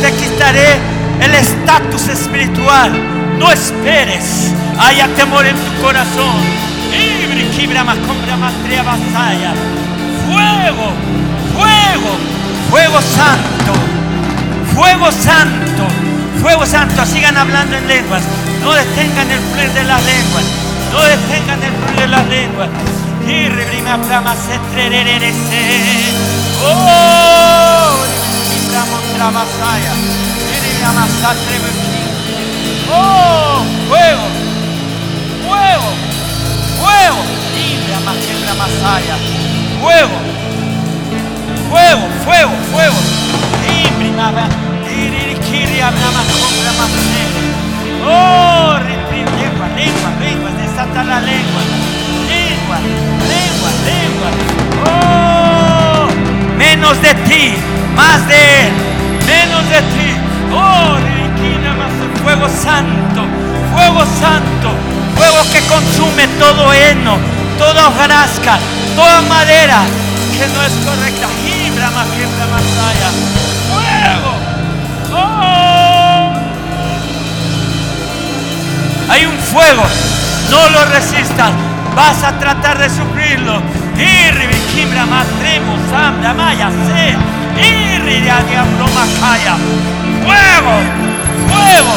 te 0.02 0.14
quitaré 0.14 0.78
el 1.22 1.34
estatus 1.34 2.08
espiritual. 2.08 2.92
No 3.40 3.52
esperes, 3.52 4.54
haya 4.78 5.08
temor 5.16 5.46
en 5.48 5.56
tu 5.56 5.82
corazón. 5.82 6.36
Fuego, 10.28 10.94
fuego, 11.58 12.12
fuego 12.70 13.02
santo, 13.02 13.74
fuego 14.76 15.12
santo 15.12 16.10
Fuego 16.42 16.66
santo, 16.66 17.06
sigan 17.06 17.36
hablando 17.36 17.76
en 17.76 17.86
lenguas. 17.88 18.24
No 18.64 18.72
detengan 18.74 19.30
el 19.30 19.40
fluir 19.40 19.70
de 19.74 19.84
las 19.84 20.02
lenguas. 20.06 20.46
No 20.94 21.02
detengan 21.04 21.62
el 21.62 21.72
fluir 21.74 22.00
de 22.00 22.08
las 22.08 22.28
lenguas. 22.28 22.70
Oh. 26.62 27.10
Oh, 32.92 33.64
fuego, 33.88 34.26
fuego, 35.48 35.90
fuego. 36.80 37.22
masaya. 38.56 39.16
Fuego, 39.80 40.18
fuego, 41.70 42.06
fuego, 42.26 42.54
fuego. 42.72 43.00
Y 43.64 43.88
Oh, 48.02 48.80
lengua, 48.80 49.68
lengua, 49.76 50.10
lengua, 50.20 50.52
desata 50.58 51.04
lengua. 51.22 51.64
Lengua, 52.28 52.80
lengua, 53.30 53.72
lengua. 53.86 54.30
Oh, 54.86 55.49
menos 56.60 57.02
de 57.02 57.14
ti, 57.28 57.54
más 57.96 58.28
de 58.28 58.36
él, 58.36 58.74
menos 59.26 59.64
de 59.70 59.82
ti. 59.94 60.10
Oh, 60.52 60.98
más 61.80 62.22
fuego 62.22 62.50
santo, 62.50 63.22
fuego 63.74 64.02
santo, 64.20 64.70
fuego 65.16 65.42
que 65.54 65.62
consume 65.62 66.28
todo 66.38 66.74
heno, 66.74 67.18
toda 67.58 67.88
hojarasca, 67.88 68.60
toda 68.96 69.22
madera, 69.22 69.80
que 70.38 70.48
no 70.54 70.62
es 70.64 70.74
correcta. 70.86 71.28
Gibra 71.42 71.90
más, 71.92 72.08
más 72.08 72.66
allá. 72.90 73.10
Fuego. 73.72 74.34
Oh. 75.14 76.34
Hay 79.10 79.26
un 79.26 79.38
fuego. 79.40 79.84
No 80.52 80.70
lo 80.70 80.86
resistas. 80.86 81.52
Vas 81.96 82.24
a 82.24 82.38
tratar 82.38 82.78
de 82.78 82.90
sufrirlo. 82.90 83.62
Maya, 86.34 86.70
se. 86.88 87.16
Fuego. 90.24 90.76
Fuego. 91.48 91.94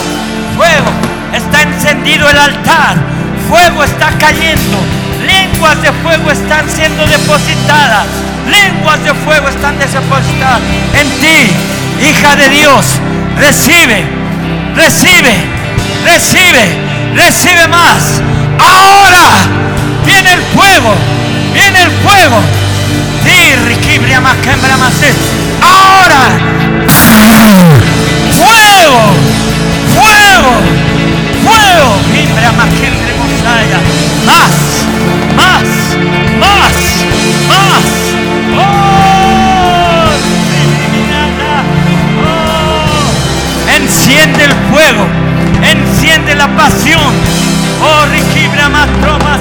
Fuego. 0.56 0.90
Está 1.32 1.62
encendido 1.62 2.28
el 2.28 2.38
altar. 2.38 2.96
Fuego 3.48 3.84
está 3.84 4.10
cayendo. 4.18 4.78
Lenguas 5.26 5.80
de 5.82 5.92
fuego 5.92 6.30
están 6.30 6.68
siendo 6.68 7.06
depositadas. 7.06 8.06
Lenguas 8.50 9.02
de 9.04 9.14
fuego 9.14 9.48
están 9.48 9.78
depositadas 9.78 10.60
en 10.94 11.08
ti, 11.20 11.52
hija 12.08 12.34
de 12.36 12.48
Dios. 12.48 12.98
Recibe, 13.38 14.04
recibe, 14.74 15.34
recibe, 16.04 16.64
recibe 17.14 17.68
más. 17.68 18.20
Ahora 18.58 19.46
viene 20.04 20.32
el 20.32 20.42
fuego, 20.42 20.94
viene 21.52 21.82
el 21.82 21.90
fuego. 22.02 22.40
Ahora, 25.60 26.30
fuego, 28.30 29.02
fuego, 29.94 30.52
fuego. 31.44 31.90
Más, 34.26 34.50
más, 35.36 35.62
más, 36.40 36.72
más. 37.48 37.84
Oh, 38.58 40.10
enciende 43.76 44.44
el 44.44 44.54
fuego, 44.70 45.06
enciende 45.62 46.34
la 46.34 46.48
pasión. 46.56 47.12
Oh, 47.84 48.06
Riquibra 48.06 48.68
más 48.68 48.86
tropas, 49.00 49.40